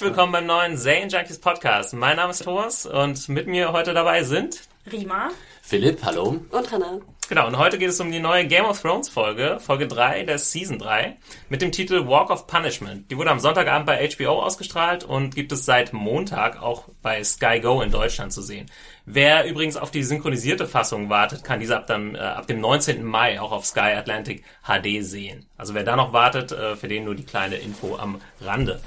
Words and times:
Herzlich 0.00 0.16
willkommen 0.16 0.32
beim 0.32 0.46
neuen 0.46 0.78
Zane 0.78 1.08
Junkies 1.08 1.38
Podcast. 1.38 1.92
Mein 1.92 2.16
Name 2.16 2.30
ist 2.30 2.42
Thomas 2.42 2.86
und 2.86 3.28
mit 3.28 3.46
mir 3.46 3.74
heute 3.74 3.92
dabei 3.92 4.22
sind 4.22 4.62
Rima. 4.90 5.28
Philipp, 5.60 6.02
hallo. 6.02 6.40
Und 6.50 6.72
Hannah. 6.72 7.00
Genau, 7.28 7.46
und 7.46 7.58
heute 7.58 7.76
geht 7.76 7.90
es 7.90 8.00
um 8.00 8.10
die 8.10 8.18
neue 8.18 8.46
Game 8.46 8.64
of 8.64 8.80
Thrones 8.80 9.10
Folge, 9.10 9.58
Folge 9.60 9.86
3 9.86 10.24
der 10.24 10.38
Season 10.38 10.78
3, 10.78 11.18
mit 11.50 11.60
dem 11.60 11.70
Titel 11.70 12.08
Walk 12.08 12.30
of 12.30 12.46
Punishment. 12.46 13.10
Die 13.10 13.18
wurde 13.18 13.30
am 13.30 13.40
Sonntagabend 13.40 13.84
bei 13.84 14.08
HBO 14.08 14.40
ausgestrahlt 14.40 15.04
und 15.04 15.34
gibt 15.34 15.52
es 15.52 15.66
seit 15.66 15.92
Montag 15.92 16.62
auch 16.62 16.88
bei 17.02 17.22
Sky 17.22 17.60
Go 17.60 17.82
in 17.82 17.90
Deutschland 17.90 18.32
zu 18.32 18.40
sehen. 18.40 18.70
Wer 19.06 19.46
übrigens 19.48 19.76
auf 19.76 19.90
die 19.90 20.02
synchronisierte 20.02 20.66
Fassung 20.66 21.08
wartet, 21.10 21.44
kann 21.44 21.60
diese 21.60 21.76
ab, 21.76 21.86
dann, 21.86 22.14
äh, 22.14 22.18
ab 22.18 22.46
dem 22.46 22.60
19. 22.60 23.04
Mai 23.04 23.40
auch 23.40 23.52
auf 23.52 23.66
Sky 23.66 23.94
Atlantic 23.96 24.44
HD 24.62 25.02
sehen. 25.02 25.46
Also 25.56 25.74
wer 25.74 25.84
da 25.84 25.96
noch 25.96 26.12
wartet, 26.12 26.52
äh, 26.52 26.76
für 26.76 26.88
den 26.88 27.04
nur 27.04 27.14
die 27.14 27.24
kleine 27.24 27.56
Info 27.56 27.96
am 27.96 28.20
Rande. 28.40 28.80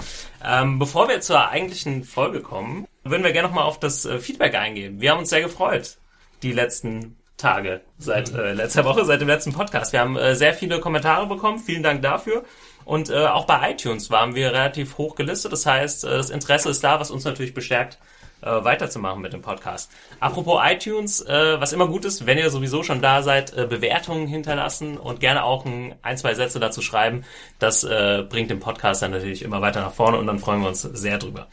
Ähm, 0.44 0.80
bevor 0.80 1.10
wir 1.10 1.22
zur 1.22 1.50
eigentlichen 1.50 2.04
Folge 2.04 2.42
kommen, 2.42 2.88
würden 3.04 3.24
wir 3.24 3.34
gerne 3.34 3.48
nochmal 3.48 3.66
auf 3.66 3.80
das 3.80 4.06
äh, 4.06 4.20
Feedback 4.20 4.56
eingehen. 4.56 5.02
Wir 5.02 5.12
haben 5.12 5.20
uns 5.20 5.30
sehr 5.30 5.42
gefreut, 5.42 5.98
die 6.42 6.52
letzten 6.52 7.18
Tage 7.38 7.82
seit 7.98 8.34
äh, 8.34 8.54
letzter 8.54 8.86
Woche, 8.86 9.04
seit 9.06 9.20
dem 9.20 9.28
letzten 9.28 9.54
Podcast. 9.54 9.92
Wir 9.92 10.00
haben 10.00 10.16
äh, 10.16 10.36
sehr 10.36 10.54
viele 10.54 10.80
Kommentare 10.80 11.28
bekommen. 11.28 11.60
Vielen 11.60 11.84
Dank 11.84 12.02
dafür. 12.02 12.44
Und 12.86 13.10
äh, 13.10 13.26
auch 13.26 13.46
bei 13.46 13.72
iTunes 13.72 14.10
waren 14.12 14.36
wir 14.36 14.52
relativ 14.52 14.98
hoch 14.98 15.16
gelistet. 15.16 15.52
Das 15.52 15.66
heißt, 15.66 16.06
äh, 16.06 16.10
das 16.10 16.30
Interesse 16.30 16.70
ist 16.70 16.84
da, 16.84 17.00
was 17.00 17.12
uns 17.12 17.26
natürlich 17.26 17.54
bestärkt, 17.54 17.98
äh, 18.44 18.64
weiterzumachen 18.64 19.22
mit 19.22 19.34
dem 19.34 19.42
Podcast. 19.42 19.92
Apropos 20.20 20.62
iTunes, 20.64 21.22
äh, 21.22 21.60
was 21.60 21.74
immer 21.74 21.88
gut 21.88 22.06
ist, 22.06 22.26
wenn 22.26 22.38
ihr 22.38 22.50
sowieso 22.50 22.84
schon 22.84 23.02
da 23.02 23.24
seid, 23.24 23.56
äh, 23.56 23.66
Bewertungen 23.66 24.28
hinterlassen 24.28 24.98
und 24.98 25.20
gerne 25.20 25.44
auch 25.44 25.66
ein, 25.66 25.96
ein 26.02 26.18
zwei 26.18 26.34
Sätze 26.34 26.60
dazu 26.60 26.82
schreiben. 26.82 27.24
Das 27.60 27.84
äh, 27.84 28.24
bringt 28.28 28.50
den 28.50 28.60
Podcast 28.60 29.02
dann 29.02 29.12
natürlich 29.12 29.42
immer 29.42 29.62
weiter 29.62 29.82
nach 29.82 29.94
vorne 29.94 30.18
und 30.18 30.28
dann 30.28 30.40
freuen 30.40 30.62
wir 30.62 30.68
uns 30.68 30.82
sehr 30.82 31.18
drüber. 31.18 31.48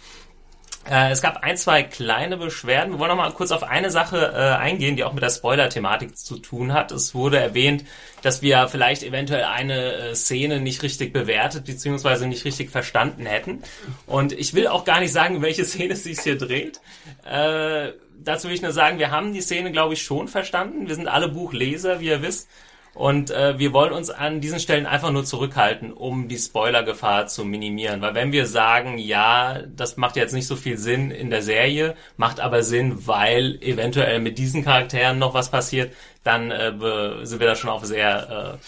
Äh, 0.90 1.12
es 1.12 1.22
gab 1.22 1.44
ein, 1.44 1.56
zwei 1.56 1.84
kleine 1.84 2.36
Beschwerden. 2.36 2.92
Wir 2.92 2.98
wollen 2.98 3.10
noch 3.10 3.16
mal 3.16 3.30
kurz 3.32 3.52
auf 3.52 3.62
eine 3.62 3.90
Sache 3.92 4.32
äh, 4.34 4.56
eingehen, 4.60 4.96
die 4.96 5.04
auch 5.04 5.12
mit 5.12 5.22
der 5.22 5.30
Spoiler-Thematik 5.30 6.16
zu 6.16 6.38
tun 6.38 6.72
hat. 6.72 6.90
Es 6.90 7.14
wurde 7.14 7.38
erwähnt, 7.38 7.84
dass 8.22 8.42
wir 8.42 8.66
vielleicht 8.66 9.04
eventuell 9.04 9.44
eine 9.44 9.92
äh, 9.92 10.14
Szene 10.16 10.58
nicht 10.58 10.82
richtig 10.82 11.12
bewertet 11.12 11.66
bzw. 11.66 12.26
nicht 12.26 12.44
richtig 12.44 12.70
verstanden 12.70 13.24
hätten. 13.24 13.62
Und 14.06 14.32
ich 14.32 14.52
will 14.54 14.66
auch 14.66 14.84
gar 14.84 14.98
nicht 14.98 15.12
sagen, 15.12 15.42
welche 15.42 15.64
Szene 15.64 15.94
es 15.94 16.02
sich 16.10 16.18
hier 16.18 16.36
dreht. 16.36 16.80
Äh, 17.24 17.92
dazu 18.18 18.48
will 18.48 18.54
ich 18.54 18.62
nur 18.62 18.72
sagen, 18.72 18.98
wir 18.98 19.12
haben 19.12 19.32
die 19.32 19.42
Szene, 19.42 19.70
glaube 19.70 19.94
ich, 19.94 20.02
schon 20.02 20.26
verstanden. 20.26 20.88
Wir 20.88 20.96
sind 20.96 21.06
alle 21.06 21.28
Buchleser, 21.28 22.00
wie 22.00 22.06
ihr 22.06 22.22
wisst. 22.22 22.48
Und 22.94 23.30
äh, 23.30 23.58
wir 23.58 23.72
wollen 23.72 23.92
uns 23.92 24.10
an 24.10 24.40
diesen 24.40 24.58
Stellen 24.58 24.86
einfach 24.86 25.10
nur 25.10 25.24
zurückhalten, 25.24 25.92
um 25.92 26.28
die 26.28 26.38
Spoilergefahr 26.38 27.26
zu 27.28 27.44
minimieren. 27.44 28.02
Weil 28.02 28.14
wenn 28.14 28.32
wir 28.32 28.46
sagen, 28.46 28.98
ja, 28.98 29.60
das 29.76 29.96
macht 29.96 30.16
jetzt 30.16 30.32
nicht 30.32 30.46
so 30.46 30.56
viel 30.56 30.76
Sinn 30.76 31.10
in 31.10 31.30
der 31.30 31.42
Serie, 31.42 31.94
macht 32.16 32.40
aber 32.40 32.62
Sinn, 32.62 33.06
weil 33.06 33.58
eventuell 33.62 34.18
mit 34.18 34.38
diesen 34.38 34.64
Charakteren 34.64 35.18
noch 35.18 35.34
was 35.34 35.50
passiert, 35.50 35.92
dann 36.24 36.50
äh, 36.50 36.72
sind 37.24 37.40
wir 37.40 37.46
da 37.46 37.54
schon 37.54 37.70
auf 37.70 37.84
sehr 37.84 38.58
äh, 38.58 38.66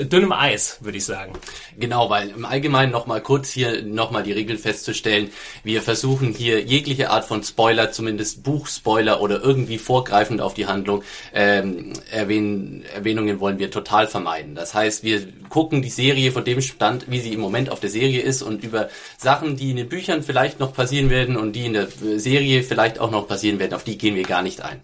dünnem 0.00 0.32
Eis, 0.32 0.78
würde 0.80 0.98
ich 0.98 1.04
sagen. 1.04 1.32
Genau, 1.78 2.10
weil 2.10 2.30
im 2.30 2.44
Allgemeinen 2.44 2.92
nochmal 2.92 3.20
kurz 3.20 3.50
hier 3.50 3.82
nochmal 3.82 4.22
die 4.22 4.32
Regeln 4.32 4.58
festzustellen. 4.58 5.30
Wir 5.64 5.82
versuchen 5.82 6.32
hier 6.32 6.62
jegliche 6.62 7.10
Art 7.10 7.24
von 7.24 7.42
Spoiler, 7.42 7.92
zumindest 7.92 8.42
Buchspoiler 8.42 9.20
oder 9.20 9.42
irgendwie 9.42 9.78
vorgreifend 9.78 10.40
auf 10.40 10.54
die 10.54 10.66
Handlung, 10.66 11.02
ähm, 11.34 11.92
erwähnen, 12.10 12.84
Erwähnungen 12.94 13.40
wollen 13.40 13.58
wir 13.58 13.70
total 13.70 14.06
vermeiden. 14.06 14.54
Das 14.54 14.74
heißt, 14.74 15.04
wir 15.04 15.26
gucken 15.48 15.82
die 15.82 15.90
Serie 15.90 16.32
von 16.32 16.44
dem 16.44 16.60
Stand, 16.60 17.10
wie 17.10 17.20
sie 17.20 17.32
im 17.32 17.40
Moment 17.40 17.70
auf 17.70 17.80
der 17.80 17.90
Serie 17.90 18.22
ist 18.22 18.42
und 18.42 18.64
über 18.64 18.88
Sachen, 19.18 19.56
die 19.56 19.70
in 19.70 19.76
den 19.76 19.88
Büchern 19.88 20.22
vielleicht 20.22 20.60
noch 20.60 20.72
passieren 20.72 21.10
werden 21.10 21.36
und 21.36 21.52
die 21.52 21.66
in 21.66 21.74
der 21.74 21.88
Serie 21.88 22.62
vielleicht 22.62 22.98
auch 22.98 23.10
noch 23.10 23.28
passieren 23.28 23.58
werden, 23.58 23.74
auf 23.74 23.84
die 23.84 23.98
gehen 23.98 24.14
wir 24.14 24.24
gar 24.24 24.42
nicht 24.42 24.62
ein. 24.62 24.80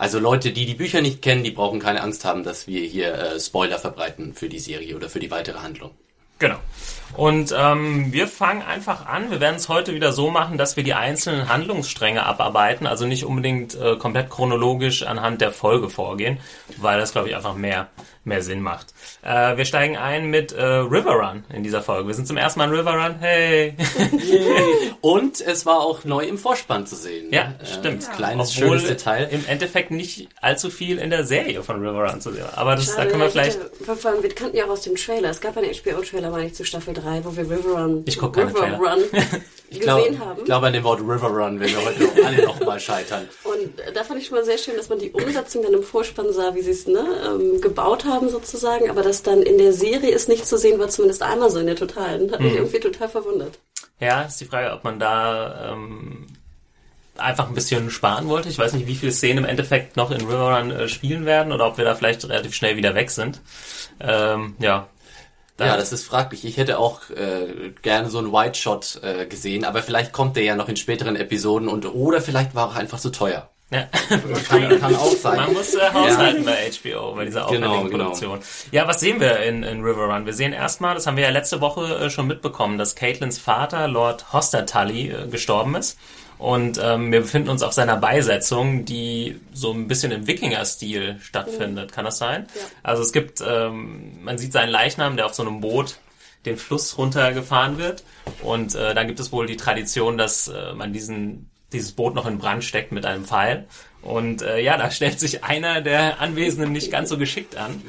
Also 0.00 0.18
Leute, 0.18 0.50
die 0.52 0.64
die 0.64 0.72
Bücher 0.72 1.02
nicht 1.02 1.20
kennen, 1.20 1.44
die 1.44 1.50
brauchen 1.50 1.78
keine 1.78 2.00
Angst 2.00 2.24
haben, 2.24 2.42
dass 2.42 2.66
wir 2.66 2.80
hier 2.80 3.12
äh, 3.12 3.38
Spoiler 3.38 3.78
verbreiten 3.78 4.32
für 4.32 4.48
die 4.48 4.58
Serie 4.58 4.96
oder 4.96 5.10
für 5.10 5.20
die 5.20 5.30
weitere 5.30 5.58
Handlung. 5.58 5.90
Genau. 6.38 6.56
Und 7.18 7.54
ähm, 7.54 8.10
wir 8.10 8.26
fangen 8.26 8.62
einfach 8.62 9.04
an. 9.04 9.30
Wir 9.30 9.40
werden 9.40 9.56
es 9.56 9.68
heute 9.68 9.94
wieder 9.94 10.14
so 10.14 10.30
machen, 10.30 10.56
dass 10.56 10.78
wir 10.78 10.84
die 10.84 10.94
einzelnen 10.94 11.50
Handlungsstränge 11.50 12.24
abarbeiten, 12.24 12.86
also 12.86 13.04
nicht 13.04 13.26
unbedingt 13.26 13.74
äh, 13.74 13.96
komplett 13.96 14.30
chronologisch 14.30 15.02
anhand 15.02 15.42
der 15.42 15.52
Folge 15.52 15.90
vorgehen, 15.90 16.38
weil 16.78 16.98
das, 16.98 17.12
glaube 17.12 17.28
ich, 17.28 17.36
einfach 17.36 17.54
mehr, 17.54 17.88
mehr 18.24 18.42
Sinn 18.42 18.60
macht. 18.60 18.88
Äh, 19.22 19.56
wir 19.56 19.64
steigen 19.64 19.96
ein 19.96 20.26
mit 20.26 20.52
äh, 20.52 20.62
River 20.62 21.14
Run 21.14 21.44
in 21.52 21.62
dieser 21.62 21.82
Folge. 21.82 22.06
Wir 22.06 22.14
sind 22.14 22.26
zum 22.26 22.36
ersten 22.36 22.58
Mal 22.58 22.68
in 22.68 22.74
River 22.78 22.92
Run. 22.94 23.16
Hey! 23.18 23.74
Und 25.00 25.40
es 25.40 25.64
war 25.64 25.80
auch 25.80 26.04
neu 26.04 26.24
im 26.24 26.36
Vorspann 26.36 26.86
zu 26.86 26.96
sehen. 26.96 27.32
Ja, 27.32 27.54
stimmt. 27.64 28.02
Ja. 28.04 28.10
Kleines, 28.10 28.56
Obwohl 28.56 28.78
schönes 28.78 28.88
Detail. 28.88 29.28
im 29.30 29.44
Endeffekt 29.46 29.90
nicht 29.90 30.28
allzu 30.40 30.70
viel 30.70 30.98
in 30.98 31.10
der 31.10 31.24
Serie 31.24 31.62
von 31.62 31.76
River 31.80 32.10
Run 32.10 32.20
zu 32.20 32.32
sehen. 32.32 32.44
Aber 32.54 32.76
das, 32.76 32.86
da 32.88 32.96
Schade, 32.96 33.08
können 33.08 33.20
wir 33.20 33.26
ich 33.26 33.32
vielleicht... 33.32 33.58
Vor 33.84 34.10
allem, 34.10 34.22
wir 34.22 34.34
kannten 34.34 34.56
ja 34.56 34.66
auch 34.66 34.70
aus 34.70 34.82
dem 34.82 34.96
Trailer. 34.96 35.30
Es 35.30 35.40
gab 35.40 35.56
einen 35.56 35.72
HBO-Trailer, 35.72 36.30
meine 36.30 36.46
ich, 36.46 36.54
zu 36.54 36.64
Staffel 36.64 36.94
3, 36.94 37.24
wo 37.24 37.34
wir 37.36 37.44
River 37.44 37.80
Run, 37.80 38.02
Ich 38.06 38.18
guck 38.18 38.34
keine 38.34 38.50
River 38.50 38.60
Trailer. 38.60 38.78
Run 38.78 39.02
Ich 39.70 39.80
glaube 39.80 40.02
gesehen 40.02 40.24
haben. 40.24 40.44
glaub 40.44 40.62
an 40.64 40.72
dem 40.72 40.82
Wort 40.82 41.00
River 41.00 41.28
Run, 41.28 41.60
wenn 41.60 41.68
wir 41.68 41.84
heute 41.84 42.02
noch 42.02 42.26
alle 42.26 42.44
noch 42.44 42.60
mal 42.66 42.80
scheitern. 42.80 43.28
Und 43.44 43.78
äh, 43.80 43.92
da 43.92 44.02
fand 44.02 44.20
ich 44.20 44.26
schon 44.26 44.36
mal 44.36 44.44
sehr 44.44 44.58
schön, 44.58 44.76
dass 44.76 44.88
man 44.88 44.98
die 44.98 45.12
Umsetzung 45.12 45.62
dann 45.62 45.72
im 45.72 45.84
Vorspann 45.84 46.32
sah, 46.32 46.54
wie 46.54 46.62
sie 46.62 46.72
es 46.72 46.86
ne, 46.88 47.04
ähm, 47.24 47.60
gebaut 47.60 48.04
haben 48.04 48.28
sozusagen, 48.28 48.90
aber 48.90 49.02
das 49.02 49.22
dann 49.22 49.42
in 49.42 49.58
der 49.58 49.72
Serie 49.72 50.10
ist 50.10 50.28
nicht 50.28 50.46
zu 50.46 50.58
sehen 50.58 50.78
war, 50.80 50.88
zumindest 50.88 51.22
einmal 51.22 51.50
so 51.50 51.60
in 51.60 51.66
der 51.66 51.76
Totalen. 51.76 52.32
Hat 52.32 52.40
mich 52.40 52.54
irgendwie 52.54 52.80
total 52.80 53.08
verwundert. 53.08 53.58
Ja, 54.00 54.22
ist 54.22 54.40
die 54.40 54.46
Frage, 54.46 54.72
ob 54.72 54.82
man 54.82 54.98
da 54.98 55.72
ähm, 55.72 56.26
einfach 57.16 57.48
ein 57.48 57.54
bisschen 57.54 57.90
sparen 57.90 58.28
wollte. 58.28 58.48
Ich 58.48 58.58
weiß 58.58 58.72
nicht, 58.72 58.86
wie 58.86 58.94
viele 58.94 59.12
Szenen 59.12 59.44
im 59.44 59.50
Endeffekt 59.50 59.96
noch 59.96 60.10
in 60.10 60.22
River 60.22 60.56
Run 60.56 60.70
äh, 60.70 60.88
spielen 60.88 61.26
werden 61.26 61.52
oder 61.52 61.66
ob 61.66 61.78
wir 61.78 61.84
da 61.84 61.94
vielleicht 61.94 62.28
relativ 62.28 62.54
schnell 62.54 62.76
wieder 62.76 62.94
weg 62.94 63.10
sind. 63.10 63.40
Ähm, 64.00 64.56
ja. 64.58 64.88
Da- 65.60 65.66
Ja, 65.66 65.76
das 65.76 65.92
ist 65.92 66.04
fraglich. 66.04 66.44
Ich 66.44 66.56
hätte 66.56 66.78
auch 66.78 67.08
äh, 67.10 67.70
gerne 67.82 68.10
so 68.10 68.18
einen 68.18 68.32
White 68.32 68.58
Shot 68.58 68.98
äh, 69.02 69.26
gesehen, 69.26 69.64
aber 69.64 69.82
vielleicht 69.82 70.12
kommt 70.12 70.36
der 70.36 70.42
ja 70.44 70.56
noch 70.56 70.68
in 70.68 70.76
späteren 70.76 71.16
Episoden 71.16 71.68
und 71.68 71.84
oder 71.86 72.20
vielleicht 72.20 72.54
war 72.54 72.66
er 72.68 72.70
auch 72.70 72.76
einfach 72.76 72.98
zu 72.98 73.10
teuer. 73.10 73.48
ja. 73.70 73.86
Kann, 74.48 74.80
kann 74.80 74.96
auch 74.96 75.12
sein. 75.14 75.36
Man 75.36 75.52
muss 75.52 75.74
äh, 75.74 75.80
haushalten 75.92 76.44
bei 76.44 76.70
HBO, 76.72 77.14
bei 77.14 77.24
dieser 77.26 77.44
aufwendigen 77.46 77.72
Genau, 77.72 77.84
genau. 77.88 78.04
Produktion. 78.04 78.40
Ja, 78.72 78.88
was 78.88 78.98
sehen 79.00 79.20
wir 79.20 79.40
in, 79.40 79.62
in 79.62 79.82
River 79.84 80.06
Run? 80.12 80.26
Wir 80.26 80.32
sehen 80.32 80.52
erstmal, 80.52 80.94
das 80.94 81.06
haben 81.06 81.16
wir 81.16 81.24
ja 81.24 81.30
letzte 81.30 81.60
Woche 81.60 81.94
äh, 82.06 82.10
schon 82.10 82.26
mitbekommen, 82.26 82.78
dass 82.78 82.96
Caitlins 82.96 83.38
Vater, 83.38 83.86
Lord 83.86 84.32
Hostertully, 84.32 85.10
äh, 85.10 85.28
gestorben 85.28 85.76
ist. 85.76 85.98
Und 86.40 86.80
ähm, 86.82 87.12
wir 87.12 87.20
befinden 87.20 87.50
uns 87.50 87.62
auf 87.62 87.74
seiner 87.74 87.98
Beisetzung, 87.98 88.86
die 88.86 89.38
so 89.52 89.72
ein 89.72 89.88
bisschen 89.88 90.10
im 90.10 90.26
Wikinger-Stil 90.26 91.18
stattfindet. 91.20 91.92
Kann 91.92 92.06
das 92.06 92.16
sein? 92.16 92.46
Ja. 92.54 92.62
Also 92.82 93.02
es 93.02 93.12
gibt, 93.12 93.42
ähm, 93.46 94.24
man 94.24 94.38
sieht 94.38 94.52
seinen 94.52 94.70
Leichnam, 94.70 95.16
der 95.16 95.26
auf 95.26 95.34
so 95.34 95.42
einem 95.42 95.60
Boot 95.60 95.98
den 96.46 96.56
Fluss 96.56 96.96
runtergefahren 96.96 97.76
wird. 97.76 98.04
Und 98.42 98.74
äh, 98.74 98.94
dann 98.94 99.06
gibt 99.06 99.20
es 99.20 99.32
wohl 99.32 99.46
die 99.46 99.58
Tradition, 99.58 100.16
dass 100.16 100.48
äh, 100.48 100.72
man 100.72 100.94
diesen 100.94 101.50
dieses 101.72 101.92
Boot 101.92 102.14
noch 102.14 102.26
in 102.26 102.38
Brand 102.38 102.64
steckt 102.64 102.90
mit 102.90 103.06
einem 103.06 103.24
Pfeil. 103.24 103.66
Und 104.02 104.42
äh, 104.42 104.60
ja, 104.60 104.76
da 104.76 104.90
stellt 104.90 105.20
sich 105.20 105.44
einer 105.44 105.80
der 105.80 106.20
Anwesenden 106.20 106.72
nicht 106.72 106.90
ganz 106.90 107.10
so 107.10 107.18
geschickt 107.18 107.56
an. 107.56 107.82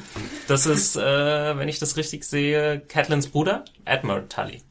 Das 0.47 0.65
ist, 0.65 0.95
äh, 0.95 1.57
wenn 1.57 1.69
ich 1.69 1.79
das 1.79 1.97
richtig 1.97 2.25
sehe, 2.25 2.81
Catlins 2.81 3.29
Bruder, 3.29 3.65
Admiral 3.85 4.27
Tully. 4.27 4.61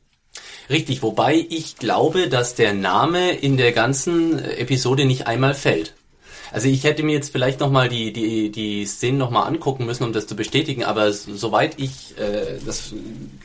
Richtig, 0.71 1.03
wobei 1.03 1.47
ich 1.51 1.77
glaube, 1.77 2.29
dass 2.29 2.55
der 2.55 2.75
Name 2.75 3.33
in 3.33 3.57
der 3.57 3.73
ganzen 3.73 4.39
Episode 4.39 5.05
nicht 5.05 5.27
einmal 5.27 5.55
fällt. 5.55 5.95
Also 6.53 6.69
ich 6.69 6.85
hätte 6.85 7.03
mir 7.03 7.13
jetzt 7.13 7.33
vielleicht 7.33 7.59
nochmal 7.59 7.89
die, 7.89 8.13
die, 8.13 8.51
die 8.51 8.87
Szenen 8.87 9.19
nochmal 9.19 9.49
angucken 9.49 9.85
müssen, 9.85 10.05
um 10.05 10.13
das 10.13 10.29
zu 10.29 10.37
bestätigen, 10.37 10.85
aber 10.85 11.13
soweit 11.13 11.79
ich 11.79 12.17
äh, 12.19 12.59
das 12.65 12.93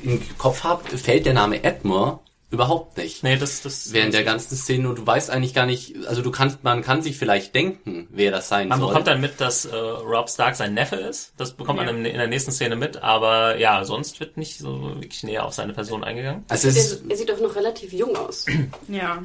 im 0.04 0.22
Kopf 0.38 0.64
habe, 0.64 0.98
fällt 0.98 1.26
der 1.26 1.34
Name 1.34 1.64
Edmure 1.64 2.20
Überhaupt 2.52 2.98
nicht. 2.98 3.24
Nee, 3.24 3.38
das, 3.38 3.62
das 3.64 3.92
Während 3.92 4.14
der 4.14 4.24
ganzen 4.24 4.56
Szene 4.56 4.88
und 4.88 4.98
du 5.00 5.06
weißt 5.06 5.30
eigentlich 5.32 5.54
gar 5.54 5.66
nicht, 5.66 6.06
also 6.08 6.22
du 6.22 6.30
kannst, 6.32 6.64
man 6.64 6.84
kann 6.84 7.02
sich 7.02 7.18
vielleicht 7.18 7.56
denken, 7.56 8.08
wer 8.12 8.32
das 8.32 8.48
sein 8.50 8.68
Man 8.68 8.80
soll. 8.80 8.90
bekommt 8.90 9.08
dann 9.08 9.20
mit, 9.20 9.42
dass 9.42 9.66
äh, 9.66 9.76
Rob 9.76 10.30
Stark 10.30 10.56
sein 10.56 10.74
Neffe 10.76 10.96
ist. 10.98 11.34
Das 11.38 11.54
bekommt 11.54 11.80
man 11.80 11.88
in, 11.90 12.06
in 12.06 12.18
der 12.18 12.28
nächsten 12.28 12.52
Szene 12.52 12.76
mit. 12.76 12.98
Aber 13.02 13.58
ja, 13.58 13.84
sonst 13.84 14.20
wird 14.20 14.38
nicht 14.38 14.60
so 14.60 14.96
wirklich 15.02 15.24
näher 15.24 15.46
auf 15.46 15.54
seine 15.54 15.74
Person 15.74 16.04
eingegangen. 16.04 16.46
also 16.48 16.68
Er, 16.68 17.10
er 17.10 17.18
sieht 17.18 17.30
doch 17.30 17.40
noch 17.42 17.56
relativ 17.56 17.92
jung 17.94 18.16
aus. 18.16 18.46
Ja. 18.88 19.24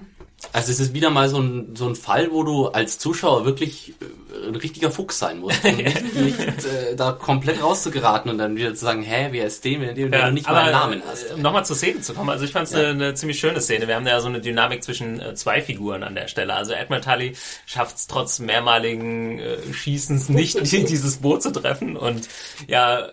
Also 0.52 0.72
es 0.72 0.80
ist 0.80 0.94
wieder 0.94 1.10
mal 1.10 1.28
so 1.28 1.38
ein, 1.38 1.76
so 1.76 1.86
ein 1.86 1.94
Fall, 1.94 2.32
wo 2.32 2.42
du 2.42 2.68
als 2.68 2.98
Zuschauer 2.98 3.44
wirklich 3.44 3.94
äh, 4.00 4.48
ein 4.48 4.56
richtiger 4.56 4.90
Fuchs 4.90 5.18
sein 5.18 5.38
musst, 5.38 5.64
um 5.64 5.76
nicht, 5.76 6.40
äh, 6.40 6.96
da 6.96 7.12
komplett 7.12 7.62
rauszugeraten 7.62 8.30
und 8.30 8.38
dann 8.38 8.56
wieder 8.56 8.74
zu 8.74 8.84
sagen, 8.84 9.02
hä, 9.02 9.28
wer 9.30 9.46
ist 9.46 9.64
dem, 9.64 9.82
wenn 9.82 9.94
du 9.94 10.08
Ja, 10.08 10.30
nicht 10.30 10.48
mal 10.48 10.56
einen 10.56 10.72
Namen 10.72 11.00
äh, 11.00 11.04
hast. 11.06 11.32
Um 11.32 11.42
nochmal 11.42 11.64
zur 11.64 11.76
Szene 11.76 12.00
zu 12.00 12.14
kommen, 12.14 12.30
also 12.30 12.44
ich 12.44 12.52
fand 12.52 12.68
es 12.68 12.74
eine, 12.74 12.88
eine 12.88 13.14
ziemlich 13.14 13.38
schöne 13.38 13.60
Szene. 13.60 13.86
Wir 13.86 13.94
haben 13.94 14.04
da 14.04 14.12
ja 14.12 14.20
so 14.20 14.28
eine 14.28 14.40
Dynamik 14.40 14.82
zwischen 14.82 15.20
äh, 15.20 15.34
zwei 15.34 15.60
Figuren 15.60 16.02
an 16.02 16.14
der 16.14 16.26
Stelle. 16.26 16.54
Also 16.54 16.72
Edmund 16.72 17.04
Tully 17.04 17.34
schafft 17.66 17.96
es 17.96 18.06
trotz 18.06 18.38
mehrmaligen 18.38 19.38
äh, 19.38 19.72
Schießens 19.72 20.30
nicht, 20.30 20.72
die, 20.72 20.84
dieses 20.84 21.18
Boot 21.18 21.42
zu 21.42 21.50
treffen 21.50 21.96
und 21.96 22.28
ja, 22.66 23.10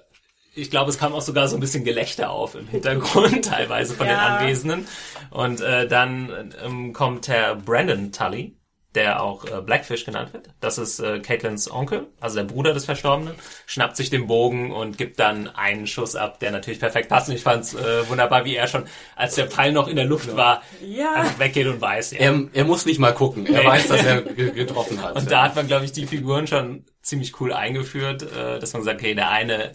ich 0.57 0.69
glaube, 0.71 0.89
es 0.89 0.97
kam 0.97 1.13
auch 1.13 1.21
sogar 1.21 1.47
so 1.47 1.55
ein 1.55 1.59
bisschen 1.59 1.83
Gelächter 1.83 2.29
auf 2.31 2.55
im 2.55 2.67
Hintergrund, 2.67 3.45
teilweise 3.49 3.93
von 3.93 4.07
den 4.07 4.15
Ja. 4.15 4.37
Anwesenden. 4.37 4.87
Und 5.29 5.61
äh, 5.61 5.87
dann 5.87 6.53
ähm, 6.63 6.93
kommt 6.93 7.27
Herr 7.27 7.55
Brandon 7.55 8.11
Tully, 8.11 8.55
der 8.95 9.21
auch 9.21 9.45
äh, 9.45 9.61
Blackfish 9.61 10.05
genannt 10.05 10.33
wird. 10.33 10.49
Das 10.59 10.79
ist 10.79 10.99
äh, 10.99 11.19
Caitlins 11.19 11.69
Onkel, 11.69 12.07
also 12.19 12.37
der 12.37 12.45
Bruder 12.45 12.73
des 12.73 12.85
Verstorbenen, 12.85 13.35
schnappt 13.67 13.95
sich 13.95 14.09
den 14.09 14.25
Bogen 14.25 14.71
und 14.71 14.97
gibt 14.97 15.19
dann 15.19 15.47
einen 15.49 15.85
Schuss 15.85 16.15
ab, 16.15 16.39
der 16.39 16.49
natürlich 16.51 16.79
perfekt 16.79 17.09
passt. 17.09 17.29
Und 17.29 17.35
ich 17.35 17.43
fand 17.43 17.65
es 17.65 17.75
äh, 17.75 18.09
wunderbar, 18.09 18.45
wie 18.45 18.55
er 18.55 18.65
schon, 18.67 18.85
als 19.15 19.35
der 19.35 19.47
Pfeil 19.51 19.71
noch 19.73 19.87
in 19.87 19.97
der 19.97 20.05
Luft 20.05 20.35
war, 20.35 20.63
Ja. 20.83 21.13
einfach 21.13 21.37
weggeht 21.37 21.67
und 21.67 21.79
weiß, 21.79 22.11
ja. 22.13 22.19
Er, 22.19 22.41
er 22.53 22.63
muss 22.63 22.85
nicht 22.87 22.97
mal 22.99 23.13
gucken, 23.13 23.45
er 23.45 23.61
Nee. 23.61 23.67
weiß, 23.67 23.87
dass 23.89 24.03
er 24.03 24.21
ge- 24.33 24.51
getroffen 24.51 25.03
hat. 25.03 25.15
Und 25.15 25.29
da 25.29 25.43
hat 25.43 25.55
man, 25.55 25.67
glaube 25.67 25.85
ich, 25.85 25.91
die 25.91 26.07
Figuren 26.07 26.47
schon 26.47 26.85
ziemlich 27.03 27.39
cool 27.39 27.53
eingeführt, 27.53 28.23
äh, 28.23 28.57
dass 28.59 28.73
man 28.73 28.83
sagt, 28.83 29.01
okay, 29.01 29.13
der 29.13 29.29
eine 29.29 29.73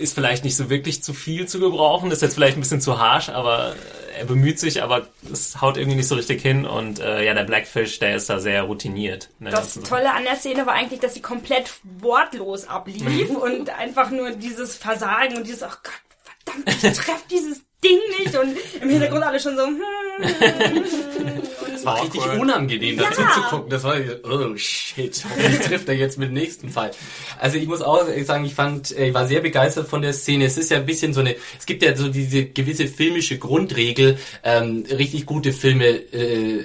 ist 0.00 0.14
vielleicht 0.14 0.44
nicht 0.44 0.56
so 0.56 0.70
wirklich 0.70 1.02
zu 1.02 1.12
viel 1.12 1.46
zu 1.46 1.60
gebrauchen, 1.60 2.10
ist 2.10 2.22
jetzt 2.22 2.34
vielleicht 2.34 2.56
ein 2.56 2.60
bisschen 2.60 2.80
zu 2.80 2.98
harsh, 2.98 3.28
aber 3.28 3.74
er 4.18 4.24
bemüht 4.24 4.58
sich, 4.58 4.82
aber 4.82 5.06
es 5.32 5.60
haut 5.60 5.76
irgendwie 5.76 5.96
nicht 5.96 6.08
so 6.08 6.14
richtig 6.14 6.42
hin 6.42 6.66
und 6.66 6.98
äh, 6.98 7.24
ja, 7.24 7.34
der 7.34 7.44
Blackfish, 7.44 7.98
der 7.98 8.16
ist 8.16 8.28
da 8.28 8.40
sehr 8.40 8.62
routiniert. 8.62 9.30
Ne? 9.38 9.50
Das 9.50 9.74
Tolle 9.74 10.12
an 10.12 10.24
der 10.24 10.36
Szene 10.36 10.66
war 10.66 10.74
eigentlich, 10.74 11.00
dass 11.00 11.14
sie 11.14 11.22
komplett 11.22 11.72
wortlos 12.00 12.66
ablief 12.66 13.30
und 13.30 13.70
einfach 13.70 14.10
nur 14.10 14.32
dieses 14.32 14.76
Versagen 14.76 15.36
und 15.36 15.46
dieses, 15.46 15.62
ach 15.62 15.82
Gott, 15.82 15.92
verdammt, 16.44 16.68
ich 16.68 16.98
treff 16.98 17.24
dieses 17.30 17.62
Ding 17.82 17.98
nicht 18.18 18.36
und 18.36 18.56
im 18.82 18.90
Hintergrund 18.90 19.22
alle 19.24 19.40
schon 19.40 19.56
so, 19.56 19.64
hm, 19.66 19.80
Es 21.74 21.84
war 21.84 22.02
richtig 22.02 22.20
Awkward. 22.20 22.38
unangenehm 22.40 22.98
dazu 22.98 23.22
Ja. 23.22 23.30
zu 23.32 23.40
gucken. 23.42 23.70
Das 23.70 23.84
war, 23.84 23.96
oh 24.24 24.54
shit, 24.56 25.22
wie 25.38 25.58
trifft 25.58 25.88
er 25.88 25.94
jetzt 25.94 26.18
mit 26.18 26.28
dem 26.28 26.34
nächsten 26.34 26.68
Fall? 26.68 26.90
Also 27.38 27.56
ich 27.56 27.66
muss 27.66 27.80
auch 27.80 28.06
sagen, 28.24 28.44
ich 28.44 28.54
fand, 28.54 28.94
äh, 28.96 29.08
ich 29.08 29.14
war 29.14 29.26
sehr 29.26 29.40
begeistert 29.40 29.88
von 29.88 30.02
der 30.02 30.12
Szene. 30.12 30.44
Es 30.44 30.58
ist 30.58 30.70
ja 30.70 30.76
ein 30.76 30.84
bisschen 30.84 31.14
so 31.14 31.20
eine, 31.20 31.36
es 31.58 31.64
gibt 31.64 31.82
ja 31.82 31.96
so 31.96 32.08
diese 32.08 32.44
gewisse 32.46 32.86
filmische 32.86 33.38
Grundregel, 33.38 34.18
ähm, 34.44 34.84
richtig 34.90 35.24
gute 35.24 35.52
Filme 35.52 35.86
äh, 35.86 36.58
äh, 36.58 36.64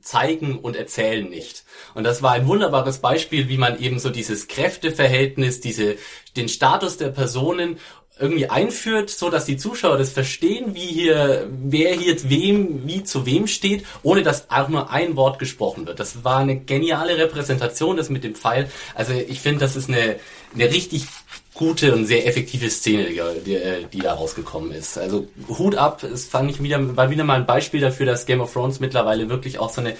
zeigen 0.00 0.58
und 0.60 0.76
erzählen 0.76 1.28
nicht. 1.28 1.64
Und 1.94 2.04
das 2.04 2.22
war 2.22 2.32
ein 2.32 2.46
wunderbares 2.46 2.98
Beispiel, 3.00 3.48
wie 3.50 3.58
man 3.58 3.78
eben 3.80 3.98
so 3.98 4.08
dieses 4.08 4.48
Kräfteverhältnis, 4.48 5.60
diese, 5.60 5.96
den 6.36 6.48
Status 6.48 6.96
der 6.96 7.08
Personen 7.08 7.78
irgendwie 8.20 8.48
einführt, 8.48 9.10
so 9.10 9.30
dass 9.30 9.46
die 9.46 9.56
Zuschauer 9.56 9.98
das 9.98 10.10
verstehen, 10.10 10.74
wie 10.74 10.86
hier, 10.86 11.48
wer 11.50 11.94
hier 11.94 12.16
wem, 12.28 12.86
wie 12.86 13.02
zu 13.02 13.26
wem 13.26 13.46
steht, 13.46 13.84
ohne 14.02 14.22
dass 14.22 14.50
auch 14.50 14.68
nur 14.68 14.90
ein 14.90 15.16
Wort 15.16 15.38
gesprochen 15.38 15.86
wird. 15.86 16.00
Das 16.00 16.22
war 16.24 16.38
eine 16.38 16.60
geniale 16.60 17.16
Repräsentation, 17.16 17.96
das 17.96 18.10
mit 18.10 18.24
dem 18.24 18.34
Pfeil. 18.34 18.70
Also 18.94 19.12
ich 19.12 19.40
finde, 19.40 19.60
das 19.60 19.76
ist 19.76 19.88
eine, 19.88 20.16
eine 20.54 20.64
richtig 20.64 21.06
gute 21.54 21.94
und 21.94 22.06
sehr 22.06 22.26
effektive 22.26 22.70
Szene, 22.70 23.06
die, 23.06 23.20
die, 23.44 23.86
die 23.92 23.98
da 23.98 24.14
rausgekommen 24.14 24.72
ist. 24.72 24.98
Also 24.98 25.28
Hut 25.48 25.74
ab, 25.74 26.02
es 26.02 26.26
fand 26.26 26.50
ich 26.50 26.62
wieder, 26.62 26.96
war 26.96 27.10
wieder 27.10 27.24
mal 27.24 27.38
ein 27.38 27.46
Beispiel 27.46 27.80
dafür, 27.80 28.06
dass 28.06 28.26
Game 28.26 28.40
of 28.40 28.52
Thrones 28.52 28.80
mittlerweile 28.80 29.28
wirklich 29.28 29.58
auch 29.58 29.70
so 29.70 29.80
eine 29.80 29.96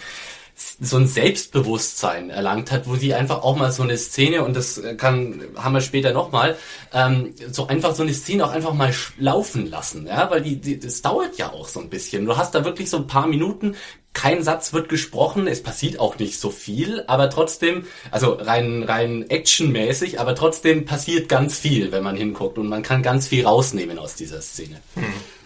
so 0.81 0.97
ein 0.97 1.07
Selbstbewusstsein 1.07 2.31
erlangt 2.31 2.71
hat, 2.71 2.87
wo 2.87 2.97
sie 2.97 3.15
einfach 3.15 3.43
auch 3.43 3.57
mal 3.57 3.73
so 3.73 3.83
eine 3.83 3.97
Szene, 3.97 4.45
und 4.45 4.55
das 4.55 4.81
kann, 4.99 5.43
haben 5.57 5.73
wir 5.73 5.81
später 5.81 6.13
nochmal, 6.13 6.57
ähm, 6.93 7.35
so 7.51 7.67
einfach 7.67 7.95
so 7.95 8.03
eine 8.03 8.13
Szene 8.13 8.45
auch 8.45 8.51
einfach 8.51 8.75
mal 8.75 8.95
laufen 9.19 9.67
lassen, 9.71 10.07
ja, 10.07 10.31
weil 10.31 10.43
die, 10.43 10.61
die, 10.61 10.79
das 10.79 11.03
dauert 11.03 11.39
ja 11.39 11.53
auch 11.53 11.69
so 11.69 11.81
ein 11.81 11.89
bisschen. 11.89 12.25
Du 12.27 12.37
hast 12.37 12.55
da 12.55 12.65
wirklich 12.65 12.91
so 12.91 12.99
ein 12.99 13.07
paar 13.07 13.27
Minuten, 13.27 13.75
kein 14.13 14.43
Satz 14.43 14.73
wird 14.73 14.89
gesprochen, 14.89 15.47
es 15.47 15.63
passiert 15.63 16.01
auch 16.01 16.19
nicht 16.19 16.39
so 16.39 16.51
viel, 16.51 17.05
aber 17.07 17.31
trotzdem, 17.31 17.87
also 18.11 18.33
rein, 18.33 18.83
rein 18.83 19.31
actionmäßig, 19.31 20.21
aber 20.21 20.35
trotzdem 20.35 20.85
passiert 20.85 21.29
ganz 21.29 21.59
viel, 21.59 21.93
wenn 21.93 22.03
man 22.03 22.17
hinguckt 22.17 22.59
und 22.59 22.69
man 22.69 22.83
kann 22.83 23.03
ganz 23.03 23.29
viel 23.29 23.47
rausnehmen 23.47 23.99
aus 23.99 24.17
dieser 24.17 24.43
Szene. 24.43 24.81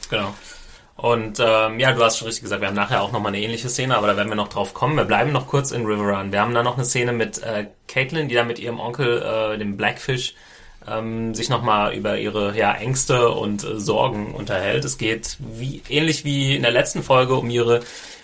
Genau. 0.08 0.34
Und 0.96 1.41
ähm, 1.41 1.81
ja, 1.81 1.93
du 1.93 2.02
hast 2.05 2.19
schon 2.19 2.26
richtig 2.26 2.44
gesagt, 2.44 2.61
wir 2.61 2.69
haben 2.69 2.76
nachher 2.76 3.02
auch 3.02 3.11
nochmal 3.11 3.35
eine 3.35 3.43
ähnliche 3.43 3.69
Szene, 3.69 3.96
aber 3.96 4.06
da 4.06 4.17
werden 4.17 4.29
wir 4.29 4.37
noch 4.37 4.49
drauf 4.49 4.75
kommen. 4.75 4.96
Wir 4.96 5.05
bleiben 5.05 5.32
noch 5.32 5.49
kurz 5.49 5.73
in 5.73 5.85
River 5.87 6.17
Run. 6.17 6.31
Wir 6.31 6.41
haben 6.41 6.55
da 6.55 6.62
noch 6.62 6.76
eine 6.76 6.85
Szene 6.85 7.12
mit 7.12 7.43
äh, 7.43 7.67
Caitlin, 7.88 8.29
die 8.29 8.37
da 8.37 8.44
mit 8.44 8.61
ihrem 8.61 8.79
Onkel, 8.79 9.20
äh, 9.20 9.58
dem 9.58 9.76
Blackfish, 9.76 10.35
ähm, 10.87 11.35
sich 11.35 11.49
nochmal 11.49 11.94
über 11.94 12.19
ihre 12.19 12.56
ja, 12.56 12.73
Ängste 12.75 13.31
und 13.31 13.64
äh, 13.64 13.81
Sorgen 13.81 14.35
unterhält. 14.35 14.85
Es 14.85 14.96
geht 14.96 15.37
wie 15.41 15.82
ähnlich 15.88 16.25
wie 16.25 16.55
in 16.55 16.62
der 16.62 16.70
letzten 16.70 17.02
Folge 17.02 17.35
um 17.35 17.50
ihre, 17.50 17.81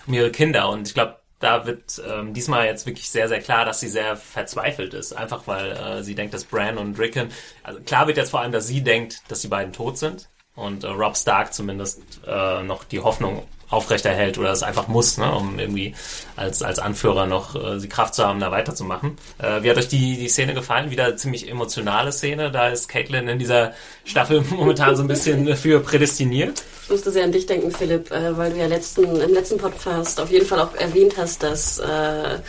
um 0.07 0.13
ihre 0.13 0.31
Kinder. 0.31 0.69
Und 0.69 0.87
ich 0.87 0.93
glaube, 0.93 1.17
da 1.39 1.65
wird 1.65 2.01
ähm, 2.07 2.33
diesmal 2.33 2.67
jetzt 2.67 2.85
wirklich 2.85 3.09
sehr, 3.09 3.27
sehr 3.27 3.41
klar, 3.41 3.65
dass 3.65 3.81
sie 3.81 3.89
sehr 3.89 4.15
verzweifelt 4.15 4.93
ist. 4.93 5.11
Einfach 5.11 5.45
weil 5.45 5.71
äh, 5.71 6.03
sie 6.03 6.15
denkt, 6.15 6.33
dass 6.33 6.45
Bran 6.45 6.77
und 6.77 6.97
Rickon, 6.97 7.29
also 7.63 7.81
klar 7.81 8.07
wird 8.07 8.15
jetzt 8.17 8.29
vor 8.29 8.39
allem, 8.39 8.53
dass 8.53 8.67
sie 8.67 8.81
denkt, 8.81 9.23
dass 9.27 9.41
die 9.41 9.49
beiden 9.49 9.73
tot 9.73 9.97
sind 9.97 10.29
und 10.61 10.83
äh, 10.83 10.87
Rob 10.87 11.17
Stark 11.17 11.53
zumindest 11.53 12.01
äh, 12.25 12.63
noch 12.63 12.83
die 12.83 12.99
Hoffnung 12.99 13.43
aufrechterhält 13.71 14.37
oder 14.37 14.51
es 14.51 14.63
einfach 14.63 14.87
muss, 14.87 15.17
ne, 15.17 15.33
um 15.33 15.57
irgendwie 15.57 15.95
als, 16.35 16.61
als 16.61 16.77
Anführer 16.77 17.25
noch 17.25 17.55
äh, 17.55 17.79
die 17.79 17.87
Kraft 17.87 18.13
zu 18.13 18.25
haben, 18.25 18.39
da 18.39 18.51
weiterzumachen. 18.51 19.17
Äh, 19.39 19.63
wie 19.63 19.69
hat 19.69 19.77
euch 19.77 19.87
die, 19.87 20.17
die 20.17 20.27
Szene 20.27 20.53
gefallen? 20.53 20.91
Wieder 20.91 21.15
ziemlich 21.15 21.49
emotionale 21.49 22.11
Szene. 22.11 22.51
Da 22.51 22.67
ist 22.67 22.89
Caitlin 22.89 23.29
in 23.29 23.39
dieser 23.39 23.73
Staffel 24.03 24.43
momentan 24.49 24.95
so 24.95 25.03
ein 25.03 25.07
bisschen 25.07 25.45
dafür 25.45 25.79
prädestiniert. 25.79 26.63
Ich 26.83 26.89
musste 26.89 27.11
sehr 27.11 27.23
an 27.23 27.31
dich 27.31 27.45
denken, 27.45 27.71
Philipp, 27.71 28.11
äh, 28.11 28.37
weil 28.37 28.51
du 28.51 28.57
ja 28.57 28.67
letzten, 28.67 29.03
im 29.03 29.33
letzten 29.33 29.57
Podcast 29.57 30.19
auf 30.19 30.29
jeden 30.29 30.45
Fall 30.45 30.59
auch 30.59 30.75
erwähnt 30.75 31.13
hast, 31.17 31.41
dass 31.41 31.79
äh, 31.79 32.39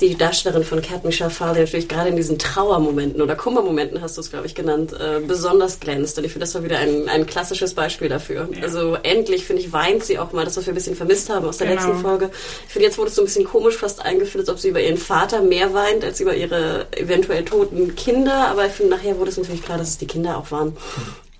die 0.00 0.16
Darstellerin 0.16 0.64
von 0.64 0.82
Michelle 1.04 1.30
Farley 1.30 1.60
natürlich 1.60 1.88
gerade 1.88 2.08
in 2.08 2.16
diesen 2.16 2.38
Trauermomenten 2.38 3.22
oder 3.22 3.36
Kummermomenten, 3.36 4.00
hast 4.02 4.16
du 4.16 4.20
es, 4.20 4.30
glaube 4.30 4.46
ich, 4.46 4.54
genannt, 4.54 4.92
äh, 4.92 5.20
besonders 5.20 5.80
glänzt. 5.80 6.18
Und 6.18 6.24
ich 6.24 6.32
finde, 6.32 6.46
das 6.46 6.54
war 6.54 6.64
wieder 6.64 6.78
ein, 6.78 7.08
ein 7.08 7.26
klassisches 7.26 7.74
Beispiel 7.74 8.08
dafür. 8.08 8.48
Also 8.62 8.96
endlich, 9.02 9.44
finde 9.44 9.62
ich, 9.62 9.72
weint 9.72 10.04
sie 10.04 10.18
auch 10.18 10.32
mal, 10.32 10.44
das, 10.44 10.56
was 10.56 10.66
wir 10.66 10.72
ein 10.72 10.74
bisschen 10.74 10.96
vermisst 10.96 11.30
haben 11.30 11.46
aus 11.46 11.58
der 11.58 11.68
Genau. 11.68 11.80
letzten 11.80 12.00
Folge. 12.02 12.30
Ich 12.66 12.72
finde, 12.72 12.86
jetzt 12.88 12.98
wurde 12.98 13.08
es 13.10 13.14
so 13.16 13.22
ein 13.22 13.26
bisschen 13.26 13.44
komisch 13.44 13.76
fast 13.76 14.04
eingeführt, 14.04 14.42
als 14.42 14.50
ob 14.50 14.58
sie 14.58 14.68
über 14.68 14.80
ihren 14.80 14.98
Vater 14.98 15.42
mehr 15.42 15.72
weint, 15.74 16.04
als 16.04 16.20
über 16.20 16.34
ihre 16.34 16.86
eventuell 16.96 17.44
toten 17.44 17.94
Kinder. 17.94 18.48
Aber 18.48 18.66
ich 18.66 18.72
finde, 18.72 18.96
nachher 18.96 19.18
wurde 19.18 19.30
es 19.30 19.36
natürlich 19.38 19.62
klar, 19.62 19.78
dass 19.78 19.88
es 19.90 19.98
die 19.98 20.06
Kinder 20.06 20.36
auch 20.38 20.50
waren. 20.50 20.76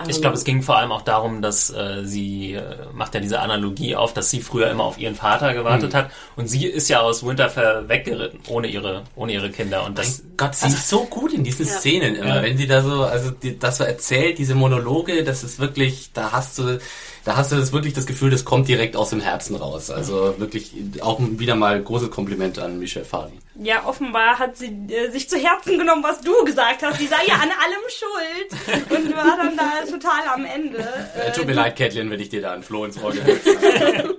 Ich 0.09 0.21
glaube, 0.21 0.37
es 0.37 0.43
ging 0.43 0.61
vor 0.61 0.77
allem 0.77 0.91
auch 0.91 1.03
darum, 1.03 1.41
dass 1.41 1.71
äh, 1.71 2.05
sie 2.05 2.55
äh, 2.55 2.63
macht 2.93 3.15
ja 3.15 3.21
diese 3.21 3.39
Analogie 3.39 3.95
auf, 3.95 4.13
dass 4.13 4.29
sie 4.29 4.41
früher 4.41 4.69
immer 4.69 4.83
auf 4.83 4.99
ihren 4.99 5.15
Vater 5.15 5.55
gewartet 5.55 5.95
hat 5.95 6.11
und 6.35 6.49
sie 6.49 6.67
ist 6.67 6.89
ja 6.89 7.01
aus 7.01 7.25
Winterfell 7.25 7.89
weggeritten 7.89 8.41
ohne 8.49 8.67
ihre 8.67 9.05
ohne 9.15 9.33
ihre 9.33 9.51
Kinder 9.51 9.85
und 9.87 9.97
das 9.97 10.25
Gott, 10.37 10.57
sie 10.57 10.67
ist 10.67 10.89
so 10.89 11.05
gut 11.05 11.33
in 11.33 11.45
diesen 11.45 11.65
Ja. 11.65 11.73
Szenen 11.73 12.17
immer. 12.17 12.37
Ja. 12.37 12.43
Wenn 12.43 12.59
sie 12.59 12.67
da 12.67 12.83
so, 12.83 13.05
also 13.05 13.31
die, 13.31 13.57
das 13.57 13.79
so 13.79 13.85
erzählt, 13.85 14.39
diese 14.39 14.57
Monologe, 14.57 15.23
das 15.23 15.45
ist 15.45 15.61
wirklich, 15.61 16.11
da 16.13 16.33
hast 16.33 16.59
du, 16.59 16.81
da 17.25 17.37
hast 17.37 17.53
du 17.53 17.57
das 17.57 17.73
wirklich 17.73 17.95
das 17.95 18.07
Gefühl, 18.07 18.31
das 18.31 18.45
kommt 18.45 18.69
direkt 18.69 18.97
aus 18.97 19.11
dem 19.11 19.21
Herzen 19.21 19.57
raus. 19.57 19.91
Also 19.91 20.35
wirklich 20.39 20.73
auch 21.01 21.19
wieder 21.21 21.55
mal 21.57 21.83
großes 21.83 22.11
Kompliment 22.11 22.59
an 22.59 22.79
Michelle 22.79 23.07
Farley. 23.07 23.33
Ja, 23.63 23.87
offenbar 23.87 24.39
hat 24.39 24.57
sie 24.57 24.67
äh, 24.89 25.11
sich 25.11 25.29
zu 25.29 25.39
Herzen 25.39 25.79
genommen, 25.79 26.03
was 26.03 26.21
du 26.21 26.33
gesagt 26.45 26.83
hast. 26.83 26.99
Sie 26.99 27.07
sei 27.07 27.25
ja 27.27 27.35
an 27.35 27.51
allem 27.51 27.85
schuld 27.89 28.51
und 28.91 29.17
war 29.17 29.37
dann 29.37 29.57
da 29.57 29.71
total 29.91 30.29
am 30.35 30.45
Ende. 30.45 30.79
Äh, 30.79 31.33
tut 31.33 31.47
mir 31.47 31.55
leid, 31.55 31.77
Caitlin, 31.77 32.11
wenn 32.11 32.21
ich 32.21 32.29
dir 32.29 32.43
da 32.43 32.53
ein 32.53 32.63
Floh 32.63 32.85
ins 32.85 33.03
Ohr 33.03 33.15
habe. 33.15 34.19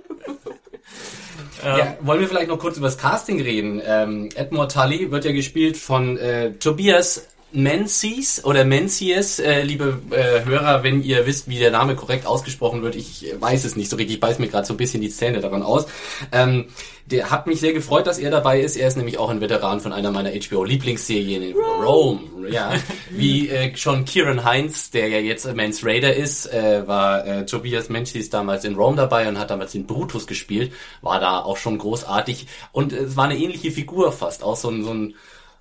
ja, 1.78 1.96
wollen 2.00 2.20
wir 2.20 2.28
vielleicht 2.28 2.48
noch 2.48 2.58
kurz 2.58 2.76
über 2.76 2.86
das 2.86 2.98
Casting 2.98 3.40
reden? 3.40 3.80
Ähm, 3.84 4.30
Edmund 4.34 4.72
Tully 4.72 5.12
wird 5.12 5.24
ja 5.24 5.32
gespielt 5.32 5.76
von 5.76 6.16
äh, 6.18 6.54
Tobias 6.54 7.28
Menzies 7.56 8.44
oder 8.44 8.66
Menzies, 8.66 9.38
äh, 9.38 9.62
liebe 9.62 9.98
äh, 10.10 10.44
Hörer, 10.44 10.82
wenn 10.82 11.02
ihr 11.02 11.24
wisst, 11.24 11.48
wie 11.48 11.58
der 11.58 11.70
Name 11.70 11.96
korrekt 11.96 12.26
ausgesprochen 12.26 12.82
wird, 12.82 12.96
ich 12.96 13.34
weiß 13.40 13.64
es 13.64 13.76
nicht 13.76 13.88
so 13.88 13.96
richtig, 13.96 14.16
ich 14.16 14.20
beiß 14.20 14.38
mir 14.38 14.48
gerade 14.48 14.66
so 14.66 14.74
ein 14.74 14.76
bisschen 14.76 15.00
die 15.00 15.08
Zähne 15.08 15.40
daran 15.40 15.62
aus. 15.62 15.86
Ähm, 16.32 16.66
der 17.06 17.30
hat 17.30 17.46
mich 17.46 17.60
sehr 17.60 17.72
gefreut, 17.72 18.06
dass 18.06 18.18
er 18.18 18.30
dabei 18.30 18.60
ist. 18.60 18.76
Er 18.76 18.88
ist 18.88 18.96
nämlich 18.96 19.16
auch 19.16 19.30
ein 19.30 19.40
Veteran 19.40 19.80
von 19.80 19.92
einer 19.92 20.10
meiner 20.10 20.30
HBO-Lieblingsserien, 20.30 21.54
Rome. 21.54 22.20
Ja, 22.50 22.74
wie 23.10 23.48
äh, 23.48 23.74
schon 23.76 24.04
Kieran 24.04 24.44
Heinz, 24.44 24.90
der 24.90 25.08
ja 25.08 25.18
jetzt 25.18 25.52
Mans 25.54 25.84
Raider 25.84 26.14
ist, 26.14 26.52
äh, 26.52 26.86
war 26.86 27.26
äh, 27.26 27.46
Tobias 27.46 27.88
Menzies 27.88 28.28
damals 28.28 28.64
in 28.64 28.74
Rome 28.74 28.96
dabei 28.96 29.28
und 29.28 29.38
hat 29.38 29.50
damals 29.50 29.72
den 29.72 29.86
Brutus 29.86 30.26
gespielt, 30.26 30.72
war 31.00 31.20
da 31.20 31.40
auch 31.40 31.56
schon 31.56 31.78
großartig 31.78 32.46
und 32.72 32.92
es 32.92 33.16
war 33.16 33.24
eine 33.24 33.38
ähnliche 33.38 33.70
Figur 33.70 34.12
fast, 34.12 34.42
auch 34.42 34.56
so 34.56 34.68
ein, 34.68 34.84
so 34.84 34.92
ein 34.92 35.14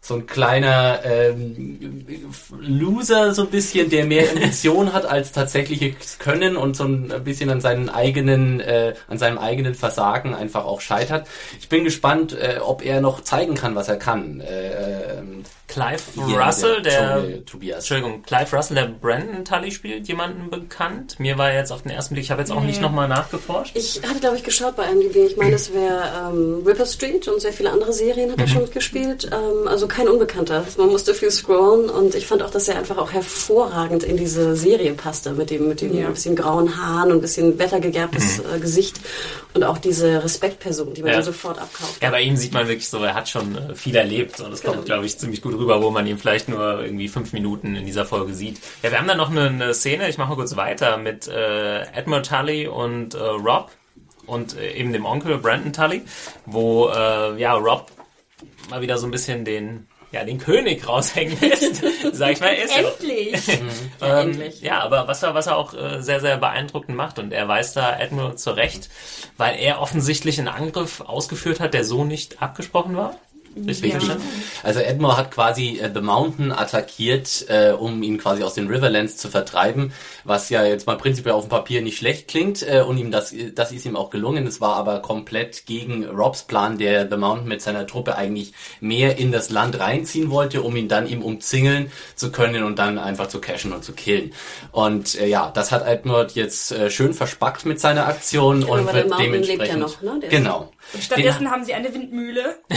so 0.06 0.14
ein 0.14 0.28
kleiner 0.28 1.00
ähm, 1.04 2.06
Loser 2.60 3.34
so 3.34 3.42
ein 3.44 3.50
bisschen, 3.50 3.90
der 3.90 4.06
mehr 4.06 4.30
Ambition 4.32 4.94
hat 4.94 5.06
als 5.06 5.32
tatsächliches 5.32 6.20
Können 6.20 6.58
und 6.58 6.76
so 6.78 6.84
ein 6.84 7.12
bisschen 7.24 7.50
an 7.50 7.60
seinen 7.60 7.90
eigenen, 7.90 8.60
äh, 8.60 8.94
an 9.08 9.18
seinem 9.18 9.40
eigenen 9.40 9.74
Versagen 9.74 10.36
einfach 10.36 10.64
auch 10.66 10.80
scheitert. 10.82 11.28
Ich 11.60 11.70
bin 11.70 11.84
gespannt, 11.84 12.34
äh, 12.34 12.60
ob 12.62 12.86
er 12.86 13.02
noch 13.02 13.22
zeigen 13.22 13.56
kann, 13.56 13.74
was 13.76 13.88
er 13.88 13.98
kann. 13.98 14.42
Äh, 14.42 15.16
ähm, 15.18 15.44
Clive 15.68 16.00
hier, 16.14 16.40
Russell, 16.40 16.82
der, 16.84 17.18
Dschungel- 17.18 17.46
Tobias. 17.46 17.78
Entschuldigung, 17.80 18.22
Clive 18.22 18.56
Russell, 18.56 18.76
der 18.76 18.86
Brandon 18.86 19.44
Tully 19.44 19.72
spielt, 19.72 20.08
jemanden 20.08 20.52
bekannt. 20.52 21.20
Mir 21.20 21.40
war 21.40 21.52
jetzt 21.52 21.72
auf 21.72 21.82
den 21.82 21.90
ersten 21.92 22.14
Blick, 22.14 22.26
ich 22.26 22.30
habe 22.32 22.42
jetzt 22.42 22.52
auch 22.52 22.62
nicht 22.62 22.82
nochmal 22.82 23.08
nachgeforscht. 23.08 23.76
Ich 23.76 24.00
hatte, 24.08 24.20
glaube 24.20 24.38
ich, 24.38 24.44
geschaut 24.44 24.76
bei 24.76 24.86
IMDb. 24.86 25.16
Ich 25.26 25.38
meine, 25.38 25.56
es 25.56 25.74
wäre 25.74 26.04
ähm, 26.32 26.62
Ripper 26.66 26.86
Street 26.86 27.28
und 27.28 27.42
sehr 27.42 27.52
viele 27.52 27.72
andere 27.72 27.94
Serien 27.94 28.32
hat 28.32 28.40
er 28.40 28.48
schon 28.48 28.62
mitgespielt. 28.62 29.28
Ähm, 29.34 29.68
also 29.68 29.88
kein 29.96 30.08
Unbekannter. 30.08 30.66
Man 30.78 30.90
musste 30.90 31.14
viel 31.14 31.32
scrollen 31.32 31.90
und 31.90 32.16
ich 32.16 32.28
fand 32.28 32.44
auch, 32.44 32.50
dass 32.50 32.68
er 32.68 32.78
einfach 32.78 32.98
auch 32.98 33.12
hervorragend 33.14 34.04
in 34.04 34.18
diese 34.18 34.56
Serie 34.56 34.94
passte. 34.94 35.32
Mit 35.34 35.50
dem, 35.50 35.68
mit 35.68 35.82
dem 35.82 35.96
Ja. 35.98 36.10
bisschen 36.10 36.36
grauen 36.36 36.76
Haaren 36.78 37.12
und 37.12 37.18
ein 37.20 37.22
bisschen 37.22 37.58
wettergegerbtes 37.58 38.40
äh, 38.40 38.60
Gesicht 38.60 39.00
und 39.54 39.64
auch 39.64 39.78
diese 39.78 40.24
Respektperson, 40.24 40.94
die 40.94 41.02
man 41.04 41.12
Ja. 41.14 41.22
sofort 41.22 41.60
abkauft. 41.60 42.02
Ja, 42.02 42.10
bei 42.10 42.22
ihm 42.22 42.36
sieht 42.36 42.54
man 42.54 42.68
wirklich 42.68 42.90
so, 42.90 42.98
er 43.04 43.14
hat 43.14 43.30
schon 43.30 43.56
äh, 43.56 43.76
viel 43.76 43.96
erlebt 43.96 44.40
und 44.42 44.52
das 44.52 44.62
kommt, 44.62 44.76
Genau. 44.76 44.86
glaube 44.86 45.06
ich, 45.06 45.18
ziemlich 45.18 45.42
gut 45.42 45.54
rüber, 45.58 45.82
wo 45.82 45.90
man 45.92 46.06
ihn 46.08 46.18
vielleicht 46.18 46.50
nur 46.50 46.82
irgendwie 46.84 47.08
fünf 47.08 47.32
Minuten 47.34 47.76
in 47.76 47.86
dieser 47.86 48.06
Folge 48.06 48.34
sieht. 48.34 48.58
Ja, 48.84 48.92
wir 48.92 49.00
haben 49.00 49.08
dann 49.08 49.18
noch 49.18 49.30
eine, 49.32 49.48
eine 49.48 49.74
Szene, 49.74 50.10
ich 50.10 50.18
mache 50.18 50.30
mal 50.30 50.36
kurz 50.36 50.56
weiter, 50.56 50.98
mit 50.98 51.28
äh, 51.28 51.82
Edmund 51.94 52.28
Tully 52.28 52.68
und 52.68 53.14
äh, 53.14 53.20
Rob 53.20 53.72
und 54.26 54.58
äh, 54.58 54.72
eben 54.74 54.92
dem 54.92 55.06
Onkel 55.06 55.38
Brandon 55.38 55.72
Tully, 55.72 56.02
wo 56.46 56.90
äh, 56.90 57.40
ja 57.40 57.54
Rob 57.54 57.92
mal 58.70 58.82
wieder 58.82 58.98
so 58.98 59.08
ein 59.08 59.12
bisschen 59.12 59.46
den 59.46 59.88
ja, 60.12 60.24
den 60.24 60.38
König 60.38 60.88
raushängen 60.88 61.38
lässt, 61.42 61.84
sag 62.14 62.32
ich 62.32 62.40
mal. 62.40 62.54
Ist 62.54 62.74
ja- 62.74 62.84
Endlich! 62.88 63.48
Ja, 64.00 64.22
ähm, 64.22 64.30
endlich. 64.30 64.62
ja, 64.62 64.80
aber 64.80 65.08
was 65.10 65.24
er, 65.24 65.34
was 65.34 65.48
er 65.48 65.58
auch 65.58 65.74
äh, 65.74 66.02
sehr, 66.02 66.22
sehr 66.22 66.38
beeindruckend 66.38 66.96
macht 66.96 67.20
und 67.20 67.34
er 67.34 67.48
weiß 67.48 67.74
da 67.74 67.90
Admiral 68.00 68.38
zurecht, 68.38 68.90
weil 69.38 69.58
er 69.60 69.82
offensichtlich 69.82 70.38
einen 70.40 70.48
Angriff 70.48 71.02
ausgeführt 71.02 71.60
hat, 71.60 71.74
der 71.74 71.84
so 71.84 72.06
nicht 72.06 72.42
abgesprochen 72.42 72.96
war. 72.96 73.16
Richtig 73.56 73.94
Ja. 73.94 74.00
verstanden? 74.00 74.24
Also 74.64 74.80
Edmure 74.80 75.18
hat 75.18 75.32
quasi 75.32 75.80
äh, 75.80 75.90
The 75.94 76.02
Mountain 76.02 76.52
attackiert, 76.52 77.46
äh, 77.48 77.72
um 77.72 78.04
ihn 78.04 78.18
quasi 78.18 78.44
aus 78.44 78.54
den 78.54 78.68
Riverlands 78.68 79.18
zu 79.18 79.30
vertreiben, 79.30 79.94
was 80.24 80.50
ja 80.50 80.66
jetzt 80.66 80.88
mal 80.88 80.98
prinzipiell 80.98 81.34
auf 81.34 81.46
dem 81.46 81.50
Papier 81.50 81.82
nicht 81.82 81.98
schlecht 81.98 82.28
klingt 82.28 82.64
äh, 82.68 82.82
und 82.82 82.98
ihm 82.98 83.12
das, 83.12 83.34
das 83.54 83.72
ist 83.72 83.86
ihm 83.86 83.96
auch 83.96 84.10
gelungen. 84.10 84.46
Es 84.48 84.60
war 84.62 84.76
aber 84.76 85.00
komplett 85.00 85.66
gegen 85.66 86.06
Robs 86.06 86.44
Plan, 86.44 86.78
der 86.78 87.10
The 87.10 87.18
Mountain 87.18 87.48
mit 87.48 87.62
seiner 87.62 87.88
Truppe 87.88 88.16
eigentlich 88.16 88.54
mehr 88.82 89.18
in 89.18 89.32
das 89.32 89.50
Land 89.50 89.80
reinziehen 89.80 90.30
wollte, 90.32 90.62
um 90.62 90.76
ihn 90.76 90.88
dann 90.88 91.08
ihm 91.08 91.22
umzingeln 91.22 91.92
zu 92.16 92.32
können 92.32 92.64
und 92.64 92.78
dann 92.80 92.98
einfach 92.98 93.28
zu 93.28 93.40
cashen 93.40 93.72
und 93.72 93.84
zu 93.84 93.94
killen. 93.94 94.34
Und 94.72 95.16
äh, 95.20 95.28
ja, 95.28 95.52
das 95.54 95.72
hat 95.72 95.86
Edmure 95.88 96.28
jetzt 96.34 96.72
äh, 96.72 96.90
schön 96.90 97.14
verspackt 97.14 97.66
mit 97.66 97.80
seiner 97.80 98.08
Aktion 98.08 98.64
und 98.64 98.92
wird 98.94 99.12
dementsprechend 99.20 99.80
noch, 99.80 100.02
ne? 100.02 100.20
Genau. 100.30 100.72
Und 100.94 101.04
stattdessen 101.04 101.50
haben 101.50 101.64
sie 101.64 101.74
eine 101.74 101.94
Windmühle. 101.94 102.58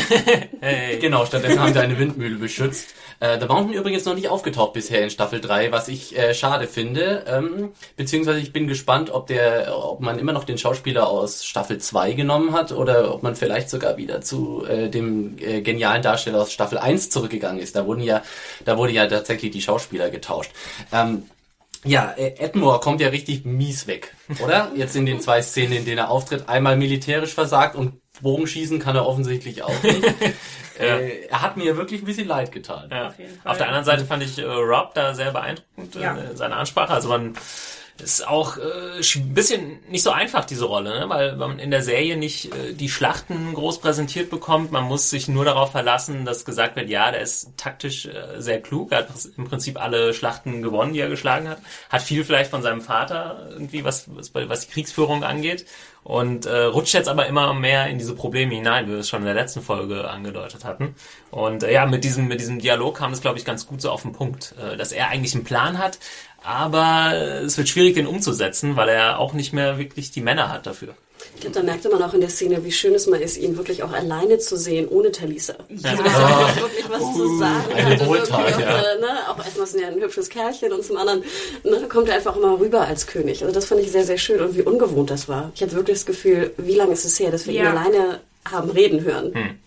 Hey. 0.60 0.98
Genau, 0.98 1.24
stattdessen 1.24 1.60
haben 1.60 1.72
sie 1.72 1.78
eine 1.78 1.98
Windmühle 1.98 2.36
beschützt. 2.36 2.94
Äh, 3.20 3.38
The 3.40 3.46
Mountain 3.46 3.74
übrigens 3.74 4.04
noch 4.04 4.14
nicht 4.14 4.28
aufgetaucht 4.28 4.72
bisher 4.72 5.02
in 5.02 5.10
Staffel 5.10 5.40
3, 5.40 5.70
was 5.72 5.88
ich 5.88 6.16
äh, 6.18 6.34
schade 6.34 6.66
finde. 6.66 7.24
Ähm, 7.28 7.70
beziehungsweise 7.96 8.40
ich 8.40 8.52
bin 8.52 8.66
gespannt, 8.66 9.10
ob 9.10 9.26
der, 9.28 9.76
ob 9.76 10.00
man 10.00 10.18
immer 10.18 10.32
noch 10.32 10.44
den 10.44 10.58
Schauspieler 10.58 11.08
aus 11.08 11.44
Staffel 11.44 11.78
2 11.78 12.12
genommen 12.12 12.52
hat 12.52 12.72
oder 12.72 13.14
ob 13.14 13.22
man 13.22 13.36
vielleicht 13.36 13.70
sogar 13.70 13.96
wieder 13.96 14.20
zu 14.20 14.64
äh, 14.66 14.88
dem 14.88 15.36
äh, 15.38 15.60
genialen 15.62 16.02
Darsteller 16.02 16.40
aus 16.42 16.52
Staffel 16.52 16.78
1 16.78 17.10
zurückgegangen 17.10 17.60
ist. 17.60 17.76
Da 17.76 17.86
wurden 17.86 18.02
ja, 18.02 18.22
da 18.64 18.78
wurde 18.78 18.92
ja 18.92 19.06
tatsächlich 19.06 19.52
die 19.52 19.62
Schauspieler 19.62 20.10
getauscht. 20.10 20.50
Ähm, 20.92 21.24
ja, 21.84 22.12
äh, 22.16 22.34
Edmure 22.38 22.80
kommt 22.80 23.00
ja 23.00 23.08
richtig 23.08 23.44
mies 23.44 23.86
weg, 23.86 24.14
oder? 24.42 24.72
Jetzt 24.74 24.96
in 24.96 25.06
den 25.06 25.20
zwei 25.20 25.42
Szenen, 25.42 25.72
in 25.72 25.84
denen 25.84 25.98
er 25.98 26.10
auftritt. 26.10 26.48
Einmal 26.48 26.76
militärisch 26.76 27.34
versagt 27.34 27.76
und 27.76 28.00
Bogenschießen 28.20 28.80
kann 28.80 28.96
er 28.96 29.06
offensichtlich 29.06 29.62
auch 29.62 29.82
nicht. 29.82 30.02
äh, 30.80 31.26
er 31.28 31.42
hat 31.42 31.56
mir 31.56 31.76
wirklich 31.76 32.02
ein 32.02 32.06
bisschen 32.06 32.26
leid 32.26 32.50
getan. 32.52 32.88
Ja. 32.90 33.10
Fall. 33.10 33.26
Auf 33.44 33.58
der 33.58 33.66
anderen 33.68 33.84
Seite 33.84 34.04
fand 34.04 34.22
ich 34.24 34.38
äh, 34.38 34.42
Rob 34.44 34.92
da 34.94 35.14
sehr 35.14 35.30
beeindruckend 35.30 35.94
Ja. 35.94 36.16
in 36.16 36.36
seiner 36.36 36.56
Ansprache. 36.56 36.92
Also 36.92 37.08
man 37.08 37.34
ist 38.00 38.26
auch 38.26 38.56
äh, 38.56 39.00
ein 39.00 39.34
bisschen 39.34 39.80
nicht 39.88 40.02
so 40.02 40.10
einfach, 40.10 40.44
diese 40.44 40.64
Rolle, 40.64 41.00
ne? 41.00 41.08
weil 41.08 41.36
man 41.36 41.58
in 41.58 41.70
der 41.70 41.82
Serie 41.82 42.16
nicht 42.16 42.54
äh, 42.54 42.72
die 42.72 42.88
Schlachten 42.88 43.54
groß 43.54 43.80
präsentiert 43.80 44.30
bekommt. 44.30 44.70
Man 44.72 44.84
muss 44.84 45.10
sich 45.10 45.28
nur 45.28 45.44
darauf 45.44 45.72
verlassen, 45.72 46.24
dass 46.24 46.44
gesagt 46.44 46.76
wird, 46.76 46.88
ja, 46.88 47.10
der 47.10 47.20
ist 47.20 47.56
taktisch 47.56 48.06
äh, 48.06 48.40
sehr 48.40 48.60
klug, 48.60 48.92
er 48.92 48.98
hat 48.98 49.08
im 49.36 49.44
Prinzip 49.44 49.80
alle 49.80 50.14
Schlachten 50.14 50.62
gewonnen, 50.62 50.92
die 50.92 51.00
er 51.00 51.08
geschlagen 51.08 51.48
hat. 51.48 51.58
Hat 51.90 52.02
viel 52.02 52.24
vielleicht 52.24 52.50
von 52.50 52.62
seinem 52.62 52.80
Vater 52.80 53.48
irgendwie, 53.50 53.84
was, 53.84 54.04
was, 54.14 54.32
was 54.34 54.66
die 54.66 54.72
Kriegsführung 54.72 55.24
angeht. 55.24 55.66
Und 56.08 56.46
äh, 56.46 56.62
rutscht 56.62 56.94
jetzt 56.94 57.06
aber 57.06 57.26
immer 57.26 57.52
mehr 57.52 57.88
in 57.88 57.98
diese 57.98 58.14
Probleme 58.14 58.54
hinein, 58.54 58.86
wie 58.86 58.92
wir 58.92 59.00
es 59.00 59.10
schon 59.10 59.20
in 59.20 59.26
der 59.26 59.34
letzten 59.34 59.60
Folge 59.60 60.08
angedeutet 60.08 60.64
hatten. 60.64 60.94
Und 61.30 61.62
äh, 61.62 61.70
ja, 61.70 61.84
mit 61.84 62.02
diesem, 62.02 62.28
mit 62.28 62.40
diesem 62.40 62.60
Dialog 62.60 62.96
kam 62.96 63.12
es, 63.12 63.20
glaube 63.20 63.38
ich, 63.38 63.44
ganz 63.44 63.66
gut 63.66 63.82
so 63.82 63.90
auf 63.90 64.02
den 64.02 64.12
Punkt, 64.12 64.54
äh, 64.58 64.78
dass 64.78 64.92
er 64.92 65.08
eigentlich 65.08 65.34
einen 65.34 65.44
Plan 65.44 65.76
hat, 65.76 65.98
aber 66.42 67.10
äh, 67.12 67.40
es 67.40 67.58
wird 67.58 67.68
schwierig, 67.68 67.94
den 67.94 68.06
umzusetzen, 68.06 68.74
weil 68.74 68.88
er 68.88 69.18
auch 69.18 69.34
nicht 69.34 69.52
mehr 69.52 69.76
wirklich 69.76 70.10
die 70.10 70.22
Männer 70.22 70.48
hat 70.48 70.66
dafür. 70.66 70.94
Ich 71.34 71.42
glaube, 71.42 71.54
da 71.54 71.62
merkte 71.62 71.88
man 71.88 72.02
auch 72.02 72.14
in 72.14 72.20
der 72.20 72.30
Szene, 72.30 72.64
wie 72.64 72.72
schön 72.72 72.94
es 72.94 73.06
mal 73.06 73.20
ist, 73.20 73.36
ihn 73.36 73.56
wirklich 73.56 73.84
auch 73.84 73.92
alleine 73.92 74.38
zu 74.38 74.56
sehen, 74.56 74.88
ohne 74.88 75.12
Talisa. 75.12 75.54
Ja. 75.68 75.90
Also, 75.90 76.02
dass 76.02 76.14
er 76.14 76.28
wirklich, 76.38 76.62
wirklich 76.62 76.90
was 76.90 77.14
zu 77.16 77.38
sagen 77.38 77.72
eine 77.74 78.06
Wohltat, 78.06 78.38
wirklich 78.40 78.54
auch, 78.56 78.60
ja. 78.60 78.92
äh, 78.94 79.00
ne, 79.00 79.08
auch 79.28 79.38
erstmal 79.38 79.66
ist 79.66 79.74
er 79.76 79.80
ja 79.82 79.88
ein 79.88 80.00
hübsches 80.00 80.28
Kerlchen 80.28 80.72
und 80.72 80.84
zum 80.84 80.96
anderen 80.96 81.22
ne, 81.62 81.86
kommt 81.88 82.08
er 82.08 82.16
einfach 82.16 82.34
immer 82.36 82.58
rüber 82.58 82.80
als 82.80 83.06
König. 83.06 83.42
Also 83.42 83.54
das 83.54 83.66
fand 83.66 83.80
ich 83.80 83.92
sehr, 83.92 84.04
sehr 84.04 84.18
schön 84.18 84.40
und 84.40 84.56
wie 84.56 84.62
ungewohnt 84.62 85.10
das 85.10 85.28
war. 85.28 85.52
Ich 85.54 85.62
hatte 85.62 85.76
wirklich 85.76 85.98
das 85.98 86.06
Gefühl, 86.06 86.52
wie 86.56 86.74
lange 86.74 86.92
ist 86.92 87.04
es 87.04 87.20
her, 87.20 87.30
dass 87.30 87.46
wir 87.46 87.54
ihn 87.54 87.62
Ja. 87.64 87.70
alleine 87.70 88.20
haben 88.50 88.70
reden 88.70 89.04
hören. 89.04 89.58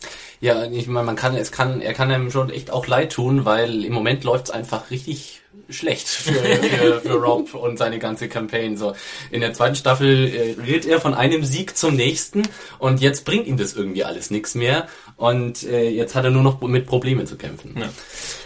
Ja, 0.41 0.65
ich 0.65 0.87
meine, 0.87 1.05
man 1.05 1.15
kann, 1.15 1.35
es 1.35 1.51
kann, 1.51 1.81
er 1.81 1.93
kann 1.93 2.11
einem 2.11 2.31
schon 2.31 2.49
echt 2.49 2.71
auch 2.71 2.87
leid 2.87 3.11
tun, 3.13 3.45
weil 3.45 3.85
im 3.85 3.93
Moment 3.93 4.23
läuft's 4.23 4.49
einfach 4.49 4.89
richtig 4.89 5.40
schlecht 5.71 6.07
für, 6.09 6.33
für, 6.33 7.01
für 7.01 7.13
Rob 7.13 7.53
und 7.53 7.77
seine 7.77 7.99
ganze 7.99 8.29
Campaign. 8.29 8.77
So 8.77 8.93
in 9.31 9.41
der 9.41 9.53
zweiten 9.53 9.75
Staffel 9.75 10.27
äh, 10.27 10.61
redet 10.61 10.85
er 10.85 11.01
von 11.01 11.13
einem 11.13 11.43
Sieg 11.43 11.77
zum 11.77 11.95
nächsten 11.95 12.43
und 12.79 13.01
jetzt 13.01 13.25
bringt 13.25 13.47
ihm 13.47 13.57
das 13.57 13.73
irgendwie 13.73 14.03
alles 14.03 14.31
nichts 14.31 14.55
mehr 14.55 14.87
und 15.17 15.63
äh, 15.63 15.89
jetzt 15.89 16.15
hat 16.15 16.25
er 16.25 16.31
nur 16.31 16.43
noch 16.43 16.61
mit 16.61 16.85
Problemen 16.85 17.25
zu 17.27 17.37
kämpfen. 17.37 17.75
Ja. 17.79 17.89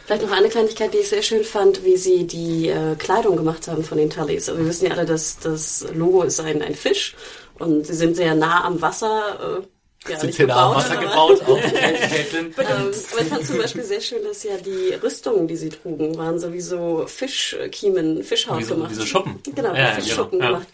Vielleicht 0.06 0.22
noch 0.22 0.32
eine 0.32 0.50
Kleinigkeit, 0.50 0.94
die 0.94 1.00
ich 1.00 1.10
sehr 1.10 1.24
schön 1.24 1.44
fand, 1.44 1.84
wie 1.84 1.98
sie 1.98 2.28
die 2.28 2.70
äh, 2.70 2.96
Kleidung 2.96 3.38
gemacht 3.38 3.68
haben 3.68 3.84
von 3.84 3.98
den 3.98 4.10
Tullys. 4.10 4.50
Also 4.50 4.62
wir 4.62 4.68
wissen 4.68 4.86
ja 4.86 4.92
alle, 4.92 5.06
dass 5.06 5.40
das 5.40 5.86
Logo 5.94 6.22
ist 6.24 6.40
ein, 6.40 6.62
ein 6.62 6.76
Fisch 6.76 7.16
und 7.58 7.88
sie 7.88 7.96
sind 7.96 8.16
sehr 8.16 8.36
nah 8.36 8.66
am 8.66 8.82
Wasser. 8.82 9.62
Äh, 9.62 9.75
ja, 10.10 10.20
Sind 10.20 10.36
hier 10.36 10.46
gebaut, 10.48 10.76
Wasser 10.76 10.92
aber- 10.94 11.02
gebaut, 11.02 11.42
auch. 11.48 11.58
Ähm, 12.38 12.52
aber 12.58 12.90
ich 12.92 13.28
fand 13.30 13.46
zum 13.46 13.58
Beispiel 13.58 13.84
sehr 13.84 14.02
schön, 14.02 14.24
dass 14.24 14.44
ja 14.44 14.58
die 14.58 14.94
Rüstungen, 15.02 15.48
die 15.48 15.56
sie 15.56 15.70
trugen, 15.70 16.18
waren 16.18 16.40
sowieso 16.40 17.06
Fischkiemen, 17.08 18.24
Fischhaut 18.24 18.60
Wie 18.60 18.64
so- 18.64 18.76
gemacht. 18.76 18.92
wie 18.92 18.96
so 18.96 19.06
Schuppen. 19.06 19.40
Genau, 19.56 19.74
Ja, 19.74 19.94
Fischschuppen 19.94 20.40
genau, 20.40 20.44
ja. 20.52 20.58
gemacht. 20.60 20.68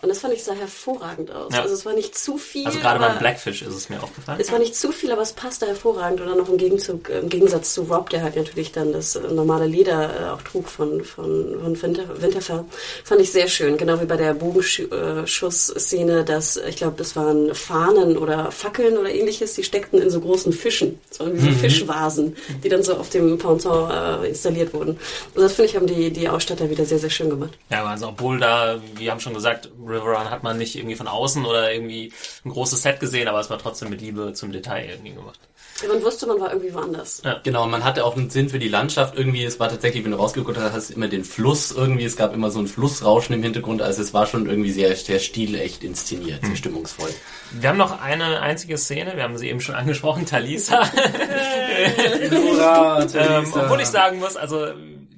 Und 0.00 0.10
das 0.10 0.20
fand 0.20 0.32
ich 0.32 0.44
sah 0.44 0.54
hervorragend 0.54 1.32
aus. 1.32 1.52
Ja. 1.52 1.62
Also 1.62 1.74
es 1.74 1.84
war 1.84 1.92
nicht 1.92 2.16
zu 2.16 2.38
viel. 2.38 2.66
Also 2.66 2.78
gerade 2.78 3.00
beim 3.00 3.18
Blackfish 3.18 3.62
ist 3.62 3.74
es 3.74 3.88
mir 3.88 4.00
aufgefallen. 4.00 4.38
es 4.40 4.52
war 4.52 4.60
nicht 4.60 4.76
zu 4.76 4.92
viel, 4.92 5.10
aber 5.10 5.22
es 5.22 5.32
passte 5.32 5.66
hervorragend. 5.66 6.20
Oder 6.20 6.36
noch 6.36 6.48
im, 6.48 6.56
Gegenzug, 6.56 7.08
äh, 7.08 7.18
im 7.18 7.28
Gegensatz 7.28 7.74
zu 7.74 7.82
Rob, 7.82 8.08
der 8.10 8.22
halt 8.22 8.36
natürlich 8.36 8.70
dann 8.70 8.92
das 8.92 9.16
äh, 9.16 9.26
normale 9.32 9.66
Leder 9.66 10.20
äh, 10.20 10.28
auch 10.30 10.42
trug 10.42 10.68
von, 10.68 11.02
von, 11.02 11.58
von 11.60 11.82
Winter, 11.82 12.22
Winterfell. 12.22 12.64
Fand 13.02 13.20
ich 13.20 13.32
sehr 13.32 13.48
schön. 13.48 13.76
Genau 13.76 14.00
wie 14.00 14.04
bei 14.04 14.16
der 14.16 14.34
Bogenschuss-Szene, 14.34 16.24
dass, 16.24 16.56
ich 16.56 16.76
glaube, 16.76 16.94
das 16.96 17.16
waren 17.16 17.52
Fahnen 17.56 18.16
oder 18.16 18.52
Fackeln 18.52 18.98
oder 18.98 19.10
ähnliches, 19.10 19.54
die 19.54 19.64
steckten 19.64 20.00
in 20.00 20.10
so 20.10 20.20
großen 20.20 20.52
Fischen. 20.52 21.00
Das 21.08 21.18
waren 21.18 21.34
wie 21.34 21.40
so 21.40 21.50
Fischvasen, 21.58 22.36
die 22.62 22.68
dann 22.68 22.84
so 22.84 22.94
auf 22.94 23.10
dem 23.10 23.36
Ponton 23.38 23.90
äh, 23.90 24.28
installiert 24.28 24.72
wurden. 24.72 24.90
Und 25.34 25.42
das 25.42 25.54
finde 25.54 25.70
ich, 25.70 25.76
haben 25.76 25.88
die, 25.88 26.12
die 26.12 26.28
Ausstatter 26.28 26.70
wieder 26.70 26.84
sehr, 26.84 27.00
sehr 27.00 27.10
schön 27.10 27.30
gemacht. 27.30 27.58
Ja, 27.70 27.84
also 27.84 28.08
obwohl 28.08 28.38
da, 28.38 28.80
wir 28.94 29.10
haben 29.10 29.18
schon 29.18 29.34
gesagt, 29.34 29.70
Riverrun 29.88 30.30
hat 30.30 30.42
man 30.42 30.58
nicht 30.58 30.76
irgendwie 30.76 30.96
von 30.96 31.08
außen 31.08 31.44
oder 31.44 31.72
irgendwie 31.72 32.12
ein 32.44 32.50
großes 32.50 32.82
Set 32.82 33.00
gesehen, 33.00 33.28
aber 33.28 33.40
es 33.40 33.50
war 33.50 33.58
trotzdem 33.58 33.90
mit 33.90 34.00
Liebe 34.00 34.32
zum 34.32 34.52
Detail 34.52 34.88
irgendwie 34.90 35.14
gemacht. 35.14 35.40
Ja, 35.82 35.88
man 35.88 36.02
wusste, 36.02 36.26
man 36.26 36.40
war 36.40 36.50
irgendwie 36.52 36.74
woanders. 36.74 37.22
Ja. 37.24 37.40
Genau, 37.44 37.66
man 37.68 37.84
hatte 37.84 38.04
auch 38.04 38.16
einen 38.16 38.30
Sinn 38.30 38.48
für 38.48 38.58
die 38.58 38.68
Landschaft 38.68 39.16
irgendwie. 39.16 39.44
Es 39.44 39.60
war 39.60 39.68
tatsächlich, 39.68 40.02
wenn 40.04 40.10
du 40.10 40.16
rausgeguckt 40.16 40.58
hast, 40.58 40.72
hast 40.72 40.90
du 40.90 40.94
immer 40.94 41.06
den 41.06 41.22
Fluss 41.22 41.70
irgendwie. 41.70 42.04
Es 42.04 42.16
gab 42.16 42.34
immer 42.34 42.50
so 42.50 42.58
ein 42.58 42.66
Flussrauschen 42.66 43.34
im 43.34 43.42
Hintergrund. 43.44 43.80
Also 43.80 44.02
es 44.02 44.12
war 44.12 44.26
schon 44.26 44.46
irgendwie 44.46 44.72
sehr, 44.72 44.94
sehr 44.96 45.20
stilecht 45.20 45.84
inszeniert, 45.84 46.44
sehr 46.44 46.56
stimmungsvoll. 46.56 47.10
Wir 47.52 47.68
haben 47.68 47.78
noch 47.78 48.00
eine 48.00 48.40
einzige 48.40 48.76
Szene, 48.76 49.14
wir 49.14 49.22
haben 49.22 49.38
sie 49.38 49.48
eben 49.48 49.60
schon 49.60 49.76
angesprochen, 49.76 50.26
Talisa. 50.26 50.82
Hurra, 52.30 53.02
ähm, 53.02 53.08
Theresa. 53.08 53.62
obwohl 53.62 53.80
ich 53.80 53.86
sagen 53.86 54.18
muss, 54.18 54.36
also 54.36 54.66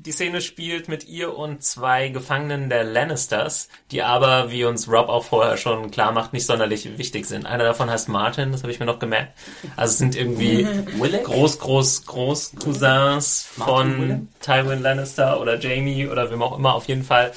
die 0.07 0.13
Szene 0.13 0.41
spielt 0.41 0.89
mit 0.89 1.07
ihr 1.09 1.37
und 1.37 1.63
zwei 1.63 2.09
Gefangenen 2.09 2.71
der 2.71 2.85
Lannisters, 2.85 3.69
die 3.91 4.03
aber, 4.03 4.51
wie 4.51 4.65
uns 4.65 4.89
Rob 4.89 5.09
auch 5.11 5.25
vorher 5.25 5.59
schon 5.59 5.91
klar 5.91 6.13
macht, 6.13 6.33
nicht 6.33 6.47
sonderlich 6.47 6.97
wichtig 6.97 7.27
sind. 7.27 7.45
Einer 7.45 7.65
davon 7.65 7.91
heißt 7.91 8.09
Martin, 8.09 8.51
das 8.51 8.63
habe 8.63 8.73
ich 8.73 8.81
mir 8.81 8.87
noch 8.87 8.99
gemerkt. 8.99 9.37
Also 9.77 9.93
es 9.93 9.99
sind 9.99 10.17
irgendwie? 10.17 10.67
Groß, 11.25 11.59
Groß, 11.59 12.07
Groß 12.07 12.53
Cousins 12.59 13.47
von? 13.53 14.29
Tywin 14.41 14.81
Lannister 14.81 15.39
oder 15.39 15.59
Jamie 15.59 16.07
oder 16.07 16.31
wem 16.31 16.43
auch 16.43 16.57
immer. 16.57 16.75
Auf 16.75 16.89
jeden 16.89 17.05
Fall 17.05 17.33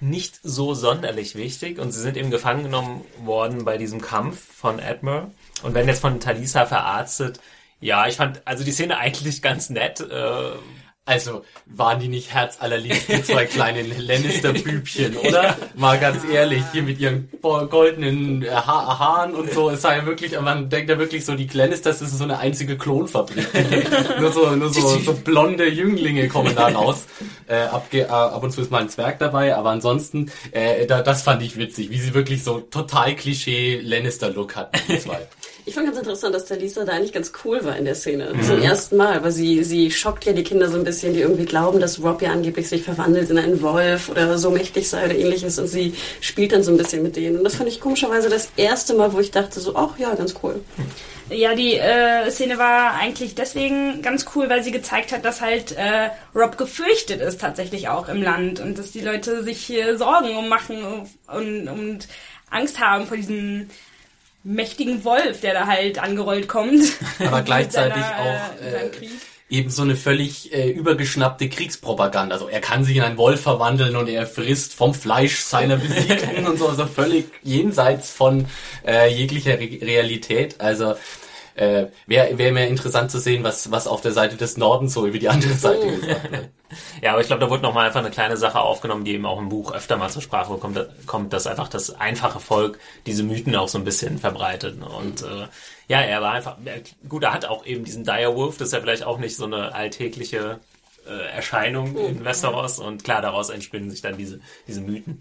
nicht 0.00 0.40
so 0.42 0.74
sonderlich 0.74 1.36
wichtig 1.36 1.78
und 1.78 1.92
sie 1.92 2.00
sind 2.00 2.16
eben 2.16 2.30
gefangen 2.30 2.64
genommen 2.64 3.04
worden 3.24 3.64
bei 3.64 3.78
diesem 3.78 4.00
Kampf 4.00 4.40
von 4.52 4.80
Admiral 4.80 5.30
und 5.62 5.74
werden 5.74 5.88
jetzt 5.88 6.00
von 6.00 6.18
Talisa 6.18 6.66
verarztet. 6.66 7.40
Ja, 7.80 8.08
ich 8.08 8.16
fand 8.16 8.42
also 8.46 8.64
die 8.64 8.72
Szene 8.72 8.98
eigentlich 8.98 9.42
ganz 9.42 9.70
nett. 9.70 10.00
Äh, 10.00 10.52
Also, 11.06 11.44
waren 11.66 12.00
die 12.00 12.08
nicht 12.08 12.32
herzallerliebst, 12.32 13.08
die 13.10 13.22
zwei 13.22 13.44
kleinen 13.44 13.92
Lannister-Bübchen, 13.98 15.18
oder? 15.18 15.54
Mal 15.76 15.98
ganz 15.98 16.24
ehrlich, 16.24 16.62
hier 16.72 16.82
mit 16.82 16.98
ihren 16.98 17.28
goldenen 17.42 18.42
äh, 18.42 18.50
ha 18.50 18.98
Haaren 18.98 19.34
und 19.34 19.52
so, 19.52 19.68
es 19.68 19.82
sei 19.82 19.98
ja 19.98 20.06
wirklich, 20.06 20.40
man 20.40 20.70
denkt 20.70 20.88
ja 20.88 20.98
wirklich 20.98 21.26
so, 21.26 21.34
die 21.34 21.46
Lannisters, 21.52 21.98
das 21.98 22.08
ist 22.08 22.16
so 22.16 22.24
eine 22.24 22.38
einzige 22.38 22.78
Klonfabrik. 22.78 23.46
nur 24.18 24.32
so, 24.32 24.56
nur 24.56 24.72
so, 24.72 24.98
so 24.98 25.12
blonde 25.12 25.68
Jünglinge 25.68 26.28
kommen 26.28 26.54
da 26.56 26.68
raus. 26.68 27.04
Äh, 27.48 27.56
abge 27.64 28.00
äh, 28.00 28.06
ab 28.06 28.42
und 28.42 28.52
zu 28.52 28.62
ist 28.62 28.70
mal 28.70 28.80
ein 28.80 28.88
Zwerg 28.88 29.18
dabei, 29.18 29.54
aber 29.54 29.70
ansonsten, 29.70 30.30
äh, 30.52 30.86
da, 30.86 31.02
das 31.02 31.22
fand 31.22 31.42
ich 31.42 31.58
witzig, 31.58 31.90
wie 31.90 31.98
sie 31.98 32.14
wirklich 32.14 32.42
so 32.42 32.60
total 32.60 33.14
Klischee 33.14 33.78
Lannister-Look 33.82 34.56
hatten, 34.56 34.78
die 34.88 34.98
zwei. 35.00 35.26
Ich 35.66 35.74
fand 35.74 35.86
ganz 35.86 35.96
interessant, 35.96 36.34
dass 36.34 36.44
der 36.44 36.58
Lisa 36.58 36.84
da 36.84 36.92
eigentlich 36.92 37.12
ganz 37.14 37.32
cool 37.42 37.64
war 37.64 37.76
in 37.76 37.86
der 37.86 37.94
Szene. 37.94 38.34
Zum 38.46 38.60
ersten 38.60 38.98
Mal, 38.98 39.24
weil 39.24 39.32
sie, 39.32 39.64
sie 39.64 39.90
schockt 39.90 40.26
ja 40.26 40.34
die 40.34 40.42
Kinder 40.42 40.68
so 40.68 40.76
ein 40.76 40.84
bisschen, 40.84 41.14
die 41.14 41.20
irgendwie 41.20 41.46
glauben, 41.46 41.80
dass 41.80 42.02
Rob 42.02 42.20
ja 42.20 42.32
angeblich 42.32 42.68
sich 42.68 42.82
verwandelt 42.82 43.30
in 43.30 43.38
einen 43.38 43.62
Wolf 43.62 44.10
oder 44.10 44.36
so 44.36 44.50
mächtig 44.50 44.90
sei 44.90 45.06
oder 45.06 45.14
ähnliches 45.14 45.58
und 45.58 45.66
sie 45.66 45.94
spielt 46.20 46.52
dann 46.52 46.62
so 46.62 46.70
ein 46.70 46.76
bisschen 46.76 47.02
mit 47.02 47.16
denen. 47.16 47.38
Und 47.38 47.44
das 47.44 47.54
fand 47.54 47.70
ich 47.70 47.80
komischerweise 47.80 48.28
das 48.28 48.50
erste 48.56 48.92
Mal, 48.92 49.14
wo 49.14 49.20
ich 49.20 49.30
dachte 49.30 49.58
so, 49.58 49.74
ach 49.74 49.98
ja, 49.98 50.14
ganz 50.14 50.34
cool. 50.42 50.60
Ja, 51.30 51.54
die 51.54 51.76
äh, 51.76 52.30
Szene 52.30 52.58
war 52.58 52.96
eigentlich 52.96 53.34
deswegen 53.34 54.02
ganz 54.02 54.26
cool, 54.34 54.50
weil 54.50 54.62
sie 54.62 54.70
gezeigt 54.70 55.12
hat, 55.12 55.24
dass 55.24 55.40
halt 55.40 55.72
äh, 55.72 56.10
Rob 56.34 56.58
gefürchtet 56.58 57.22
ist 57.22 57.40
tatsächlich 57.40 57.88
auch 57.88 58.10
im 58.10 58.22
Land 58.22 58.60
und 58.60 58.78
dass 58.78 58.92
die 58.92 59.00
Leute 59.00 59.42
sich 59.42 59.64
hier 59.64 59.96
Sorgen 59.96 60.36
um 60.36 60.50
machen 60.50 60.84
und, 61.26 61.68
und 61.68 62.08
Angst 62.50 62.78
haben 62.78 63.06
vor 63.06 63.16
diesem 63.16 63.70
mächtigen 64.44 65.04
Wolf, 65.04 65.40
der 65.40 65.54
da 65.54 65.66
halt 65.66 65.98
angerollt 65.98 66.48
kommt. 66.48 66.84
Aber 67.18 67.42
gleichzeitig 67.42 68.02
seiner, 68.02 68.18
auch 68.18 68.62
äh, 68.62 68.86
äh, 68.86 69.08
eben 69.48 69.70
so 69.70 69.82
eine 69.82 69.96
völlig 69.96 70.52
äh, 70.52 70.70
übergeschnappte 70.70 71.48
Kriegspropaganda. 71.48 72.34
Also 72.34 72.48
er 72.48 72.60
kann 72.60 72.84
sich 72.84 72.96
in 72.96 73.02
einen 73.02 73.16
Wolf 73.16 73.40
verwandeln 73.40 73.96
und 73.96 74.08
er 74.08 74.26
frisst 74.26 74.74
vom 74.74 74.94
Fleisch 74.94 75.38
seiner 75.40 75.78
Besiegten 75.78 76.46
und 76.46 76.58
so. 76.58 76.68
Also 76.68 76.86
völlig 76.86 77.26
jenseits 77.42 78.10
von 78.10 78.46
äh, 78.86 79.10
jeglicher 79.12 79.58
Re 79.58 79.78
Realität. 79.80 80.60
Also 80.60 80.94
äh, 81.54 81.86
wäre 82.06 82.36
wär 82.38 82.52
mir 82.52 82.66
interessant 82.66 83.10
zu 83.10 83.18
sehen, 83.18 83.44
was, 83.44 83.70
was 83.70 83.86
auf 83.86 84.00
der 84.00 84.12
Seite 84.12 84.36
des 84.36 84.56
Nordens 84.56 84.94
so 84.94 85.06
über 85.06 85.18
die 85.18 85.28
andere 85.28 85.54
Seite 85.54 85.86
gesagt 85.86 86.30
wird. 86.30 86.50
ja, 87.02 87.12
aber 87.12 87.20
ich 87.20 87.28
glaube, 87.28 87.40
da 87.40 87.50
wurde 87.50 87.62
nochmal 87.62 87.86
einfach 87.86 88.00
eine 88.00 88.10
kleine 88.10 88.36
Sache 88.36 88.60
aufgenommen, 88.60 89.04
die 89.04 89.12
eben 89.12 89.26
auch 89.26 89.38
im 89.38 89.48
Buch 89.48 89.72
öfter 89.72 89.96
mal 89.96 90.10
zur 90.10 90.22
Sprache 90.22 90.56
kommt, 90.58 90.78
kommt 91.06 91.32
dass 91.32 91.46
einfach 91.46 91.68
das 91.68 91.98
einfache 92.00 92.40
Volk 92.40 92.78
diese 93.06 93.22
Mythen 93.22 93.54
auch 93.54 93.68
so 93.68 93.78
ein 93.78 93.84
bisschen 93.84 94.18
verbreitet. 94.18 94.78
ne? 94.78 94.86
Und 94.86 95.22
äh, 95.22 95.46
ja, 95.88 96.00
er 96.00 96.22
war 96.22 96.32
einfach, 96.32 96.56
gut, 97.08 97.22
er 97.22 97.32
hat 97.32 97.44
auch 97.44 97.64
eben 97.66 97.84
diesen 97.84 98.04
Direwolf, 98.04 98.56
das 98.56 98.68
ist 98.68 98.74
ja 98.74 98.80
vielleicht 98.80 99.04
auch 99.04 99.18
nicht 99.18 99.36
so 99.36 99.44
eine 99.44 99.74
alltägliche 99.74 100.58
äh, 101.06 101.34
Erscheinung 101.34 101.96
in 101.96 102.24
Westeros 102.24 102.78
und 102.78 103.04
klar, 103.04 103.22
daraus 103.22 103.50
entspinnen 103.50 103.90
sich 103.90 104.02
dann 104.02 104.16
diese, 104.16 104.40
diese 104.66 104.80
Mythen. 104.80 105.20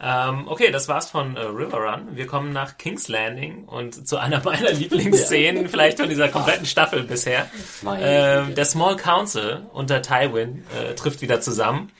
Ähm, 0.00 0.46
okay, 0.46 0.70
das 0.70 0.86
war's 0.86 1.10
von 1.10 1.36
äh, 1.36 1.40
River 1.40 1.78
Run. 1.78 2.16
Wir 2.16 2.26
kommen 2.26 2.52
nach 2.52 2.78
King's 2.78 3.08
Landing 3.08 3.64
und 3.64 4.06
zu 4.06 4.16
einer 4.16 4.42
meiner 4.44 4.70
Lieblingsszenen 4.72 5.68
vielleicht 5.68 5.98
von 5.98 6.08
dieser 6.08 6.28
kompletten 6.28 6.66
Staffel 6.66 7.02
bisher. 7.02 7.50
Ähm, 7.84 8.54
der 8.54 8.64
Small 8.64 8.96
Council 8.96 9.66
unter 9.72 10.00
Tywin 10.00 10.64
äh, 10.78 10.94
trifft 10.94 11.20
wieder 11.20 11.40
zusammen 11.40 11.90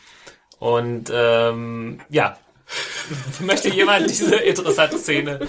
und 0.61 1.11
ähm, 1.13 2.01
ja, 2.09 2.39
möchte 3.41 3.69
jemand 3.71 4.11
diese 4.11 4.37
interessante 4.37 4.99
Szene 4.99 5.41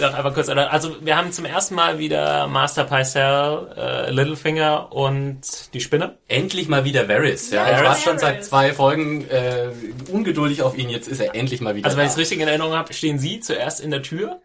noch 0.00 0.14
einmal 0.14 0.32
kurz 0.32 0.48
erläutern? 0.48 0.72
Also 0.72 0.96
wir 1.00 1.16
haben 1.16 1.32
zum 1.32 1.44
ersten 1.44 1.74
Mal 1.74 1.98
wieder 1.98 2.46
Master 2.46 2.84
Pycelle, 2.84 3.74
äh, 3.76 4.10
Littlefinger 4.10 4.92
und 4.92 5.40
die 5.74 5.80
Spinne. 5.80 6.18
Endlich 6.28 6.68
mal 6.68 6.84
wieder 6.84 7.08
Varys. 7.08 7.50
Ja, 7.50 7.68
Ja, 7.68 7.78
ich 7.78 7.84
war 7.84 7.96
schon 7.96 8.18
seit 8.18 8.44
zwei 8.44 8.72
Folgen 8.72 9.28
äh, 9.28 9.70
ungeduldig 10.10 10.62
auf 10.62 10.76
ihn. 10.76 10.88
Jetzt 10.88 11.08
ist 11.08 11.20
er 11.20 11.34
endlich 11.34 11.60
mal 11.60 11.74
wieder 11.74 11.86
Also 11.86 11.96
wenn 11.96 12.06
ich 12.06 12.12
es 12.12 12.18
richtig 12.18 12.40
in 12.40 12.48
Erinnerung 12.48 12.74
habe, 12.74 12.92
stehen 12.92 13.18
sie 13.18 13.40
zuerst 13.40 13.80
in 13.80 13.90
der 13.90 14.02
Tür. 14.02 14.40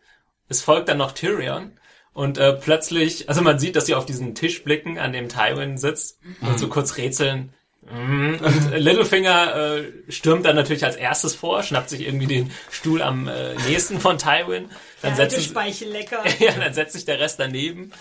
Es 0.50 0.62
folgt 0.62 0.90
dann 0.90 0.98
noch 0.98 1.12
Tyrion. 1.12 1.74
Und 2.14 2.40
äh, 2.40 2.54
plötzlich, 2.54 3.30
also 3.30 3.44
man 3.44 3.60
sieht, 3.60 3.76
dass 3.76 3.86
sie 3.86 3.94
auf 3.94 4.08
diesen 4.08 4.34
Tisch 4.34 4.64
blicken, 4.64 4.98
an 4.98 5.14
dem 5.14 5.30
Tywin 5.30 5.78
sitzt 5.78 6.20
und 6.42 6.58
so 6.58 6.68
kurz 6.68 6.98
rätseln. 6.98 7.54
Mm, 7.90 8.36
Und 8.44 8.74
äh, 8.74 8.78
Littlefinger 8.78 9.78
äh, 9.78 10.12
stürmt 10.12 10.46
dann 10.46 10.56
natürlich 10.56 10.84
als 10.84 10.96
erstes 10.96 11.36
vor, 11.36 11.64
schnappt 11.64 11.90
sich 11.90 12.02
irgendwie 12.02 12.28
den 12.28 12.52
Stuhl 12.70 13.02
am 13.02 13.28
äh, 13.28 13.56
nächsten 13.68 14.00
von 14.00 14.18
Tywin. 14.18 14.70
Dann 15.02 15.14
alte 15.14 15.36
setzt, 15.36 15.50
Speichel 15.50 15.90
lecker. 15.90 16.24
ja, 16.40 16.52
dann 16.52 16.74
setzt 16.74 16.94
sich 16.94 17.06
der 17.06 17.20
Rest 17.20 17.40
daneben. 17.40 17.92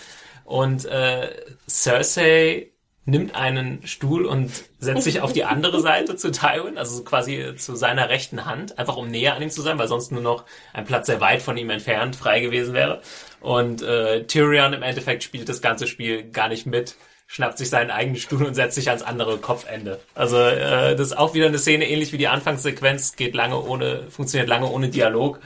Und 0.44 0.84
äh, 0.86 1.30
Cersei 1.68 2.70
nimmt 3.04 3.36
einen 3.36 3.86
Stuhl 3.86 4.26
und 4.26 4.50
setzt 4.80 5.04
sich 5.04 5.20
auf 5.20 5.32
die 5.32 5.44
andere 5.44 5.80
Seite 5.80 6.16
zu 6.16 6.32
Tywin, 6.32 6.78
also 6.78 7.04
quasi 7.04 7.54
zu 7.56 7.76
seiner 7.76 8.08
rechten 8.08 8.44
Hand, 8.44 8.78
einfach 8.78 8.96
um 8.96 9.08
näher 9.08 9.34
an 9.34 9.42
ihm 9.42 9.50
zu 9.50 9.62
sein, 9.62 9.78
weil 9.78 9.86
sonst 9.86 10.10
nur 10.10 10.22
noch 10.22 10.44
ein 10.72 10.84
Platz 10.84 11.06
sehr 11.06 11.20
weit 11.20 11.42
von 11.42 11.56
ihm 11.56 11.70
entfernt 11.70 12.16
frei 12.16 12.40
gewesen 12.40 12.74
wäre. 12.74 13.02
Und 13.40 13.82
äh, 13.82 14.24
Tyrion 14.24 14.72
im 14.72 14.82
Endeffekt 14.82 15.22
spielt 15.22 15.48
das 15.48 15.62
ganze 15.62 15.86
Spiel 15.86 16.24
gar 16.24 16.48
nicht 16.48 16.66
mit, 16.66 16.96
schnappt 17.26 17.58
sich 17.58 17.70
seinen 17.70 17.90
eigenen 17.90 18.16
Stuhl 18.16 18.44
und 18.44 18.54
setzt 18.54 18.76
sich 18.76 18.88
ans 18.88 19.02
andere 19.02 19.38
Kopfende. 19.38 20.00
Also 20.14 20.38
äh, 20.38 20.94
das 20.96 21.08
ist 21.08 21.18
auch 21.18 21.34
wieder 21.34 21.46
eine 21.46 21.58
Szene, 21.58 21.88
ähnlich 21.88 22.12
wie 22.12 22.18
die 22.18 22.28
Anfangssequenz, 22.28 23.16
geht 23.16 23.34
lange 23.34 23.60
ohne, 23.60 24.04
funktioniert 24.10 24.48
lange 24.48 24.70
ohne 24.70 24.88
Dialog 24.88 25.40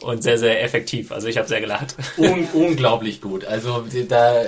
und 0.00 0.22
sehr, 0.22 0.38
sehr 0.38 0.62
effektiv. 0.62 1.12
Also 1.12 1.28
ich 1.28 1.38
habe 1.38 1.48
sehr 1.48 1.60
gelacht. 1.60 1.94
Un 2.16 2.48
unglaublich 2.52 3.20
gut. 3.20 3.44
Also 3.44 3.84
da 4.08 4.42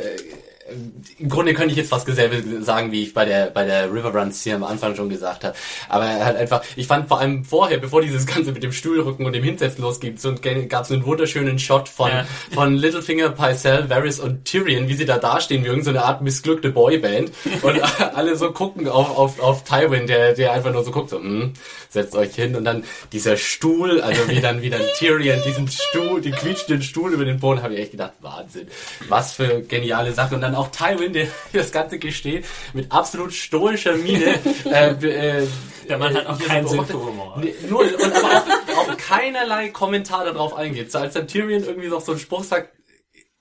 im 1.18 1.28
Grunde 1.28 1.54
könnte 1.54 1.70
ich 1.72 1.76
jetzt 1.76 1.90
fast 1.90 2.08
dasselbe 2.08 2.62
sagen, 2.62 2.92
wie 2.92 3.02
ich 3.02 3.14
bei 3.14 3.24
der 3.24 3.46
bei 3.46 3.64
der 3.64 3.92
River 3.92 4.14
Runs 4.14 4.42
hier 4.42 4.54
am 4.54 4.64
Anfang 4.64 4.94
schon 4.94 5.08
gesagt 5.08 5.44
habe. 5.44 5.54
Aber 5.88 6.04
er 6.04 6.24
hat 6.24 6.36
einfach, 6.36 6.62
ich 6.76 6.86
fand 6.86 7.08
vor 7.08 7.20
allem 7.20 7.44
vorher, 7.44 7.78
bevor 7.78 8.02
dieses 8.02 8.26
Ganze 8.26 8.52
mit 8.52 8.62
dem 8.62 8.72
Stuhlrücken 8.72 9.24
und 9.26 9.32
dem 9.32 9.42
Hinsetzen 9.44 9.82
losgeht, 9.82 10.20
so 10.20 10.34
gab 10.34 10.84
es 10.84 10.92
einen 10.92 11.04
wunderschönen 11.04 11.58
Shot 11.58 11.88
von 11.88 12.10
Ja. 12.10 12.26
von 12.52 12.74
Littlefinger, 12.74 13.30
Pycelle, 13.30 13.88
Varys 13.88 14.20
und 14.20 14.44
Tyrion, 14.44 14.88
wie 14.88 14.94
sie 14.94 15.04
da 15.04 15.18
dastehen, 15.18 15.62
wie 15.64 15.68
irgendeine 15.68 15.98
so 15.98 16.02
eine 16.02 16.08
Art 16.08 16.22
missglückte 16.22 16.70
Boyband 16.70 17.30
und 17.62 17.80
alle 18.14 18.36
so 18.36 18.52
gucken 18.52 18.88
auf 18.88 19.16
auf 19.16 19.40
auf 19.40 19.64
Tywin, 19.64 20.06
der 20.06 20.34
der 20.34 20.52
einfach 20.52 20.72
nur 20.72 20.84
so 20.84 20.90
guckt, 20.90 21.10
so, 21.10 21.18
hm, 21.18 21.52
setzt 21.88 22.14
euch 22.14 22.34
hin 22.34 22.56
und 22.56 22.64
dann 22.64 22.84
dieser 23.12 23.36
Stuhl, 23.36 24.00
also 24.00 24.28
wie 24.28 24.40
dann 24.40 24.62
wie 24.62 24.70
dann 24.70 24.82
Tyrion 24.98 25.38
diesen 25.46 25.68
Stuhl, 25.68 26.20
den 26.20 26.32
quietschenden 26.34 26.82
Stuhl 26.82 27.12
über 27.12 27.24
den 27.24 27.40
Boden, 27.40 27.62
habe 27.62 27.74
ich 27.74 27.80
echt 27.80 27.90
gedacht, 27.92 28.12
Wahnsinn, 28.20 28.68
was 29.08 29.32
für 29.34 29.62
geniale 29.62 30.12
Sache 30.12 30.34
und 30.34 30.40
dann 30.40 30.54
auch 30.54 30.70
Tywin, 30.70 31.12
der 31.12 31.28
das 31.52 31.72
Ganze 31.72 31.98
gesteht 31.98 32.44
mit 32.72 32.92
absolut 32.92 33.32
stoischer 33.32 33.96
Miene. 33.96 34.38
äh, 34.64 34.90
äh, 34.90 35.46
Der 35.88 35.98
Mann 35.98 36.14
hat 36.14 36.26
auch 36.26 36.38
hier 36.38 36.46
keinen 36.46 36.68
Sinn 36.68 36.84
für 36.84 36.94
Humor. 36.94 37.38
Nee, 37.40 37.54
Null. 37.68 37.96
Und 38.02 38.12
aber 38.12 38.44
auch, 38.76 38.88
auch 38.88 38.96
keinerlei 38.96 39.68
Kommentar 39.70 40.24
darauf 40.24 40.54
eingeht. 40.54 40.92
So 40.92 40.98
als 40.98 41.14
dann 41.14 41.26
Tyrion 41.26 41.64
irgendwie 41.64 41.88
noch 41.88 42.00
so 42.00 42.12
einen 42.12 42.20
Spruch 42.20 42.44
sagt, 42.44 42.70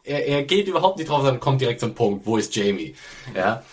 er, 0.04 0.26
er 0.26 0.44
geht 0.44 0.68
überhaupt 0.68 0.98
nicht 0.98 1.10
drauf, 1.10 1.22
sondern 1.22 1.40
kommt 1.40 1.62
direkt 1.62 1.82
zum 1.82 1.94
Punkt. 1.94 2.26
Wo 2.26 2.38
ist 2.38 2.56
Jamie? 2.56 2.96
Ja. 3.36 3.64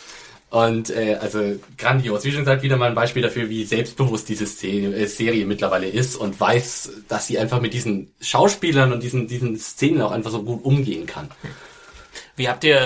Und 0.54 0.90
äh, 0.90 1.16
also 1.20 1.56
grandios. 1.76 2.24
Wie 2.24 2.30
schon 2.30 2.42
gesagt, 2.42 2.62
wieder 2.62 2.76
mal 2.76 2.88
ein 2.88 2.94
Beispiel 2.94 3.22
dafür, 3.22 3.48
wie 3.48 3.64
selbstbewusst 3.64 4.28
diese 4.28 4.46
Szene, 4.46 4.94
äh, 4.94 5.06
Serie 5.06 5.46
mittlerweile 5.46 5.88
ist 5.88 6.14
und 6.14 6.38
weiß, 6.40 6.92
dass 7.08 7.26
sie 7.26 7.40
einfach 7.40 7.60
mit 7.60 7.74
diesen 7.74 8.12
Schauspielern 8.20 8.92
und 8.92 9.02
diesen, 9.02 9.26
diesen 9.26 9.56
Szenen 9.58 10.00
auch 10.00 10.12
einfach 10.12 10.30
so 10.30 10.44
gut 10.44 10.64
umgehen 10.64 11.06
kann. 11.06 11.28
Wie 12.36 12.48
habt 12.48 12.62
ihr 12.62 12.78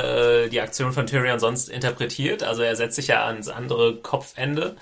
äh, 0.44 0.48
die 0.48 0.62
Aktion 0.62 0.92
von 0.94 1.06
Tyrion 1.06 1.38
sonst 1.40 1.68
interpretiert? 1.68 2.42
Also 2.42 2.62
er 2.62 2.74
setzt 2.74 2.96
sich 2.96 3.08
ja 3.08 3.26
ans 3.26 3.48
andere 3.50 3.96
Kopfende 3.96 4.76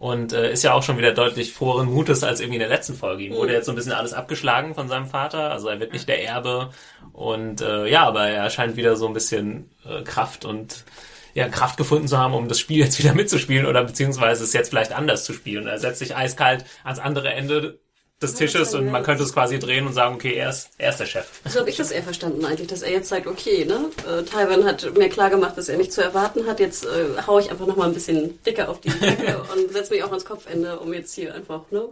und 0.00 0.32
äh, 0.32 0.52
ist 0.52 0.64
ja 0.64 0.72
auch 0.74 0.82
schon 0.82 0.98
wieder 0.98 1.12
deutlich 1.12 1.52
frohen 1.52 1.86
Mutes 1.86 2.24
als 2.24 2.40
irgendwie 2.40 2.56
in 2.56 2.60
der 2.60 2.68
letzten 2.68 2.94
Folge. 2.96 3.22
Ihm 3.22 3.34
wurde 3.34 3.50
Mhm. 3.50 3.54
jetzt 3.54 3.66
so 3.66 3.72
ein 3.72 3.76
bisschen 3.76 3.92
alles 3.92 4.14
abgeschlagen 4.14 4.74
von 4.74 4.88
seinem 4.88 5.06
Vater, 5.06 5.52
also 5.52 5.68
er 5.68 5.78
wird 5.78 5.92
nicht 5.92 6.08
der 6.08 6.24
Erbe 6.24 6.70
und 7.12 7.60
äh, 7.60 7.86
ja, 7.86 8.02
aber 8.04 8.26
er 8.28 8.50
scheint 8.50 8.74
wieder 8.76 8.96
so 8.96 9.06
ein 9.06 9.12
bisschen 9.12 9.70
äh, 9.88 10.02
Kraft 10.02 10.44
und 10.44 10.84
ja, 11.34 11.48
Kraft 11.48 11.76
gefunden 11.76 12.08
zu 12.08 12.18
haben, 12.18 12.34
um 12.34 12.48
das 12.48 12.58
Spiel 12.60 12.78
jetzt 12.78 12.98
wieder 13.02 13.14
mitzuspielen 13.14 13.66
oder 13.66 13.84
beziehungsweise 13.84 14.44
es 14.44 14.52
jetzt 14.52 14.68
vielleicht 14.70 14.92
anders 14.92 15.24
zu 15.24 15.32
spielen. 15.32 15.66
Er 15.66 15.78
setzt 15.78 15.98
sich 16.00 16.14
eiskalt 16.16 16.64
ans 16.84 16.98
andere 16.98 17.30
Ende 17.32 17.78
des 18.20 18.34
Tisches 18.34 18.72
und 18.72 18.88
man 18.88 19.02
könnte 19.02 19.24
es 19.24 19.32
quasi 19.32 19.58
drehen 19.58 19.84
und 19.84 19.94
sagen, 19.94 20.14
okay, 20.14 20.34
er 20.34 20.50
ist, 20.50 20.70
er 20.78 20.90
ist 20.90 20.98
der 21.00 21.06
Chef. 21.06 21.26
So 21.44 21.58
habe 21.58 21.68
ich 21.70 21.76
das 21.76 21.90
eher 21.90 22.04
verstanden 22.04 22.44
eigentlich, 22.44 22.68
dass 22.68 22.82
er 22.82 22.92
jetzt 22.92 23.08
sagt, 23.08 23.26
okay, 23.26 23.64
ne, 23.64 23.86
äh, 24.08 24.22
Taiwan 24.22 24.64
hat 24.64 24.96
mir 24.96 25.08
klar 25.08 25.28
gemacht, 25.28 25.58
dass 25.58 25.68
er 25.68 25.76
nicht 25.76 25.92
zu 25.92 26.02
erwarten 26.04 26.46
hat, 26.46 26.60
jetzt 26.60 26.84
äh, 26.86 26.88
hau 27.26 27.40
ich 27.40 27.50
einfach 27.50 27.66
nochmal 27.66 27.88
ein 27.88 27.94
bisschen 27.94 28.40
dicker 28.44 28.68
auf 28.68 28.80
die 28.80 28.90
Decke 28.90 29.42
und 29.52 29.72
setze 29.72 29.92
mich 29.92 30.04
auch 30.04 30.10
ans 30.10 30.24
Kopfende, 30.24 30.78
um 30.78 30.94
jetzt 30.94 31.12
hier 31.16 31.34
einfach, 31.34 31.62
ne, 31.72 31.82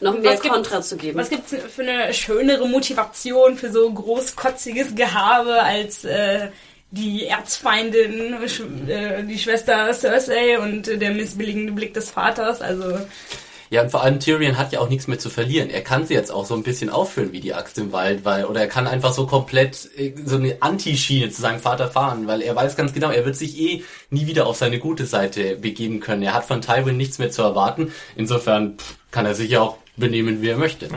noch 0.00 0.18
mehr 0.18 0.32
Was 0.32 0.40
gibt- 0.40 0.54
Kontra 0.54 0.80
zu 0.80 0.96
geben. 0.96 1.18
Was 1.18 1.28
gibt's 1.28 1.54
für 1.54 1.82
eine 1.82 2.14
schönere 2.14 2.66
Motivation 2.66 3.58
für 3.58 3.70
so 3.70 3.92
großkotziges 3.92 4.94
Gehabe 4.94 5.62
als 5.62 6.02
äh, 6.06 6.48
die 6.90 7.26
Erzfeindin, 7.26 8.36
äh, 8.88 9.24
die 9.24 9.38
Schwester 9.38 9.92
Cersei 9.92 10.58
und 10.58 10.88
äh, 10.88 10.98
der 10.98 11.10
missbilligende 11.10 11.72
Blick 11.72 11.94
des 11.94 12.10
Vaters? 12.10 12.60
Also 12.62 12.98
Ja, 13.70 13.82
und 13.82 13.90
vor 13.90 14.02
allem 14.02 14.18
Tyrion 14.18 14.56
hat 14.56 14.72
ja 14.72 14.80
auch 14.80 14.88
nichts 14.88 15.06
mehr 15.08 15.18
zu 15.18 15.28
verlieren. 15.28 15.68
Er 15.68 15.82
kann 15.82 16.06
sie 16.06 16.14
jetzt 16.14 16.30
auch 16.30 16.46
so 16.46 16.54
ein 16.54 16.62
bisschen 16.62 16.88
aufführen 16.88 17.32
wie 17.32 17.40
die 17.40 17.52
Axt 17.52 17.76
im 17.76 17.92
Wald, 17.92 18.24
weil, 18.24 18.46
oder 18.46 18.60
er 18.60 18.68
kann 18.68 18.86
einfach 18.86 19.12
so 19.12 19.26
komplett 19.26 19.90
äh, 19.98 20.14
so 20.24 20.36
eine 20.36 20.56
Anti-Schiene 20.60 21.30
zu 21.30 21.42
seinem 21.42 21.60
Vater 21.60 21.88
fahren, 21.90 22.26
weil 22.26 22.40
er 22.40 22.56
weiß 22.56 22.76
ganz 22.76 22.94
genau, 22.94 23.10
er 23.10 23.26
wird 23.26 23.36
sich 23.36 23.58
eh 23.58 23.84
nie 24.08 24.26
wieder 24.26 24.46
auf 24.46 24.56
seine 24.56 24.78
gute 24.78 25.04
Seite 25.04 25.56
begeben 25.56 26.00
können. 26.00 26.22
Er 26.22 26.32
hat 26.32 26.46
von 26.46 26.62
Tywin 26.62 26.96
nichts 26.96 27.18
mehr 27.18 27.30
zu 27.30 27.42
erwarten. 27.42 27.92
Insofern 28.16 28.78
pff, 28.78 28.96
kann 29.10 29.26
er 29.26 29.34
sich 29.34 29.50
ja 29.50 29.60
auch 29.60 29.76
benehmen, 29.96 30.40
wie 30.40 30.48
er 30.48 30.56
möchte. 30.56 30.88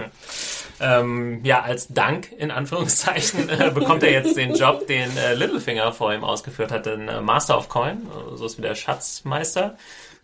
Ähm, 0.81 1.41
ja, 1.43 1.61
als 1.61 1.89
Dank 1.89 2.31
in 2.31 2.49
Anführungszeichen 2.49 3.49
äh, 3.49 3.71
bekommt 3.73 4.01
er 4.01 4.11
jetzt 4.11 4.35
den 4.35 4.55
Job, 4.55 4.87
den 4.87 5.15
äh, 5.15 5.35
Littlefinger 5.35 5.91
vor 5.93 6.13
ihm 6.13 6.23
ausgeführt 6.23 6.71
hat, 6.71 6.87
den 6.87 7.07
äh, 7.07 7.21
Master 7.21 7.57
of 7.57 7.69
Coin, 7.69 8.07
äh, 8.07 8.35
so 8.35 8.45
ist 8.45 8.57
wie 8.57 8.63
der 8.63 8.73
Schatzmeister 8.73 9.77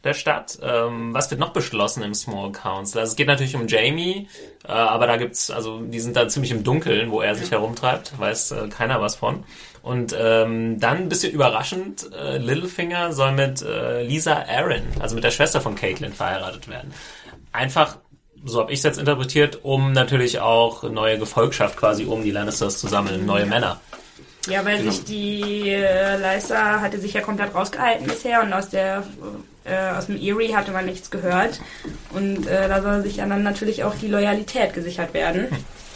der 0.04 0.14
Stadt. 0.14 0.58
Ähm, 0.62 1.14
was 1.14 1.30
wird 1.30 1.40
noch 1.40 1.54
beschlossen 1.54 2.02
im 2.02 2.14
Small 2.14 2.52
Council? 2.52 3.00
Also 3.02 3.12
es 3.12 3.16
geht 3.16 3.28
natürlich 3.28 3.56
um 3.56 3.68
Jamie, 3.68 4.28
äh, 4.68 4.72
aber 4.72 5.06
da 5.06 5.18
gibt's, 5.18 5.52
also 5.52 5.82
die 5.82 6.00
sind 6.00 6.16
da 6.16 6.28
ziemlich 6.28 6.52
im 6.52 6.64
Dunkeln, 6.64 7.12
wo 7.12 7.22
er 7.22 7.36
sich 7.36 7.52
herumtreibt, 7.52 8.18
weiß 8.18 8.52
äh, 8.52 8.68
keiner 8.70 9.02
was 9.02 9.16
von. 9.16 9.44
Und 9.84 10.16
ähm, 10.20 10.80
dann 10.80 10.98
ein 10.98 11.10
bisschen 11.10 11.34
überraschend, 11.34 12.10
äh, 12.14 12.38
Littlefinger 12.38 13.14
soll 13.14 13.32
mit 13.32 13.62
äh, 13.62 14.04
Lisa 14.04 14.44
Aaron, 14.48 14.82
also 15.00 15.16
mit 15.16 15.24
der 15.24 15.32
Schwester 15.32 15.62
von 15.62 15.76
Caitlin, 15.76 16.14
verheiratet 16.14 16.68
werden. 16.68 16.94
Einfach 17.54 17.98
so 18.48 18.62
habe 18.62 18.72
ich 18.72 18.80
es 18.80 18.84
jetzt 18.84 19.00
interpretiert, 19.00 19.60
um 19.64 19.92
natürlich 19.92 20.40
auch 20.40 20.84
neue 20.84 21.18
Gefolgschaft 21.18 21.78
quasi 21.78 22.06
um 22.06 22.24
die 22.24 22.32
Lannisters 22.32 22.80
zu 22.80 22.88
sammeln, 22.88 23.26
neue 23.26 23.46
Männer. 23.46 23.80
ja, 24.48 24.66
weil 24.66 24.82
sich 24.82 25.04
die 25.04 25.70
äh, 25.70 26.18
Lysa 26.18 26.82
hatte 26.82 27.00
sich 27.00 27.14
ja 27.14 27.22
komplett 27.22 27.54
rausgehalten 27.54 28.08
bisher 28.08 28.42
und 28.42 28.54
aus 28.54 28.70
der 28.70 29.04
äh, 29.66 29.98
aus 29.98 30.08
dem 30.08 30.16
Erie 30.16 30.56
hatte 30.56 30.72
man 30.72 30.86
nichts 30.86 31.12
gehört 31.12 31.60
und 32.14 32.48
äh, 32.48 32.68
da 32.68 32.82
soll 32.82 33.04
sich 33.04 33.18
ja 33.18 33.26
dann 33.26 33.44
natürlich 33.44 33.84
auch 33.84 33.96
die 33.96 34.08
Loyalität 34.08 34.74
gesichert 34.74 35.14
werden. 35.14 35.48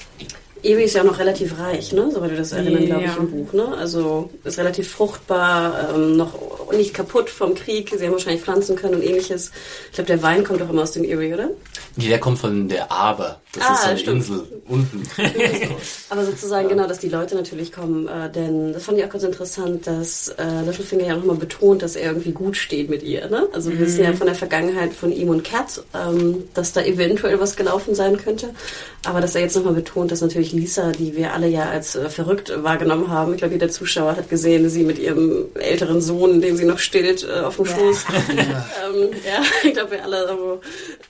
Ewi 0.63 0.83
ist 0.83 0.93
ja 0.95 1.01
auch 1.01 1.05
noch 1.05 1.19
relativ 1.19 1.57
reich, 1.59 1.91
ne? 1.93 2.09
Soweit 2.13 2.31
wir 2.31 2.37
das 2.37 2.51
erinnern, 2.51 2.85
glaube 2.85 3.01
ich, 3.03 3.07
Ja. 3.07 3.17
im 3.17 3.31
Buch, 3.31 3.53
ne? 3.53 3.75
Also 3.77 4.29
ist 4.43 4.57
relativ 4.59 4.89
fruchtbar, 4.91 5.89
ähm, 5.95 6.17
noch 6.17 6.33
nicht 6.71 6.93
kaputt 6.93 7.29
vom 7.29 7.55
Krieg. 7.55 7.89
Sie 7.97 8.05
haben 8.05 8.13
wahrscheinlich 8.13 8.41
pflanzen 8.43 8.75
können 8.75 8.95
und 8.95 9.03
ähnliches. 9.03 9.51
Ich 9.89 9.93
glaube, 9.95 10.07
der 10.07 10.21
Wein 10.21 10.43
kommt 10.43 10.61
doch 10.61 10.69
immer 10.69 10.83
aus 10.83 10.91
dem 10.91 11.03
Erie, 11.03 11.33
oder? 11.33 11.49
Nee, 11.95 12.07
der 12.09 12.19
kommt 12.19 12.39
von 12.39 12.69
der 12.69 12.91
Aber. 12.91 13.41
Das 13.53 13.63
Ah, 13.65 13.73
ist 13.73 13.81
so 13.81 13.87
eine 13.89 13.99
stimmt. 13.99 14.17
Insel 14.29 14.61
unten. 14.67 15.03
Aber 16.09 16.25
sozusagen 16.25 16.69
genau, 16.69 16.87
dass 16.87 16.99
die 16.99 17.09
Leute 17.09 17.35
natürlich 17.35 17.71
kommen, 17.73 18.07
äh, 18.07 18.31
denn 18.31 18.71
das 18.71 18.85
fand 18.85 18.97
ich 18.97 19.03
auch 19.03 19.09
ganz 19.09 19.23
interessant, 19.23 19.85
dass 19.87 20.29
äh, 20.29 20.61
Littlefinger 20.65 21.05
ja 21.05 21.15
nochmal 21.17 21.35
betont, 21.35 21.81
dass 21.81 21.95
er 21.97 22.11
irgendwie 22.11 22.31
gut 22.31 22.55
steht 22.55 22.89
mit 22.89 23.03
ihr. 23.03 23.27
Ne? 23.29 23.47
Also 23.51 23.71
wir 23.71 23.79
wissen 23.79 24.03
ja 24.03 24.13
von 24.13 24.27
der 24.27 24.35
Vergangenheit 24.35 24.93
von 24.93 25.11
ihm 25.11 25.29
und 25.29 25.43
Kat, 25.43 25.83
ähm, 25.93 26.43
dass 26.53 26.71
da 26.71 26.81
eventuell 26.81 27.39
was 27.41 27.57
gelaufen 27.57 27.93
sein 27.95 28.17
könnte. 28.17 28.51
Aber 29.05 29.19
dass 29.19 29.35
er 29.35 29.41
jetzt 29.41 29.55
nochmal 29.57 29.73
betont, 29.73 30.11
dass 30.11 30.21
natürlich 30.21 30.53
Lisa, 30.53 30.91
die 30.91 31.15
wir 31.17 31.33
alle 31.33 31.47
ja 31.47 31.69
als 31.69 31.95
äh, 31.95 32.09
verrückt 32.09 32.53
wahrgenommen 32.63 33.09
haben, 33.09 33.33
ich 33.33 33.39
glaube 33.39 33.55
jeder 33.55 33.69
Zuschauer 33.69 34.15
hat 34.15 34.29
gesehen, 34.29 34.69
sie 34.69 34.83
mit 34.83 34.99
ihrem 34.99 35.47
älteren 35.55 35.99
Sohn, 36.01 36.39
den 36.39 36.55
sie 36.55 36.65
noch 36.65 36.79
stillt, 36.79 37.27
äh, 37.27 37.41
auf 37.41 37.57
dem 37.57 37.65
Schoß. 37.65 38.05
ähm, 38.29 39.09
ja, 39.25 39.41
ich 39.63 39.73
glaube 39.73 39.91
wir 39.91 40.03
alle, 40.05 40.29
aber, 40.29 40.59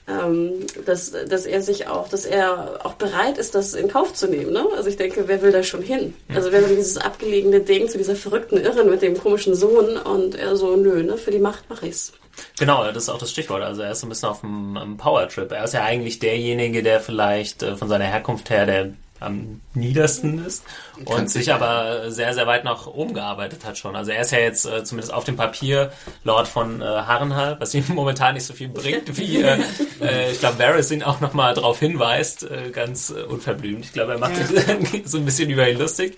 ähm, 0.08 0.52
dass, 0.86 1.12
dass 1.28 1.46
er 1.46 1.62
sich 1.62 1.86
auch, 1.86 2.08
dass 2.08 2.24
er 2.24 2.31
auch 2.40 2.94
bereit 2.94 3.38
ist, 3.38 3.54
das 3.54 3.74
in 3.74 3.88
Kauf 3.88 4.14
zu 4.14 4.28
nehmen. 4.28 4.52
Ne? 4.52 4.66
Also 4.76 4.88
ich 4.88 4.96
denke, 4.96 5.24
wer 5.26 5.42
will 5.42 5.52
da 5.52 5.62
schon 5.62 5.82
hin? 5.82 6.14
Also 6.34 6.52
wer 6.52 6.68
will 6.68 6.76
dieses 6.76 6.96
abgelegene 6.96 7.60
Ding 7.60 7.88
zu 7.88 7.98
dieser 7.98 8.16
verrückten 8.16 8.56
Irren 8.56 8.88
mit 8.88 9.02
dem 9.02 9.18
komischen 9.18 9.54
Sohn 9.54 9.96
und 9.96 10.34
er 10.34 10.56
so, 10.56 10.76
nö, 10.76 11.02
ne, 11.02 11.16
für 11.16 11.30
die 11.30 11.38
Macht 11.38 11.68
mache 11.68 11.86
ich's. 11.86 12.12
Genau, 12.58 12.84
das 12.84 13.04
ist 13.04 13.08
auch 13.08 13.18
das 13.18 13.30
Stichwort. 13.30 13.62
Also 13.62 13.82
er 13.82 13.92
ist 13.92 14.00
so 14.00 14.06
ein 14.06 14.08
bisschen 14.08 14.28
auf 14.28 14.40
dem, 14.40 14.76
am 14.76 14.96
Power-Trip. 14.96 15.50
Er 15.52 15.64
ist 15.64 15.74
ja 15.74 15.84
eigentlich 15.84 16.18
derjenige, 16.18 16.82
der 16.82 17.00
vielleicht 17.00 17.62
äh, 17.62 17.76
von 17.76 17.88
seiner 17.88 18.06
Herkunft 18.06 18.50
her 18.50 18.66
der 18.66 18.92
am 19.22 19.60
niedersten 19.74 20.44
ist 20.44 20.64
und 21.04 21.30
sich 21.30 21.52
aber 21.52 22.10
sehr, 22.10 22.34
sehr 22.34 22.46
weit 22.46 22.64
nach 22.64 22.86
oben 22.86 23.14
gearbeitet 23.14 23.64
hat 23.64 23.78
schon. 23.78 23.96
Also 23.96 24.10
er 24.10 24.22
ist 24.22 24.32
ja 24.32 24.38
jetzt 24.38 24.66
äh, 24.66 24.84
zumindest 24.84 25.12
auf 25.12 25.24
dem 25.24 25.36
Papier 25.36 25.92
Lord 26.24 26.48
von 26.48 26.80
äh, 26.80 26.84
Harrenhal, 26.84 27.56
was 27.60 27.74
ihm 27.74 27.84
momentan 27.94 28.34
nicht 28.34 28.46
so 28.46 28.54
viel 28.54 28.68
bringt, 28.68 29.16
wie 29.16 29.42
äh, 29.42 29.58
äh, 30.00 30.32
ich 30.32 30.40
glaube 30.40 30.58
Varys 30.58 30.90
ihn 30.90 31.02
auch 31.02 31.20
nochmal 31.20 31.54
darauf 31.54 31.78
hinweist, 31.78 32.44
äh, 32.44 32.70
ganz 32.70 33.10
äh, 33.10 33.22
unverblümt. 33.22 33.84
Ich 33.84 33.92
glaube, 33.92 34.12
er 34.12 34.18
macht 34.18 34.36
sich 34.36 35.02
so 35.04 35.18
ein 35.18 35.24
bisschen 35.24 35.50
über 35.50 35.68
ihn 35.68 35.78
lustig. 35.78 36.16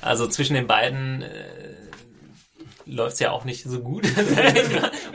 Also 0.00 0.26
zwischen 0.26 0.54
den 0.54 0.66
beiden 0.66 1.22
äh, 1.22 1.28
läuft's 2.86 3.20
ja 3.20 3.30
auch 3.30 3.44
nicht 3.44 3.64
so 3.64 3.80
gut 3.80 4.04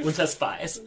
unter 0.03 0.27
Spice. 0.27 0.83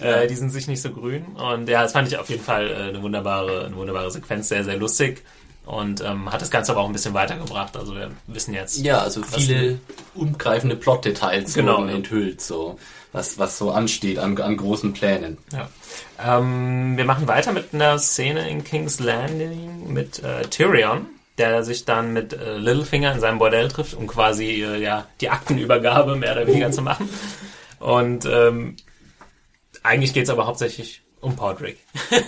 Äh, 0.00 0.26
die 0.26 0.34
sind 0.34 0.50
sich 0.50 0.66
nicht 0.66 0.82
so 0.82 0.90
grün. 0.90 1.26
Und 1.36 1.68
ja, 1.68 1.82
das 1.82 1.92
fand 1.92 2.08
ich 2.08 2.16
auf 2.16 2.28
jeden 2.30 2.42
Fall 2.42 2.70
äh, 2.70 2.74
eine 2.88 3.02
wunderbare, 3.02 3.66
eine 3.66 3.76
wunderbare 3.76 4.10
Sequenz, 4.10 4.48
sehr, 4.48 4.64
sehr 4.64 4.76
lustig. 4.76 5.22
Und 5.66 6.00
ähm, 6.00 6.32
hat 6.32 6.40
das 6.40 6.50
Ganze 6.50 6.72
aber 6.72 6.80
auch 6.80 6.86
ein 6.86 6.92
bisschen 6.92 7.14
weitergebracht. 7.14 7.76
Also 7.76 7.94
wir 7.94 8.10
wissen 8.26 8.54
jetzt. 8.54 8.78
Ja, 8.78 9.02
also 9.02 9.22
viele 9.22 9.78
ungreifende 10.14 10.74
Plotdetails 10.74 11.54
Genau, 11.54 11.78
wurden 11.78 11.90
enthüllt, 11.90 12.40
so 12.40 12.78
was, 13.12 13.38
was 13.38 13.58
so 13.58 13.70
ansteht 13.70 14.18
an, 14.18 14.38
an 14.40 14.56
großen 14.56 14.92
Plänen. 14.92 15.38
Ja. 15.52 15.68
Ähm, 16.18 16.96
wir 16.96 17.04
machen 17.04 17.28
weiter 17.28 17.52
mit 17.52 17.74
einer 17.74 17.98
Szene 17.98 18.48
in 18.48 18.64
King's 18.64 19.00
Landing 19.00 19.92
mit 19.92 20.22
äh, 20.22 20.42
Tyrion, 20.42 21.06
der 21.38 21.62
sich 21.62 21.84
dann 21.84 22.12
mit 22.12 22.32
äh, 22.32 22.56
Littlefinger 22.56 23.12
in 23.12 23.20
seinem 23.20 23.38
Bordell 23.38 23.68
trifft, 23.68 23.94
um 23.94 24.06
quasi 24.06 24.62
äh, 24.62 24.80
ja 24.80 25.06
die 25.20 25.30
Aktenübergabe 25.30 26.16
mehr 26.16 26.32
oder 26.32 26.46
weniger 26.46 26.70
zu 26.70 26.82
machen. 26.82 27.08
Und 27.78 28.26
ähm, 28.26 28.76
eigentlich 29.82 30.12
geht's 30.12 30.30
aber 30.30 30.46
hauptsächlich 30.46 31.02
um 31.20 31.36
Podrick. 31.36 31.78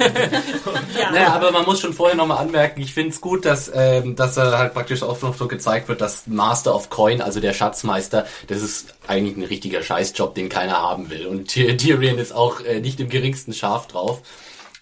Naja, 1.12 1.32
aber 1.34 1.50
man 1.52 1.64
muss 1.64 1.80
schon 1.80 1.92
vorher 1.92 2.16
nochmal 2.16 2.38
anmerken, 2.38 2.80
ich 2.80 2.94
finde 2.94 3.10
es 3.10 3.20
gut, 3.20 3.44
dass, 3.44 3.70
ähm, 3.74 4.16
dass 4.16 4.36
er 4.36 4.56
halt 4.58 4.74
praktisch 4.74 5.02
auch 5.02 5.20
noch 5.22 5.36
so 5.36 5.48
gezeigt 5.48 5.88
wird, 5.88 6.00
dass 6.00 6.26
Master 6.26 6.74
of 6.74 6.90
Coin, 6.90 7.20
also 7.20 7.40
der 7.40 7.52
Schatzmeister, 7.52 8.26
das 8.48 8.62
ist 8.62 8.94
eigentlich 9.06 9.36
ein 9.36 9.42
richtiger 9.44 9.82
Scheißjob, 9.82 10.34
den 10.34 10.48
keiner 10.48 10.76
haben 10.80 11.10
will. 11.10 11.26
Und 11.26 11.48
Ty- 11.48 11.76
Tyrion 11.76 12.18
ist 12.18 12.32
auch 12.34 12.60
äh, 12.60 12.80
nicht 12.80 13.00
im 13.00 13.08
geringsten 13.08 13.52
scharf 13.52 13.86
drauf. 13.88 14.22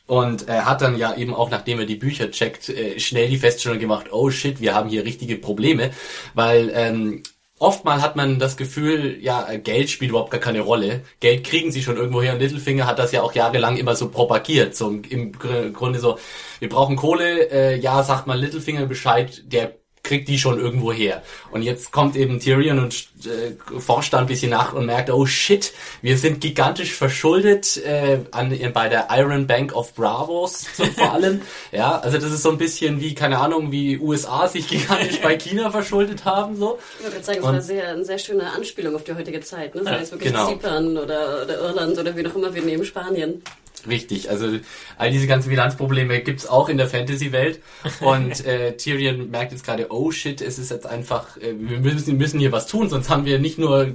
Und 0.06 0.48
er 0.48 0.64
hat 0.66 0.82
dann 0.82 0.98
ja 0.98 1.14
eben 1.14 1.34
auch, 1.34 1.50
nachdem 1.50 1.78
er 1.78 1.86
die 1.86 1.94
Bücher 1.96 2.30
checkt, 2.32 2.68
äh, 2.68 2.98
schnell 2.98 3.28
die 3.28 3.38
Feststellung 3.38 3.78
gemacht, 3.78 4.06
oh 4.10 4.30
shit, 4.30 4.60
wir 4.60 4.74
haben 4.74 4.88
hier 4.88 5.04
richtige 5.04 5.36
Probleme, 5.36 5.90
weil 6.34 6.70
ähm, 6.74 7.22
oftmal 7.60 8.02
hat 8.02 8.16
man 8.16 8.40
das 8.40 8.56
Gefühl, 8.56 9.18
ja, 9.22 9.48
äh, 9.48 9.58
Geld 9.60 9.90
spielt 9.90 10.10
überhaupt 10.10 10.32
gar 10.32 10.40
keine 10.40 10.60
Rolle. 10.62 11.02
Geld 11.20 11.44
kriegen 11.44 11.70
sie 11.70 11.82
schon 11.82 11.96
irgendwo 11.96 12.22
her 12.22 12.32
und 12.32 12.40
Littlefinger 12.40 12.86
hat 12.86 12.98
das 12.98 13.12
ja 13.12 13.22
auch 13.22 13.34
jahrelang 13.34 13.76
immer 13.76 13.94
so 13.94 14.08
propagiert. 14.10 14.74
So 14.74 14.88
im, 14.88 15.04
im 15.04 15.32
Gr- 15.32 15.70
Grunde 15.70 16.00
so, 16.00 16.18
wir 16.58 16.68
brauchen 16.68 16.96
Kohle, 16.96 17.50
äh, 17.52 17.76
ja, 17.78 18.02
sagt 18.02 18.26
mal 18.26 18.38
Littlefinger 18.40 18.86
Bescheid, 18.86 19.42
der 19.46 19.76
kriegt 20.02 20.28
die 20.28 20.38
schon 20.38 20.58
irgendwo 20.58 20.92
her. 20.92 21.22
Und 21.50 21.62
jetzt 21.62 21.92
kommt 21.92 22.16
eben 22.16 22.40
Tyrion 22.40 22.78
und 22.78 23.08
äh, 23.26 23.80
forscht 23.80 24.12
da 24.12 24.18
ein 24.18 24.26
bisschen 24.26 24.50
nach 24.50 24.72
und 24.72 24.86
merkt, 24.86 25.10
oh 25.10 25.26
shit, 25.26 25.72
wir 26.02 26.16
sind 26.16 26.40
gigantisch 26.40 26.94
verschuldet 26.94 27.76
äh, 27.84 28.20
an, 28.30 28.58
bei 28.72 28.88
der 28.88 29.08
Iron 29.10 29.46
Bank 29.46 29.74
of 29.74 29.94
Bravos 29.94 30.66
so 30.76 30.84
vor 30.86 31.12
allem. 31.12 31.42
ja, 31.70 31.98
also 31.98 32.18
das 32.18 32.32
ist 32.32 32.42
so 32.42 32.50
ein 32.50 32.58
bisschen 32.58 33.00
wie, 33.00 33.14
keine 33.14 33.38
Ahnung, 33.38 33.72
wie 33.72 33.98
USA 33.98 34.48
sich 34.48 34.68
gigantisch 34.68 35.20
bei 35.22 35.36
China 35.36 35.70
verschuldet 35.70 36.24
haben. 36.24 36.56
so. 36.56 36.78
Ich 36.98 37.12
würde 37.12 37.24
sagen, 37.24 37.38
es 37.38 37.44
war 37.44 37.60
sehr, 37.60 37.88
eine 37.88 38.04
sehr 38.04 38.18
schöne 38.18 38.50
Anspielung 38.52 38.94
auf 38.94 39.04
die 39.04 39.14
heutige 39.14 39.40
Zeit. 39.40 39.74
Ne? 39.74 39.84
Sei 39.84 40.00
es 40.00 40.10
wirklich 40.10 40.32
genau. 40.32 40.48
Zypern 40.48 40.96
oder, 40.96 41.42
oder 41.42 41.58
Irland 41.60 41.98
oder 41.98 42.16
wie 42.16 42.22
noch 42.22 42.34
immer 42.34 42.54
wir 42.54 42.62
nehmen, 42.62 42.84
Spanien. 42.84 43.42
Richtig, 43.88 44.30
also 44.30 44.58
all 44.96 45.10
diese 45.10 45.26
ganzen 45.26 45.50
Bilanzprobleme 45.50 46.20
gibt's 46.20 46.46
auch 46.46 46.68
in 46.68 46.76
der 46.76 46.86
Fantasy-Welt 46.88 47.60
und 48.00 48.44
äh, 48.46 48.76
Tyrion 48.76 49.30
merkt 49.30 49.52
jetzt 49.52 49.64
gerade, 49.64 49.90
oh 49.90 50.10
shit, 50.10 50.40
es 50.40 50.58
ist 50.58 50.70
jetzt 50.70 50.86
einfach, 50.86 51.36
äh, 51.36 51.54
wir 51.56 51.78
müssen, 51.78 52.16
müssen 52.16 52.40
hier 52.40 52.52
was 52.52 52.66
tun, 52.66 52.88
sonst 52.88 53.10
haben 53.10 53.24
wir 53.24 53.38
nicht 53.38 53.58
nur 53.58 53.86
äh, 53.86 53.92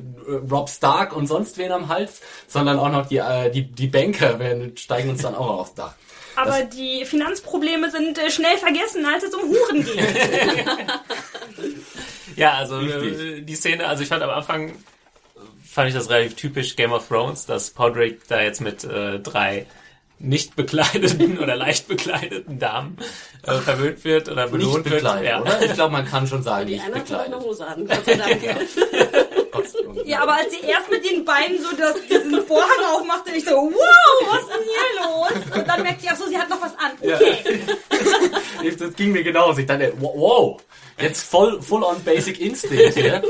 Rob 0.50 0.70
Stark 0.70 1.16
und 1.16 1.28
sonst 1.28 1.58
wen 1.58 1.72
am 1.72 1.88
Hals, 1.88 2.22
sondern 2.48 2.80
auch 2.80 2.90
noch 2.90 3.08
die, 3.08 3.18
äh, 3.18 3.52
die, 3.52 3.64
die 3.64 3.88
Banker 3.88 4.40
werden, 4.40 4.76
steigen 4.78 5.10
uns 5.10 5.22
dann 5.22 5.36
auch 5.36 5.60
aufs 5.60 5.74
Dach. 5.74 5.94
Aber 6.36 6.64
die 6.64 7.06
Finanzprobleme 7.06 7.90
sind 7.92 8.18
äh, 8.18 8.30
schnell 8.30 8.58
vergessen, 8.58 9.06
als 9.06 9.24
es 9.24 9.34
um 9.34 9.44
Huren 9.44 9.86
geht. 9.86 10.66
Ja, 12.36 12.54
also 12.56 12.78
Richtig. 12.78 13.20
äh, 13.20 13.42
die 13.42 13.56
Szene, 13.56 13.88
also 13.88 14.04
ich 14.04 14.10
fand 14.10 14.22
am 14.24 14.30
Anfang, 14.30 14.74
fand 15.76 15.90
ich 15.90 15.94
das 15.94 16.10
relativ 16.10 16.36
typisch 16.36 16.76
Game 16.76 16.92
of 16.94 17.08
Thrones, 17.08 17.46
dass 17.46 17.70
Podrick 17.70 18.28
da 18.28 18.42
jetzt 18.42 18.62
mit 18.62 18.84
äh, 18.86 19.20
drei 19.20 19.66
nicht 20.18 20.56
bekleideten 20.56 21.38
oder 21.44 21.56
leicht 21.58 21.88
bekleideten 21.90 22.58
Damen 22.58 22.98
äh, 23.44 23.56
verwöhnt 23.58 24.04
wird 24.06 24.30
oder 24.30 24.44
Nicht 24.46 24.52
belohnt 24.54 24.86
wird. 24.86 24.96
bekleidet, 25.04 25.28
Ja. 25.30 25.42
oder? 25.42 25.62
Ich 25.62 25.74
glaube, 25.74 25.92
man 25.92 26.06
kann 26.06 26.26
schon 26.26 26.42
sagen, 26.42 26.66
Die 26.68 26.74
nicht 26.76 26.86
eine 26.86 26.96
hatte 26.96 27.12
noch 27.12 27.20
eine 27.20 27.36
bekleidet. 27.36 27.50
Hose 27.50 27.68
an. 27.68 27.86
Gott 27.88 28.06
sei 28.06 28.16
Dank. 28.16 28.42
Ja, 30.06 30.22
aber 30.22 30.36
als 30.36 30.52
sie 30.54 30.66
erst 30.66 30.90
mit 30.92 31.04
den 31.10 31.26
Beinen 31.26 31.58
so 31.62 31.76
das, 31.76 31.96
diesen 32.10 32.46
Vorhang 32.46 32.86
aufmachte, 32.94 33.32
ich 33.36 33.44
so, 33.46 33.52
wow, 33.56 34.30
was 34.32 34.42
ist 34.42 34.50
denn 34.50 34.64
hier 34.64 35.04
los? 35.04 35.58
Und 35.60 35.68
dann 35.68 35.82
merkte 35.84 36.06
ich, 36.06 36.12
ach 36.12 36.16
so, 36.18 36.28
sie 36.28 36.38
hat 36.38 36.50
noch 36.50 36.62
was 36.62 36.74
an. 36.78 36.92
Okay. 37.02 37.60
das 38.80 38.94
ging 38.96 39.12
mir 39.12 39.24
genauso. 39.24 39.60
Ich 39.60 39.66
dachte, 39.66 39.94
wow, 40.00 40.62
jetzt 41.02 41.24
voll, 41.24 41.62
full 41.62 41.84
on 41.84 42.02
Basic 42.04 42.40
Instinct 42.40 42.94
hier. 42.96 43.22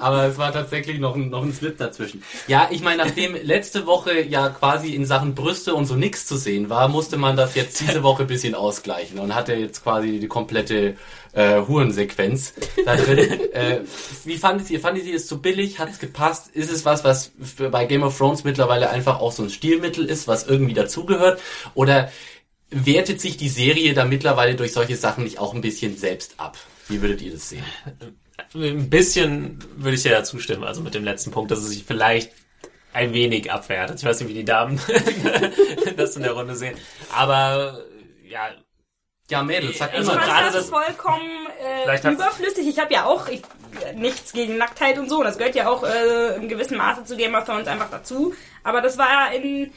Aber 0.00 0.24
es 0.24 0.38
war 0.38 0.52
tatsächlich 0.52 0.98
noch 0.98 1.14
ein, 1.14 1.30
noch 1.30 1.42
ein 1.42 1.52
Slip 1.52 1.78
dazwischen. 1.78 2.22
Ja, 2.46 2.68
ich 2.70 2.82
meine, 2.82 3.04
nachdem 3.04 3.34
letzte 3.42 3.86
Woche 3.86 4.20
ja 4.22 4.48
quasi 4.48 4.94
in 4.94 5.04
Sachen 5.04 5.34
Brüste 5.34 5.74
und 5.74 5.86
so 5.86 5.94
nichts 5.94 6.26
zu 6.26 6.36
sehen 6.36 6.70
war, 6.70 6.88
musste 6.88 7.16
man 7.16 7.36
das 7.36 7.54
jetzt 7.54 7.80
diese 7.80 8.02
Woche 8.02 8.22
ein 8.22 8.28
bisschen 8.28 8.54
ausgleichen 8.54 9.18
und 9.18 9.34
hatte 9.34 9.54
jetzt 9.54 9.82
quasi 9.82 10.18
die 10.18 10.28
komplette 10.28 10.96
äh, 11.32 11.60
Hurensequenz 11.60 12.54
da 12.84 12.96
drin. 12.96 13.18
äh, 13.52 13.80
wie 14.24 14.36
fandet 14.36 14.70
ihr? 14.70 14.80
Fandet 14.80 15.06
ihr 15.06 15.16
es 15.16 15.26
zu 15.26 15.40
billig? 15.40 15.78
Hat 15.78 15.90
es 15.90 15.98
gepasst? 15.98 16.48
Ist 16.54 16.70
es 16.70 16.84
was, 16.84 17.04
was 17.04 17.32
bei 17.70 17.84
Game 17.84 18.02
of 18.02 18.16
Thrones 18.16 18.44
mittlerweile 18.44 18.90
einfach 18.90 19.20
auch 19.20 19.32
so 19.32 19.42
ein 19.42 19.50
Stilmittel 19.50 20.04
ist, 20.04 20.28
was 20.28 20.46
irgendwie 20.46 20.74
dazugehört? 20.74 21.40
Oder 21.74 22.10
wertet 22.70 23.20
sich 23.20 23.36
die 23.36 23.48
Serie 23.48 23.94
da 23.94 24.04
mittlerweile 24.04 24.54
durch 24.54 24.72
solche 24.72 24.96
Sachen 24.96 25.24
nicht 25.24 25.38
auch 25.38 25.54
ein 25.54 25.60
bisschen 25.60 25.96
selbst 25.96 26.34
ab? 26.38 26.58
Wie 26.88 27.02
würdet 27.02 27.22
ihr 27.22 27.32
das 27.32 27.48
sehen? 27.48 27.64
Ein 28.54 28.88
bisschen 28.90 29.58
würde 29.76 29.94
ich 29.96 30.02
dir 30.02 30.12
ja 30.12 30.24
zustimmen, 30.24 30.64
also 30.64 30.80
mit 30.80 30.94
dem 30.94 31.04
letzten 31.04 31.30
Punkt, 31.30 31.50
dass 31.50 31.58
es 31.60 31.68
sich 31.70 31.84
vielleicht 31.84 32.32
ein 32.92 33.12
wenig 33.12 33.52
abwertet. 33.52 33.98
Ich 33.98 34.04
weiß 34.04 34.20
nicht, 34.20 34.28
wie 34.30 34.34
die 34.34 34.44
Damen 34.44 34.80
das 35.96 36.16
in 36.16 36.22
der 36.22 36.32
Runde 36.32 36.54
sehen. 36.56 36.76
Aber 37.14 37.82
ja, 38.24 38.48
Ja, 39.30 39.42
Mädels, 39.42 39.78
sag 39.78 39.92
Also 39.92 40.12
Ich 40.12 40.16
immer 40.16 40.22
fand 40.24 40.32
gerade 40.32 40.46
das, 40.46 40.54
das- 40.54 40.68
vollkommen 40.70 41.46
äh, 41.62 42.12
überflüssig. 42.12 42.66
Ich 42.66 42.78
habe 42.78 42.92
ja 42.94 43.04
auch 43.04 43.28
ich, 43.28 43.42
nichts 43.94 44.32
gegen 44.32 44.56
Nacktheit 44.56 44.98
und 44.98 45.08
so. 45.10 45.22
Das 45.22 45.36
gehört 45.36 45.54
ja 45.54 45.68
auch 45.68 45.84
äh, 45.84 46.36
in 46.36 46.48
gewissem 46.48 46.78
Maße 46.78 47.04
zu 47.04 47.16
Game 47.16 47.34
of 47.34 47.44
Thrones 47.44 47.66
einfach 47.68 47.90
dazu. 47.90 48.34
Aber 48.64 48.80
das 48.80 48.96
war 48.98 49.32
in 49.34 49.70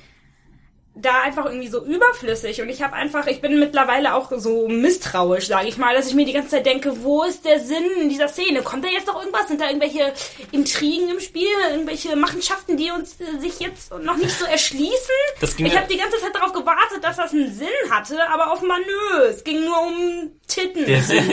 da 0.93 1.21
einfach 1.21 1.45
irgendwie 1.45 1.69
so 1.69 1.83
überflüssig 1.83 2.61
und 2.61 2.69
ich 2.69 2.81
habe 2.81 2.93
einfach, 2.93 3.27
ich 3.27 3.39
bin 3.39 3.59
mittlerweile 3.59 4.13
auch 4.13 4.31
so 4.35 4.67
misstrauisch, 4.67 5.47
sage 5.47 5.67
ich 5.69 5.77
mal, 5.77 5.95
dass 5.95 6.07
ich 6.07 6.15
mir 6.15 6.25
die 6.25 6.33
ganze 6.33 6.49
Zeit 6.49 6.65
denke, 6.65 7.03
wo 7.03 7.23
ist 7.23 7.45
der 7.45 7.61
Sinn 7.61 7.85
in 8.01 8.09
dieser 8.09 8.27
Szene? 8.27 8.61
Kommt 8.61 8.83
da 8.83 8.89
jetzt 8.89 9.07
noch 9.07 9.19
irgendwas? 9.19 9.47
Sind 9.47 9.61
da 9.61 9.67
irgendwelche 9.67 10.13
Intrigen 10.51 11.09
im 11.09 11.19
Spiel, 11.21 11.47
irgendwelche 11.69 12.15
Machenschaften, 12.17 12.75
die 12.75 12.91
uns 12.91 13.15
äh, 13.21 13.39
sich 13.39 13.59
jetzt 13.59 13.91
noch 14.03 14.17
nicht 14.17 14.37
so 14.37 14.45
erschließen? 14.45 14.91
Das 15.39 15.55
ging 15.55 15.65
ich 15.65 15.77
habe 15.77 15.87
die 15.87 15.97
ganze 15.97 16.19
Zeit 16.19 16.35
darauf 16.35 16.51
gewartet, 16.51 17.03
dass 17.03 17.15
das 17.15 17.31
einen 17.31 17.53
Sinn 17.53 17.67
hatte, 17.89 18.17
aber 18.29 18.51
offenbar 18.51 18.79
nö, 18.79 19.23
es 19.29 19.43
ging 19.43 19.63
nur 19.63 19.81
um 19.81 20.31
Titten. 20.47 20.85
Der 20.85 21.01
Sinn 21.01 21.31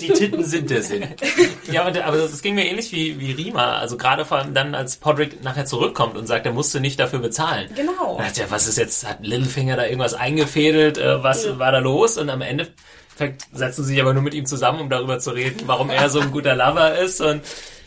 die 0.00 0.08
Titten 0.08 0.44
sind 0.44 0.70
der 0.70 0.82
Sinn. 0.82 1.06
Ja, 1.70 1.84
aber, 1.84 2.04
aber 2.04 2.16
das 2.16 2.42
ging 2.42 2.54
mir 2.54 2.66
ähnlich 2.66 2.92
wie, 2.92 3.18
wie 3.20 3.32
Rima. 3.32 3.78
Also 3.78 3.96
gerade 3.96 4.24
vor 4.24 4.38
allem 4.38 4.54
dann, 4.54 4.74
als 4.74 4.96
Podrick 4.96 5.42
nachher 5.44 5.66
zurückkommt 5.66 6.16
und 6.16 6.26
sagt, 6.26 6.46
er 6.46 6.52
musste 6.52 6.80
nicht 6.80 6.98
dafür 6.98 7.20
bezahlen. 7.20 7.70
Genau. 7.74 8.20
Ja, 8.34 8.50
was 8.50 8.66
ist 8.66 8.78
jetzt, 8.78 8.87
hat 9.04 9.18
Littlefinger 9.20 9.76
da 9.76 9.84
irgendwas 9.84 10.14
eingefädelt? 10.14 10.98
Äh, 10.98 11.22
was 11.22 11.58
war 11.58 11.72
da 11.72 11.78
los? 11.78 12.18
Und 12.18 12.30
am 12.30 12.42
Ende 12.42 12.68
setzen 13.52 13.84
sie 13.84 13.94
sich 13.94 14.00
aber 14.00 14.14
nur 14.14 14.22
mit 14.22 14.34
ihm 14.34 14.46
zusammen, 14.46 14.80
um 14.80 14.90
darüber 14.90 15.18
zu 15.18 15.30
reden, 15.30 15.62
warum 15.66 15.90
er 15.90 16.08
so 16.08 16.20
ein 16.20 16.30
guter 16.30 16.54
Lover 16.54 16.98
ist. 16.98 17.20
Und 17.20 17.42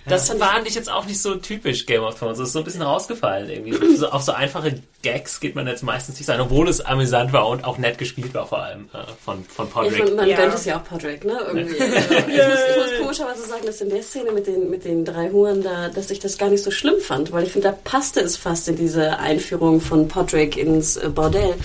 das 0.08 0.28
fand 0.30 0.40
fand 0.42 0.68
ich 0.68 0.76
jetzt 0.76 0.92
auch 0.92 1.06
nicht 1.06 1.22
so 1.22 1.36
typisch 1.36 1.86
Game 1.86 2.04
of 2.04 2.18
Thrones. 2.18 2.38
Das 2.38 2.48
ist 2.48 2.54
so 2.54 2.60
ein 2.60 2.66
bisschen 2.66 2.82
rausgefallen 2.82 3.50
irgendwie. 3.50 3.96
So, 3.96 4.08
auf 4.10 4.22
so 4.24 4.32
einfache 4.32 4.82
Gags 5.04 5.40
geht 5.40 5.56
man 5.56 5.68
jetzt 5.68 5.84
meistens 5.84 6.16
nicht 6.18 6.26
sein, 6.28 6.40
obwohl 6.42 6.68
es 6.70 6.82
amüsant 6.82 7.34
war 7.34 7.48
und 7.48 7.64
auch 7.64 7.78
nett 7.78 7.98
gespielt 7.98 8.34
war 8.34 8.46
vor 8.48 8.60
allem 8.60 8.90
äh, 8.94 8.98
von, 9.24 9.44
von 9.46 9.68
Ja, 9.68 9.72
Podrick. 9.74 10.06
man 10.06 10.16
man 10.16 10.28
Ja. 10.30 10.38
gönnt 10.38 10.54
es 10.54 10.66
ja 10.66 10.78
auch 10.80 10.84
Podrick, 10.84 11.24
ne? 11.26 11.40
Irgendwie. 11.48 11.82
Also, 11.82 11.96
ich, 11.96 12.10
muss, 12.10 12.60
ich 12.70 12.78
muss 12.78 13.00
komischerweise 13.02 13.46
sagen, 13.48 13.66
dass 13.66 13.82
in 13.82 13.90
der 13.90 14.04
Szene 14.04 14.32
mit 14.32 14.48
den, 14.48 14.70
mit 14.70 14.86
den 14.86 15.04
drei 15.06 15.30
Huren 15.32 15.64
da, 15.64 15.90
dass 15.90 16.12
ich 16.12 16.20
das 16.20 16.38
gar 16.38 16.50
nicht 16.50 16.64
so 16.64 16.72
schlimm 16.72 17.00
fand, 17.00 17.32
weil 17.32 17.44
ich 17.46 17.52
finde, 17.52 17.70
da 17.70 17.78
passte 17.84 18.20
es 18.22 18.38
fast 18.38 18.68
in 18.68 18.76
diese 18.76 19.18
Einführung 19.20 19.82
von 19.82 20.08
Podrick 20.08 20.58
ins 20.58 20.98
äh, 20.98 21.10
Bordell. 21.10 21.56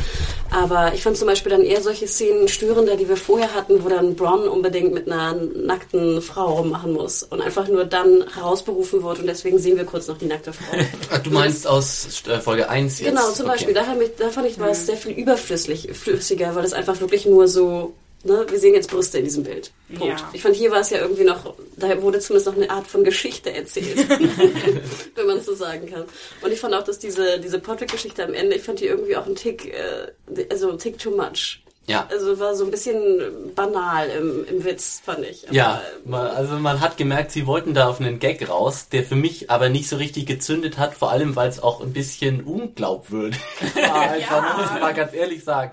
Aber 0.51 0.95
ich 0.95 1.03
fand 1.03 1.17
zum 1.17 1.27
Beispiel 1.29 1.51
dann 1.51 1.63
eher 1.63 1.83
solche 1.83 2.07
Szenen 2.09 2.49
störender, 2.49 2.97
die 2.97 3.09
wir 3.09 3.17
vorher 3.17 3.55
hatten, 3.55 3.85
wo 3.85 3.89
dann 3.89 4.15
Bronn 4.15 4.49
unbedingt 4.49 4.95
mit 4.95 5.11
einer 5.11 5.35
nackten 5.35 6.23
Frau 6.23 6.55
rummachen 6.55 6.93
muss 6.93 7.23
und 7.23 7.41
einfach 7.43 7.69
nur 7.69 7.85
dann 7.85 8.25
herausberufen 8.35 9.03
wird 9.03 9.19
und 9.21 9.27
deswegen 9.27 9.59
sehen 9.59 9.77
wir 9.77 9.85
kurz 9.85 10.07
noch 10.09 10.19
die 10.19 10.27
nackte 10.27 10.53
Frau. 10.53 10.77
Ach, 11.11 11.19
du 11.19 11.31
meinst 11.31 11.67
aus 11.67 12.23
äh, 12.27 12.41
Folge 12.41 12.69
1 12.69 13.01
jetzt? 13.01 13.09
Genau, 13.09 13.31
zum 13.33 13.47
Okay. 13.47 13.55
Beispiel. 13.55 13.75
Da, 13.75 13.97
ich, 14.01 14.11
da 14.19 14.31
fand 14.31 14.47
ich, 14.49 14.59
war 14.59 14.71
es 14.71 14.87
sehr 14.87 14.97
viel 14.97 15.13
überflüssig, 15.13 15.89
flüssiger, 15.93 16.55
weil 16.55 16.65
es 16.65 16.73
einfach 16.73 17.01
wirklich 17.01 17.27
nur 17.27 17.47
so, 17.49 17.95
ne, 18.25 18.45
wir 18.49 18.59
sehen 18.59 18.75
jetzt 18.75 18.91
Brüste 18.91 19.19
in 19.19 19.25
diesem 19.25 19.45
Bild. 19.45 19.71
Punkt. 19.97 20.21
Ja. 20.21 20.31
Ich 20.33 20.43
fand, 20.43 20.57
hier 20.57 20.71
war 20.71 20.81
es 20.81 20.91
ja 20.91 20.99
irgendwie 20.99 21.25
noch, 21.25 21.55
da 21.77 22.03
wurde 22.03 22.19
zumindest 22.19 22.47
noch 22.47 22.57
eine 22.57 22.71
Art 22.71 22.87
von 22.87 23.05
Geschichte 23.05 23.53
erzählt, 23.53 24.09
wenn 25.15 25.27
man 25.27 25.39
es 25.39 25.47
so 25.47 25.55
sagen 25.55 25.89
kann. 25.89 26.05
Und 26.43 26.53
ich 26.53 26.59
fand 26.61 26.75
auch, 26.75 26.83
dass 26.83 26.99
diese, 26.99 27.39
diese 27.41 27.59
Podrick-Geschichte 27.59 28.25
am 28.25 28.35
Ende, 28.35 28.57
ich 28.57 28.63
fand 28.63 28.81
die 28.81 28.87
irgendwie 28.87 29.17
auch 29.17 29.27
ein 29.27 29.37
Tick, 29.37 29.73
äh, 29.73 30.47
also 30.51 30.71
ein 30.71 30.79
Tick 30.79 30.99
too 30.99 31.11
much. 31.11 31.63
Ja. 31.89 32.09
Also 32.11 32.39
war 32.41 32.55
so 32.57 32.65
ein 32.65 32.71
bisschen 32.71 33.55
banal 33.55 34.09
im, 34.09 34.45
im 34.49 34.65
Witz, 34.65 35.01
fand 35.05 35.25
ich. 35.25 35.45
Aber, 35.47 35.55
Ja, 35.57 35.83
man, 36.05 36.27
also 36.27 36.55
man 36.57 36.81
hat 36.81 36.97
gemerkt, 36.97 37.31
sie 37.31 37.47
wollten 37.47 37.75
da 37.75 37.89
auf 37.89 38.01
einen 38.01 38.19
Gag 38.19 38.49
raus, 38.49 38.89
der 38.89 39.05
für 39.05 39.15
mich 39.15 39.51
aber 39.51 39.69
nicht 39.69 39.89
so 39.89 39.97
richtig 39.97 40.27
gezündet 40.27 40.79
hat, 40.79 40.95
vor 40.95 41.13
allem 41.13 41.37
weil 41.37 41.49
es 41.49 41.63
auch 41.63 41.81
ein 41.81 41.93
bisschen 41.93 42.43
unglaubwürdig 42.43 43.41
war. 43.75 44.11
Einfach, 44.11 44.43
man 44.43 44.57
muss 44.57 44.75
ich 44.75 44.81
mal 44.81 44.95
ganz 44.95 45.15
ehrlich 45.15 45.45
sagen. 45.45 45.73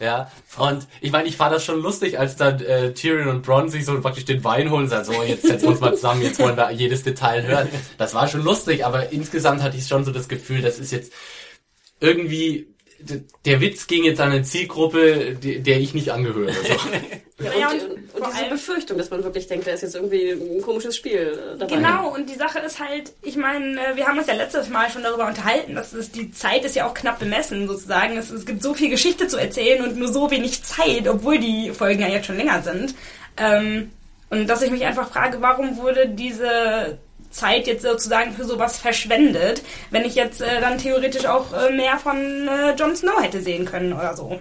Ja, 0.00 0.30
und 0.58 0.86
ich 1.00 1.12
meine, 1.12 1.28
ich 1.28 1.36
fand 1.36 1.54
das 1.54 1.64
schon 1.64 1.80
lustig, 1.80 2.18
als 2.18 2.36
dann 2.36 2.60
äh, 2.60 2.92
Tyrion 2.92 3.28
und 3.28 3.42
Bronn 3.42 3.68
sich 3.68 3.84
so 3.84 4.00
praktisch 4.00 4.24
den 4.24 4.42
Wein 4.42 4.70
holen 4.70 4.84
und 4.84 4.88
sagen, 4.88 5.04
so, 5.04 5.22
jetzt 5.22 5.42
setzen 5.46 5.62
wir 5.62 5.70
uns 5.70 5.80
mal 5.80 5.94
zusammen, 5.94 6.22
jetzt 6.22 6.40
wollen 6.40 6.56
wir 6.56 6.72
jedes 6.72 7.04
Detail 7.04 7.44
hören. 7.44 7.68
Das 7.98 8.14
war 8.14 8.26
schon 8.26 8.42
lustig, 8.42 8.84
aber 8.84 9.12
insgesamt 9.12 9.62
hatte 9.62 9.76
ich 9.76 9.86
schon 9.86 10.04
so 10.04 10.10
das 10.10 10.28
Gefühl, 10.28 10.60
das 10.60 10.80
ist 10.80 10.90
jetzt 10.90 11.12
irgendwie 12.00 12.71
der 13.44 13.60
Witz 13.60 13.86
ging 13.86 14.04
jetzt 14.04 14.20
an 14.20 14.30
eine 14.32 14.42
Zielgruppe, 14.42 15.34
der 15.42 15.80
ich 15.80 15.94
nicht 15.94 16.10
angehöre. 16.10 16.52
So. 16.52 16.58
Ja, 17.42 17.50
Naja, 17.50 17.70
und, 17.70 17.80
und 17.82 17.90
und, 17.90 18.26
diese 18.28 18.38
allem- 18.38 18.50
Befürchtung, 18.50 18.98
dass 18.98 19.10
man 19.10 19.24
wirklich 19.24 19.48
denkt, 19.48 19.66
da 19.66 19.72
ist 19.72 19.80
jetzt 19.82 19.96
irgendwie 19.96 20.30
ein 20.30 20.62
komisches 20.62 20.96
Spiel 20.96 21.40
äh, 21.54 21.58
dabei. 21.58 21.74
Genau, 21.74 22.14
und 22.14 22.30
die 22.30 22.36
Sache 22.36 22.60
ist 22.60 22.78
halt, 22.78 23.12
ich 23.22 23.34
meine, 23.34 23.80
äh, 23.84 23.96
wir 23.96 24.06
haben 24.06 24.16
uns 24.16 24.28
ja 24.28 24.34
letztes 24.34 24.68
Mal 24.68 24.88
schon 24.90 25.02
darüber 25.02 25.26
unterhalten, 25.26 25.74
dass 25.74 25.92
es, 25.92 26.12
die 26.12 26.30
Zeit 26.30 26.64
ist 26.64 26.76
ja 26.76 26.86
auch 26.86 26.94
knapp 26.94 27.18
bemessen, 27.18 27.66
sozusagen. 27.66 28.16
Es, 28.16 28.30
es 28.30 28.46
gibt 28.46 28.62
so 28.62 28.74
viel 28.74 28.90
Geschichte 28.90 29.26
zu 29.26 29.38
erzählen 29.38 29.82
und 29.82 29.96
nur 29.96 30.12
so 30.12 30.30
wenig 30.30 30.62
Zeit, 30.62 31.08
obwohl 31.08 31.38
die 31.38 31.70
Folgen 31.70 32.00
ja 32.02 32.08
jetzt 32.08 32.26
schon 32.26 32.36
länger 32.36 32.62
sind. 32.62 32.94
Ähm, 33.36 33.90
und 34.30 34.46
dass 34.46 34.62
ich 34.62 34.70
mich 34.70 34.84
einfach 34.84 35.10
frage, 35.10 35.38
warum 35.40 35.78
wurde 35.78 36.08
diese 36.10 36.98
Zeit 37.32 37.66
jetzt 37.66 37.82
sozusagen 37.82 38.32
für 38.32 38.44
sowas 38.44 38.76
verschwendet, 38.76 39.62
wenn 39.90 40.04
ich 40.04 40.14
jetzt 40.14 40.40
äh, 40.40 40.60
dann 40.60 40.78
theoretisch 40.78 41.26
auch 41.26 41.52
äh, 41.52 41.70
mehr 41.70 41.98
von 41.98 42.16
äh, 42.48 42.74
Jon 42.74 42.94
Snow 42.94 43.20
hätte 43.20 43.40
sehen 43.40 43.64
können 43.64 43.92
oder 43.92 44.14
so. 44.14 44.40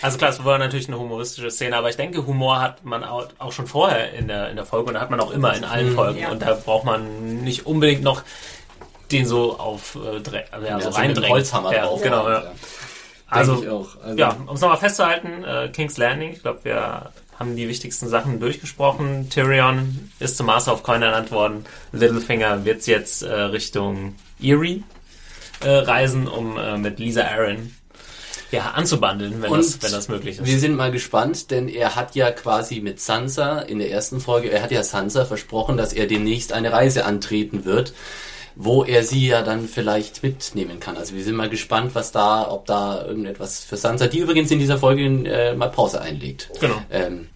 Also 0.00 0.18
klar, 0.18 0.30
es 0.30 0.44
war 0.44 0.58
natürlich 0.58 0.88
eine 0.88 0.98
humoristische 0.98 1.50
Szene, 1.50 1.76
aber 1.76 1.88
ich 1.90 1.96
denke, 1.96 2.26
Humor 2.26 2.60
hat 2.60 2.84
man 2.84 3.04
auch, 3.04 3.28
schon 3.50 3.66
vorher 3.66 4.12
in 4.12 4.28
der, 4.28 4.50
in 4.50 4.56
der 4.56 4.64
Folge 4.64 4.90
und 4.90 5.00
hat 5.00 5.10
man 5.10 5.20
auch 5.20 5.30
immer 5.30 5.54
in 5.56 5.64
allen 5.64 5.94
Folgen. 5.94 6.20
Ja. 6.20 6.30
Und 6.30 6.42
da 6.42 6.54
braucht 6.54 6.84
man 6.84 7.42
nicht 7.42 7.66
unbedingt 7.66 8.02
noch 8.02 8.22
den 9.10 9.26
so 9.26 9.58
auf 9.58 9.96
äh, 9.96 10.44
also 10.50 10.66
ja, 10.66 10.80
so 10.80 10.88
reindrängen. 10.90 11.30
Holzhammer 11.30 11.72
ja, 11.74 11.86
drauf. 11.86 12.02
Genau, 12.02 12.28
ja. 12.28 12.52
Also, 13.28 13.62
ich 13.62 13.68
auch. 13.68 13.88
Also- 14.02 14.18
ja, 14.18 14.36
um 14.46 14.54
es 14.54 14.60
nochmal 14.60 14.78
festzuhalten, 14.78 15.44
äh, 15.44 15.68
King's 15.68 15.96
Landing, 15.96 16.32
ich 16.32 16.42
glaube, 16.42 16.60
wir 16.64 17.10
haben 17.38 17.56
die 17.56 17.68
wichtigsten 17.68 18.08
Sachen 18.08 18.40
durchgesprochen. 18.40 19.28
Tyrion 19.30 20.10
ist 20.20 20.36
zum 20.36 20.46
Master 20.46 20.72
of 20.72 20.82
Coin 20.82 21.02
ernannt 21.02 21.30
worden. 21.30 21.64
Littlefinger 21.92 22.64
wird 22.64 22.86
jetzt 22.86 23.22
äh, 23.22 23.32
Richtung 23.32 24.14
Erie 24.40 24.82
äh, 25.60 25.68
reisen, 25.68 26.28
um 26.28 26.56
äh, 26.56 26.76
mit 26.76 26.98
Lisa 26.98 27.22
Aaron 27.22 27.72
ja, 28.52 28.72
anzubandeln, 28.72 29.40
wenn, 29.40 29.50
das, 29.50 29.82
wenn 29.82 29.92
das 29.92 30.08
möglich 30.08 30.38
ist. 30.38 30.46
Wir 30.46 30.58
sind 30.58 30.76
mal 30.76 30.92
gespannt, 30.92 31.50
denn 31.50 31.68
er 31.68 31.96
hat 31.96 32.14
ja 32.14 32.30
quasi 32.30 32.80
mit 32.80 33.00
Sansa 33.00 33.60
in 33.60 33.78
der 33.78 33.90
ersten 33.90 34.20
Folge, 34.20 34.50
er 34.50 34.62
hat 34.62 34.70
ja 34.70 34.82
Sansa 34.82 35.24
versprochen, 35.24 35.78
dass 35.78 35.94
er 35.94 36.06
demnächst 36.06 36.52
eine 36.52 36.70
Reise 36.70 37.06
antreten 37.06 37.64
wird. 37.64 37.94
Wo 38.54 38.84
er 38.84 39.02
sie 39.02 39.28
ja 39.28 39.42
dann 39.42 39.68
vielleicht 39.68 40.22
mitnehmen 40.22 40.80
kann. 40.80 40.96
Also 40.96 41.14
wir 41.14 41.24
sind 41.24 41.36
mal 41.36 41.48
gespannt, 41.48 41.94
was 41.94 42.12
da, 42.12 42.50
ob 42.50 42.66
da 42.66 43.04
irgendetwas 43.04 43.64
für 43.64 43.76
Sansa, 43.76 44.06
die 44.06 44.18
übrigens 44.18 44.50
in 44.50 44.58
dieser 44.58 44.78
Folge 44.78 45.04
äh, 45.04 45.54
mal 45.54 45.70
Pause 45.70 46.00
einlegt. 46.00 46.50
Genau. 46.60 46.76
Ähm, 46.90 47.28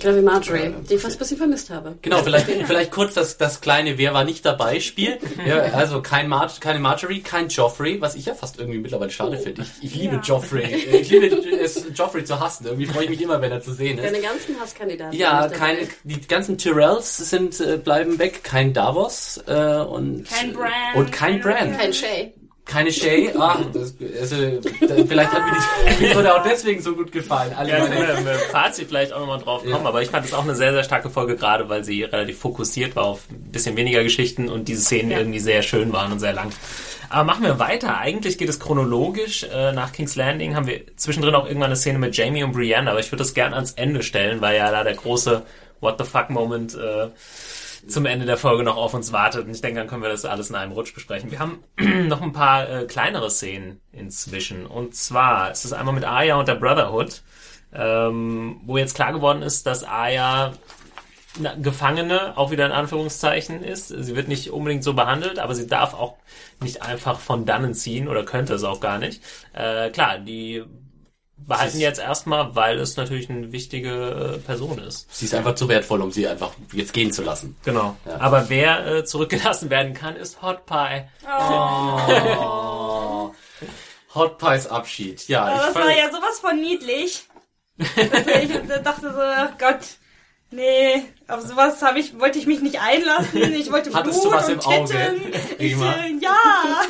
Genau 0.00 0.16
wie 0.16 0.22
Marjorie, 0.22 0.74
die 0.88 0.94
ich 0.94 1.00
fast 1.00 1.16
ein 1.16 1.18
bisschen 1.18 1.36
vermisst 1.38 1.70
habe. 1.70 1.96
Genau, 2.02 2.22
vielleicht, 2.22 2.46
vielleicht 2.46 2.90
kurz 2.90 3.14
das, 3.14 3.36
das 3.38 3.60
kleine 3.60 3.98
Wer 3.98 4.14
war 4.14 4.24
nicht 4.24 4.44
dabei 4.44 4.80
Spiel. 4.80 5.18
Ja, 5.46 5.58
also 5.74 6.02
kein 6.02 6.28
Mar 6.28 6.50
keine 6.60 6.78
Marjorie, 6.78 7.20
kein 7.20 7.48
Joffrey, 7.48 8.00
was 8.00 8.14
ich 8.14 8.26
ja 8.26 8.34
fast 8.34 8.58
irgendwie 8.58 8.78
mittlerweile 8.78 9.10
schade 9.10 9.38
finde. 9.38 9.62
Ich, 9.62 9.84
ich 9.90 9.94
liebe 9.94 10.16
Ja. 10.16 10.20
Joffrey. 10.22 10.64
Ich 10.64 11.10
liebe 11.10 11.26
es, 11.26 11.84
Joffrey 11.94 12.24
zu 12.24 12.40
hassen. 12.40 12.66
Irgendwie 12.66 12.86
freue 12.86 13.04
ich 13.04 13.10
mich 13.10 13.22
immer, 13.22 13.40
wenn 13.40 13.52
er 13.52 13.60
zu 13.60 13.72
sehen 13.72 13.98
ist. 13.98 14.04
Deine 14.04 14.20
ganzen 14.20 14.60
Hasskandidaten. 14.60 15.16
Ja, 15.18 15.48
keine, 15.48 15.80
die 16.04 16.20
ganzen 16.26 16.58
Tyrells 16.58 17.16
sind, 17.16 17.60
äh, 17.60 17.76
bleiben 17.76 18.18
weg. 18.18 18.42
Kein 18.44 18.72
Davos 18.72 19.40
äh, 19.46 19.52
und 19.52 20.24
Kein 20.28 20.52
Bran, 20.52 20.70
und 20.94 21.12
kein 21.12 21.40
kein 21.40 21.40
Bran. 21.40 21.76
Kein 21.76 21.92
Shay. 21.92 22.32
Keine 22.68 22.92
Shay. 22.92 23.30
Ah, 23.36 23.58
das, 23.72 23.94
also, 24.20 24.36
da- 24.60 25.04
vielleicht 25.08 25.32
hat 25.32 25.42
mir 25.46 25.52
die 25.98 26.04
Episode 26.04 26.34
auch 26.34 26.42
deswegen 26.44 26.80
so 26.82 26.94
gut 26.94 27.10
gefallen. 27.10 27.52
Alle 27.56 27.70
Ja, 27.70 27.78
meine- 27.80 27.94
können 27.96 28.24
wir 28.26 28.32
im 28.34 28.38
Fazit 28.52 28.88
vielleicht 28.88 29.12
auch 29.12 29.20
nochmal 29.20 29.38
drauf 29.40 29.62
kommen, 29.62 29.72
Ja. 29.82 29.88
aber 29.88 30.02
ich 30.02 30.10
fand 30.10 30.26
es 30.26 30.34
auch 30.34 30.42
eine 30.44 30.54
sehr, 30.54 30.72
sehr 30.72 30.84
starke 30.84 31.08
Folge, 31.10 31.34
gerade 31.36 31.68
weil 31.68 31.82
sie 31.82 32.02
relativ 32.04 32.38
fokussiert 32.38 32.94
war 32.94 33.04
auf 33.04 33.22
ein 33.30 33.50
bisschen 33.50 33.74
weniger 33.76 34.02
Geschichten 34.02 34.48
und 34.50 34.68
diese 34.68 34.82
Szenen 34.82 35.10
Ja. 35.10 35.18
irgendwie 35.18 35.40
sehr 35.40 35.62
schön 35.62 35.92
waren 35.92 36.12
und 36.12 36.18
sehr 36.20 36.34
lang. 36.34 36.50
Aber 37.10 37.24
machen 37.24 37.42
wir 37.42 37.58
weiter. 37.58 37.96
Eigentlich 37.96 38.36
geht 38.36 38.50
es 38.50 38.60
chronologisch. 38.60 39.44
Äh, 39.44 39.72
nach 39.72 39.92
King's 39.92 40.14
Landing 40.14 40.54
haben 40.54 40.66
wir 40.66 40.82
zwischendrin 40.96 41.34
auch 41.34 41.46
irgendwann 41.46 41.68
eine 41.70 41.76
Szene 41.76 41.98
mit 41.98 42.14
Jamie 42.14 42.44
und 42.44 42.52
Brienne, 42.52 42.90
aber 42.90 43.00
ich 43.00 43.10
würde 43.10 43.22
das 43.24 43.32
gerne 43.32 43.54
ans 43.56 43.72
Ende 43.72 44.02
stellen, 44.02 44.42
weil 44.42 44.56
ja 44.58 44.70
da 44.70 44.84
der 44.84 44.94
große 44.94 45.42
What 45.80 45.94
the 45.98 46.04
fuck 46.04 46.28
Moment 46.28 46.74
äh, 46.74 47.06
zum 47.88 48.06
Ende 48.06 48.26
der 48.26 48.36
Folge 48.36 48.62
noch 48.62 48.76
auf 48.76 48.94
uns 48.94 49.12
wartet. 49.12 49.46
Und 49.46 49.54
ich 49.54 49.60
denke, 49.60 49.80
dann 49.80 49.88
können 49.88 50.02
wir 50.02 50.08
das 50.08 50.24
alles 50.24 50.50
in 50.50 50.56
einem 50.56 50.72
Rutsch 50.72 50.94
besprechen. 50.94 51.30
Wir 51.30 51.38
haben 51.38 51.64
noch 52.08 52.22
ein 52.22 52.32
paar 52.32 52.68
äh, 52.68 52.84
kleinere 52.86 53.30
Szenen 53.30 53.80
inzwischen. 53.92 54.66
Und 54.66 54.94
zwar 54.94 55.50
ist 55.50 55.64
es 55.64 55.72
einmal 55.72 55.94
mit 55.94 56.04
Arya 56.04 56.36
und 56.36 56.48
der 56.48 56.54
Brotherhood, 56.54 57.22
ähm, 57.72 58.60
wo 58.64 58.78
jetzt 58.78 58.94
klar 58.94 59.12
geworden 59.12 59.42
ist, 59.42 59.66
dass 59.66 59.84
eine 59.84 60.52
Gefangene, 61.62 62.36
auch 62.36 62.50
wieder 62.50 62.66
in 62.66 62.72
Anführungszeichen 62.72 63.62
ist. 63.62 63.88
Sie 63.88 64.16
wird 64.16 64.28
nicht 64.28 64.50
unbedingt 64.50 64.82
so 64.82 64.94
behandelt, 64.94 65.38
aber 65.38 65.54
sie 65.54 65.66
darf 65.66 65.94
auch 65.94 66.16
nicht 66.60 66.82
einfach 66.82 67.20
von 67.20 67.44
dannen 67.44 67.74
ziehen 67.74 68.08
oder 68.08 68.24
könnte 68.24 68.54
es 68.54 68.64
auch 68.64 68.80
gar 68.80 68.98
nicht. 68.98 69.22
Äh, 69.52 69.90
klar, 69.90 70.18
die 70.18 70.64
behalten 71.46 71.80
jetzt 71.80 72.00
erstmal, 72.00 72.54
weil 72.54 72.78
es 72.78 72.96
natürlich 72.96 73.30
eine 73.30 73.52
wichtige 73.52 74.34
äh, 74.36 74.38
Person 74.38 74.78
ist. 74.78 75.14
Sie 75.14 75.24
ist 75.24 75.34
einfach 75.34 75.54
zu 75.54 75.68
wertvoll, 75.68 76.02
um 76.02 76.12
sie 76.12 76.26
einfach 76.26 76.52
jetzt 76.72 76.92
gehen 76.92 77.12
zu 77.12 77.22
lassen. 77.22 77.56
Genau. 77.64 77.96
Ja. 78.04 78.20
Aber 78.20 78.48
wer 78.48 78.86
äh, 78.86 79.04
zurückgelassen 79.04 79.70
werden 79.70 79.94
kann, 79.94 80.16
ist 80.16 80.42
Hot 80.42 80.66
Pie. 80.66 81.04
Oh. 81.26 83.32
Hot 84.14 84.38
Pies 84.38 84.66
Abschied. 84.66 85.28
Ja, 85.28 85.44
Aber 85.44 85.54
ich 85.54 85.66
das 85.66 85.74
war 85.74 85.96
ja 85.96 86.10
sowas 86.10 86.40
von 86.40 86.60
niedlich. 86.60 87.24
Ich 87.78 88.82
dachte 88.82 89.12
so, 89.12 89.54
Gott, 89.58 89.78
nee, 90.50 91.02
auf 91.26 91.42
sowas 91.42 91.80
habe 91.82 91.98
ich, 91.98 92.18
wollte 92.18 92.38
ich 92.38 92.46
mich 92.46 92.60
nicht 92.60 92.80
einlassen. 92.80 93.54
Ich 93.54 93.70
wollte 93.72 93.92
Hattest 93.92 94.20
Blut 94.20 94.32
du 94.32 94.36
was 94.36 94.48
und 94.48 94.54
im 94.54 94.60
Auge, 94.60 94.92
Titten. 94.92 95.32
Ich, 95.58 95.72
äh, 95.72 96.14
ja, 96.20 96.36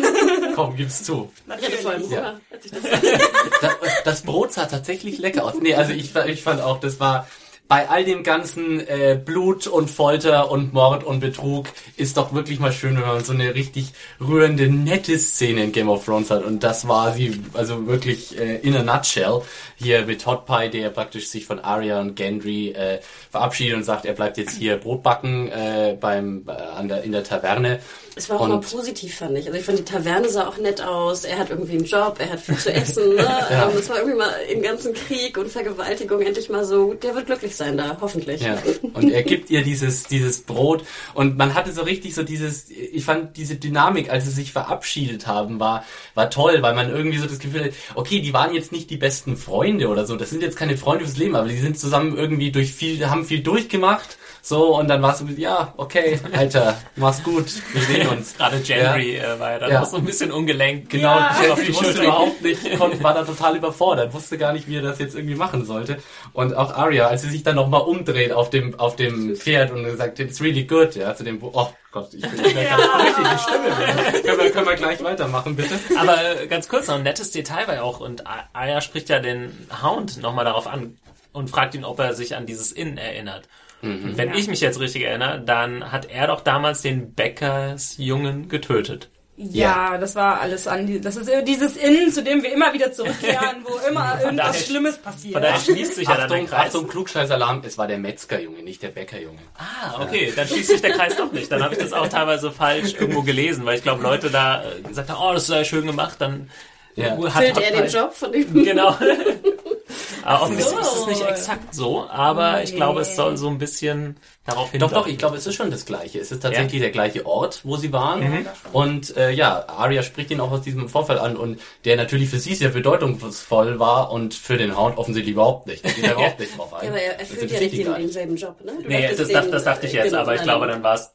komm, 0.54 0.76
gib's 0.76 1.02
zu. 1.02 1.32
Ich 1.46 1.52
hatte 1.52 1.76
vor 1.78 1.90
allem 1.92 2.02
natürlich. 2.02 2.18
Hunger, 2.18 2.40
als 2.50 2.64
ich 2.64 2.70
das 2.70 2.82
Das, 3.60 3.72
das 4.04 4.22
Brot 4.22 4.52
sah 4.52 4.66
tatsächlich 4.66 5.18
lecker 5.18 5.44
aus. 5.44 5.54
Nee, 5.60 5.74
also 5.74 5.92
ich, 5.92 6.14
ich 6.14 6.42
fand 6.42 6.60
auch, 6.60 6.80
das 6.80 7.00
war 7.00 7.26
bei 7.68 7.86
all 7.90 8.02
dem 8.04 8.22
ganzen 8.22 8.80
äh, 8.80 9.20
Blut 9.22 9.66
und 9.66 9.90
Folter 9.90 10.50
und 10.50 10.72
Mord 10.72 11.04
und 11.04 11.20
Betrug 11.20 11.66
ist 11.98 12.16
doch 12.16 12.32
wirklich 12.32 12.58
mal 12.60 12.72
schön, 12.72 12.96
wenn 12.96 13.06
man 13.06 13.22
so 13.22 13.34
eine 13.34 13.54
richtig 13.54 13.92
rührende, 14.20 14.68
nette 14.68 15.18
Szene 15.18 15.64
in 15.64 15.72
Game 15.72 15.90
of 15.90 16.04
Thrones 16.06 16.30
hat. 16.30 16.44
Und 16.44 16.64
das 16.64 16.88
war 16.88 17.12
sie, 17.12 17.42
also 17.52 17.86
wirklich 17.86 18.38
äh, 18.38 18.56
in 18.56 18.74
a 18.74 18.82
nutshell. 18.82 19.42
Hier 19.76 20.06
mit 20.06 20.24
Hot 20.26 20.46
Pie, 20.46 20.70
der 20.70 20.88
praktisch 20.90 21.28
sich 21.28 21.44
von 21.46 21.60
Arya 21.60 22.00
und 22.00 22.16
Gendry 22.16 22.70
äh, 22.70 23.00
verabschiedet 23.30 23.76
und 23.76 23.84
sagt, 23.84 24.06
er 24.06 24.14
bleibt 24.14 24.38
jetzt 24.38 24.56
hier 24.56 24.76
Brot 24.78 25.02
backen 25.02 25.48
äh, 25.48 25.96
beim, 26.00 26.44
äh, 26.48 26.52
an 26.52 26.88
der, 26.88 27.02
in 27.04 27.12
der 27.12 27.22
Taverne. 27.22 27.80
Es 28.16 28.28
war 28.30 28.38
auch 28.38 28.44
Und- 28.44 28.50
immer 28.50 28.60
positiv, 28.62 29.18
fand 29.18 29.36
ich. 29.38 29.46
Also 29.46 29.58
ich 29.58 29.64
fand, 29.64 29.78
die 29.78 29.84
Taverne 29.84 30.28
sah 30.30 30.48
auch 30.48 30.56
nett 30.56 30.80
aus. 30.82 31.24
Er 31.24 31.38
hat 31.38 31.50
irgendwie 31.50 31.76
einen 31.76 31.84
Job, 31.84 32.16
er 32.18 32.30
hat 32.30 32.40
viel 32.40 32.56
zu 32.56 32.72
essen. 32.72 33.14
Ne? 33.14 33.18
Ja. 33.50 33.68
ähm, 33.70 33.76
es 33.78 33.88
war 33.88 33.98
irgendwie 33.98 34.16
mal 34.18 34.32
im 34.52 34.62
ganzen 34.62 34.92
Krieg 34.94 35.36
und 35.38 35.48
Vergewaltigung 35.50 36.22
endlich 36.22 36.48
mal 36.48 36.64
so, 36.64 36.94
der 36.94 37.14
wird 37.14 37.26
glücklich 37.26 37.54
sein 37.58 37.76
da, 37.76 37.96
hoffentlich. 38.00 38.40
Ja, 38.40 38.56
und 38.94 39.10
er 39.10 39.22
gibt 39.22 39.50
ihr 39.50 39.62
dieses, 39.62 40.04
dieses 40.04 40.42
Brot 40.42 40.84
und 41.14 41.36
man 41.36 41.54
hatte 41.54 41.72
so 41.72 41.82
richtig 41.82 42.14
so 42.14 42.22
dieses, 42.22 42.70
ich 42.70 43.04
fand 43.04 43.36
diese 43.36 43.56
Dynamik, 43.56 44.10
als 44.10 44.24
sie 44.24 44.30
sich 44.30 44.52
verabschiedet 44.52 45.26
haben, 45.26 45.60
war, 45.60 45.84
war 46.14 46.30
toll, 46.30 46.58
weil 46.62 46.74
man 46.74 46.90
irgendwie 46.90 47.18
so 47.18 47.26
das 47.26 47.38
Gefühl 47.38 47.64
hat, 47.64 47.70
okay, 47.94 48.20
die 48.20 48.32
waren 48.32 48.54
jetzt 48.54 48.72
nicht 48.72 48.88
die 48.90 48.96
besten 48.96 49.36
Freunde 49.36 49.88
oder 49.88 50.06
so, 50.06 50.16
das 50.16 50.30
sind 50.30 50.42
jetzt 50.42 50.56
keine 50.56 50.76
Freunde 50.76 51.04
fürs 51.04 51.18
Leben, 51.18 51.36
aber 51.36 51.48
die 51.48 51.58
sind 51.58 51.78
zusammen 51.78 52.16
irgendwie 52.16 52.50
durch 52.50 52.72
viel, 52.72 53.08
haben 53.10 53.24
viel 53.24 53.40
durchgemacht, 53.42 54.16
so, 54.40 54.78
und 54.78 54.88
dann 54.88 55.02
war 55.02 55.12
es 55.12 55.18
so, 55.18 55.26
ja, 55.36 55.74
okay, 55.76 56.18
Alter, 56.32 56.80
mach's 56.96 57.22
gut, 57.22 57.46
wir 57.74 57.82
sehen 57.82 58.08
uns. 58.16 58.34
Gerade 58.36 58.60
Gendry 58.60 59.16
äh, 59.16 59.38
war 59.38 59.52
ja 59.52 59.58
dann 59.58 59.70
Ja. 59.72 59.82
auch 59.82 59.86
so 59.86 59.96
ein 59.98 60.04
bisschen 60.04 60.30
ungelenkt. 60.32 60.88
Genau, 60.90 61.16
Ja. 61.18 61.34
die 61.56 61.74
wusste 61.74 62.02
überhaupt 62.02 62.40
nicht, 62.42 62.78
konnte, 62.78 63.02
war 63.02 63.12
da 63.14 63.24
total 63.24 63.56
überfordert, 63.56 64.14
wusste 64.14 64.38
gar 64.38 64.52
nicht, 64.54 64.66
wie 64.68 64.76
er 64.76 64.82
das 64.82 65.00
jetzt 65.00 65.16
irgendwie 65.16 65.34
machen 65.34 65.64
sollte. 65.66 65.98
Und 66.32 66.54
auch 66.54 66.72
Arya, 66.72 67.08
als 67.08 67.22
sie 67.22 67.30
sich 67.30 67.42
dann 67.48 67.56
nochmal 67.56 67.80
umdreht 67.82 68.32
auf 68.32 68.50
dem, 68.50 68.78
auf 68.78 68.96
dem 68.96 69.34
Pferd 69.36 69.72
und 69.72 69.96
sagt, 69.96 70.20
it's 70.20 70.40
really 70.40 70.64
good, 70.64 70.94
ja, 70.94 71.14
zu 71.14 71.24
dem, 71.24 71.38
oh 71.42 71.68
Gott, 71.90 72.14
ich 72.14 72.22
bin 72.22 72.38
ja. 72.38 72.76
richtig 72.76 73.24
die 73.24 73.38
Stimme 73.38 74.22
können, 74.22 74.38
wir, 74.38 74.50
können 74.50 74.66
wir 74.66 74.76
gleich 74.76 75.02
weitermachen, 75.02 75.56
bitte? 75.56 75.78
Aber 75.98 76.42
äh, 76.42 76.46
ganz 76.46 76.68
kurz 76.68 76.86
noch 76.86 76.96
ein 76.96 77.02
nettes 77.02 77.30
Detail 77.30 77.66
war 77.66 77.74
ja 77.74 77.82
auch, 77.82 78.00
und 78.00 78.26
A- 78.26 78.48
Arya 78.52 78.80
spricht 78.80 79.08
ja 79.08 79.18
den 79.18 79.52
Hound 79.82 80.22
nochmal 80.22 80.44
darauf 80.44 80.66
an 80.66 80.96
und 81.32 81.50
fragt 81.50 81.74
ihn, 81.74 81.84
ob 81.84 81.98
er 81.98 82.14
sich 82.14 82.36
an 82.36 82.46
dieses 82.46 82.72
Inn 82.72 82.96
erinnert. 82.98 83.48
Und 83.80 84.18
wenn 84.18 84.34
ich 84.34 84.48
mich 84.48 84.60
jetzt 84.60 84.80
richtig 84.80 85.04
erinnere, 85.04 85.40
dann 85.40 85.92
hat 85.92 86.10
er 86.10 86.26
doch 86.26 86.40
damals 86.40 86.82
den 86.82 87.14
Bäckersjungen 87.14 88.48
getötet. 88.48 89.08
Ja, 89.40 89.96
das 89.98 90.16
war 90.16 90.40
alles 90.40 90.66
an 90.66 90.84
die, 90.88 91.00
das 91.00 91.14
ist 91.14 91.30
dieses 91.46 91.76
Innen, 91.76 92.12
zu 92.12 92.24
dem 92.24 92.42
wir 92.42 92.52
immer 92.52 92.72
wieder 92.72 92.90
zurückkehren, 92.92 93.64
wo 93.64 93.78
immer 93.88 94.18
irgendwas 94.20 94.46
daher- 94.56 94.62
Schlimmes 94.66 94.98
passiert. 94.98 95.34
Von 95.34 95.42
daher 95.42 95.60
schließt 95.60 95.94
sich 95.94 96.08
ja 96.08 96.16
dann 96.16 96.28
der 96.28 96.44
Kreis. 96.44 96.66
Achtung, 96.66 96.88
Klugscheißalarm, 96.88 97.62
es 97.64 97.78
war 97.78 97.86
der 97.86 97.98
Metzgerjunge, 97.98 98.62
nicht 98.64 98.82
der 98.82 98.88
Bäckerjunge. 98.88 99.38
Ah, 99.56 100.02
okay, 100.02 100.32
dann 100.34 100.48
schließt 100.48 100.70
sich 100.70 100.80
der 100.80 100.90
Kreis 100.90 101.16
doch 101.16 101.30
nicht. 101.30 101.52
Dann 101.52 101.62
habe 101.62 101.74
ich 101.74 101.80
das 101.80 101.92
auch 101.92 102.08
teilweise 102.08 102.50
falsch 102.50 102.94
irgendwo 102.94 103.22
gelesen, 103.22 103.64
weil 103.64 103.76
ich 103.76 103.84
glaube, 103.84 104.02
Leute 104.02 104.28
da 104.28 104.64
äh, 104.64 104.82
gesagt 104.82 105.08
haben, 105.08 105.22
oh, 105.22 105.32
das 105.32 105.46
sei 105.46 105.62
schön 105.62 105.86
gemacht, 105.86 106.16
dann 106.18 106.50
Ja. 106.96 107.10
hat 107.32 107.32
Füllt 107.44 107.58
er 107.58 107.70
den 107.80 107.84
Pie- 107.86 107.96
Job 107.96 108.12
von 108.14 108.32
dem? 108.32 108.52
Genau. 108.64 108.96
aber 110.22 110.42
offensichtlich 110.42 110.74
so. 110.74 110.80
ist 110.80 110.98
es 111.00 111.06
nicht 111.06 111.22
exakt 111.28 111.74
so, 111.74 112.06
aber 112.08 112.62
ich 112.62 112.70
Nee. 112.70 112.76
glaube, 112.76 113.00
es 113.00 113.16
soll 113.16 113.36
so 113.36 113.48
ein 113.48 113.58
bisschen 113.58 114.16
darauf 114.46 114.64
Doch, 114.66 114.70
hindeuten. 114.72 114.94
doch, 114.94 115.06
ich 115.06 115.18
glaube, 115.18 115.36
es 115.36 115.46
ist 115.46 115.54
schon 115.56 115.70
das 115.70 115.84
Gleiche. 115.84 116.18
Es 116.20 116.32
ist 116.32 116.42
tatsächlich 116.42 116.74
Ja. 116.74 116.80
der 116.80 116.90
gleiche 116.90 117.26
Ort, 117.26 117.60
wo 117.64 117.76
sie 117.76 117.92
waren. 117.92 118.46
Und 118.72 119.14
äh, 119.16 119.30
ja, 119.30 119.64
Arya 119.68 120.02
spricht 120.02 120.30
ihn 120.30 120.40
auch 120.40 120.50
aus 120.50 120.62
diesem 120.62 120.88
Vorfall 120.88 121.18
an 121.18 121.36
und 121.36 121.60
der 121.84 121.96
natürlich 121.96 122.30
für 122.30 122.38
sie 122.38 122.54
sehr 122.54 122.70
bedeutungsvoll 122.70 123.78
war 123.78 124.10
und 124.10 124.32
für 124.34 124.56
den 124.56 124.76
Hound 124.78 124.96
offensichtlich 124.96 125.34
überhaupt 125.34 125.66
nicht. 125.66 125.84
Da 125.84 125.90
geht 125.90 126.04
er 126.04 126.12
überhaupt 126.12 126.40
nicht 126.40 126.56
drauf 126.56 126.72
ein. 126.74 126.84
Ja, 126.84 126.90
aber 126.90 127.00
er 127.00 127.12
Das 127.18 127.30
erfüllt 127.30 127.50
ja 127.50 127.60
nicht 127.60 127.76
den, 127.78 127.94
denselben 127.94 128.36
Job, 128.36 128.64
ne? 128.64 128.72
Du 128.82 128.88
Nee, 128.88 129.08
das, 129.08 129.16
den, 129.26 129.34
dacht, 129.34 129.52
das 129.52 129.64
dachte 129.64 129.86
ich 129.86 129.92
jetzt, 129.92 130.14
aber 130.14 130.34
ich 130.34 130.42
glaube, 130.42 130.66
dann 130.66 130.82
war 130.82 130.94
es 130.94 131.10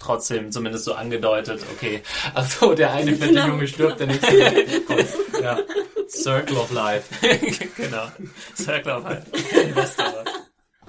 trotzdem 0.00 0.50
zumindest 0.50 0.84
so 0.84 0.94
angedeutet, 0.94 1.60
okay. 1.76 2.02
Ach 2.34 2.48
so, 2.50 2.74
der 2.74 2.92
eine 2.92 3.14
fette 3.14 3.32
Genau. 3.32 3.46
Junge 3.46 3.66
stirbt, 3.68 4.00
der 4.00 4.08
nächste 4.08 4.26
kommt. 4.86 5.06
Ja. 5.42 5.58
Circle 6.08 6.58
of 6.58 6.70
Life. 6.72 7.04
genau. 7.76 8.02
Life. 8.66 9.22
Westeros. 9.74 10.24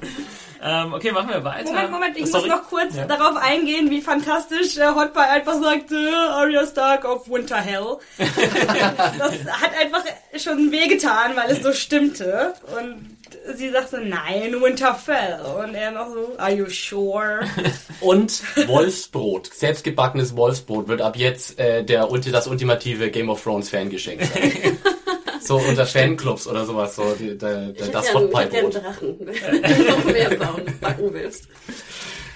ähm, 0.62 0.94
okay, 0.94 1.12
machen 1.12 1.30
wir 1.30 1.44
weiter. 1.44 1.70
Moment, 1.72 1.92
Moment, 1.92 2.18
ich 2.18 2.28
Sorry. 2.30 2.48
muss 2.48 2.58
noch 2.58 2.70
kurz 2.70 2.96
Ja. 2.96 3.06
darauf 3.06 3.38
eingehen, 3.38 3.90
wie 3.90 4.02
fantastisch 4.02 4.78
äh, 4.78 4.88
Hot 4.88 5.14
Pie 5.14 5.20
einfach 5.20 5.62
sagt, 5.62 5.92
äh, 5.92 6.14
Arya 6.14 6.66
Stark 6.66 7.06
of 7.06 7.30
Winter 7.30 7.58
Hell. 7.58 7.98
das 8.18 9.34
hat 9.62 9.72
einfach 9.80 10.04
schon 10.38 10.72
wehgetan, 10.72 11.36
weil 11.36 11.52
es 11.52 11.62
so 11.64 11.74
stimmte. 11.74 12.54
Und 12.78 13.18
sie 13.56 13.70
sagt 13.70 13.90
so, 13.90 13.98
nein, 13.98 14.54
Winterfell. 14.62 15.40
Und 15.60 15.76
er 15.76 15.92
noch 15.92 16.10
so, 16.10 16.34
are 16.38 16.54
you 16.54 16.66
sure? 16.70 17.42
Und 18.02 18.42
Wolfsbrot. 18.68 19.54
Selbstgebackenes 19.54 20.36
Wolfsbrot 20.36 20.88
wird 20.88 21.02
ab 21.02 21.16
jetzt 21.16 21.60
äh, 21.60 21.84
der, 21.84 22.08
das 22.08 22.48
ultimative 22.48 23.10
Game 23.12 23.30
of 23.30 23.42
Thrones 23.44 23.70
Fangeschenk 23.70 24.24
sein. 24.24 24.78
So 25.44 25.58
unter 25.58 25.86
Fanclubs 25.86 26.48
oder 26.48 26.66
sowas, 26.66 26.96
so 26.96 27.14
die, 27.20 27.38
der, 27.38 27.70
Ich 27.70 27.78
der, 27.78 27.88
das 27.90 28.08
ich 28.08 28.14
Hot 28.14 28.34
hätte 28.36 28.50
Pie 28.50 28.62
Brot. 28.62 28.76
Drachen, 28.76 29.16
wenn 29.62 29.78
du 29.78 29.84
noch 29.92 30.04
mehr 30.06 30.30
bauen, 30.36 30.62
backen 30.82 31.14
willst. 31.14 31.48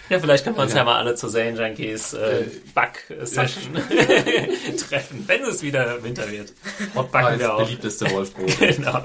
Ja, 0.10 0.20
vielleicht 0.20 0.46
können 0.46 0.56
wir 0.56 0.64
uns 0.64 0.72
ja, 0.72 0.80
Ja. 0.80 0.84
mal 0.86 1.00
alle 1.00 1.16
zur 1.16 1.30
Zane 1.30 1.52
Junkies 1.62 2.14
äh, 2.14 2.46
Back-Session 2.74 3.74
treffen, 4.90 5.24
wenn 5.28 5.44
es 5.44 5.62
wieder 5.62 6.02
Winter 6.02 6.32
wird. 6.32 6.54
Hot 6.96 7.12
Backen 7.12 7.32
Pies 7.32 7.40
wir 7.40 7.54
auch. 7.54 7.64
beliebteste 7.64 8.10
Wolfsbrot. 8.12 8.58
Genau. 8.78 9.04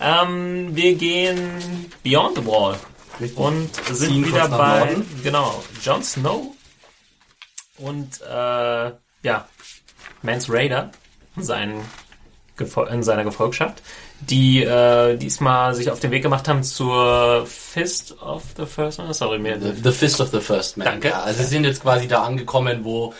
Ähm, 0.00 0.76
wir 0.76 0.94
gehen 0.94 1.90
Beyond 2.04 2.36
the 2.36 2.46
Wall 2.46 2.76
Richtig. 3.20 3.36
und 3.36 3.74
sind 3.86 4.10
Ziehen 4.10 4.26
wieder 4.28 4.48
bei 4.48 4.78
Norden. 4.78 5.20
genau 5.24 5.64
Jon 5.82 6.04
Snow 6.04 6.54
und 7.78 8.20
äh, 8.22 8.92
ja, 9.22 9.48
Mans 10.22 10.46
Raider, 10.48 10.92
sein 11.36 11.70
Gefol 11.70 11.84
in 12.60 13.02
seiner 13.02 13.24
Gefolgschaft, 13.24 13.82
die 14.20 14.62
äh, 14.62 15.16
diesmal 15.16 15.74
sich 15.74 15.90
auf 15.90 16.00
den 16.00 16.10
Weg 16.10 16.22
gemacht 16.22 16.48
haben 16.48 16.62
zur 16.62 17.46
Fist 17.46 18.20
of 18.20 18.42
the 18.56 18.66
First 18.66 18.98
Man. 18.98 19.12
Sorry, 19.12 19.38
mir. 19.38 19.60
The, 19.60 19.72
the 19.82 19.92
Fist 19.92 20.20
of 20.20 20.30
the 20.30 20.40
First 20.40 20.76
Man. 20.76 20.86
Danke. 20.86 21.08
Ja, 21.08 21.22
also 21.22 21.42
sie 21.42 21.48
sind 21.48 21.64
jetzt 21.64 21.82
quasi 21.82 22.08
da 22.08 22.22
angekommen, 22.22 22.84
wo 22.84 23.14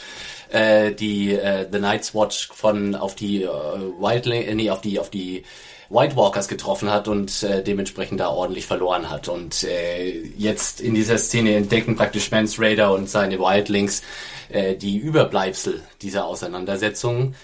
äh, 0.50 0.92
die 0.92 1.34
äh, 1.34 1.66
The 1.70 1.78
Night's 1.78 2.14
Watch 2.14 2.48
von 2.52 2.94
auf 2.94 3.14
die 3.14 3.42
äh, 3.42 3.48
Wildling, 3.48 4.42
äh, 4.42 4.54
nee, 4.54 4.70
auf 4.70 4.80
die 4.80 4.98
auf 4.98 5.10
die 5.10 5.44
White 5.90 6.16
Walkers 6.16 6.48
getroffen 6.48 6.90
hat 6.90 7.08
und 7.08 7.42
äh, 7.42 7.62
dementsprechend 7.62 8.20
da 8.20 8.28
ordentlich 8.28 8.66
verloren 8.66 9.08
hat. 9.08 9.28
Und 9.28 9.64
äh, 9.64 10.20
jetzt 10.36 10.80
in 10.80 10.94
dieser 10.94 11.16
Szene 11.16 11.56
entdecken 11.56 11.96
praktisch 11.96 12.30
Mans 12.30 12.58
Raider 12.58 12.92
und 12.92 13.08
seine 13.08 13.38
Wildlings 13.38 14.02
äh, 14.50 14.74
die 14.74 14.98
Überbleibsel 14.98 15.82
dieser 16.02 16.26
Auseinandersetzung 16.26 17.32
äh, 17.32 17.34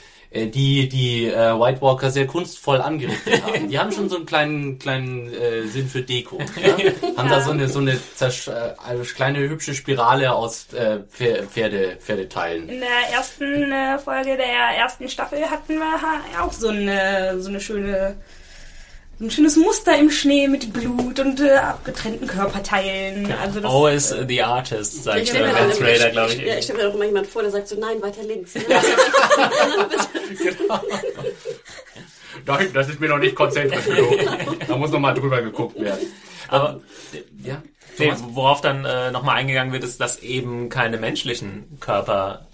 die 0.47 0.89
die 0.89 1.27
äh, 1.27 1.59
White 1.59 1.81
Walker 1.81 2.11
sehr 2.11 2.27
kunstvoll 2.27 2.81
angerichtet 2.81 3.43
haben. 3.43 3.69
Die 3.69 3.79
haben 3.79 3.93
schon 3.93 4.09
so 4.09 4.17
einen 4.17 4.27
kleinen 4.27 4.79
kleinen 4.79 5.33
äh, 5.33 5.63
Sinn 5.67 5.89
für 5.89 6.03
Deko. 6.03 6.39
Ja? 6.57 6.77
Haben 7.17 7.29
da 7.29 7.41
so 7.41 7.51
eine 7.53 7.69
so 7.69 7.79
eine 7.79 7.99
zersch 8.17 8.49
äh, 8.49 8.53
eine 8.85 9.03
kleine 9.05 9.39
hübsche 9.41 9.75
Spirale 9.75 10.33
aus 10.33 10.67
äh, 10.73 10.99
Pfer- 11.17 11.45
Pferde 11.45 11.97
Pferdeteilen. 12.01 12.69
In 12.69 12.81
der 12.81 13.13
ersten 13.13 13.71
äh, 13.73 13.99
Folge 13.99 14.37
der 14.37 14.77
ersten 14.79 15.09
Staffel 15.09 15.49
hatten 15.51 15.75
wir 15.79 16.43
auch 16.43 16.53
so 16.53 16.69
eine, 16.69 17.41
so 17.41 17.49
eine 17.49 17.61
schöne, 17.61 18.17
so 19.19 19.25
ein 19.27 19.31
schönes 19.31 19.57
Muster 19.57 19.97
im 19.99 20.11
Schnee 20.11 20.49
mit 20.49 20.73
Blut 20.73 21.21
und 21.21 21.41
äh, 21.41 21.53
abgetrennten 21.57 22.27
Körperteilen. 22.27 23.31
Also 23.41 23.61
das, 23.61 23.71
Always 23.73 24.15
the 24.29 24.43
artist, 24.43 25.05
sagt 25.05 25.33
äh, 25.35 25.39
dann- 25.39 25.55
Raider, 25.55 26.11
glaube 26.11 26.33
ich. 26.33 26.41
Ja, 26.43 26.57
ich 26.59 26.65
stelle 26.65 26.83
mir 26.83 26.89
auch 26.91 26.95
immer 26.95 27.05
jemand 27.05 27.27
vor, 27.29 27.43
der 27.43 27.51
sagt 27.53 27.69
so, 27.69 27.77
nein, 27.79 28.03
weiter 28.03 28.23
links. 28.25 28.55
Nein, 32.47 32.71
das 32.75 32.89
ist 32.89 33.01
mir 33.01 33.09
noch 33.09 33.19
nicht 33.19 33.35
konzentrisch 33.35 33.85
genug. 33.87 34.19
Da 34.67 34.77
muss 34.77 34.91
noch 34.91 34.99
mal 34.99 35.15
drüber 35.15 35.41
geguckt 35.43 35.81
werden. 35.81 36.07
Aber 36.49 36.81
Ja. 37.43 37.63
nee, 37.99 38.13
worauf 38.33 38.61
dann 38.61 38.85
äh, 38.85 39.11
nochmal 39.11 39.37
eingegangen 39.37 39.73
wird, 39.73 39.85
ist, 39.85 40.01
dass 40.01 40.19
eben 40.19 40.69
keine 40.69 40.99
menschlichen 40.99 41.79
Körper 41.81 42.47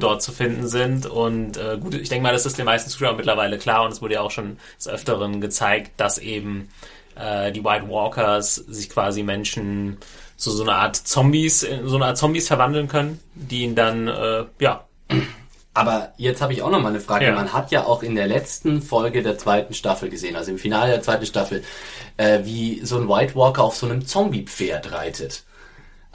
dort 0.00 0.22
zu 0.22 0.32
finden 0.32 0.66
sind. 0.66 1.06
Und 1.06 1.56
äh, 1.56 1.78
gut, 1.78 1.94
ich 1.94 2.08
denke 2.08 2.22
mal, 2.22 2.32
das 2.32 2.46
ist 2.46 2.58
den 2.58 2.64
meisten 2.64 2.90
Zuschauern 2.90 3.16
mittlerweile 3.16 3.58
klar 3.58 3.84
und 3.84 3.92
es 3.92 4.02
wurde 4.02 4.14
ja 4.14 4.20
auch 4.20 4.30
schon 4.30 4.58
des 4.78 4.88
Öfteren 4.88 5.40
gezeigt, 5.40 5.92
dass 5.96 6.18
eben 6.18 6.68
äh, 7.16 7.52
die 7.52 7.64
White 7.64 7.88
Walkers 7.88 8.54
sich 8.54 8.90
quasi 8.90 9.22
Menschen 9.22 9.98
zu 10.36 10.50
so 10.50 10.62
einer 10.62 10.76
Art 10.76 10.96
Zombies, 10.96 11.62
in 11.62 11.88
so 11.88 11.96
einer 11.96 12.06
Art 12.06 12.18
Zombies 12.18 12.46
verwandeln 12.46 12.88
können, 12.88 13.20
die 13.34 13.62
ihn 13.62 13.74
dann, 13.74 14.08
äh, 14.08 14.44
ja, 14.60 14.86
Aber 15.76 16.14
jetzt 16.16 16.40
habe 16.40 16.54
ich 16.54 16.62
auch 16.62 16.70
noch 16.70 16.80
mal 16.80 16.88
eine 16.88 17.00
Frage. 17.00 17.26
Ja. 17.26 17.34
Man 17.34 17.52
hat 17.52 17.70
ja 17.70 17.84
auch 17.84 18.02
in 18.02 18.14
der 18.14 18.26
letzten 18.26 18.80
Folge 18.80 19.22
der 19.22 19.36
zweiten 19.36 19.74
Staffel 19.74 20.08
gesehen, 20.08 20.34
also 20.34 20.50
im 20.50 20.58
Finale 20.58 20.92
der 20.92 21.02
zweiten 21.02 21.26
Staffel, 21.26 21.62
äh, 22.16 22.40
wie 22.44 22.80
so 22.82 22.96
ein 22.96 23.08
White 23.08 23.34
Walker 23.34 23.62
auf 23.62 23.76
so 23.76 23.84
einem 23.84 24.06
Zombie-Pferd 24.06 24.92
reitet. 24.92 25.44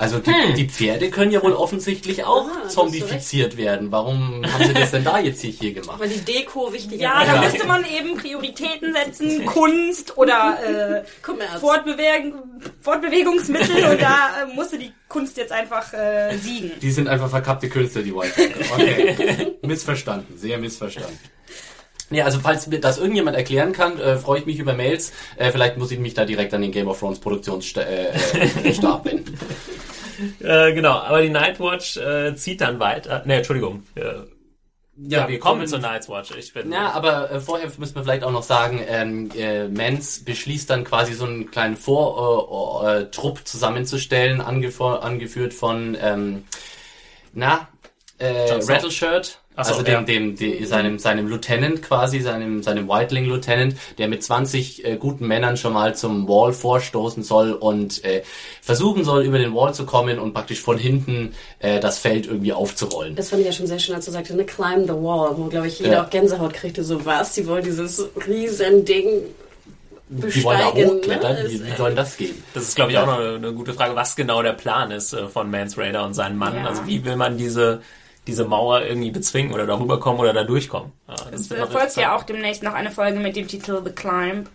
Also 0.02 0.18
die, 0.18 0.54
die 0.56 0.68
Pferde 0.68 1.12
können 1.12 1.30
ja 1.30 1.44
wohl 1.44 1.54
offensichtlich 1.54 2.24
auch 2.24 2.48
Ah, 2.48 2.62
hast 2.64 2.74
zombifiziert 2.74 3.56
werden. 3.56 3.92
Warum 3.92 4.44
haben 4.52 4.66
sie 4.66 4.74
das 4.74 4.90
denn 4.90 5.04
da 5.04 5.20
jetzt 5.20 5.42
hier, 5.42 5.52
hier 5.52 5.74
gemacht? 5.74 6.00
Weil 6.00 6.10
die 6.10 6.22
Deko 6.22 6.74
wichtiger 6.74 7.04
ja, 7.04 7.24
da 7.24 7.40
müsste 7.40 7.68
man 7.68 7.86
eben 7.86 8.18
Prioritäten 8.18 8.96
setzen, 8.96 9.46
Kunst 9.46 10.18
oder 10.18 11.04
äh, 11.04 11.04
Kommerz. 11.22 11.60
Fortbeweg 11.60 12.34
Fortbewegungsmittel 12.82 13.92
und 13.92 14.02
da 14.02 14.42
äh, 14.42 14.56
musste 14.56 14.80
die 14.80 14.92
Kunst 15.08 15.38
jetzt 15.38 15.52
einfach 15.52 15.94
äh, 15.94 16.36
siegen. 16.36 16.72
Die 16.82 16.92
sind 16.92 17.08
einfach 17.08 17.30
verkappte 17.30 17.70
Künstler, 17.70 18.02
die 18.02 18.16
White. 18.16 18.34
Okay. 18.74 19.58
missverstanden, 19.62 20.36
sehr 20.36 20.58
missverstanden. 20.58 21.20
Ja, 22.10 22.26
also 22.26 22.40
falls 22.40 22.68
mir 22.68 22.80
das 22.80 22.98
irgendjemand 22.98 23.38
erklären 23.38 23.72
kann, 23.72 24.00
äh, 24.00 24.18
freue 24.18 24.40
ich 24.40 24.46
mich 24.46 24.58
über 24.58 24.74
Mails. 24.74 25.14
Äh, 25.38 25.52
vielleicht 25.52 25.78
muss 25.78 25.92
ich 25.92 26.00
mich 26.00 26.16
da 26.16 26.26
direkt 26.26 26.54
an 26.54 26.62
den 26.62 26.72
Game 26.72 26.88
of 26.88 27.00
Thrones 27.00 27.20
Produktionsstab 27.20 27.86
äh, 27.88 28.10
äh, 28.10 29.06
wenden. 29.06 29.38
Äh, 30.40 30.74
genau, 30.74 30.94
aber 31.00 31.22
die 31.22 31.30
Nightwatch 31.30 31.98
äh, 31.98 32.36
zieht 32.36 32.62
dann 32.62 32.80
weiter. 32.80 33.24
Ne, 33.26 33.38
Entschuldigung. 33.38 33.84
Äh, 33.96 34.02
ja, 34.98 35.28
wir 35.28 35.40
kommen 35.40 35.66
zur 35.68 35.80
Nightwatch. 35.80 36.32
Ich 36.38 36.54
bin. 36.54 36.72
Ja, 36.72 36.92
aber 36.92 37.32
äh, 37.32 37.40
vorher 37.40 37.68
müssen 37.78 37.96
wir 37.96 38.04
vielleicht 38.04 38.24
auch 38.24 38.32
noch 38.32 38.44
sagen, 38.44 38.82
ähm, 38.88 39.32
äh, 39.36 39.68
Mans 39.68 40.24
beschließt 40.24 40.70
dann 40.70 40.84
quasi 40.84 41.14
so 41.14 41.26
einen 41.26 41.50
kleinen 41.50 41.76
Vortrupp 41.76 43.38
äh, 43.38 43.42
äh, 43.42 43.44
zusammenzustellen, 43.46 44.42
angefo- 44.42 45.00
angeführt 45.00 45.54
von, 45.54 45.98
ähm, 46.00 46.44
na, 47.34 47.68
äh. 48.22 48.54
Rattleshirt. 48.72 49.38
Ach 49.54 49.66
so, 49.66 49.72
also 49.74 49.84
dem, 49.84 49.94
ja. 49.94 50.02
dem, 50.04 50.36
dem, 50.38 50.66
seinem, 50.66 50.98
seinem 50.98 51.28
Lieutenant 51.28 51.82
quasi, 51.84 52.22
seinem, 52.22 52.64
seinem 52.64 52.88
Whiteling 52.88 53.26
Lieutenant, 53.26 53.76
der 53.98 54.08
mit 54.08 54.24
20 54.24 54.86
äh, 54.86 54.96
guten 54.96 55.28
Männern 55.28 55.58
schon 55.58 55.74
mal 55.74 55.94
zum 55.94 56.26
Wall 56.30 56.54
vorstoßen 56.54 57.22
soll 57.22 57.52
und 57.52 58.04
äh, 58.06 58.24
versuchen 58.62 59.04
soll, 59.04 59.24
über 59.24 59.40
den 59.40 59.54
Wall 59.54 59.74
zu 59.74 59.86
kommen 59.86 60.20
und 60.20 60.34
praktisch 60.34 60.62
von 60.62 60.78
hinten 60.78 61.34
äh, 61.60 61.82
das 61.82 62.00
Feld 62.00 62.28
irgendwie 62.28 62.54
aufzurollen. 62.54 63.16
Das 63.16 63.30
fand 63.30 63.42
ich 63.42 63.48
ja 63.48 63.52
schon 63.52 63.68
sehr 63.68 63.78
schön, 63.80 63.94
als 63.94 64.06
du 64.06 64.12
sagte, 64.12 64.34
ne, 64.38 64.46
climb 64.46 64.84
the 64.88 64.94
wall, 64.94 65.34
wo, 65.36 65.46
glaube 65.46 65.68
ich, 65.68 65.80
jeder 65.80 65.92
Ja. 65.94 66.06
auch 66.06 66.10
Gänsehaut 66.10 66.54
kriegte, 66.54 66.84
so 66.86 67.06
was. 67.06 67.34
Die 67.34 67.46
wollen 67.46 67.66
dieses 67.66 68.08
riesen 68.26 68.86
Ding 68.86 69.06
Die 70.10 70.44
wollen 70.46 70.60
da 70.60 70.70
besteigen. 70.72 70.92
hochklettern, 70.98 71.34
ne? 71.34 71.50
wie, 71.50 71.66
wie 71.66 71.76
soll 71.76 71.94
das 71.94 72.16
gehen? 72.16 72.42
Das 72.54 72.64
ist, 72.64 72.76
glaube 72.78 72.92
ich, 72.94 72.98
auch 72.98 73.06
noch 73.06 73.20
eine, 73.20 73.36
eine 73.36 73.54
gute 73.54 73.74
Frage, 73.74 73.96
was 73.98 74.16
genau 74.16 74.42
der 74.42 74.54
Plan 74.54 74.92
ist 74.92 75.12
äh, 75.12 75.28
von 75.28 75.52
Mans 75.52 75.78
Raider 75.78 76.06
und 76.06 76.14
seinem 76.14 76.38
Mann. 76.38 76.56
Ja. 76.56 76.68
Also 76.68 76.88
wie 76.88 77.04
will 77.04 77.18
man 77.18 77.38
diese, 77.38 77.82
diese 78.28 78.46
Mauer 78.46 78.84
irgendwie 78.86 79.12
bezwingen 79.12 79.54
oder 79.54 79.66
darüber 79.66 80.00
kommen 80.00 80.20
oder 80.20 80.34
da 80.34 80.44
durchkommen? 80.44 80.92
Ja, 81.08 81.16
das 81.32 81.52
Es 81.52 81.70
folgt 81.72 81.96
ja 81.98 82.16
auch 82.16 82.24
demnächst 82.24 82.64
noch 82.64 82.74
eine 82.74 82.92
Folge 82.92 83.20
mit 83.20 83.36
dem 83.36 83.48
Titel 83.48 83.82
The 83.84 83.92
Climb. 83.92 84.50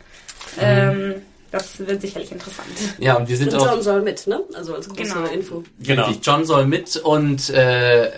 Ähm, 0.61 1.17
das 1.51 1.79
wird 1.79 2.01
sicherlich 2.01 2.33
interessant. 2.33 2.69
Ja, 2.99 3.17
und 3.17 3.29
wir 3.29 3.37
sind 3.37 3.53
Und 3.53 3.61
auch 3.61 3.73
John 3.73 3.83
soll 3.83 4.03
mit, 4.03 4.27
ne? 4.27 4.43
Also 4.55 4.75
als 4.75 4.89
große 4.89 5.03
Genau. 5.03 5.27
Info. 5.27 5.65
Genau. 5.81 6.11
John 6.23 6.45
soll 6.45 6.67
mit 6.67 6.97
und 6.97 7.51
äh, 7.51 8.11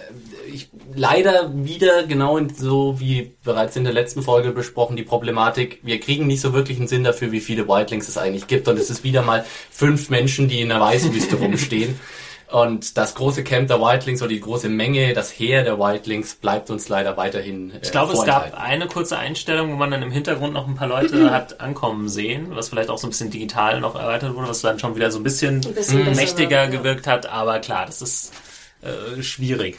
ich, 0.53 0.69
leider 0.95 1.51
wieder 1.55 2.05
genau 2.05 2.39
so 2.57 2.99
wie 3.01 3.35
bereits 3.45 3.77
in 3.77 3.85
der 3.85 3.93
letzten 3.93 4.23
Folge 4.23 4.53
besprochen 4.53 4.97
die 4.97 5.03
Problematik. 5.03 5.81
Wir 5.83 6.01
kriegen 6.01 6.27
nicht 6.27 6.41
so 6.41 6.53
wirklich 6.53 6.79
einen 6.79 6.89
Sinn 6.89 7.05
dafür, 7.05 7.33
wie 7.33 7.41
viele 7.41 7.69
Whitelings 7.69 8.09
es 8.09 8.19
eigentlich 8.19 8.47
gibt 8.47 8.67
und 8.69 8.79
es 8.79 8.91
ist 8.91 9.05
wieder 9.05 9.23
mal 9.23 9.45
fünf 9.71 10.11
Menschen, 10.11 10.49
die 10.49 10.61
in 10.61 10.69
der 10.71 10.81
Weißwüste 10.81 11.37
rumstehen. 11.37 11.99
Und 12.51 12.97
das 12.97 13.15
große 13.15 13.45
Camp 13.45 13.69
der 13.69 13.79
Whitelings 13.81 14.23
oder 14.23 14.31
die 14.31 14.41
große 14.41 14.71
Menge, 14.71 15.13
das 15.13 15.31
Heer 15.31 15.65
der 15.65 15.79
Whitelings 15.79 16.35
bleibt 16.35 16.71
uns 16.71 16.89
leider 16.89 17.17
weiterhin. 17.19 17.71
Äh, 17.73 17.81
Ich 17.83 17.91
glaube, 17.91 18.15
es 18.15 18.25
gab 18.25 18.59
eine 18.59 18.87
kurze 18.87 19.19
Einstellung, 19.19 19.71
wo 19.73 19.77
man 19.77 19.91
dann 19.91 20.03
im 20.03 20.11
Hintergrund 20.11 20.55
noch 20.55 20.67
ein 20.67 20.75
paar 20.75 20.89
Leute 20.89 21.31
hat 21.31 21.61
ankommen 21.61 22.09
sehen, 22.09 22.47
was 22.51 22.71
vielleicht 22.71 22.89
auch 22.89 22.97
so 22.97 23.07
ein 23.07 23.11
bisschen 23.11 23.31
digital 23.31 23.81
noch 23.81 23.97
erweitert 23.97 24.35
wurde, 24.35 24.49
was 24.49 24.63
dann 24.63 24.79
schon 24.79 24.97
wieder 24.97 25.11
so 25.11 25.19
ein 25.19 25.25
bisschen, 25.25 25.57
Ein 25.57 25.75
bisschen 25.75 26.17
mächtiger 26.17 26.57
war, 26.57 26.65
ja. 26.65 26.71
gewirkt 26.71 27.07
hat. 27.07 27.27
Aber 27.27 27.59
klar, 27.59 27.85
das 27.85 28.01
ist 28.01 28.33
äh, 28.81 29.23
schwierig. 29.23 29.79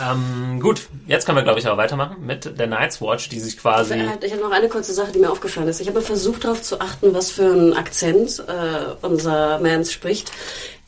Ähm, 0.00 0.60
gut, 0.60 0.88
jetzt 1.06 1.26
können 1.26 1.36
wir, 1.36 1.42
glaube 1.42 1.58
ich, 1.58 1.66
aber 1.66 1.76
weitermachen 1.76 2.24
mit 2.24 2.58
der 2.58 2.66
Night's 2.66 3.00
Watch, 3.00 3.28
die 3.28 3.40
sich 3.40 3.58
quasi... 3.58 3.94
Ich 4.22 4.32
habe 4.32 4.42
noch 4.42 4.50
eine 4.50 4.68
kurze 4.68 4.92
Sache, 4.92 5.12
die 5.12 5.18
mir 5.18 5.30
aufgefallen 5.30 5.68
ist. 5.68 5.80
Ich 5.80 5.88
habe 5.88 6.00
versucht 6.00 6.44
darauf 6.44 6.62
zu 6.62 6.80
achten, 6.80 7.14
was 7.14 7.30
für 7.30 7.52
einen 7.52 7.74
Akzent 7.74 8.40
äh, 8.48 8.94
unser 9.02 9.58
Mans 9.58 9.92
spricht. 9.92 10.32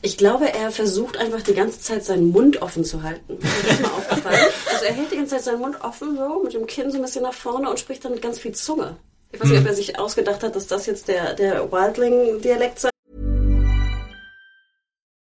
Ich 0.01 0.17
glaube, 0.17 0.53
er 0.53 0.71
versucht 0.71 1.17
einfach 1.17 1.41
die 1.41 1.53
ganze 1.53 1.79
Zeit 1.79 2.03
seinen 2.03 2.31
Mund 2.31 2.61
offen 2.61 2.83
zu 2.83 3.03
halten. 3.03 3.37
Das 3.39 3.73
ist 3.73 3.79
mir 3.79 3.87
aufgefallen. 3.93 4.39
Also 4.71 4.85
er 4.85 4.93
hält 4.93 5.11
die 5.11 5.17
ganze 5.17 5.35
Zeit 5.35 5.43
seinen 5.43 5.59
Mund 5.59 5.81
offen, 5.81 6.15
so 6.15 6.43
mit 6.43 6.53
dem 6.53 6.67
Kinn 6.67 6.91
so 6.91 6.97
ein 6.97 7.01
bisschen 7.01 7.23
nach 7.23 7.33
vorne 7.33 7.69
und 7.69 7.79
spricht 7.79 8.05
dann 8.05 8.11
mit 8.11 8.21
ganz 8.21 8.39
viel 8.39 8.53
Zunge. 8.53 8.97
Ich 9.31 9.39
weiß 9.41 9.49
nicht, 9.49 9.61
ob 9.61 9.67
er 9.67 9.73
sich 9.73 9.99
ausgedacht 9.99 10.43
hat, 10.43 10.55
dass 10.55 10.67
das 10.67 10.85
jetzt 10.85 11.07
der, 11.07 11.33
der 11.33 11.71
Wildling-Dialekt 11.71 12.79
sei. 12.79 12.89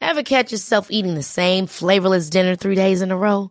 Ever 0.03 0.25
catch 0.25 0.51
yourself 0.51 0.91
eating 0.91 1.15
the 1.15 1.23
same 1.23 1.69
flavorless 1.69 2.31
dinner 2.31 2.57
three 2.57 2.75
days 2.75 3.01
in 3.03 3.13
a 3.13 3.17
row? 3.17 3.51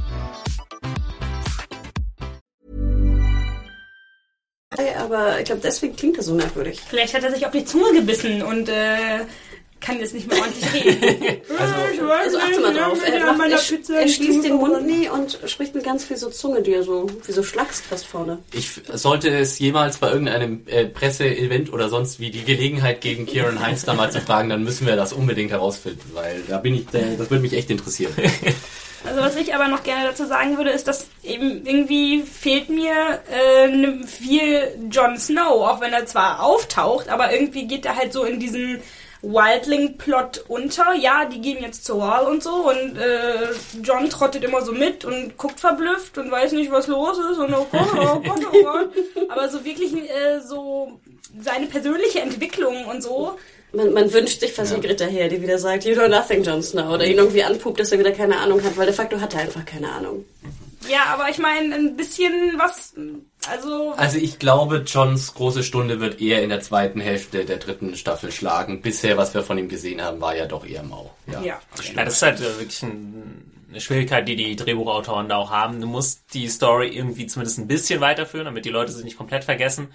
Aber 4.77 5.37
ich 5.39 5.45
glaube, 5.45 5.61
deswegen 5.61 5.95
klingt 5.95 6.17
er 6.17 6.23
so 6.23 6.33
merkwürdig. 6.33 6.79
Vielleicht 6.89 7.13
hat 7.13 7.23
er 7.23 7.31
sich 7.31 7.45
auf 7.45 7.51
die 7.51 7.65
Zunge 7.65 7.91
gebissen 7.91 8.41
und 8.41 8.69
äh, 8.69 9.19
kann 9.81 9.99
jetzt 9.99 10.13
nicht 10.13 10.29
mehr 10.29 10.39
ordentlich 10.39 10.73
reden. 10.73 11.41
also, 11.59 12.09
also 12.09 12.37
achte 12.37 12.61
mal 12.61 12.73
drauf. 12.73 12.97
Er, 13.05 13.33
macht, 13.33 13.49
er, 13.49 13.95
er 13.95 14.07
schließt 14.07 14.45
den 14.45 14.55
Mund 14.55 14.85
nie 14.85 15.09
und 15.09 15.39
spricht 15.47 15.75
mit 15.75 15.83
ganz 15.83 16.05
viel 16.05 16.15
so 16.15 16.29
Zunge, 16.29 16.61
die 16.61 16.73
er 16.73 16.83
so, 16.83 17.07
wie 17.25 17.31
so 17.33 17.43
schlackst 17.43 17.83
fast 17.83 18.05
vorne. 18.05 18.39
Ich 18.53 18.69
sollte 18.93 19.29
es 19.29 19.59
jemals 19.59 19.97
bei 19.97 20.09
irgendeinem 20.09 20.61
äh, 20.67 20.85
Presseevent 20.85 21.73
oder 21.73 21.89
sonst 21.89 22.21
wie 22.21 22.31
die 22.31 22.45
Gelegenheit 22.45 23.01
gegen 23.01 23.25
Kieran 23.25 23.59
Heinz 23.59 23.83
da 23.83 23.93
mal 23.93 24.09
zu 24.09 24.21
fragen, 24.21 24.47
dann 24.47 24.63
müssen 24.63 24.87
wir 24.87 24.95
das 24.95 25.11
unbedingt 25.11 25.51
herausfinden, 25.51 26.11
weil 26.13 26.43
da 26.47 26.59
bin 26.59 26.75
ich, 26.75 26.93
äh, 26.93 27.17
das 27.17 27.29
würde 27.29 27.41
mich 27.41 27.53
echt 27.53 27.69
interessieren. 27.69 28.13
Also 29.03 29.21
was 29.21 29.35
ich 29.35 29.55
aber 29.55 29.67
noch 29.67 29.83
gerne 29.83 30.09
dazu 30.09 30.25
sagen 30.25 30.57
würde, 30.57 30.69
ist, 30.69 30.87
dass 30.87 31.07
eben 31.23 31.65
irgendwie 31.65 32.21
fehlt 32.21 32.69
mir 32.69 33.21
äh, 33.31 34.05
viel 34.05 34.89
Jon 34.91 35.17
Snow, 35.17 35.67
auch 35.67 35.81
wenn 35.81 35.93
er 35.93 36.05
zwar 36.05 36.43
auftaucht, 36.43 37.09
aber 37.09 37.33
irgendwie 37.33 37.67
geht 37.67 37.85
er 37.85 37.95
halt 37.95 38.13
so 38.13 38.23
in 38.23 38.39
diesen 38.39 38.81
Wildling-Plot 39.23 40.45
unter. 40.47 40.93
Ja, 40.95 41.25
die 41.25 41.41
gehen 41.41 41.61
jetzt 41.61 41.85
zur 41.85 41.99
Wahl 41.99 42.25
und 42.25 42.43
so 42.43 42.69
und 42.69 42.97
äh, 42.97 43.49
John 43.81 44.09
trottet 44.09 44.43
immer 44.43 44.61
so 44.61 44.71
mit 44.71 45.05
und 45.05 45.37
guckt 45.37 45.59
verblüfft 45.59 46.17
und 46.17 46.31
weiß 46.31 46.53
nicht, 46.53 46.71
was 46.71 46.87
los 46.87 47.17
ist 47.17 47.37
und 47.37 47.53
oh 47.53 47.67
Gott, 47.71 47.89
oh 47.95 48.19
Gott, 48.19 48.47
oh 48.51 48.63
Gott. 48.63 48.89
Aber 49.29 49.49
so 49.49 49.63
wirklich 49.63 49.93
äh, 49.93 50.39
so 50.41 50.99
seine 51.39 51.67
persönliche 51.67 52.21
Entwicklung 52.21 52.85
und 52.85 53.01
so 53.01 53.37
man, 53.73 53.93
man 53.93 54.13
wünscht 54.13 54.39
sich 54.39 54.53
fast 54.53 54.71
ja. 54.71 54.79
Greta 54.79 55.05
her, 55.05 55.29
die 55.29 55.41
wieder 55.41 55.57
sagt, 55.57 55.85
you 55.85 55.93
know 55.93 56.07
nothing, 56.07 56.43
Jon 56.43 56.61
Snow. 56.61 56.89
Oder 56.89 57.05
ihn 57.05 57.17
irgendwie 57.17 57.43
anpupt, 57.43 57.79
dass 57.79 57.91
er 57.91 57.99
wieder 57.99 58.11
keine 58.11 58.37
Ahnung 58.37 58.63
hat, 58.63 58.77
weil 58.77 58.85
de 58.85 58.95
facto 58.95 59.19
hat 59.19 59.33
er 59.33 59.41
einfach 59.41 59.65
keine 59.65 59.91
Ahnung. 59.91 60.25
Ja, 60.89 61.05
aber 61.13 61.29
ich 61.29 61.37
meine, 61.37 61.75
ein 61.75 61.95
bisschen 61.95 62.55
was, 62.57 62.95
also... 63.47 63.93
Also 63.97 64.17
ich 64.17 64.39
glaube, 64.39 64.83
Johns 64.85 65.33
große 65.35 65.63
Stunde 65.63 65.99
wird 65.99 66.19
eher 66.19 66.43
in 66.43 66.49
der 66.49 66.61
zweiten 66.61 66.99
Hälfte 66.99 67.45
der 67.45 67.57
dritten 67.57 67.95
Staffel 67.95 68.31
schlagen. 68.31 68.81
Bisher, 68.81 69.15
was 69.15 69.33
wir 69.33 69.43
von 69.43 69.57
ihm 69.57 69.69
gesehen 69.69 70.01
haben, 70.01 70.19
war 70.21 70.35
ja 70.35 70.47
doch 70.47 70.65
eher 70.65 70.83
mau. 70.83 71.11
Ja, 71.27 71.41
ja. 71.41 71.59
ja 71.93 72.03
das 72.03 72.15
ist 72.15 72.21
halt 72.23 72.39
äh, 72.39 72.59
wirklich 72.59 72.81
ein 72.81 73.51
eine 73.71 73.81
Schwierigkeit, 73.81 74.27
die 74.27 74.35
die 74.35 74.55
Drehbuchautoren 74.55 75.29
da 75.29 75.37
auch 75.37 75.49
haben. 75.49 75.79
Du 75.79 75.87
musst 75.87 76.33
die 76.33 76.47
Story 76.47 76.89
irgendwie 76.89 77.25
zumindest 77.25 77.57
ein 77.57 77.67
bisschen 77.67 78.01
weiterführen, 78.01 78.45
damit 78.45 78.65
die 78.65 78.69
Leute 78.69 78.91
sie 78.91 79.03
nicht 79.03 79.17
komplett 79.17 79.45
vergessen. 79.45 79.87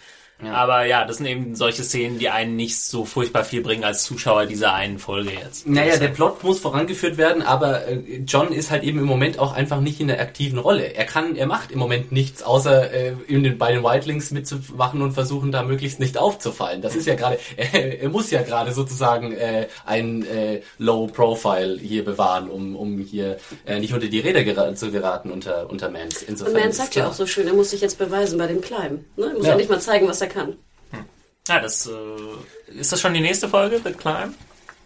Ja. 0.42 0.52
Aber 0.52 0.84
ja, 0.84 1.06
das 1.06 1.16
sind 1.16 1.26
eben 1.26 1.54
solche 1.54 1.82
Szenen, 1.82 2.18
die 2.18 2.28
einen 2.28 2.56
nicht 2.56 2.78
so 2.78 3.06
furchtbar 3.06 3.42
viel 3.42 3.62
bringen 3.62 3.84
als 3.84 4.04
Zuschauer 4.04 4.44
dieser 4.44 4.74
einen 4.74 4.98
Folge 4.98 5.30
jetzt. 5.30 5.66
Naja, 5.66 5.96
der 5.96 6.08
Plot 6.08 6.44
muss 6.44 6.60
vorangeführt 6.60 7.16
werden, 7.16 7.42
aber 7.42 7.86
äh, 7.88 8.18
John 8.26 8.52
ist 8.52 8.70
halt 8.70 8.82
eben 8.82 8.98
im 8.98 9.06
Moment 9.06 9.38
auch 9.38 9.54
einfach 9.54 9.80
nicht 9.80 9.98
in 9.98 10.08
der 10.08 10.20
aktiven 10.20 10.58
Rolle. 10.58 10.94
Er 10.94 11.06
kann, 11.06 11.36
er 11.36 11.46
macht 11.46 11.70
im 11.70 11.78
Moment 11.78 12.12
nichts, 12.12 12.42
außer 12.42 12.92
äh, 12.92 13.14
in 13.28 13.44
den, 13.44 13.56
bei 13.56 13.72
den 13.72 13.82
Wildlings 13.82 14.30
mitzumachen 14.30 15.00
und 15.00 15.12
versuchen, 15.12 15.52
da 15.52 15.62
möglichst 15.62 16.00
nicht 16.00 16.18
aufzufallen. 16.18 16.82
Das 16.82 16.94
ist 16.94 17.06
ja 17.06 17.14
gerade, 17.14 17.38
er, 17.56 18.02
er 18.02 18.08
muss 18.10 18.30
ja 18.30 18.42
gerade 18.42 18.72
sozusagen 18.72 19.32
äh, 19.32 19.68
ein 19.86 20.22
äh, 20.26 20.60
Low 20.76 21.06
Profile 21.06 21.78
hier 21.78 22.04
bewahren, 22.04 22.50
um, 22.50 22.76
um 22.76 22.98
hier 22.98 23.38
äh, 23.64 23.80
nicht 23.80 23.94
unter 23.94 24.08
die 24.08 24.20
Räder 24.20 24.44
gera 24.44 24.74
zu 24.74 24.90
geraten 24.90 25.30
unter, 25.30 25.70
unter 25.70 25.88
Mans. 25.90 26.22
Insofern 26.22 26.56
und 26.56 26.60
Mans 26.60 26.76
sagt 26.76 26.94
ja 26.94 27.08
auch 27.08 27.14
so 27.14 27.26
schön, 27.26 27.46
er 27.46 27.54
muss 27.54 27.70
sich 27.70 27.80
jetzt 27.80 27.96
beweisen 27.98 28.36
bei 28.36 28.46
dem 28.46 28.60
Kleinen. 28.60 29.06
Ne? 29.16 29.28
Er 29.28 29.34
muss 29.34 29.46
ja. 29.46 29.52
endlich 29.52 29.70
mal 29.70 29.80
zeigen, 29.80 30.06
was 30.06 30.20
er 30.20 30.25
kann. 30.26 30.56
Hm. 30.90 31.04
Ja, 31.48 31.60
das 31.60 31.86
äh, 31.86 32.72
ist 32.78 32.92
das 32.92 33.00
schon 33.00 33.14
die 33.14 33.20
nächste 33.20 33.48
Folge, 33.48 33.80
The 33.82 33.92
Climb? 33.92 34.34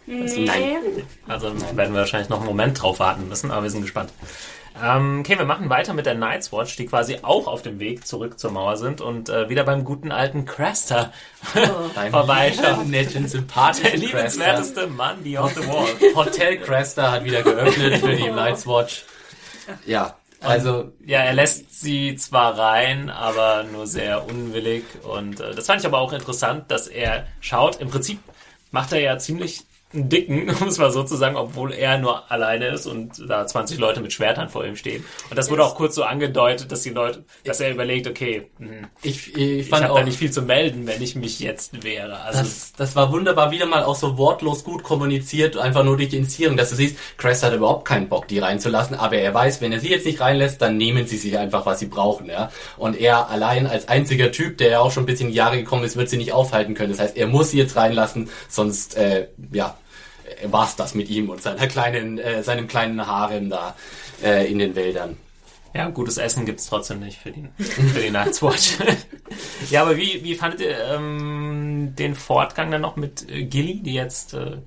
Nee. 0.05 0.45
Nein. 0.45 1.03
Also 1.27 1.47
werden 1.75 1.93
wir 1.93 2.01
wahrscheinlich 2.01 2.29
noch 2.29 2.39
einen 2.39 2.47
Moment 2.47 2.81
drauf 2.81 2.99
warten 2.99 3.27
müssen, 3.29 3.51
aber 3.51 3.63
wir 3.63 3.69
sind 3.69 3.81
gespannt. 3.81 4.11
Ähm, 4.81 5.19
okay, 5.19 5.37
wir 5.37 5.45
machen 5.45 5.69
weiter 5.69 5.93
mit 5.93 6.05
der 6.05 6.15
Night's 6.15 6.51
Watch, 6.51 6.75
die 6.77 6.85
quasi 6.85 7.19
auch 7.21 7.47
auf 7.47 7.61
dem 7.61 7.79
Weg 7.79 8.07
zurück 8.07 8.39
zur 8.39 8.51
Mauer 8.51 8.77
sind 8.77 9.01
und 9.01 9.29
äh, 9.29 9.49
wieder 9.49 9.63
beim 9.63 9.83
guten 9.83 10.11
alten 10.11 10.45
Craster 10.45 11.11
oh. 11.55 11.99
vorbeischauen. 12.09 12.89
Netten, 12.89 13.27
sympathischen 13.27 13.99
Der 13.99 13.99
liebenswerteste 13.99 14.87
Mann 14.87 15.23
beyond 15.23 15.55
the 15.55 15.67
wall. 15.67 16.15
Hotel 16.15 16.57
Craster 16.57 17.11
hat 17.11 17.25
wieder 17.25 17.43
geöffnet 17.43 17.97
für 17.97 18.15
die 18.15 18.29
Night's 18.29 18.65
Watch. 18.65 19.05
Ja, 19.85 20.15
also 20.41 20.91
ja, 21.05 21.19
er 21.19 21.33
lässt 21.33 21.79
sie 21.79 22.15
zwar 22.15 22.57
rein, 22.57 23.09
aber 23.09 23.63
nur 23.63 23.87
sehr 23.87 24.25
unwillig. 24.27 24.83
Und 25.03 25.39
äh, 25.39 25.53
das 25.53 25.67
fand 25.67 25.81
ich 25.81 25.87
aber 25.87 25.99
auch 25.99 26.13
interessant, 26.13 26.69
dass 26.71 26.87
er 26.87 27.27
schaut. 27.39 27.79
Im 27.79 27.89
Prinzip 27.89 28.19
macht 28.71 28.91
er 28.91 28.99
ja 28.99 29.17
ziemlich 29.17 29.63
einen 29.93 30.09
dicken, 30.09 30.49
um 30.61 30.67
es 30.67 30.77
mal 30.77 30.91
so 30.91 31.03
zu 31.03 31.15
sagen, 31.15 31.35
obwohl 31.35 31.73
er 31.73 31.97
nur 31.97 32.31
alleine 32.31 32.67
ist 32.67 32.85
und 32.85 33.29
da 33.29 33.45
20 33.45 33.77
Leute 33.79 34.01
mit 34.01 34.13
Schwertern 34.13 34.49
vor 34.49 34.65
ihm 34.65 34.75
stehen. 34.75 35.05
Und 35.29 35.37
das 35.37 35.49
wurde 35.49 35.65
auch 35.65 35.75
kurz 35.75 35.95
so 35.95 36.03
angedeutet, 36.03 36.71
dass 36.71 36.81
die 36.81 36.89
Leute, 36.89 37.23
dass 37.43 37.59
er 37.59 37.71
überlegt, 37.71 38.07
okay, 38.07 38.49
hm, 38.57 38.87
ich, 39.01 39.35
ich, 39.35 39.67
ich 39.67 39.71
habe 39.71 39.93
da 39.93 40.03
nicht 40.03 40.17
viel 40.17 40.31
zu 40.31 40.41
melden, 40.41 40.87
wenn 40.87 41.01
ich 41.01 41.15
mich 41.15 41.39
jetzt 41.39 41.83
wehre. 41.83 42.21
Also 42.21 42.39
das, 42.39 42.73
das 42.73 42.95
war 42.95 43.11
wunderbar 43.11 43.51
wieder 43.51 43.65
mal 43.65 43.83
auch 43.83 43.95
so 43.95 44.17
wortlos 44.17 44.63
gut 44.63 44.83
kommuniziert, 44.83 45.57
einfach 45.57 45.83
nur 45.83 45.97
durch 45.97 46.09
die 46.09 46.17
Inszenierung, 46.17 46.57
dass 46.57 46.69
du 46.69 46.75
siehst, 46.75 46.97
Crest 47.17 47.43
hat 47.43 47.53
überhaupt 47.53 47.85
keinen 47.85 48.09
Bock, 48.09 48.27
die 48.27 48.39
reinzulassen, 48.39 48.95
aber 48.95 49.17
er 49.17 49.33
weiß, 49.33 49.61
wenn 49.61 49.71
er 49.71 49.79
sie 49.79 49.89
jetzt 49.89 50.05
nicht 50.05 50.21
reinlässt, 50.21 50.61
dann 50.61 50.77
nehmen 50.77 51.07
sie 51.07 51.17
sich 51.17 51.37
einfach, 51.37 51.65
was 51.65 51.79
sie 51.79 51.87
brauchen, 51.87 52.27
ja. 52.27 52.51
Und 52.77 52.99
er 52.99 53.29
allein 53.29 53.67
als 53.67 53.87
einziger 53.87 54.31
Typ, 54.31 54.57
der 54.57 54.69
ja 54.69 54.79
auch 54.79 54.91
schon 54.91 55.03
ein 55.03 55.05
bisschen 55.05 55.29
in 55.29 55.35
Jahre 55.35 55.57
gekommen 55.57 55.83
ist, 55.83 55.95
wird 55.95 56.09
sie 56.09 56.17
nicht 56.17 56.33
aufhalten 56.33 56.73
können. 56.73 56.91
Das 56.91 56.99
heißt, 56.99 57.17
er 57.17 57.27
muss 57.27 57.51
sie 57.51 57.57
jetzt 57.57 57.75
reinlassen, 57.75 58.29
sonst, 58.47 58.95
äh, 58.95 59.27
ja, 59.51 59.77
war's 60.45 60.75
das 60.75 60.93
mit 60.93 61.09
ihm 61.09 61.29
und 61.29 61.41
seiner 61.41 61.67
kleinen, 61.67 62.17
äh, 62.17 62.43
seinem 62.43 62.67
kleinen 62.67 63.05
Harem 63.05 63.49
da 63.49 63.75
äh, 64.23 64.49
in 64.51 64.59
den 64.59 64.75
Wäldern. 64.75 65.17
Ja, 65.73 65.89
gutes 65.89 66.17
Essen 66.17 66.45
gibt's 66.45 66.67
trotzdem 66.67 66.99
nicht 66.99 67.19
für 67.19 67.31
die, 67.31 67.47
für 67.57 68.01
die 68.01 68.09
Night's 68.09 68.41
Watch. 68.41 68.77
ja, 69.69 69.83
aber 69.83 69.95
wie, 69.95 70.21
wie 70.23 70.35
fandet 70.35 70.59
ihr 70.61 70.77
ähm, 70.77 71.93
den 71.97 72.15
Fortgang 72.15 72.71
dann 72.71 72.81
noch 72.81 72.97
mit 72.97 73.29
äh, 73.29 73.43
Gilly, 73.43 73.81
die 73.81 73.93
jetzt 73.93 74.33
äh, 74.33 74.57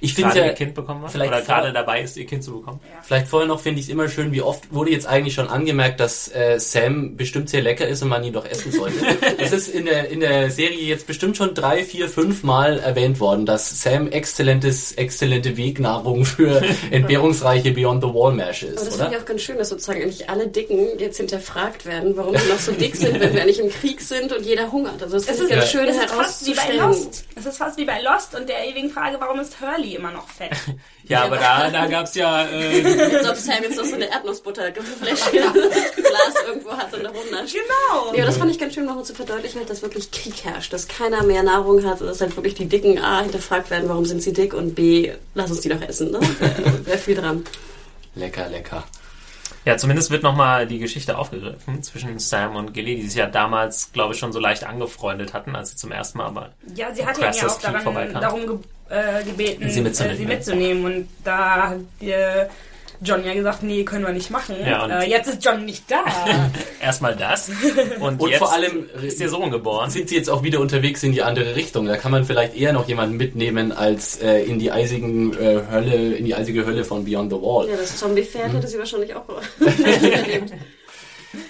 ich 0.00 0.14
finde 0.14 0.38
ja, 0.38 0.46
ihr 0.46 0.52
Kind 0.52 0.74
bekommen 0.74 1.02
hat 1.02 1.12
vielleicht 1.12 1.32
oder 1.32 1.42
gerade 1.42 1.72
dabei 1.72 2.02
ist, 2.02 2.16
ihr 2.16 2.26
Kind 2.26 2.42
zu 2.42 2.60
bekommen. 2.60 2.80
Ja. 2.82 3.02
Vielleicht 3.02 3.28
vorher 3.28 3.48
noch 3.48 3.60
finde 3.60 3.80
ich 3.80 3.86
es 3.86 3.92
immer 3.92 4.08
schön, 4.08 4.32
wie 4.32 4.42
oft 4.42 4.72
wurde 4.72 4.90
jetzt 4.90 5.06
eigentlich 5.06 5.34
schon 5.34 5.48
angemerkt, 5.48 6.00
dass 6.00 6.28
äh, 6.34 6.58
Sam 6.58 7.16
bestimmt 7.16 7.50
sehr 7.50 7.62
lecker 7.62 7.86
ist 7.86 8.02
und 8.02 8.08
man 8.08 8.24
ihn 8.24 8.32
doch 8.32 8.44
essen 8.44 8.72
sollte. 8.72 8.96
Es 9.38 9.52
ist 9.52 9.68
in 9.68 9.86
der, 9.86 10.10
in 10.10 10.20
der 10.20 10.50
Serie 10.50 10.80
jetzt 10.80 11.06
bestimmt 11.06 11.36
schon 11.36 11.54
drei, 11.54 11.84
vier, 11.84 12.08
fünf 12.08 12.42
Mal 12.42 12.78
erwähnt 12.78 13.20
worden, 13.20 13.46
dass 13.46 13.82
Sam 13.82 14.08
exzellentes, 14.08 14.92
exzellente 14.92 15.56
Wegnahrung 15.56 16.24
für 16.24 16.62
entbehrungsreiche 16.90 17.70
Beyond 17.72 18.02
the 18.02 18.08
Wall 18.08 18.32
Mash 18.32 18.62
ist. 18.62 18.78
Aber 18.78 18.86
das 18.86 18.96
finde 18.96 19.14
ich 19.14 19.22
auch 19.22 19.24
ganz 19.24 19.42
schön, 19.42 19.58
dass 19.58 19.68
sozusagen 19.68 20.02
eigentlich 20.02 20.28
alle 20.28 20.48
Dicken 20.48 20.98
jetzt 20.98 21.16
hinterfragt 21.16 21.86
werden, 21.86 22.16
warum 22.16 22.36
sie 22.36 22.48
noch 22.48 22.58
so 22.58 22.72
dick 22.72 22.96
sind, 22.96 23.20
wenn 23.20 23.34
wir 23.34 23.44
nicht 23.44 23.60
im 23.60 23.70
Krieg 23.70 24.00
sind 24.00 24.32
und 24.32 24.44
jeder 24.44 24.70
hungert. 24.70 25.02
Also 25.02 25.16
das 25.16 25.28
ist 25.28 25.48
ganz 25.48 25.50
ja. 25.50 25.66
schön 25.66 25.88
es 25.90 25.96
ist 25.96 26.10
fast 26.10 26.46
wie 26.46 26.54
bei 26.54 26.76
Lost. 26.76 27.24
Es 27.34 27.46
ist 27.46 27.58
fast 27.58 27.76
wie 27.78 27.84
bei 27.84 28.00
Lost 28.00 28.34
und 28.34 28.48
der 28.48 28.66
ewigen 28.66 28.90
Frage, 28.90 29.16
warum 29.18 29.40
ist 29.40 29.60
Hurley 29.60 29.79
immer 29.88 30.12
noch 30.12 30.28
fett. 30.28 30.52
ja, 31.04 31.24
aber 31.24 31.36
da, 31.36 31.70
da 31.70 31.86
gab's 31.86 32.14
ja... 32.14 32.46
Äh, 32.46 32.84
Als 33.16 33.28
ob 33.28 33.36
Sam 33.36 33.62
jetzt 33.62 33.76
noch 33.76 33.84
so 33.84 33.94
eine 33.94 34.10
Erdnussbutterfläschchen 34.10 35.52
Glas 35.52 36.34
irgendwo 36.46 36.70
hat 36.70 36.92
und 36.94 37.04
da 37.04 37.10
rumnascht. 37.10 37.54
Genau. 37.54 38.14
Ja, 38.14 38.24
das 38.24 38.36
fand 38.36 38.50
ich 38.50 38.58
ganz 38.58 38.74
schön, 38.74 38.86
warum 38.86 39.04
zu 39.04 39.14
verdeutlichen, 39.14 39.60
dass 39.66 39.82
wirklich 39.82 40.10
Krieg 40.10 40.44
herrscht, 40.44 40.72
dass 40.72 40.88
keiner 40.88 41.22
mehr 41.22 41.42
Nahrung 41.42 41.84
hat, 41.84 42.00
dass 42.00 42.20
halt 42.20 42.36
wirklich 42.36 42.54
die 42.54 42.66
Dicken 42.66 42.98
A 42.98 43.22
hinterfragt 43.22 43.70
werden, 43.70 43.88
warum 43.88 44.04
sind 44.04 44.22
sie 44.22 44.32
dick 44.32 44.54
und 44.54 44.74
B, 44.74 45.12
lass 45.34 45.50
uns 45.50 45.60
die 45.60 45.68
doch 45.68 45.82
essen. 45.82 46.10
Ne? 46.10 46.20
Wäre 46.38 46.86
wär 46.86 46.98
viel 46.98 47.14
dran. 47.14 47.44
Lecker, 48.14 48.48
lecker. 48.48 48.84
Ja, 49.64 49.76
zumindest 49.76 50.10
wird 50.10 50.22
nochmal 50.22 50.66
die 50.66 50.78
Geschichte 50.78 51.18
aufgegriffen 51.18 51.82
zwischen 51.82 52.18
Sam 52.18 52.56
und 52.56 52.72
Gilly, 52.72 52.96
die 52.96 53.08
sich 53.08 53.16
ja 53.16 53.26
damals, 53.26 53.92
glaube 53.92 54.14
ich, 54.14 54.20
schon 54.20 54.32
so 54.32 54.40
leicht 54.40 54.64
angefreundet 54.64 55.34
hatten, 55.34 55.54
als 55.54 55.70
sie 55.70 55.76
zum 55.76 55.92
ersten 55.92 56.18
Mal 56.18 56.26
aber 56.26 56.52
Ja, 56.74 56.94
sie 56.94 57.04
hatte 57.04 57.20
ihn 57.20 57.32
ja 57.32 57.46
auch 57.46 57.60
daran, 57.60 58.12
darum 58.14 58.60
äh, 58.90 59.24
gebeten, 59.24 59.70
sie 59.70 59.80
mitzunehmen. 59.80 60.14
Äh, 60.14 60.18
sie 60.18 60.26
mitzunehmen. 60.26 60.84
Und 60.84 61.08
da 61.24 61.70
hat 61.70 61.78
äh, 62.00 62.46
John 63.02 63.24
ja 63.24 63.32
gesagt, 63.32 63.62
nee, 63.62 63.82
können 63.84 64.04
wir 64.04 64.12
nicht 64.12 64.30
machen. 64.30 64.56
Ja, 64.62 64.86
äh, 65.00 65.08
jetzt 65.08 65.28
ist 65.28 65.44
John 65.44 65.64
nicht 65.64 65.90
da. 65.90 66.04
Erstmal 66.82 67.16
das. 67.16 67.50
Und, 67.98 68.20
und 68.20 68.34
vor 68.34 68.52
allem 68.52 68.88
ist 69.02 69.20
der 69.20 69.30
Sohn 69.30 69.50
geboren. 69.50 69.90
Sind 69.90 70.10
sie 70.10 70.16
jetzt 70.16 70.28
auch 70.28 70.42
wieder 70.42 70.60
unterwegs 70.60 71.02
in 71.02 71.12
die 71.12 71.22
andere 71.22 71.56
Richtung? 71.56 71.86
Da 71.86 71.96
kann 71.96 72.12
man 72.12 72.24
vielleicht 72.24 72.54
eher 72.54 72.74
noch 72.74 72.86
jemanden 72.88 73.16
mitnehmen 73.16 73.72
als 73.72 74.20
äh, 74.20 74.42
in 74.42 74.58
die 74.58 74.70
eisigen 74.70 75.32
äh, 75.32 75.62
Hölle, 75.70 76.14
in 76.14 76.26
die 76.26 76.34
eisige 76.34 76.66
Hölle 76.66 76.84
von 76.84 77.04
Beyond 77.04 77.32
the 77.32 77.38
Wall. 77.40 77.68
Ja, 77.70 77.76
das 77.76 77.96
Zombie-Pferd 77.96 78.48
mhm. 78.48 78.56
hätte 78.56 78.68
sie 78.68 78.78
wahrscheinlich 78.78 79.14
auch 79.14 79.24
erlebt. 79.60 80.52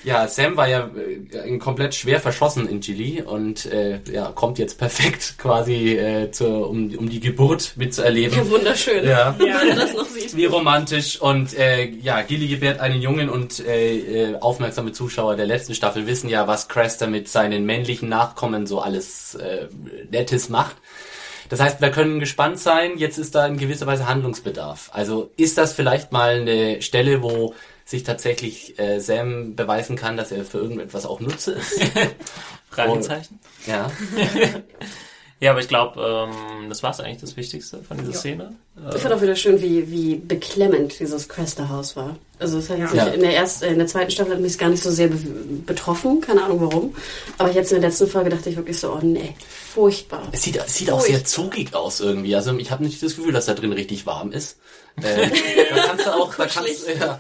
Ja, 0.04 0.28
Sam 0.28 0.56
war 0.56 0.68
ja 0.68 0.90
äh, 1.32 1.58
komplett 1.58 1.94
schwer 1.94 2.20
verschossen 2.20 2.68
in 2.68 2.80
Gilly 2.80 3.22
und 3.22 3.66
äh, 3.66 4.00
ja, 4.12 4.30
kommt 4.32 4.58
jetzt 4.58 4.78
perfekt 4.78 5.36
quasi 5.38 5.96
äh, 5.96 6.30
zur, 6.30 6.68
um, 6.68 6.94
um 6.96 7.08
die 7.08 7.20
Geburt 7.20 7.72
mitzuerleben. 7.76 8.36
Ja, 8.36 8.50
wunderschön. 8.50 9.04
Ja, 9.04 9.34
ja. 9.38 9.60
wenn 9.62 9.76
das 9.76 9.94
noch 9.94 10.06
sieht. 10.06 10.36
Wie 10.36 10.44
romantisch. 10.44 11.20
Und 11.20 11.56
äh, 11.58 11.86
ja, 11.86 12.20
Gilly 12.22 12.48
gebärt 12.48 12.80
einen 12.80 13.00
Jungen 13.00 13.30
und 13.30 13.64
äh, 13.66 13.96
äh, 14.30 14.36
aufmerksame 14.40 14.92
Zuschauer 14.92 15.36
der 15.36 15.46
letzten 15.46 15.74
Staffel 15.74 16.06
wissen 16.06 16.28
ja, 16.28 16.46
was 16.46 16.68
Cresta 16.68 17.06
mit 17.06 17.28
seinen 17.28 17.64
männlichen 17.64 18.08
Nachkommen 18.08 18.66
so 18.66 18.80
alles 18.80 19.34
äh, 19.36 19.68
Nettes 20.10 20.48
macht. 20.48 20.76
Das 21.48 21.58
heißt, 21.58 21.80
wir 21.80 21.90
können 21.90 22.20
gespannt 22.20 22.60
sein. 22.60 22.92
Jetzt 22.96 23.18
ist 23.18 23.34
da 23.34 23.44
in 23.46 23.58
gewisser 23.58 23.86
Weise 23.86 24.06
Handlungsbedarf. 24.06 24.90
Also 24.92 25.30
ist 25.36 25.58
das 25.58 25.72
vielleicht 25.72 26.12
mal 26.12 26.40
eine 26.40 26.80
Stelle, 26.80 27.22
wo 27.22 27.54
sich 27.90 28.04
tatsächlich 28.04 28.78
äh, 28.78 29.00
Sam 29.00 29.56
beweisen 29.56 29.96
kann, 29.96 30.16
dass 30.16 30.30
er 30.32 30.44
für 30.44 30.58
irgendetwas 30.58 31.04
auch 31.06 31.20
Nutze 31.20 31.52
ist. 31.52 31.80
Fragezeichen. 32.70 33.38
ja. 33.66 33.90
Ja, 35.42 35.52
aber 35.52 35.60
ich 35.60 35.68
glaube, 35.68 36.28
ähm, 36.30 36.68
das 36.68 36.82
war 36.82 36.90
es 36.90 37.00
eigentlich 37.00 37.22
das 37.22 37.34
Wichtigste 37.34 37.82
von 37.82 37.96
dieser 37.96 38.12
Szene. 38.12 38.52
Ich 38.94 39.00
fand 39.00 39.14
auch 39.14 39.22
wieder 39.22 39.34
schön, 39.34 39.62
wie, 39.62 39.90
wie 39.90 40.16
beklemmend 40.16 41.00
dieses 41.00 41.30
Crester-Haus 41.30 41.96
war. 41.96 42.16
Also 42.38 42.58
es 42.58 42.68
hat 42.68 42.76
jetzt 42.78 42.92
Ja. 42.92 43.06
nicht, 43.06 43.14
in 43.14 43.20
der 43.22 43.34
ersten, 43.34 43.64
in 43.64 43.78
der 43.78 43.86
zweiten 43.86 44.10
Staffel 44.10 44.34
hat 44.34 44.40
mich 44.42 44.58
gar 44.58 44.68
nicht 44.68 44.82
so 44.82 44.90
sehr 44.90 45.08
be 45.08 45.16
betroffen, 45.64 46.20
keine 46.20 46.42
Ahnung 46.42 46.60
warum. 46.60 46.94
Aber 47.38 47.50
jetzt 47.52 47.72
in 47.72 47.80
der 47.80 47.88
letzten 47.88 48.06
Folge 48.08 48.28
dachte 48.28 48.50
ich 48.50 48.56
wirklich 48.56 48.78
so, 48.78 48.92
oh 48.92 48.98
nee, 49.00 49.34
furchtbar. 49.72 50.24
Es 50.30 50.42
sieht, 50.42 50.56
es 50.58 50.74
sieht 50.76 50.90
auch 50.90 51.00
sehr 51.00 51.24
zugig 51.24 51.72
aus 51.74 52.00
irgendwie. 52.00 52.36
Also 52.36 52.54
ich 52.58 52.70
habe 52.70 52.84
nicht 52.84 53.02
das 53.02 53.16
Gefühl, 53.16 53.32
dass 53.32 53.46
da 53.46 53.54
drin 53.54 53.72
richtig 53.72 54.04
warm 54.04 54.32
ist. 54.32 54.58
Äh, 55.02 55.30
da 55.74 55.82
kannst 55.86 56.06
du 56.06 56.10
auch, 56.14 56.34
da 56.34 56.46
kannst, 56.46 56.86
ja, 56.98 57.18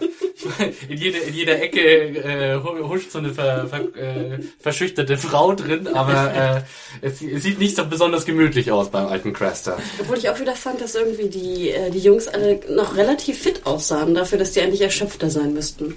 in, 0.88 0.96
jeder, 0.96 1.22
in 1.22 1.34
jeder 1.34 1.60
Ecke 1.60 1.80
äh, 1.80 2.56
hu- 2.62 2.88
huscht 2.88 3.10
so 3.10 3.18
eine 3.18 3.32
ver, 3.34 3.66
ver, 3.68 3.80
äh, 3.96 4.38
verschüchterte 4.58 5.16
Frau 5.18 5.54
drin, 5.54 5.86
aber 5.88 6.64
äh, 7.02 7.06
es, 7.06 7.20
es 7.22 7.42
sieht 7.42 7.58
nicht 7.58 7.76
so 7.76 7.84
besonders 7.86 8.24
gemütlich 8.24 8.70
aus 8.70 8.90
beim 8.90 9.06
alten 9.06 9.32
Craster. 9.32 9.78
Obwohl 10.00 10.18
ich 10.18 10.28
auch 10.30 10.38
wieder 10.40 10.54
fand, 10.54 10.80
dass 10.80 10.94
irgendwie 10.94 11.28
die, 11.28 11.70
äh, 11.70 11.90
die 11.90 11.98
Jungs 12.00 12.28
alle 12.28 12.60
noch 12.70 12.96
relativ 12.96 13.38
fit 13.42 13.62
aussahen, 13.66 14.14
dafür, 14.14 14.38
dass 14.38 14.52
die 14.52 14.60
eigentlich 14.60 14.80
erschöpfter 14.82 15.30
sein 15.30 15.52
müssten. 15.54 15.96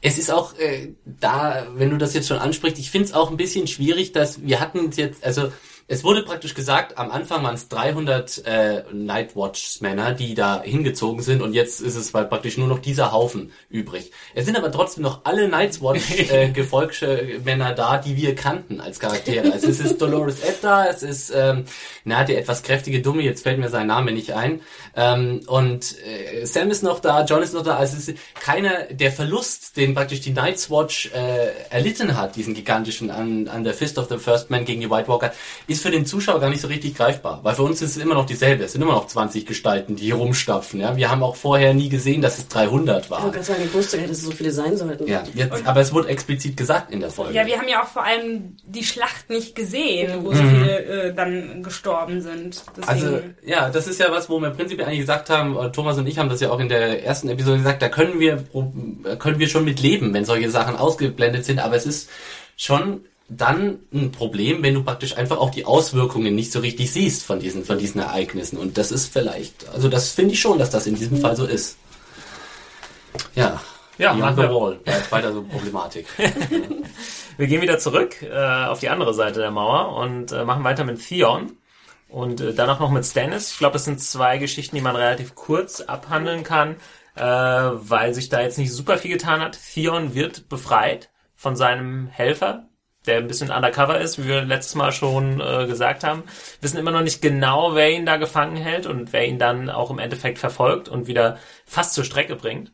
Es 0.00 0.16
ist 0.18 0.30
auch 0.30 0.56
äh, 0.58 0.88
da, 1.20 1.66
wenn 1.74 1.90
du 1.90 1.96
das 1.96 2.14
jetzt 2.14 2.28
schon 2.28 2.38
ansprichst, 2.38 2.78
ich 2.78 2.90
finde 2.90 3.08
es 3.08 3.14
auch 3.14 3.30
ein 3.32 3.36
bisschen 3.36 3.66
schwierig, 3.66 4.12
dass 4.12 4.40
wir 4.44 4.60
hatten 4.60 4.90
jetzt, 4.94 5.24
also 5.24 5.50
es 5.90 6.04
wurde 6.04 6.22
praktisch 6.22 6.54
gesagt, 6.54 6.98
am 6.98 7.10
Anfang 7.10 7.42
waren 7.42 7.54
es 7.54 7.68
300 7.68 8.44
äh, 8.46 8.82
Nightwatch-Männer, 8.92 10.12
die 10.12 10.34
da 10.34 10.62
hingezogen 10.62 11.22
sind 11.22 11.40
und 11.40 11.54
jetzt 11.54 11.80
ist 11.80 11.96
es 11.96 12.12
halt 12.12 12.28
praktisch 12.28 12.58
nur 12.58 12.68
noch 12.68 12.78
dieser 12.78 13.10
Haufen 13.10 13.52
übrig. 13.70 14.12
Es 14.34 14.44
sind 14.44 14.58
aber 14.58 14.70
trotzdem 14.70 15.02
noch 15.02 15.24
alle 15.24 15.48
Nightwatch-Gefolgsmänner 15.48 17.72
da, 17.74 17.96
die 17.96 18.16
wir 18.16 18.34
kannten 18.34 18.82
als 18.82 19.00
Charaktere. 19.00 19.50
Also 19.50 19.68
es 19.68 19.80
ist 19.80 20.02
Dolores 20.02 20.40
Edda, 20.40 20.88
es 20.88 21.02
ist 21.02 21.32
ähm, 21.34 21.64
na, 22.04 22.24
der 22.24 22.38
etwas 22.38 22.62
kräftige 22.62 23.00
Dumme, 23.00 23.22
jetzt 23.22 23.44
fällt 23.44 23.58
mir 23.58 23.70
sein 23.70 23.86
Name 23.86 24.12
nicht 24.12 24.34
ein. 24.34 24.60
Ähm, 24.94 25.40
und 25.46 25.96
äh, 26.04 26.44
Sam 26.44 26.70
ist 26.70 26.82
noch 26.82 27.00
da, 27.00 27.24
John 27.24 27.42
ist 27.42 27.54
noch 27.54 27.62
da. 27.62 27.78
Also 27.78 27.96
es 27.96 28.08
ist 28.08 28.18
keiner, 28.40 28.84
der 28.90 29.10
Verlust, 29.10 29.78
den 29.78 29.94
praktisch 29.94 30.20
die 30.20 30.32
Night's 30.32 30.70
Watch 30.70 31.10
äh, 31.14 31.48
erlitten 31.70 32.14
hat, 32.14 32.36
diesen 32.36 32.52
gigantischen 32.52 33.10
an, 33.10 33.48
an 33.48 33.64
der 33.64 33.72
Fist 33.72 33.96
of 33.96 34.10
the 34.10 34.18
First 34.18 34.50
Man 34.50 34.66
gegen 34.66 34.82
die 34.82 34.90
White 34.90 35.08
Walker, 35.08 35.32
ist 35.66 35.77
für 35.82 35.90
den 35.90 36.06
Zuschauer 36.06 36.40
gar 36.40 36.50
nicht 36.50 36.60
so 36.60 36.68
richtig 36.68 36.94
greifbar. 36.96 37.40
Weil 37.42 37.54
für 37.54 37.62
uns 37.62 37.80
ist 37.82 37.96
es 37.96 38.02
immer 38.02 38.14
noch 38.14 38.26
dieselbe. 38.26 38.64
Es 38.64 38.72
sind 38.72 38.82
immer 38.82 38.92
noch 38.92 39.06
20 39.06 39.46
Gestalten, 39.46 39.96
die 39.96 40.04
hier 40.06 40.14
rumstapfen. 40.16 40.80
Ja? 40.80 40.96
Wir 40.96 41.10
haben 41.10 41.22
auch 41.22 41.36
vorher 41.36 41.74
nie 41.74 41.88
gesehen, 41.88 42.20
dass 42.22 42.38
es 42.38 42.48
300 42.48 43.04
Ich 43.04 43.10
waren. 43.10 43.22
wollte 43.22 43.34
gerade 43.36 43.46
sagen, 43.46 43.62
ich 43.64 43.74
wusste 43.74 43.96
gar 43.96 44.02
nicht, 44.02 44.10
dass 44.12 44.18
es 44.18 44.24
so 44.24 44.30
viele 44.32 44.50
sein 44.50 44.76
sollten. 44.76 45.06
Ja, 45.06 45.22
jetzt, 45.34 45.66
aber 45.66 45.80
es 45.80 45.92
wurde 45.92 46.08
explizit 46.08 46.56
gesagt 46.56 46.90
in 46.92 47.00
der 47.00 47.10
Folge. 47.10 47.34
Ja, 47.34 47.46
wir 47.46 47.58
haben 47.58 47.68
ja 47.68 47.82
auch 47.82 47.88
vor 47.88 48.04
allem 48.04 48.56
die 48.64 48.84
Schlacht 48.84 49.30
nicht 49.30 49.54
gesehen, 49.54 50.24
wo 50.24 50.32
so 50.34 50.42
Mhm. 50.42 50.50
viele 50.50 50.84
äh, 50.84 51.14
dann 51.14 51.62
gestorben 51.62 52.20
sind. 52.20 52.62
Deswegen, 52.76 52.88
Also, 52.88 53.20
ja, 53.44 53.70
das 53.70 53.86
ist 53.86 54.00
ja 54.00 54.10
was, 54.10 54.28
wo 54.30 54.38
wir 54.40 54.50
prinzipiell 54.50 54.86
eigentlich 54.86 55.00
gesagt 55.00 55.30
haben, 55.30 55.56
äh, 55.56 55.70
Thomas 55.72 55.98
und 55.98 56.06
ich 56.06 56.18
haben 56.18 56.28
das 56.28 56.40
ja 56.40 56.50
auch 56.50 56.60
in 56.60 56.68
der 56.68 57.04
ersten 57.04 57.28
Episode 57.28 57.58
gesagt, 57.58 57.82
da 57.82 57.88
können 57.88 58.20
wir, 58.20 58.44
äh, 59.04 59.16
können 59.16 59.38
wir 59.38 59.48
schon 59.48 59.64
mit 59.64 59.80
leben, 59.80 60.12
wenn 60.14 60.24
solche 60.24 60.50
Sachen 60.50 60.76
ausgeblendet 60.76 61.44
sind, 61.44 61.58
aber 61.58 61.76
es 61.76 61.86
ist 61.86 62.08
schon 62.56 63.02
dann 63.28 63.80
ein 63.92 64.10
Problem, 64.10 64.62
wenn 64.62 64.74
du 64.74 64.82
praktisch 64.82 65.16
einfach 65.16 65.38
auch 65.38 65.50
die 65.50 65.66
Auswirkungen 65.66 66.34
nicht 66.34 66.50
so 66.50 66.60
richtig 66.60 66.90
siehst 66.90 67.24
von 67.24 67.40
diesen, 67.40 67.64
von 67.64 67.78
diesen 67.78 68.00
Ereignissen. 68.00 68.56
Und 68.56 68.78
das 68.78 68.90
ist 68.90 69.12
vielleicht, 69.12 69.68
also 69.68 69.88
das 69.88 70.12
finde 70.12 70.32
ich 70.32 70.40
schon, 70.40 70.58
dass 70.58 70.70
das 70.70 70.86
in 70.86 70.94
diesem 70.94 71.18
Fall 71.18 71.36
so 71.36 71.44
ist. 71.44 71.76
Ja. 73.34 73.60
Ja, 73.98 74.12
Beyond 74.12 74.36
the 74.36 74.42
Wall. 74.44 74.74
Bleibt 74.76 75.12
weiter 75.12 75.32
so 75.32 75.42
Problematik. 75.42 76.06
Wir 77.36 77.46
gehen 77.48 77.60
wieder 77.60 77.78
zurück 77.78 78.22
äh, 78.22 78.64
auf 78.66 78.78
die 78.78 78.88
andere 78.88 79.12
Seite 79.12 79.40
der 79.40 79.50
Mauer 79.50 79.96
und 79.96 80.32
äh, 80.32 80.44
machen 80.44 80.64
weiter 80.64 80.84
mit 80.84 81.04
Theon. 81.06 81.52
Und 82.08 82.40
äh, 82.40 82.54
danach 82.54 82.80
noch 82.80 82.90
mit 82.90 83.04
Stannis. 83.04 83.52
Ich 83.52 83.58
glaube, 83.58 83.74
das 83.74 83.84
sind 83.84 84.00
zwei 84.00 84.38
Geschichten, 84.38 84.76
die 84.76 84.82
man 84.82 84.96
relativ 84.96 85.34
kurz 85.34 85.80
abhandeln 85.80 86.44
kann, 86.44 86.76
äh, 87.16 87.22
weil 87.22 88.14
sich 88.14 88.28
da 88.28 88.40
jetzt 88.40 88.56
nicht 88.56 88.72
super 88.72 88.98
viel 88.98 89.10
getan 89.10 89.40
hat. 89.40 89.58
Theon 89.74 90.14
wird 90.14 90.48
befreit 90.48 91.10
von 91.34 91.56
seinem 91.56 92.06
Helfer, 92.06 92.68
der 93.06 93.18
ein 93.18 93.26
bisschen 93.26 93.50
undercover 93.50 94.00
ist, 94.00 94.18
wie 94.18 94.28
wir 94.28 94.42
letztes 94.42 94.74
Mal 94.74 94.92
schon 94.92 95.40
äh, 95.40 95.66
gesagt 95.66 96.04
haben. 96.04 96.24
Wissen 96.60 96.78
immer 96.78 96.90
noch 96.90 97.02
nicht 97.02 97.22
genau, 97.22 97.74
wer 97.74 97.90
ihn 97.90 98.06
da 98.06 98.16
gefangen 98.16 98.56
hält 98.56 98.86
und 98.86 99.12
wer 99.12 99.26
ihn 99.26 99.38
dann 99.38 99.70
auch 99.70 99.90
im 99.90 99.98
Endeffekt 99.98 100.38
verfolgt 100.38 100.88
und 100.88 101.06
wieder 101.06 101.38
fast 101.64 101.94
zur 101.94 102.04
Strecke 102.04 102.36
bringt. 102.36 102.72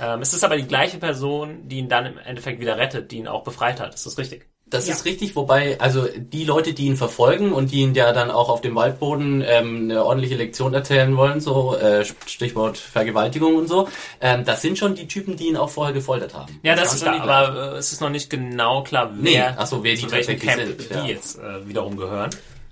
Ähm, 0.00 0.22
es 0.22 0.32
ist 0.32 0.44
aber 0.44 0.56
die 0.56 0.66
gleiche 0.66 0.98
Person, 0.98 1.68
die 1.68 1.78
ihn 1.78 1.88
dann 1.88 2.06
im 2.06 2.18
Endeffekt 2.18 2.60
wieder 2.60 2.78
rettet, 2.78 3.10
die 3.10 3.18
ihn 3.18 3.28
auch 3.28 3.44
befreit 3.44 3.80
hat. 3.80 3.94
Ist 3.94 4.06
das 4.06 4.18
richtig? 4.18 4.48
Das 4.70 4.86
Ja. 4.86 4.94
ist 4.94 5.04
richtig, 5.04 5.34
wobei, 5.36 5.78
also 5.80 6.06
die 6.16 6.44
Leute, 6.44 6.72
die 6.72 6.86
ihn 6.86 6.96
verfolgen 6.96 7.52
und 7.52 7.72
die 7.72 7.80
ihn 7.80 7.92
ja 7.94 8.12
dann 8.12 8.30
auch 8.30 8.48
auf 8.48 8.60
dem 8.60 8.76
Waldboden 8.76 9.42
ähm, 9.46 9.90
eine 9.90 10.04
ordentliche 10.04 10.36
Lektion 10.36 10.72
erzählen 10.72 11.16
wollen, 11.16 11.40
so 11.40 11.76
äh, 11.76 12.04
Stichwort 12.26 12.78
Vergewaltigung 12.78 13.56
und 13.56 13.66
so, 13.68 13.88
ähm, 14.20 14.44
das 14.44 14.62
sind 14.62 14.78
schon 14.78 14.94
die 14.94 15.08
Typen, 15.08 15.36
die 15.36 15.48
ihn 15.48 15.56
auch 15.56 15.70
vorher 15.70 15.92
gefoltert 15.92 16.34
haben. 16.34 16.60
Ja, 16.62 16.76
das 16.76 17.00
kann 17.02 17.14
ist 17.14 17.20
klar, 17.20 17.44
aber 17.44 17.74
äh, 17.74 17.78
es 17.78 17.92
ist 17.92 18.00
noch 18.00 18.10
nicht 18.10 18.30
genau 18.30 18.82
klar, 18.84 19.10
Nee, 19.12 19.34
wer, 19.34 19.56
ach 19.58 19.66
so, 19.66 19.82
wer 19.82 19.94
die 19.94 20.02
zu 20.02 20.10
welchem 20.12 20.38
Camp 20.38 20.62
sind, 20.62 20.88
die 20.90 20.94
ja. 20.94 21.04
jetzt 21.04 21.38
äh, 21.38 21.66
wiederum 21.68 21.96
gehören. 21.96 22.30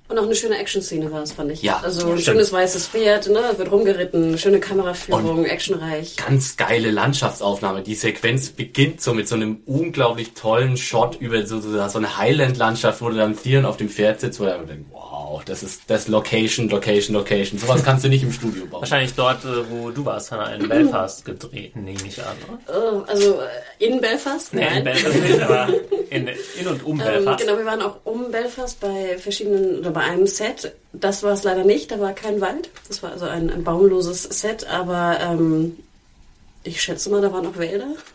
Und 0.08 0.18
auch 0.18 0.22
eine 0.22 0.34
schöne 0.34 0.56
Action-Szene 0.56 1.12
war 1.12 1.22
es, 1.22 1.32
fand 1.32 1.52
ich. 1.52 1.62
Ja, 1.62 1.80
Also 1.82 2.10
ein 2.10 2.18
schönes 2.18 2.50
weißes 2.50 2.88
Pferd, 2.88 3.28
ne? 3.28 3.42
wird 3.56 3.70
rumgeritten, 3.70 4.38
schöne 4.38 4.58
Kameraführung, 4.58 5.44
actionreich. 5.44 6.16
Ganz 6.16 6.56
geile 6.56 6.90
Landschaftsaufnahme. 6.90 7.82
Die 7.82 7.94
Sequenz 7.94 8.48
beginnt 8.48 9.02
so 9.02 9.12
mit 9.12 9.28
so 9.28 9.34
einem 9.34 9.60
unglaublich 9.66 10.32
tollen 10.32 10.78
Shot 10.78 11.16
über 11.20 11.46
so, 11.46 11.60
so, 11.60 11.70
so 11.88 11.98
eine 11.98 12.16
Highland-Landschaft, 12.16 13.02
wo 13.02 13.10
du 13.10 13.16
dann 13.16 13.36
Theon 13.36 13.66
auf 13.66 13.76
dem 13.76 13.90
Pferd 13.90 14.20
sitzt, 14.20 14.40
wo 14.40 14.44
du 14.44 14.64
denkst, 14.66 14.86
wow, 14.92 15.42
das 15.44 15.62
ist 15.62 15.82
das 15.88 16.08
Location, 16.08 16.70
Location, 16.70 17.14
Location. 17.14 17.58
Sowas 17.58 17.84
kannst 17.84 18.02
du 18.02 18.08
nicht 18.08 18.22
im 18.22 18.32
Studio 18.32 18.64
bauen. 18.64 18.80
Wahrscheinlich 18.80 19.12
dort, 19.14 19.44
äh, 19.44 19.70
wo 19.70 19.90
du 19.90 20.06
warst, 20.06 20.32
Hannah, 20.32 20.54
in 20.54 20.68
Belfast 20.68 21.24
gedreht, 21.26 21.76
nehme 21.76 21.98
ich 22.06 22.18
an, 22.22 22.36
oder? 22.66 23.02
Äh, 23.04 23.10
also 23.10 23.34
äh, 23.42 23.46
in 23.78 24.00
Belfast? 24.00 24.52
Nee, 24.54 24.78
in 24.78 24.84
Belfast 24.84 25.22
nicht, 25.22 25.40
aber 25.40 25.68
in, 26.10 26.28
in 26.60 26.66
und 26.66 26.84
um 26.84 27.00
Ähm, 27.00 27.06
Belfast. 27.06 27.40
genau, 27.40 27.58
wir 27.58 27.64
waren 27.64 27.82
auch 27.82 27.96
um 28.04 28.30
Belfast 28.30 28.80
bei 28.80 29.16
verschiedenen, 29.18 29.78
oder 29.80 29.90
bei 29.90 30.00
einem 30.00 30.26
Set. 30.26 30.72
Das 30.92 31.22
war 31.22 31.32
es 31.32 31.44
leider 31.44 31.64
nicht, 31.64 31.90
da 31.90 32.00
war 32.00 32.12
kein 32.12 32.40
Wald. 32.40 32.70
Das 32.88 33.02
war 33.02 33.12
also 33.12 33.26
ein, 33.26 33.50
ein 33.50 33.64
baumloses 33.64 34.22
Set, 34.24 34.66
aber 34.66 35.18
ähm, 35.20 35.76
ich 36.64 36.82
schätze 36.82 37.10
mal, 37.10 37.20
da 37.20 37.32
waren 37.32 37.46
auch 37.46 37.56
Wälder. 37.56 37.86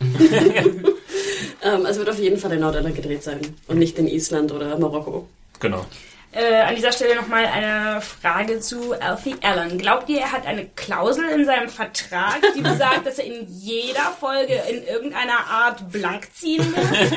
ähm, 1.62 1.86
es 1.86 1.98
wird 1.98 2.08
auf 2.08 2.18
jeden 2.18 2.36
Fall 2.38 2.52
in 2.52 2.60
Nordirland 2.60 2.94
gedreht 2.94 3.22
sein 3.22 3.40
und 3.66 3.78
nicht 3.78 3.98
in 3.98 4.06
Island 4.06 4.52
oder 4.52 4.78
Marokko. 4.78 5.26
Genau. 5.60 5.84
Äh, 6.34 6.62
an 6.62 6.74
dieser 6.74 6.90
Stelle 6.92 7.14
nochmal 7.14 7.46
eine 7.46 8.00
Frage 8.00 8.58
zu 8.60 8.92
Alfie 9.00 9.36
Allen. 9.42 9.78
Glaubt 9.78 10.08
ihr, 10.08 10.20
er 10.20 10.32
hat 10.32 10.46
eine 10.46 10.66
Klausel 10.66 11.28
in 11.28 11.44
seinem 11.44 11.68
Vertrag, 11.68 12.40
die 12.56 12.60
besagt, 12.60 13.06
dass 13.06 13.18
er 13.18 13.26
in 13.26 13.46
jeder 13.48 14.12
Folge 14.18 14.54
in 14.68 14.84
irgendeiner 14.84 15.46
Art 15.48 15.90
blank 15.92 16.28
ziehen 16.34 16.64
muss? 16.74 17.10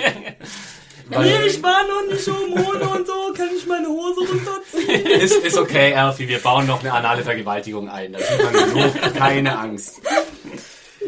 Weil- 1.10 1.46
ich 1.48 1.64
war 1.64 1.84
noch 1.88 2.12
nicht 2.12 2.28
Hormone 2.28 2.90
und 2.90 3.08
so, 3.08 3.14
kann 3.36 3.48
ich 3.56 3.66
meine 3.66 3.88
Hose 3.88 4.20
runterziehen? 4.30 5.06
ist, 5.22 5.36
ist 5.38 5.58
okay, 5.58 5.96
Alfie, 5.96 6.28
wir 6.28 6.40
bauen 6.40 6.68
noch 6.68 6.82
eine 6.82 6.92
anale 6.94 7.24
Vergewaltigung 7.24 7.90
ein. 7.90 8.12
Da 8.14 8.20
sieht 8.20 8.44
man 8.44 8.54
genug, 8.54 9.16
keine 9.16 9.58
Angst. 9.58 10.02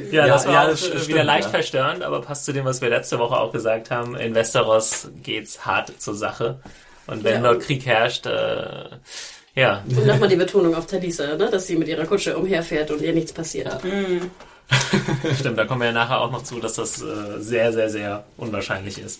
Ja, 0.09 0.25
Ja, 0.25 0.27
das 0.27 0.47
war 0.47 0.53
ja, 0.53 0.65
das 0.67 0.85
stimmt, 0.85 1.07
wieder 1.09 1.23
leicht 1.25 1.45
ja. 1.45 1.49
verstörend, 1.51 2.03
aber 2.03 2.21
passt 2.21 2.45
zu 2.45 2.53
dem, 2.53 2.63
was 2.65 2.81
wir 2.81 2.89
letzte 2.89 3.19
Woche 3.19 3.37
auch 3.37 3.51
gesagt 3.51 3.91
haben. 3.91 4.15
In 4.15 4.33
Westeros 4.33 5.09
geht's 5.21 5.65
hart 5.65 5.91
zur 6.01 6.15
Sache. 6.15 6.59
Und 7.09 7.23
wenn 7.23 7.43
Ja. 7.43 7.51
dort 7.53 7.63
Krieg 7.63 7.85
herrscht, 7.85 8.25
äh, 8.25 8.89
ja, 9.55 9.83
Und 9.89 10.05
nochmal 10.05 10.29
die 10.29 10.35
Betonung 10.35 10.75
auf 10.75 10.85
Talisa, 10.85 11.35
ne? 11.35 11.49
dass 11.49 11.67
sie 11.67 11.75
mit 11.75 11.87
ihrer 11.87 12.05
Kutsche 12.05 12.37
umherfährt 12.37 12.91
und 12.91 13.01
ihr 13.01 13.13
nichts 13.13 13.33
passiert. 13.33 13.79
Stimmt, 15.39 15.57
da 15.57 15.65
kommen 15.65 15.81
wir 15.81 15.87
ja 15.87 15.93
nachher 15.93 16.21
auch 16.21 16.31
noch 16.31 16.43
zu, 16.43 16.59
dass 16.59 16.75
das 16.75 17.01
äh, 17.01 17.39
sehr, 17.39 17.73
sehr, 17.73 17.89
sehr 17.89 18.23
unwahrscheinlich 18.37 18.99
ist. 18.99 19.19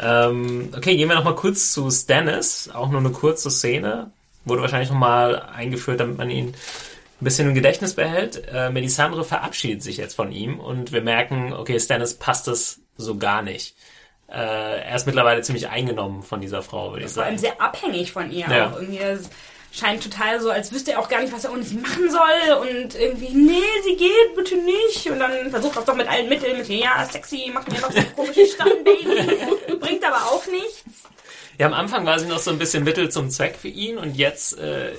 Ähm, 0.00 0.68
okay, 0.76 0.96
gehen 0.96 1.08
wir 1.08 1.16
noch 1.16 1.24
mal 1.24 1.34
kurz 1.34 1.72
zu 1.72 1.90
Stannis. 1.90 2.70
Auch 2.72 2.90
nur 2.90 3.00
eine 3.00 3.10
kurze 3.10 3.50
Szene. 3.50 4.10
Wurde 4.44 4.62
wahrscheinlich 4.62 4.90
noch 4.90 4.98
mal 4.98 5.36
eingeführt, 5.54 5.98
damit 6.00 6.18
man 6.18 6.30
ihn 6.30 6.48
ein 6.48 6.54
bisschen 7.24 7.48
im 7.48 7.54
Gedächtnis 7.54 7.94
behält. 7.94 8.44
Äh, 8.52 8.70
Melisandre 8.70 9.24
verabschiedet 9.24 9.82
sich 9.82 9.96
jetzt 9.96 10.14
von 10.14 10.30
ihm 10.30 10.60
und 10.60 10.92
wir 10.92 11.00
merken, 11.02 11.52
okay, 11.52 11.78
Stannis 11.80 12.14
passt 12.14 12.46
es 12.46 12.80
so 12.96 13.16
gar 13.16 13.42
nicht. 13.42 13.74
Äh, 14.34 14.80
er 14.80 14.96
ist 14.96 15.06
mittlerweile 15.06 15.42
ziemlich 15.42 15.68
eingenommen 15.68 16.22
von 16.22 16.40
dieser 16.40 16.62
Frau, 16.62 16.92
würde 16.92 17.04
ich 17.06 17.12
Vor 17.12 17.22
allem 17.22 17.38
sagen. 17.38 17.54
sehr 17.54 17.60
abhängig 17.60 18.12
von 18.12 18.30
ihr 18.32 18.46
Ja. 18.48 18.68
auch. 18.70 18.80
Irgendwie 18.80 18.98
das 18.98 19.30
scheint 19.72 20.02
total 20.02 20.40
so, 20.40 20.50
als 20.50 20.72
wüsste 20.72 20.92
er 20.92 21.00
auch 21.00 21.08
gar 21.08 21.20
nicht, 21.20 21.32
was 21.32 21.44
er 21.44 21.52
ohne 21.52 21.62
sie 21.62 21.76
machen 21.76 22.10
soll. 22.10 22.56
Und 22.68 22.94
irgendwie, 22.94 23.28
nee, 23.34 23.60
sie 23.84 23.96
geht, 23.96 24.34
bitte 24.36 24.56
nicht. 24.56 25.08
Und 25.10 25.18
dann 25.20 25.50
versucht 25.50 25.76
er 25.76 25.80
es 25.80 25.84
doch 25.86 25.96
mit 25.96 26.08
allen 26.08 26.28
Mitteln, 26.28 26.58
mit, 26.58 26.68
ja, 26.68 27.04
sexy, 27.10 27.50
mach 27.52 27.66
mir 27.68 27.80
noch 27.80 27.90
so 27.92 28.00
komische 28.16 28.46
Stammbaby. 28.46 29.76
Bringt 29.80 30.04
aber 30.04 30.16
auch 30.26 30.46
nichts. 30.46 30.84
Ja, 31.58 31.66
am 31.66 31.72
Anfang 31.74 32.04
war 32.04 32.18
sie 32.18 32.26
noch 32.26 32.40
so 32.40 32.50
ein 32.50 32.58
bisschen 32.58 32.82
Mittel 32.82 33.10
zum 33.10 33.30
Zweck 33.30 33.54
für 33.56 33.68
ihn 33.68 33.96
und 33.98 34.16
jetzt 34.16 34.58
äh, 34.58 34.90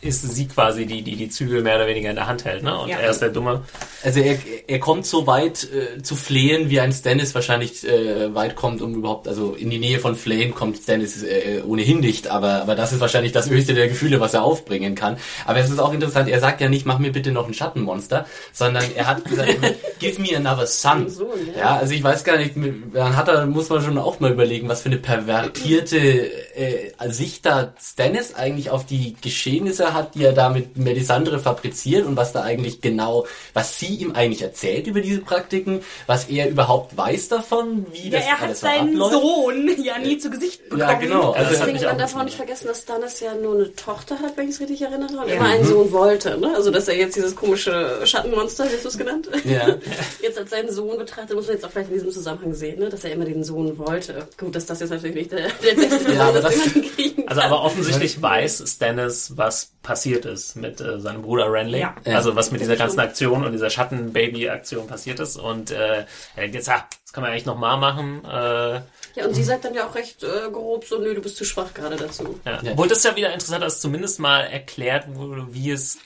ist 0.00 0.22
sie 0.22 0.48
quasi 0.48 0.86
die, 0.86 1.02
die 1.02 1.16
die 1.16 1.28
Zügel 1.28 1.62
mehr 1.62 1.76
oder 1.76 1.86
weniger 1.86 2.10
in 2.10 2.16
der 2.16 2.26
Hand 2.26 2.44
hält, 2.44 2.62
ne? 2.62 2.78
Und 2.78 2.88
Ja. 2.88 2.98
er 2.98 3.10
ist 3.10 3.20
der 3.20 3.28
Dumme. 3.28 3.62
Also 4.02 4.20
er, 4.20 4.38
er 4.66 4.78
kommt 4.80 5.04
so 5.06 5.26
weit 5.26 5.68
äh, 5.72 6.02
zu 6.02 6.16
flehen, 6.16 6.70
wie 6.70 6.80
ein 6.80 6.92
Stannis 6.92 7.34
wahrscheinlich 7.34 7.86
äh, 7.86 8.34
weit 8.34 8.56
kommt, 8.56 8.80
um 8.80 8.94
überhaupt, 8.94 9.28
also 9.28 9.52
in 9.52 9.68
die 9.68 9.78
Nähe 9.78 9.98
von 9.98 10.16
Flehen 10.16 10.54
kommt 10.54 10.78
Stannis 10.78 11.22
äh, 11.22 11.60
ohnehin 11.66 12.00
nicht, 12.00 12.28
aber, 12.28 12.62
aber 12.62 12.74
das 12.74 12.92
ist 12.92 13.00
wahrscheinlich 13.00 13.32
das 13.32 13.50
höchste 13.50 13.74
der 13.74 13.88
Gefühle, 13.88 14.20
was 14.20 14.32
er 14.32 14.42
aufbringen 14.42 14.94
kann. 14.94 15.18
Aber 15.44 15.58
es 15.58 15.68
ist 15.68 15.78
auch 15.78 15.92
interessant, 15.92 16.28
er 16.30 16.40
sagt 16.40 16.60
ja 16.62 16.68
nicht, 16.70 16.86
mach 16.86 16.98
mir 16.98 17.12
bitte 17.12 17.30
noch 17.32 17.46
ein 17.46 17.52
Schattenmonster, 17.54 18.24
sondern 18.52 18.84
er 18.96 19.06
hat 19.06 19.24
gesagt, 19.24 19.54
give 19.98 20.20
me 20.20 20.34
another 20.34 20.66
son. 20.66 21.08
Sohn, 21.10 21.28
ja. 21.54 21.58
ja, 21.60 21.76
also 21.76 21.92
ich 21.92 22.02
weiß 22.02 22.24
gar 22.24 22.38
nicht, 22.38 22.54
dann 22.94 23.16
hat 23.16 23.28
er, 23.28 23.44
muss 23.46 23.68
man 23.68 23.82
schon 23.82 23.98
auch 23.98 24.18
mal 24.20 24.32
überlegen, 24.32 24.68
was 24.68 24.80
für 24.82 24.88
eine 24.88 24.96
pervertierte 24.98 26.30
äh, 26.56 26.90
Sicht 27.08 27.44
da 27.44 27.74
Stannis 27.80 28.34
eigentlich 28.34 28.70
auf 28.70 28.86
die 28.86 29.14
Geschehnisse 29.20 29.89
hat, 29.94 30.14
die 30.14 30.24
er 30.24 30.32
da 30.32 30.48
mit 30.48 30.76
Melisandre 30.76 31.38
fabriziert 31.38 32.06
und 32.06 32.16
was 32.16 32.32
da 32.32 32.42
eigentlich 32.42 32.80
genau, 32.80 33.26
was 33.54 33.78
sie 33.78 33.96
ihm 33.96 34.12
eigentlich 34.12 34.42
erzählt 34.42 34.86
über 34.86 35.00
diese 35.00 35.20
Praktiken, 35.20 35.80
was 36.06 36.24
er 36.28 36.48
überhaupt 36.48 36.96
weiß 36.96 37.28
davon, 37.28 37.86
wie 37.92 38.08
Ja, 38.10 38.18
das 38.18 38.26
er 38.26 38.32
hat 38.32 38.42
alles 38.42 38.60
seinen 38.60 39.00
abläuft. 39.00 39.12
Sohn 39.12 39.84
ja 39.84 39.98
nie 39.98 40.18
zu 40.18 40.30
Gesicht 40.30 40.64
bekommen. 40.64 40.80
Ja, 40.80 40.92
genau. 40.94 41.30
Also 41.32 41.50
Deswegen, 41.50 41.84
man 41.84 41.98
darf 41.98 42.16
auch 42.16 42.24
nicht 42.24 42.36
vergessen, 42.36 42.68
dass 42.68 42.82
Stannis 42.82 43.20
ja 43.20 43.34
nur 43.34 43.54
eine 43.54 43.74
Tochter 43.74 44.18
hat, 44.20 44.36
wenn 44.36 44.48
ich 44.48 44.54
es 44.54 44.60
richtig 44.60 44.82
erinnere, 44.82 45.16
und 45.18 45.28
Ja. 45.28 45.34
immer 45.36 45.46
einen 45.46 45.64
Sohn 45.66 45.90
wollte. 45.92 46.38
Ne? 46.38 46.52
Also, 46.54 46.70
dass 46.70 46.88
er 46.88 46.96
jetzt 46.96 47.16
dieses 47.16 47.34
komische 47.36 48.00
Schattenmonster, 48.04 48.64
wie 48.70 48.74
hast 48.74 48.84
du 48.84 48.88
es 48.88 48.98
genannt? 48.98 49.28
Ja. 49.44 49.76
Jetzt 50.22 50.38
als 50.38 50.50
seinen 50.50 50.70
Sohn 50.72 50.98
betrachtet, 50.98 51.34
muss 51.34 51.46
man 51.46 51.56
jetzt 51.56 51.64
auch 51.64 51.70
vielleicht 51.70 51.88
in 51.88 51.94
diesem 51.94 52.10
Zusammenhang 52.12 52.54
sehen, 52.54 52.78
ne? 52.78 52.88
dass 52.88 53.04
er 53.04 53.12
immer 53.12 53.24
den 53.24 53.42
Sohn 53.44 53.78
wollte. 53.78 54.26
Gut, 54.38 54.54
dass 54.54 54.66
das 54.66 54.80
jetzt 54.80 54.90
natürlich 54.90 55.14
nicht 55.16 55.32
der, 55.32 55.48
der 55.48 55.74
beste 55.76 56.12
Ja, 56.12 56.26
Sohn 56.32 56.36
ist, 56.44 56.74
den 56.74 56.82
man 56.82 56.90
kriegen 56.94 57.28
Also 57.28 57.40
kann. 57.40 57.52
aber 57.52 57.62
offensichtlich 57.64 58.20
weiß 58.22 58.62
Stannis, 58.66 59.32
was 59.36 59.72
passiert 59.82 60.26
ist 60.26 60.56
mit 60.56 60.80
äh, 60.80 61.00
seinem 61.00 61.22
Bruder 61.22 61.50
Renly. 61.50 61.80
Ja. 61.80 61.94
Also 62.04 62.36
was 62.36 62.50
mit 62.52 62.60
dieser 62.60 62.76
ganzen 62.76 63.00
Aktion 63.00 63.44
und 63.44 63.52
dieser 63.52 63.70
Schatten-Baby-Aktion 63.70 64.86
passiert 64.86 65.20
ist. 65.20 65.36
Und 65.36 65.70
äh, 65.70 66.00
er 66.00 66.06
denkt 66.36 66.54
jetzt, 66.54 66.68
ah, 66.68 66.86
das 67.02 67.12
kann 67.12 67.22
man 67.22 67.32
eigentlich 67.32 67.46
nochmal 67.46 67.78
machen. 67.78 68.24
Äh, 68.24 68.80
Ja, 69.16 69.26
und 69.26 69.34
sie 69.34 69.42
sagt 69.42 69.64
dann 69.64 69.74
ja 69.74 69.86
auch 69.86 69.94
recht 69.94 70.22
äh, 70.22 70.50
grob 70.52 70.84
so, 70.84 70.98
nö, 70.98 71.14
du 71.14 71.22
bist 71.22 71.36
zu 71.36 71.44
schwach 71.44 71.72
gerade 71.74 71.96
dazu. 71.96 72.38
ja. 72.44 72.60
Ja. 72.62 72.72
Obwohl 72.72 72.88
das 72.88 73.02
ja 73.02 73.16
wieder 73.16 73.32
interessant, 73.32 73.64
dass 73.64 73.80
zumindest 73.80 74.20
mal 74.20 74.40
erklärt 74.42 75.14
wurde, 75.14 75.46
wie 75.50 75.70
es 75.70 75.98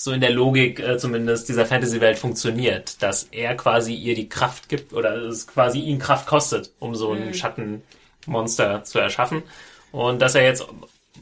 so 0.00 0.12
in 0.12 0.20
der 0.20 0.30
Logik 0.30 0.80
äh, 0.80 0.96
zumindest 0.96 1.48
dieser 1.48 1.66
Fantasy-Welt 1.66 2.18
funktioniert, 2.18 3.02
dass 3.02 3.24
er 3.24 3.56
quasi 3.56 3.94
ihr 3.94 4.14
die 4.14 4.28
Kraft 4.28 4.68
gibt 4.68 4.92
oder 4.92 5.16
es 5.16 5.46
quasi 5.46 5.80
ihn 5.80 5.98
Kraft 5.98 6.26
kostet, 6.26 6.70
um 6.78 6.94
so 6.94 7.12
ein 7.12 7.34
Schattenmonster 7.34 8.84
zu 8.84 8.98
erschaffen 9.00 9.42
und 9.92 10.20
dass 10.22 10.34
er 10.34 10.44
jetzt 10.44 10.64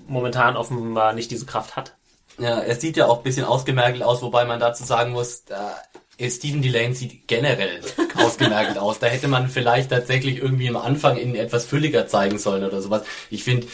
momentan 0.06 0.56
offenbar 0.56 1.12
nicht 1.12 1.30
diese 1.30 1.46
Kraft 1.46 1.76
hat. 1.76 1.96
Ja, 2.38 2.58
er 2.58 2.74
sieht 2.74 2.96
ja 2.96 3.06
auch 3.06 3.22
bisschen 3.22 3.44
ausgemergelt 3.44 4.02
aus, 4.02 4.22
wobei 4.22 4.44
man 4.44 4.60
dazu 4.60 4.84
sagen 4.84 5.12
muss, 5.12 5.44
da, 5.44 5.74
Stephen 6.18 6.62
Delane 6.62 6.94
sieht 6.94 7.28
generell 7.28 7.80
ausgemergelt 8.14 8.78
aus. 8.78 8.98
Da 8.98 9.06
hätte 9.06 9.28
man 9.28 9.48
vielleicht 9.48 9.90
tatsächlich 9.90 10.38
irgendwie 10.38 10.68
am 10.68 10.76
Anfang 10.76 11.18
ihn 11.18 11.34
etwas 11.34 11.66
fülliger 11.66 12.06
zeigen 12.06 12.38
sollen 12.38 12.64
oder 12.64 12.80
sowas. 12.80 13.02
Ich 13.30 13.44
finde, 13.44 13.66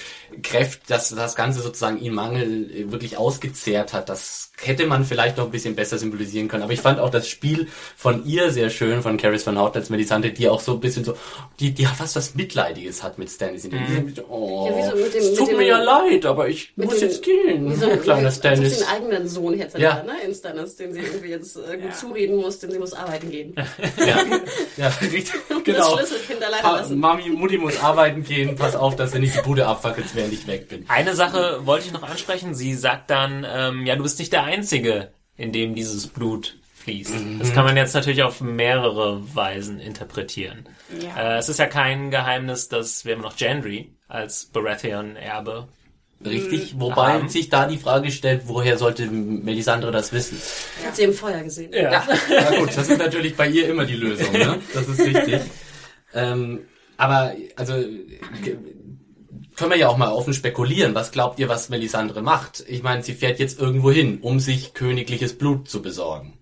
Kräft, 0.43 0.89
dass 0.89 1.11
das 1.11 1.35
Ganze 1.35 1.61
sozusagen 1.61 1.99
ihn 2.01 2.15
Mangel 2.15 2.71
äh, 2.71 2.91
wirklich 2.93 3.17
ausgezehrt 3.19 3.93
hat, 3.93 4.09
das 4.09 4.51
hätte 4.61 4.87
man 4.87 5.05
vielleicht 5.05 5.39
noch 5.39 5.47
ein 5.47 5.51
bisschen 5.51 5.75
besser 5.75 5.99
symbolisieren 5.99 6.47
können. 6.47 6.63
Aber 6.63 6.73
ich 6.73 6.81
fand 6.81 7.01
auch 7.01 7.11
das 7.11 7.29
Spiel 7.29 7.67
von 7.97 8.25
ihr 8.25 8.53
sehr 8.53 8.71
schön, 8.71 9.03
von 9.03 9.17
Caris 9.17 9.45
van 9.45 9.59
Houten 9.59 9.79
als 9.79 9.91
Melisande, 9.91 10.31
die 10.31 10.49
auch 10.49 10.61
so 10.61 10.75
ein 10.75 10.81
bisschen 10.81 11.03
so, 11.05 11.17
die, 11.59 11.73
die 11.73 11.85
fast 11.85 12.15
was 12.15 12.37
Mitleidiges 12.37 13.03
hat 13.03 13.19
mit 13.19 13.29
Stannis. 13.29 13.65
In 13.65 13.73
dem, 13.73 14.15
oh, 14.29 14.69
Ja, 14.71 14.91
so 14.91 14.97
mit 14.97 15.13
dem- 15.15 15.21
es 15.23 15.31
mit 15.31 15.39
tut 15.39 15.49
dem- 15.49 15.57
mir 15.57 15.67
ja 15.67 15.79
leid, 15.83 16.25
aber 16.27 16.49
ich 16.49 16.73
mit 16.77 16.87
muss 16.87 17.01
dem- 17.01 17.09
jetzt 17.09 17.23
gehen, 17.25 17.75
so 17.77 17.91
ein 17.91 18.01
kleiner 18.01 18.29
ob 18.29 18.35
Stannis. 18.35 18.83
einen 18.83 19.03
eigenen 19.03 19.29
Sohn 19.29 19.59
hätte, 19.59 19.81
Ja. 19.81 20.03
ne, 20.05 20.13
in 20.25 20.33
Stannis, 20.33 20.77
den 20.77 20.93
sie 20.93 21.01
irgendwie 21.01 21.31
jetzt 21.31 21.57
äh, 21.57 21.79
gut 21.79 21.97
zureden 21.97 22.37
muss, 22.37 22.61
denn 22.61 22.71
sie 22.71 22.79
muss 22.79 22.93
arbeiten 22.93 23.31
gehen. 23.31 23.55
Ja, 24.07 24.17
ja 24.77 24.89
richtig. 25.01 25.33
Genau. 25.65 25.97
das 25.97 26.09
Schlüsselkind 26.09 26.43
alleine 26.45 26.63
lassen. 26.81 26.99
Mami, 27.01 27.29
Mutti 27.31 27.59
muss 27.59 27.81
arbeiten 27.81 28.23
gehen, 28.23 28.55
pass 28.57 28.77
auf, 28.77 28.95
dass 28.97 29.11
du 29.13 29.19
nicht 29.19 29.35
die 29.37 29.43
Bude 29.43 29.67
abfackelst, 29.67 30.15
während 30.23 30.35
ich 30.35 30.47
weg 30.47 30.69
bin. 30.69 30.85
Eine 30.89 31.15
Sache 31.15 31.67
wollte 31.67 31.87
ich 31.87 31.93
noch 31.93 32.03
ansprechen. 32.03 32.55
Sie 32.55 32.75
sagt 32.75 33.11
dann, 33.11 33.47
ähm, 33.49 33.87
ja, 33.87 33.97
du 33.97 34.03
bist 34.03 34.19
nicht 34.19 34.33
der 34.33 34.45
Einzige, 34.45 35.13
in 35.37 35.53
dem 35.53 35.75
dieses 35.75 36.07
Blut 36.07 36.59
fließt. 36.83 37.15
Das 37.39 37.53
kann 37.53 37.65
man 37.65 37.77
jetzt 37.77 37.95
natürlich 37.95 38.23
auf 38.23 38.41
mehrere 38.41 39.35
Weisen 39.35 39.81
interpretieren. 39.81 40.67
Ja. 41.01 41.35
Äh, 41.35 41.39
es 41.39 41.49
ist 41.49 41.59
ja 41.59 41.67
kein 41.67 42.11
Geheimnis, 42.11 42.69
dass 42.69 43.05
wir 43.05 43.15
haben 43.15 43.23
noch 43.23 43.37
Gendry 43.37 43.93
als 44.09 44.47
Baratheon-Erbe. 44.47 45.69
Richtig, 46.25 46.79
wobei 46.79 47.15
haben. 47.15 47.29
sich 47.29 47.49
da 47.49 47.67
die 47.67 47.79
Frage 47.79 48.13
stellt, 48.13 48.43
woher 48.45 48.79
sollte 48.79 49.07
Melisandre 49.07 49.91
das 49.91 50.13
wissen? 50.13 50.41
Hat 50.85 50.95
sie 50.95 51.03
im 51.03 51.13
Feuer 51.13 51.43
gesehen. 51.43 51.73
Ja. 51.73 52.07
Na 52.31 52.59
gut, 52.59 52.77
das 52.77 52.89
ist 52.89 52.99
natürlich 52.99 53.35
bei 53.35 53.49
ihr 53.49 53.69
immer 53.69 53.85
die 53.85 53.97
Lösung, 53.97 54.31
ne? 54.33 54.61
Das 54.73 54.87
ist 54.87 55.01
richtig. 55.01 55.41
ähm, 56.15 56.61
aber, 56.97 57.35
also, 57.57 57.75
können 59.63 59.73
wir 59.75 59.79
ja 59.79 59.89
auch 59.89 59.97
mal 59.97 60.11
offen 60.13 60.35
spekulieren. 60.35 60.95
Was 60.97 61.13
glaubt 61.13 61.39
ihr, 61.39 61.49
was 61.49 61.69
Melisandre 61.69 62.21
macht? 62.21 62.65
Ich 62.67 62.83
meine, 62.83 63.03
sie 63.05 63.15
fährt 63.15 63.39
jetzt 63.39 63.61
irgendwo 63.61 63.93
hin, 63.93 64.19
um 64.21 64.41
sich 64.41 64.75
königliches 64.75 65.39
Blut 65.39 65.69
zu 65.69 65.83
besorgen. 65.83 66.37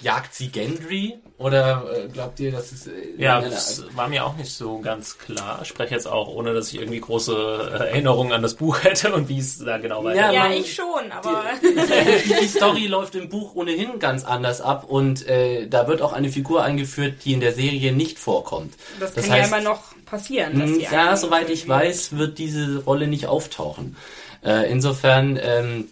Jagt 0.00 0.32
sie 0.34 0.48
Gendry? 0.48 1.18
Oder 1.38 1.84
äh, 2.04 2.08
glaubt 2.08 2.38
ihr, 2.40 2.52
dass 2.52 2.70
es... 2.70 2.86
Äh, 2.86 2.92
Ja, 3.16 3.40
das 3.40 3.84
war 3.96 4.08
mir 4.08 4.24
auch 4.24 4.36
nicht 4.36 4.52
so 4.52 4.78
ganz 4.80 5.18
klar. 5.18 5.60
Ich 5.62 5.68
spreche 5.68 5.94
jetzt 5.94 6.06
auch, 6.06 6.28
ohne 6.28 6.52
dass 6.54 6.68
ich 6.72 6.80
irgendwie 6.80 7.00
große 7.00 7.32
äh, 7.32 7.76
Erinnerungen 7.88 8.32
an 8.32 8.42
das 8.42 8.54
Buch 8.54 8.78
hätte 8.84 9.12
und 9.12 9.28
wie 9.28 9.38
es 9.38 9.58
da 9.58 9.78
genau 9.78 10.04
weitergeht. 10.04 10.34
Ja, 10.34 10.42
man- 10.44 10.52
ich 10.52 10.72
schon, 10.74 11.10
aber 11.12 11.44
die, 11.62 12.34
die 12.42 12.46
Story 12.48 12.86
läuft 12.86 13.14
im 13.16 13.28
Buch 13.28 13.54
ohnehin 13.56 13.98
ganz 13.98 14.24
anders 14.24 14.60
ab 14.60 14.84
und 14.88 15.26
äh, 15.28 15.66
da 15.68 15.88
wird 15.88 16.02
auch 16.02 16.12
eine 16.12 16.28
Figur 16.28 16.62
eingeführt, 16.62 17.24
die 17.24 17.32
in 17.32 17.40
der 17.40 17.52
Serie 17.52 17.92
nicht 17.92 18.18
vorkommt. 18.20 18.74
das, 19.00 19.14
kann 19.14 19.24
ja 19.38 19.46
immer 19.46 19.60
noch 19.60 19.82
passieren. 20.10 20.58
Dass 20.58 20.70
sie 20.70 20.82
ja, 20.82 21.16
soweit 21.16 21.50
ich 21.50 21.68
weiß, 21.68 22.16
wird 22.16 22.38
diese 22.38 22.78
Rolle 22.84 23.06
nicht 23.06 23.26
auftauchen. 23.26 23.96
Äh, 24.44 24.70
insofern 24.70 25.38
ähm, 25.40 25.88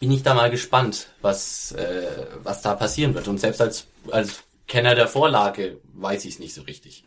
bin 0.00 0.10
ich 0.12 0.22
da 0.22 0.34
mal 0.34 0.50
gespannt, 0.50 1.08
was, 1.20 1.72
äh, 1.72 2.06
was 2.42 2.62
da 2.62 2.74
passieren 2.74 3.14
wird. 3.14 3.28
Und 3.28 3.38
selbst 3.38 3.60
als, 3.60 3.86
als 4.10 4.42
Kenner 4.66 4.94
der 4.94 5.08
Vorlage 5.08 5.78
weiß 5.94 6.24
ich 6.24 6.34
es 6.34 6.38
nicht 6.38 6.54
so 6.54 6.62
richtig. 6.62 7.04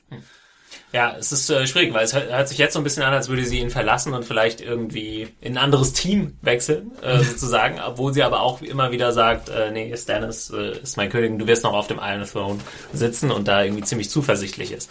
Ja, 0.94 1.16
es 1.18 1.32
ist 1.32 1.50
äh, 1.50 1.68
schwierig, 1.68 1.94
weil 1.94 2.06
es 2.06 2.14
hört, 2.14 2.32
hört 2.32 2.48
sich 2.48 2.58
jetzt 2.58 2.74
so 2.74 2.80
ein 2.80 2.84
bisschen 2.84 3.04
an, 3.04 3.14
als 3.14 3.28
würde 3.28 3.44
sie 3.44 3.60
ihn 3.60 3.70
verlassen 3.70 4.14
und 4.14 4.24
vielleicht 4.24 4.62
irgendwie 4.62 5.28
in 5.42 5.54
ein 5.54 5.64
anderes 5.64 5.92
Team 5.92 6.38
wechseln, 6.42 6.92
äh, 7.02 7.20
sozusagen, 7.24 7.80
obwohl 7.80 8.14
sie 8.14 8.24
aber 8.24 8.42
auch 8.42 8.62
immer 8.62 8.92
wieder 8.92 9.12
sagt, 9.12 9.50
äh, 9.50 9.72
nee, 9.72 9.96
Stannis 9.98 10.50
äh, 10.50 10.80
ist 10.80 10.96
mein 10.96 11.10
König, 11.10 11.38
du 11.40 11.48
wirst 11.48 11.64
noch 11.64 11.74
auf 11.74 11.88
dem 11.88 12.00
Iron 12.02 12.26
Throne 12.26 12.60
sitzen 12.94 13.32
und 13.32 13.48
da 13.50 13.64
irgendwie 13.64 13.84
ziemlich 13.84 14.10
zuversichtlich 14.10 14.72
ist. 14.72 14.90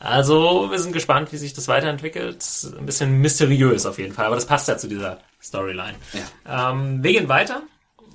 Also, 0.00 0.70
wir 0.70 0.78
sind 0.78 0.92
gespannt, 0.92 1.30
wie 1.30 1.36
sich 1.36 1.52
das 1.52 1.68
weiterentwickelt. 1.68 2.44
Ein 2.78 2.86
bisschen 2.86 3.20
mysteriös 3.20 3.84
auf 3.84 3.98
jeden 3.98 4.14
Fall, 4.14 4.26
aber 4.26 4.34
das 4.34 4.46
passt 4.46 4.66
ja 4.66 4.78
zu 4.78 4.88
dieser 4.88 5.18
Storyline. 5.42 5.94
Ähm, 6.48 7.02
wir 7.02 7.12
gehen 7.12 7.28
weiter 7.28 7.62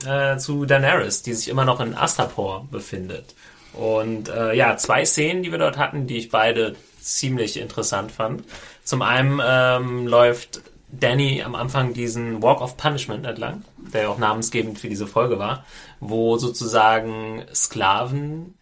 äh, 0.05 0.37
zu 0.37 0.65
Daenerys, 0.65 1.21
die 1.21 1.33
sich 1.33 1.47
immer 1.47 1.63
noch 1.63 1.79
in 1.79 1.95
Astapor 1.95 2.67
befindet. 2.71 3.35
Und 3.73 4.29
äh, 4.29 4.55
ja, 4.55 4.77
zwei 4.77 5.05
Szenen, 5.05 5.43
die 5.43 5.51
wir 5.51 5.59
dort 5.59 5.77
hatten, 5.77 6.07
die 6.07 6.17
ich 6.17 6.29
beide 6.31 6.75
ziemlich 6.99 7.57
interessant 7.57 8.11
fand. 8.11 8.43
Zum 8.83 9.01
einen 9.03 9.39
ähm, 9.45 10.07
läuft 10.07 10.61
Danny 10.91 11.43
am 11.43 11.55
Anfang 11.55 11.93
diesen 11.93 12.41
Walk 12.41 12.61
of 12.61 12.77
Punishment 12.77 13.25
entlang, 13.25 13.63
der 13.77 14.03
ja 14.03 14.09
auch 14.09 14.17
namensgebend 14.17 14.79
für 14.79 14.89
diese 14.89 15.07
Folge 15.07 15.37
war, 15.37 15.65
wo 15.99 16.37
sozusagen 16.37 17.43
Sklaven 17.53 18.55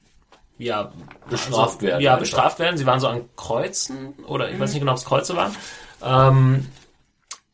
ja 0.57 0.91
Bestraft 1.29 1.81
werden 1.81 2.01
Ja, 2.01 2.11
einfach. 2.11 2.21
bestraft 2.21 2.59
werden. 2.59 2.77
Sie 2.77 2.85
waren 2.85 2.99
so 2.99 3.07
an 3.07 3.21
Kreuzen 3.35 4.13
oder 4.27 4.49
ich 4.49 4.59
weiß 4.59 4.71
nicht 4.71 4.79
genau, 4.79 4.91
ob 4.93 4.97
es 4.97 5.05
Kreuze 5.05 5.35
waren. 5.35 5.55
Ähm, 6.03 6.67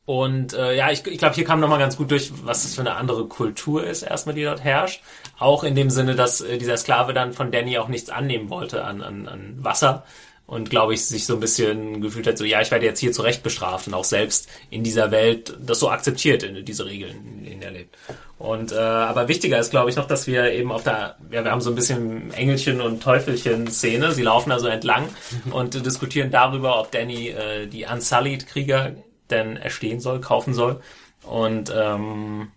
und 0.06 0.54
äh, 0.54 0.76
ja, 0.76 0.90
ich, 0.90 1.06
ich 1.06 1.20
glaube, 1.20 1.36
hier 1.36 1.46
kam 1.46 1.60
nochmal 1.60 1.78
ganz 1.78 1.96
gut 1.96 2.10
durch, 2.10 2.32
was 2.44 2.64
das 2.64 2.74
für 2.74 2.82
eine 2.82 2.96
andere 2.96 3.28
Kultur 3.28 3.84
ist, 3.86 4.02
erstmal, 4.02 4.34
die 4.34 4.44
dort 4.44 4.64
herrscht. 4.64 5.04
Auch 5.38 5.64
in 5.64 5.76
dem 5.76 5.92
Sinne, 5.92 6.16
dass 6.16 6.42
äh, 6.42 6.58
dieser 6.58 6.78
Sklave 6.78 7.14
dann 7.14 7.32
von 7.32 7.52
Danny 7.52 7.78
auch 7.78 7.90
nichts 7.90 8.10
annehmen 8.10 8.50
wollte 8.50 8.84
an, 8.84 9.04
an, 9.04 9.28
an 9.28 9.58
Wasser. 9.64 10.04
Und 10.50 10.72
glaube 10.72 10.96
ich, 10.96 11.06
sich 11.06 11.28
so 11.28 11.36
ein 11.36 11.40
bisschen 11.40 12.02
gefühlt 12.02 12.26
hat, 12.26 12.40
so, 12.40 12.44
ja, 12.44 12.60
ich 12.60 12.72
werde 12.72 12.84
jetzt 12.84 13.00
hier 13.00 13.12
zurecht 13.12 13.44
bestraft 13.44 13.86
und 13.86 13.94
auch 13.94 14.04
selbst 14.04 14.50
in 14.72 14.84
dieser 14.84 15.12
Welt 15.12 15.56
das 15.62 15.78
so 15.78 15.92
akzeptiert, 15.92 16.44
diese 16.68 16.88
Regeln, 16.88 17.24
in 17.38 17.44
denen 17.44 17.62
er 17.62 17.70
lebt. 17.70 17.96
Und 18.40 18.72
äh, 18.72 18.78
aber 18.80 19.28
wichtiger 19.28 19.60
ist, 19.60 19.70
glaube 19.70 19.92
ich, 19.92 19.96
noch, 19.96 20.08
dass 20.08 20.26
wir 20.26 20.52
eben 20.52 20.72
auf 20.72 20.82
der, 20.82 21.18
ja, 21.30 21.44
wir 21.44 21.52
haben 21.52 21.62
so 21.62 21.70
ein 21.70 21.76
bisschen 21.76 22.34
Engelchen 22.34 22.82
und 22.82 23.04
Teufelchen-Szene. 23.04 24.12
Sie 24.12 24.24
laufen 24.24 24.52
also 24.52 24.68
entlang 24.68 25.10
und 25.52 25.76
äh, 25.76 25.82
diskutieren 25.82 26.32
darüber, 26.32 26.80
ob 26.80 26.92
Danny 26.92 27.28
äh, 27.28 27.68
die 27.68 27.86
Unsullied-Krieger 27.86 28.96
denn 29.30 29.56
erstehen 29.56 30.00
soll, 30.00 30.20
kaufen 30.20 30.56
soll. 30.56 30.82
Und 31.22 31.72
ähm, 31.76 32.48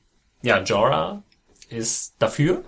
ja, 0.40 0.62
Jorah 0.62 1.22
ist 1.68 2.14
dafür, 2.18 2.64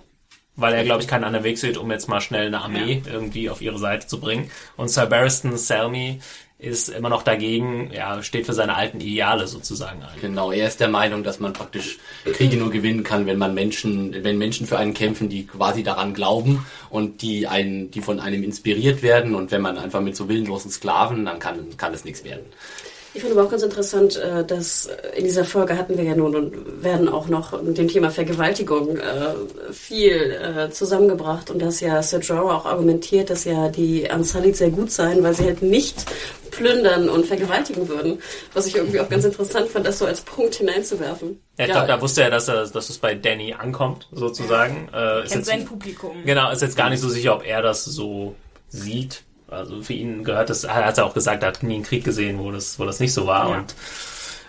weil 0.55 0.73
er, 0.73 0.83
glaube 0.83 1.01
ich, 1.01 1.07
keinen 1.07 1.23
anderen 1.23 1.43
Weg 1.45 1.57
sieht, 1.57 1.77
um 1.77 1.91
jetzt 1.91 2.07
mal 2.07 2.21
schnell 2.21 2.47
eine 2.47 2.61
Armee 2.61 3.01
irgendwie 3.05 3.49
auf 3.49 3.61
ihre 3.61 3.77
Seite 3.77 4.07
zu 4.07 4.19
bringen. 4.19 4.49
Und 4.77 4.89
Sir 4.89 5.05
Barristan 5.05 5.57
Selmy 5.57 6.19
ist 6.57 6.87
immer 6.87 7.09
noch 7.09 7.23
dagegen, 7.23 7.91
ja, 7.91 8.23
steht 8.23 8.45
für 8.45 8.53
seine 8.53 8.75
alten 8.75 9.01
Ideale 9.01 9.45
sozusagen 9.45 10.01
ein. 10.01 10.21
Genau, 10.21 10.53
er 10.53 10.67
ist 10.67 10.79
der 10.79 10.87
Meinung, 10.87 11.23
dass 11.23 11.41
man 11.41 11.51
praktisch 11.51 11.99
Kriege 12.23 12.55
nur 12.55 12.71
gewinnen 12.71 13.03
kann, 13.03 13.25
wenn 13.25 13.37
man 13.37 13.53
Menschen, 13.53 14.23
wenn 14.23 14.37
Menschen 14.37 14.65
für 14.65 14.77
einen 14.77 14.93
kämpfen, 14.93 15.27
die 15.27 15.45
quasi 15.45 15.83
daran 15.83 16.13
glauben 16.13 16.65
und 16.89 17.21
die 17.21 17.47
einen, 17.47 17.91
die 17.91 18.01
von 18.01 18.21
einem 18.21 18.41
inspiriert 18.41 19.03
werden 19.03 19.35
und 19.35 19.51
wenn 19.51 19.61
man 19.61 19.77
einfach 19.77 19.99
mit 19.99 20.15
so 20.15 20.29
willenlosen 20.29 20.71
Sklaven, 20.71 21.25
dann 21.25 21.39
kann, 21.39 21.75
kann 21.77 21.93
es 21.93 22.05
nichts 22.05 22.23
werden. 22.23 22.45
Ich 23.15 23.21
finde 23.21 23.37
aber 23.37 23.47
auch 23.47 23.51
ganz 23.51 23.63
interessant, 23.63 24.17
äh, 24.17 24.43
dass 24.43 24.89
in 25.15 25.23
dieser 25.23 25.45
Folge 25.45 25.77
hatten 25.77 25.97
wir 25.97 26.03
ja 26.03 26.15
nun 26.15 26.35
und 26.35 26.83
werden 26.83 27.07
auch 27.07 27.29
noch 27.29 27.61
mit 27.61 27.77
dem 27.77 27.87
Thema 27.87 28.11
Vergewaltigung 28.11 28.97
äh, 28.97 29.71
viel 29.71 30.31
äh, 30.31 30.69
zusammengebracht 30.69 31.49
und 31.49 31.61
dass 31.61 31.79
ja 31.79 32.03
Sir 32.03 32.19
Jorah 32.19 32.57
auch 32.57 32.65
argumentiert, 32.65 33.29
dass 33.29 33.45
ja 33.45 33.69
die 33.69 34.05
Unsullied 34.13 34.57
sehr 34.57 34.69
gut 34.69 34.91
seien, 34.91 35.23
weil 35.23 35.33
sie 35.33 35.45
halt 35.45 35.61
nicht 35.61 36.03
plündern 36.51 37.07
und 37.07 37.25
vergewaltigen 37.25 37.87
würden. 37.87 38.21
Was 38.53 38.67
ich 38.67 38.75
irgendwie 38.75 38.99
auch 38.99 39.07
ganz 39.07 39.23
interessant 39.23 39.69
fand, 39.69 39.87
das 39.87 39.99
so 39.99 40.05
als 40.05 40.19
Punkt 40.19 40.55
hineinzuwerfen. 40.55 41.39
Ja, 41.57 41.65
ich 41.67 41.71
glaube, 41.71 41.87
da 41.87 42.01
wusste 42.01 42.21
er, 42.23 42.31
dass, 42.31 42.49
er, 42.49 42.67
dass 42.67 42.89
es 42.89 42.97
bei 42.97 43.15
Danny 43.15 43.53
ankommt, 43.53 44.09
sozusagen. 44.11 44.89
Äh, 44.93 45.23
ist 45.23 45.31
Kennt 45.31 45.35
jetzt, 45.35 45.45
sein 45.45 45.63
Publikum. 45.63 46.17
Genau, 46.25 46.51
ist 46.51 46.61
jetzt 46.61 46.75
gar 46.75 46.89
nicht 46.89 46.99
so 46.99 47.07
sicher, 47.07 47.33
ob 47.33 47.45
er 47.45 47.61
das 47.61 47.85
so 47.85 48.35
sieht. 48.67 49.23
Also 49.55 49.81
für 49.81 49.93
ihn 49.93 50.23
gehört 50.23 50.49
das, 50.49 50.63
er 50.63 50.85
hat 50.85 50.97
ja 50.97 51.03
auch 51.03 51.13
gesagt, 51.13 51.43
er 51.43 51.47
hat 51.49 51.63
nie 51.63 51.75
einen 51.75 51.83
Krieg 51.83 52.03
gesehen, 52.03 52.39
wo 52.39 52.51
das, 52.51 52.79
wo 52.79 52.85
das 52.85 52.99
nicht 52.99 53.13
so 53.13 53.27
war. 53.27 53.49
Ja. 53.49 53.57
Und 53.57 53.75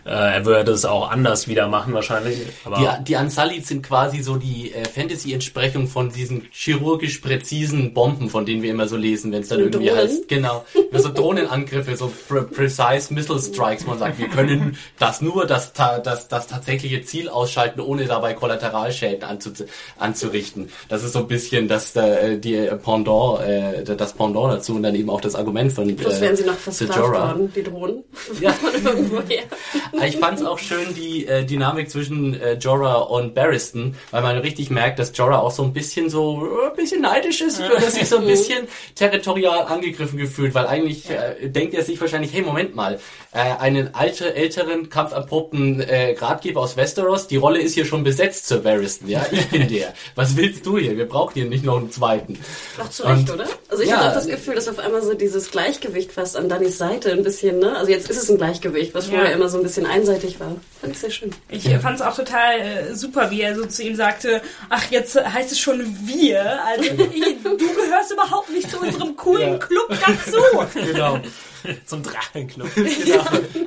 äh, 0.07 0.11
er 0.36 0.44
würde 0.46 0.70
es 0.72 0.84
auch 0.84 1.11
anders 1.11 1.48
wieder 1.48 1.66
machen 1.68 1.92
wahrscheinlich. 1.92 2.38
Aber 2.64 2.76
Die, 3.00 3.04
die 3.04 3.14
Unsullied 3.16 3.66
sind 3.66 3.82
quasi 3.82 4.22
so 4.22 4.36
die 4.36 4.72
äh, 4.72 4.84
Fantasy-Entsprechung 4.84 5.88
von 5.88 6.11
diesen 6.11 6.46
chirurgisch 6.52 7.18
präzisen 7.18 7.92
Bomben, 7.92 8.30
von 8.30 8.46
denen 8.46 8.62
wir 8.62 8.70
immer 8.70 8.86
so 8.86 8.96
lesen, 8.96 9.32
wenn 9.32 9.42
es 9.42 9.48
dann 9.48 9.59
irgendwie 9.61 9.86
Drohnen? 9.88 10.00
heißt. 10.02 10.28
Genau. 10.28 10.64
So 10.92 11.12
Drohnenangriffe, 11.12 11.96
so 11.96 12.12
pre 12.28 12.42
precise 12.44 13.12
Missile 13.12 13.40
Strikes. 13.40 13.84
Man 13.86 13.98
sagt, 13.98 14.18
wir 14.18 14.28
können 14.28 14.78
das 14.98 15.20
nur 15.20 15.46
das, 15.46 15.72
ta- 15.72 15.98
das, 15.98 16.28
das 16.28 16.46
tatsächliche 16.46 17.02
Ziel 17.02 17.28
ausschalten, 17.28 17.80
ohne 17.80 18.04
dabei 18.04 18.34
Kollateralschäden 18.34 19.24
anzu 19.24 19.50
anzurichten. 19.98 20.70
Das 20.88 21.02
ist 21.02 21.12
so 21.12 21.20
ein 21.20 21.26
bisschen 21.28 21.68
das, 21.68 21.94
äh, 21.96 22.38
die 22.38 22.68
Pendant, 22.84 23.40
äh, 23.40 23.84
das 23.84 24.12
Pendant 24.12 24.52
dazu 24.54 24.74
und 24.74 24.82
dann 24.82 24.94
eben 24.94 25.11
auch 25.11 25.20
das 25.20 25.34
Argument 25.34 25.72
von 25.72 25.94
Plus 25.96 26.18
äh, 26.18 26.20
wären 26.20 26.36
sie 26.36 26.44
noch 26.44 26.54
versklavt 26.54 26.98
worden, 27.00 27.52
die 27.54 27.62
Drohnen. 27.62 28.04
Ja. 28.40 28.52
Von 28.57 28.72
irgendwoher. 28.84 29.42
Ich 30.05 30.16
fand 30.18 30.38
es 30.38 30.44
auch 30.44 30.59
schön, 30.59 30.94
die 30.94 31.26
äh, 31.26 31.44
Dynamik 31.44 31.90
zwischen 31.90 32.40
äh, 32.40 32.55
Jorah 32.55 33.03
und 33.03 33.34
Barristan, 33.34 33.94
weil 34.11 34.22
man 34.22 34.36
richtig 34.38 34.70
merkt, 34.70 34.99
dass 34.99 35.16
Jorah 35.16 35.38
auch 35.38 35.51
so 35.51 35.62
ein 35.62 35.72
bisschen 35.72 36.11
so 36.11 36.44
äh, 36.44 36.70
ein 36.70 36.76
bisschen 36.76 37.01
neidisch 37.03 37.40
ist, 37.40 37.61
oder 37.61 37.80
sich 37.90 38.09
so 38.09 38.18
ein 38.18 38.26
bisschen 38.26 38.68
territorial 38.94 39.66
angegriffen 39.66 40.18
gefühlt, 40.18 40.55
weil 40.55 40.66
eigentlich 40.66 41.09
äh, 41.11 41.49
denkt 41.49 41.74
er 41.74 41.82
sich 41.82 42.01
wahrscheinlich, 42.01 42.32
hey, 42.32 42.42
Moment 42.42 42.74
mal, 42.74 42.99
äh, 43.32 43.38
einen 43.60 43.94
alte, 43.94 44.34
älteren, 44.34 44.88
kampferprobten 44.88 45.80
äh, 45.80 46.16
Ratgeber 46.18 46.60
aus 46.60 46.76
Westeros, 46.76 47.26
die 47.28 47.36
Rolle 47.36 47.60
ist 47.60 47.74
hier 47.74 47.84
schon 47.84 48.04
besetzt, 48.04 48.46
Sir 48.48 48.58
Barristan, 48.58 49.08
ja, 49.08 49.26
ich 49.30 49.48
bin 49.48 49.68
der. 49.68 49.92
Was 50.14 50.36
willst 50.36 50.64
du 50.66 50.78
hier? 50.78 50.96
Wir 50.96 51.06
brauchen 51.08 51.34
hier 51.34 51.44
nicht 51.46 51.64
noch 51.64 51.76
einen 51.78 51.90
zweiten. 51.90 52.38
Auch 52.82 52.88
zu 52.90 53.02
Recht, 53.04 53.30
oder? 53.30 53.46
Also 53.68 53.82
ich 53.82 53.90
Ja. 53.90 53.96
hatte 53.98 54.10
auch 54.10 54.14
das 54.14 54.26
Gefühl, 54.26 54.54
dass 54.54 54.68
auf 54.68 54.78
einmal 54.78 55.02
so 55.02 55.14
dieses 55.14 55.50
Gleichgewicht 55.50 56.12
fast 56.12 56.36
an 56.36 56.48
Dannys 56.48 56.78
Seite 56.78 57.12
ein 57.12 57.22
bisschen, 57.22 57.58
ne? 57.58 57.76
Also 57.76 57.90
jetzt 57.90 58.08
ist 58.10 58.22
es 58.22 58.30
ein 58.30 58.36
Gleichgewicht, 58.38 58.94
was 58.94 59.06
Ja. 59.08 59.14
vorher 59.16 59.32
immer 59.32 59.48
so 59.48 59.58
ein 59.58 59.62
bisschen 59.62 59.86
einseitig 59.86 60.40
war. 60.40 60.56
Fand 60.80 60.92
ich 60.92 60.98
sehr 60.98 61.10
schön. 61.10 61.30
Ich 61.50 61.68
fand 61.78 61.96
es 61.96 62.02
auch 62.02 62.14
total 62.16 62.60
äh, 62.60 62.94
super, 62.94 63.30
wie 63.30 63.42
er 63.42 63.54
so 63.54 63.66
zu 63.66 63.82
ihm 63.82 63.96
sagte, 63.96 64.40
ach, 64.70 64.90
jetzt 64.90 65.16
heißt 65.22 65.52
es 65.52 65.58
schon 65.58 65.80
wir. 66.04 66.58
Also 66.64 66.84
ich, 67.12 67.24
du 67.44 67.56
gehörst 67.56 68.12
überhaupt 68.12 68.50
nicht 68.50 68.70
zu 68.70 68.78
unserem 68.80 69.16
coolen 69.16 69.52
Ja. 69.52 69.58
Club 69.58 69.88
dazu. 69.90 70.36
Genau. 70.86 71.18
zum 71.84 72.02
Drachenclub. 72.02 72.68
genau. 72.74 73.24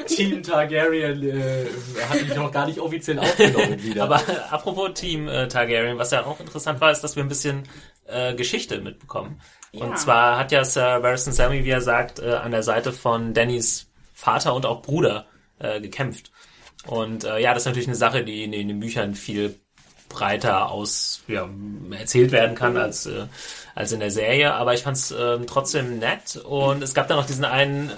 Team 0.07 0.43
Targaryen 0.43 1.23
äh, 1.23 1.65
hat 2.07 2.21
mich 2.21 2.35
noch 2.35 2.51
gar 2.51 2.67
nicht 2.67 2.79
offiziell 2.79 3.19
aufgenommen 3.19 3.81
wieder. 3.83 4.03
Aber 4.03 4.17
äh, 4.17 4.35
apropos 4.49 4.93
Team 4.93 5.27
äh, 5.27 5.47
Targaryen, 5.47 5.97
was 5.97 6.11
ja 6.11 6.25
auch 6.25 6.39
interessant 6.39 6.81
war, 6.81 6.91
ist, 6.91 7.01
dass 7.01 7.15
wir 7.15 7.23
ein 7.23 7.29
bisschen 7.29 7.63
äh, 8.07 8.33
Geschichte 8.35 8.79
mitbekommen. 8.81 9.41
Ja. 9.71 9.85
Und 9.85 9.97
zwar 9.99 10.37
hat 10.37 10.51
ja 10.51 10.63
Sir 10.63 10.99
Barristan 11.01 11.33
Sammy, 11.33 11.63
wie 11.63 11.69
er 11.69 11.81
sagt, 11.81 12.19
äh, 12.19 12.31
an 12.31 12.51
der 12.51 12.63
Seite 12.63 12.91
von 12.91 13.33
Dannys 13.33 13.89
Vater 14.13 14.53
und 14.53 14.65
auch 14.65 14.81
Bruder 14.81 15.27
äh, 15.59 15.79
gekämpft. 15.79 16.31
Und 16.85 17.23
äh, 17.23 17.39
ja, 17.39 17.53
das 17.53 17.63
ist 17.63 17.67
natürlich 17.67 17.87
eine 17.87 17.95
Sache, 17.95 18.23
die 18.23 18.43
in, 18.43 18.53
in 18.53 18.67
den 18.67 18.79
Büchern 18.79 19.13
viel 19.13 19.59
breiter 20.09 20.69
aus 20.71 21.23
ja, 21.27 21.47
erzählt 21.91 22.31
werden 22.31 22.55
kann 22.55 22.75
als 22.75 23.05
äh, 23.05 23.27
als 23.75 23.91
in 23.91 23.99
der 23.99 24.11
Serie. 24.11 24.53
Aber 24.53 24.73
ich 24.73 24.83
fand 24.83 24.97
es 24.97 25.11
ähm, 25.17 25.45
trotzdem 25.47 25.99
nett. 25.99 26.37
Und 26.37 26.83
es 26.83 26.93
gab 26.93 27.07
dann 27.07 27.17
noch 27.17 27.25
diesen 27.25 27.45
einen 27.45 27.91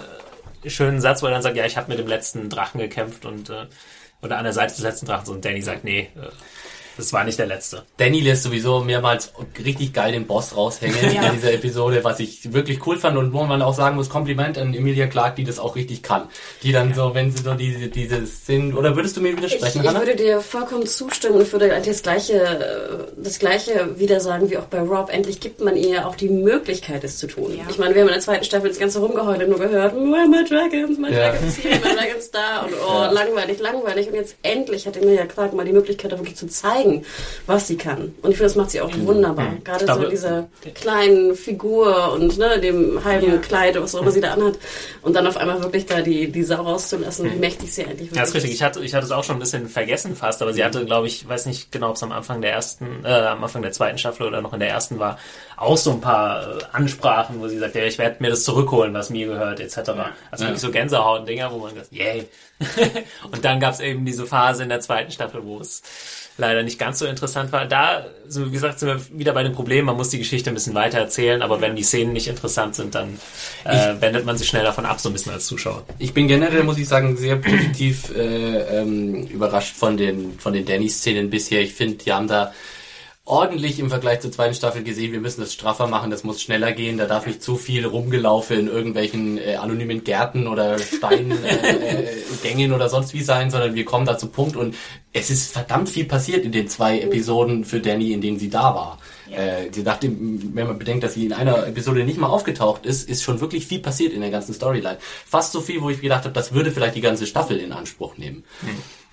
äh, 0.62 0.70
schönen 0.70 1.00
Satz, 1.00 1.22
wo 1.22 1.26
er 1.26 1.32
dann 1.32 1.42
sagt, 1.42 1.56
ja, 1.56 1.64
ich 1.64 1.76
habe 1.76 1.88
mit 1.88 1.98
dem 1.98 2.06
letzten 2.06 2.48
Drachen 2.48 2.78
gekämpft 2.78 3.24
und 3.24 3.50
äh, 3.50 3.66
oder 4.22 4.38
an 4.38 4.44
der 4.44 4.52
Seite 4.52 4.74
des 4.74 4.82
letzten 4.82 5.06
Drachens 5.06 5.30
und 5.30 5.44
Danny 5.44 5.62
sagt, 5.62 5.82
nee, 5.82 6.10
äh, 6.14 6.28
das 6.96 7.12
war 7.12 7.24
nicht 7.24 7.38
der 7.38 7.46
letzte. 7.46 7.82
Danny 7.96 8.20
lässt 8.20 8.42
sowieso 8.42 8.80
mehrmals 8.80 9.32
richtig 9.64 9.92
geil 9.92 10.12
den 10.12 10.26
Boss 10.26 10.56
raushängen 10.56 10.96
Ja. 11.14 11.22
in 11.28 11.34
dieser 11.36 11.52
Episode, 11.52 12.04
was 12.04 12.20
ich 12.20 12.52
wirklich 12.52 12.86
cool 12.86 12.98
fand 12.98 13.16
und 13.16 13.32
wo 13.32 13.42
man 13.44 13.62
auch 13.62 13.74
sagen 13.74 13.96
muss, 13.96 14.08
Kompliment 14.10 14.58
an 14.58 14.74
Emilia 14.74 15.06
Clarke, 15.06 15.36
die 15.36 15.44
das 15.44 15.58
auch 15.58 15.76
richtig 15.76 16.02
kann. 16.02 16.28
Die 16.62 16.72
dann 16.72 16.94
so, 16.94 17.14
wenn 17.14 17.30
sie 17.30 17.42
so 17.42 17.54
diese, 17.54 17.88
dieses 17.88 18.46
sind, 18.46 18.74
oder 18.76 18.96
würdest 18.96 19.16
du 19.16 19.20
mir 19.20 19.30
Ich, 19.30 19.36
widersprechen, 19.36 19.80
ich 19.82 19.88
Hannah? 19.88 20.00
würde 20.00 20.16
dir 20.16 20.40
vollkommen 20.40 20.86
zustimmen 20.86 21.36
und 21.40 21.52
würde 21.52 21.72
eigentlich 21.72 21.88
das 21.94 22.02
gleiche, 22.02 23.08
das 23.16 23.38
gleiche 23.38 23.98
wieder 23.98 24.20
sagen 24.20 24.50
wie 24.50 24.56
auch 24.58 24.64
bei 24.64 24.80
Rob. 24.80 25.10
Endlich 25.12 25.40
gibt 25.40 25.60
man 25.60 25.76
ihr 25.76 26.06
auch 26.06 26.14
die 26.16 26.28
Möglichkeit, 26.28 27.04
es 27.04 27.18
zu 27.18 27.26
tun. 27.26 27.56
Ja. 27.56 27.64
Ich 27.70 27.78
meine, 27.78 27.94
wir 27.94 28.02
haben 28.02 28.08
in 28.08 28.14
der 28.14 28.22
zweiten 28.22 28.44
Staffel 28.44 28.68
das 28.68 28.78
ganze 28.78 28.98
Rumgeheule 29.00 29.46
nur 29.48 29.58
gehört. 29.58 29.94
Where 29.94 30.28
my 30.28 30.44
dragons? 30.48 30.98
My 30.98 31.10
Ja. 31.12 31.30
dragons 31.30 31.56
here, 31.58 31.74
my 31.76 31.94
dragons 31.94 32.30
da. 32.30 32.62
Und 32.62 32.72
oh, 32.74 32.92
Ja. 33.02 33.10
langweilig, 33.10 33.58
langweilig. 33.60 34.08
Und 34.08 34.14
jetzt 34.14 34.36
endlich 34.42 34.86
hat 34.86 34.96
Emilia 34.96 35.26
Clarke 35.26 35.56
mal 35.56 35.64
die 35.64 35.72
Möglichkeit, 35.72 36.12
da 36.12 36.18
wirklich 36.18 36.36
zu 36.36 36.46
zeigen, 36.46 36.81
was 37.46 37.66
sie 37.68 37.76
kann. 37.76 38.14
Und 38.22 38.30
ich 38.30 38.36
finde, 38.36 38.42
das 38.44 38.56
macht 38.56 38.70
sie 38.70 38.80
auch 38.80 38.90
wunderbar. 38.98 39.54
Gerade 39.64 39.80
Ich 39.80 39.86
glaube- 39.86 40.04
so 40.04 40.10
dieser 40.10 40.48
kleinen 40.74 41.34
Figur 41.34 42.12
und 42.12 42.38
ne, 42.38 42.60
dem 42.60 43.02
halben 43.04 43.32
Ja. 43.32 43.38
Kleid, 43.38 43.80
was 43.80 43.94
auch 43.94 44.02
immer 44.02 44.10
sie 44.10 44.20
da 44.20 44.32
anhat. 44.34 44.54
Und 45.02 45.14
dann 45.14 45.26
auf 45.26 45.36
einmal 45.36 45.62
wirklich 45.62 45.86
da 45.86 46.00
die, 46.00 46.30
die 46.30 46.42
Sau 46.42 46.62
rauszulassen, 46.62 47.32
wie 47.32 47.36
mächtig 47.38 47.72
sie 47.74 47.84
eigentlich 47.84 48.10
Ja, 48.12 48.22
ist 48.22 48.34
richtig. 48.34 48.52
Ich 48.52 48.62
hatte, 48.62 48.80
ich 48.84 48.94
hatte 48.94 49.04
es 49.06 49.12
auch 49.12 49.24
schon 49.24 49.36
ein 49.36 49.40
bisschen 49.40 49.68
vergessen 49.68 50.16
fast, 50.16 50.42
aber 50.42 50.52
sie 50.52 50.64
hatte, 50.64 50.84
glaube 50.84 51.06
ich, 51.06 51.28
weiß 51.28 51.46
nicht 51.46 51.72
genau, 51.72 51.90
ob 51.90 51.96
es 51.96 52.02
am 52.02 52.12
Anfang 52.12 52.40
der 52.40 52.52
ersten, 52.52 53.04
äh, 53.04 53.08
am 53.08 53.42
Anfang 53.42 53.62
der 53.62 53.72
zweiten 53.72 53.98
Staffel 53.98 54.26
oder 54.26 54.40
noch 54.40 54.52
in 54.52 54.60
der 54.60 54.68
ersten 54.68 54.98
war, 54.98 55.18
auch 55.62 55.76
so 55.76 55.92
ein 55.92 56.00
paar 56.00 56.42
äh, 56.42 56.60
Ansprachen, 56.72 57.40
wo 57.40 57.48
sie 57.48 57.58
sagt, 57.58 57.74
ja, 57.74 57.84
ich 57.84 57.98
werde 57.98 58.16
mir 58.20 58.30
das 58.30 58.44
zurückholen, 58.44 58.92
was 58.94 59.10
mir 59.10 59.26
gehört, 59.26 59.60
etc. 59.60 59.90
Also 60.30 60.44
wirklich 60.44 60.60
so 60.60 60.70
Gänsehaut-Dinger, 60.70 61.52
wo 61.52 61.58
man 61.58 61.74
sagt, 61.74 61.92
yay. 61.92 62.28
Und 63.30 63.44
dann 63.44 63.60
gab 63.60 63.74
es 63.74 63.80
eben 63.80 64.04
diese 64.04 64.26
Phase 64.26 64.62
in 64.62 64.68
der 64.68 64.80
zweiten 64.80 65.10
Staffel, 65.10 65.44
wo 65.44 65.60
es 65.60 65.82
leider 66.38 66.62
nicht 66.62 66.78
ganz 66.78 66.98
so 66.98 67.06
interessant 67.06 67.52
war. 67.52 67.66
Da, 67.66 68.06
so 68.26 68.46
wie 68.46 68.50
gesagt, 68.50 68.78
sind 68.78 68.88
wir 68.88 69.18
wieder 69.18 69.32
bei 69.32 69.42
dem 69.42 69.52
Problem, 69.52 69.84
man 69.84 69.96
muss 69.96 70.08
die 70.10 70.18
Geschichte 70.18 70.50
ein 70.50 70.54
bisschen 70.54 70.74
weiter 70.74 70.98
erzählen, 70.98 71.42
aber 71.42 71.60
wenn 71.60 71.76
die 71.76 71.82
Szenen 71.82 72.12
nicht 72.12 72.28
interessant 72.28 72.74
sind, 72.74 72.94
dann 72.94 73.18
äh, 73.64 73.94
wendet 74.00 74.24
man 74.24 74.36
sich 74.36 74.48
schnell 74.48 74.64
davon 74.64 74.86
ab, 74.86 75.00
so 75.00 75.10
ein 75.10 75.12
bisschen 75.12 75.32
als 75.32 75.46
Zuschauer. 75.46 75.84
Ich 75.98 76.14
bin 76.14 76.28
generell, 76.28 76.62
muss 76.64 76.78
ich 76.78 76.88
sagen, 76.88 77.16
sehr 77.16 77.36
positiv 77.36 78.14
äh, 78.16 78.80
ähm, 78.80 79.26
überrascht 79.26 79.76
von 79.76 79.96
den, 79.96 80.38
von 80.38 80.52
den 80.52 80.64
Danny-Szenen 80.64 81.30
bisher. 81.30 81.60
Ich 81.60 81.74
finde, 81.74 81.96
die 81.96 82.12
haben 82.12 82.28
da 82.28 82.52
ordentlich 83.24 83.78
im 83.78 83.88
Vergleich 83.88 84.20
zur 84.20 84.32
zweiten 84.32 84.54
Staffel 84.54 84.82
gesehen, 84.82 85.12
wir 85.12 85.20
müssen 85.20 85.42
das 85.42 85.52
straffer 85.52 85.86
machen, 85.86 86.10
das 86.10 86.24
muss 86.24 86.42
schneller 86.42 86.72
gehen, 86.72 86.98
da 86.98 87.06
darf 87.06 87.24
nicht 87.26 87.42
zu 87.42 87.56
viel 87.56 87.86
rumgelaufen 87.86 88.58
in 88.58 88.66
irgendwelchen 88.66 89.38
äh, 89.38 89.54
anonymen 89.54 90.02
Gärten 90.02 90.48
oder 90.48 90.78
Steingängen 90.78 91.40
äh, 92.72 92.74
oder 92.74 92.88
sonst 92.88 93.14
wie 93.14 93.22
sein, 93.22 93.50
sondern 93.50 93.76
wir 93.76 93.84
kommen 93.84 94.06
da 94.06 94.18
zum 94.18 94.32
Punkt 94.32 94.56
und 94.56 94.74
es 95.12 95.30
ist 95.30 95.52
verdammt 95.52 95.88
viel 95.88 96.04
passiert 96.04 96.44
in 96.44 96.50
den 96.50 96.68
zwei 96.68 97.00
Episoden 97.00 97.64
für 97.64 97.80
Danny, 97.80 98.12
in 98.12 98.20
denen 98.20 98.38
sie 98.40 98.50
da 98.50 98.74
war. 98.74 98.98
Äh, 99.30 99.70
sie 99.70 99.84
dachte, 99.84 100.10
wenn 100.10 100.66
man 100.66 100.78
bedenkt, 100.78 101.04
dass 101.04 101.14
sie 101.14 101.24
in 101.24 101.32
einer 101.32 101.66
Episode 101.66 102.04
nicht 102.04 102.18
mal 102.18 102.26
aufgetaucht 102.26 102.84
ist, 102.86 103.08
ist 103.08 103.22
schon 103.22 103.40
wirklich 103.40 103.66
viel 103.66 103.78
passiert 103.78 104.12
in 104.12 104.20
der 104.20 104.30
ganzen 104.30 104.52
Storyline. 104.52 104.98
Fast 105.00 105.52
so 105.52 105.60
viel, 105.60 105.80
wo 105.80 105.90
ich 105.90 106.00
gedacht 106.00 106.24
habe, 106.24 106.34
das 106.34 106.52
würde 106.52 106.72
vielleicht 106.72 106.96
die 106.96 107.00
ganze 107.00 107.26
Staffel 107.26 107.58
in 107.58 107.72
Anspruch 107.72 108.18
nehmen. 108.18 108.44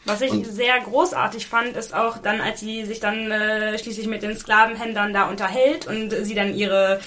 Was 0.05 0.21
ich 0.21 0.31
sehr 0.47 0.79
großartig 0.79 1.45
fand, 1.45 1.75
ist 1.75 1.93
auch 1.93 2.17
dann, 2.17 2.41
als 2.41 2.61
sie 2.61 2.85
sich 2.85 2.99
dann 2.99 3.31
äh, 3.31 3.77
schließlich 3.77 4.07
mit 4.07 4.23
den 4.23 4.37
Sklavenhändlern 4.37 5.13
da 5.13 5.27
unterhält 5.27 5.87
und 5.87 6.11
sie 6.11 6.35
dann 6.35 6.55
ihre 6.55 6.99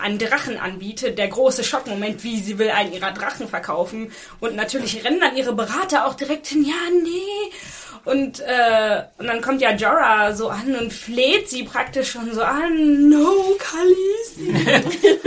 einen 0.00 0.18
Drachen 0.18 0.58
anbietet, 0.58 1.18
der 1.18 1.28
große 1.28 1.64
Schockmoment, 1.64 2.22
wie 2.24 2.38
sie 2.38 2.58
will 2.58 2.70
einen 2.70 2.92
ihrer 2.92 3.12
Drachen 3.12 3.48
verkaufen. 3.48 4.12
Und 4.40 4.56
natürlich 4.56 5.04
rennen 5.04 5.20
dann 5.20 5.36
ihre 5.36 5.54
Berater 5.54 6.06
auch 6.06 6.14
direkt 6.14 6.46
hin, 6.46 6.64
ja 6.64 6.74
nee. 7.02 7.52
Und 8.04 8.40
äh, 8.40 9.02
und 9.18 9.26
dann 9.26 9.40
kommt 9.40 9.60
ja 9.60 9.72
Jorah 9.72 10.32
so 10.32 10.48
an 10.48 10.76
und 10.76 10.92
fleht 10.92 11.48
sie 11.48 11.64
praktisch 11.64 12.12
schon 12.12 12.32
so 12.32 12.42
an, 12.42 13.08
no 13.08 13.56
Khaleesi. 13.58 14.78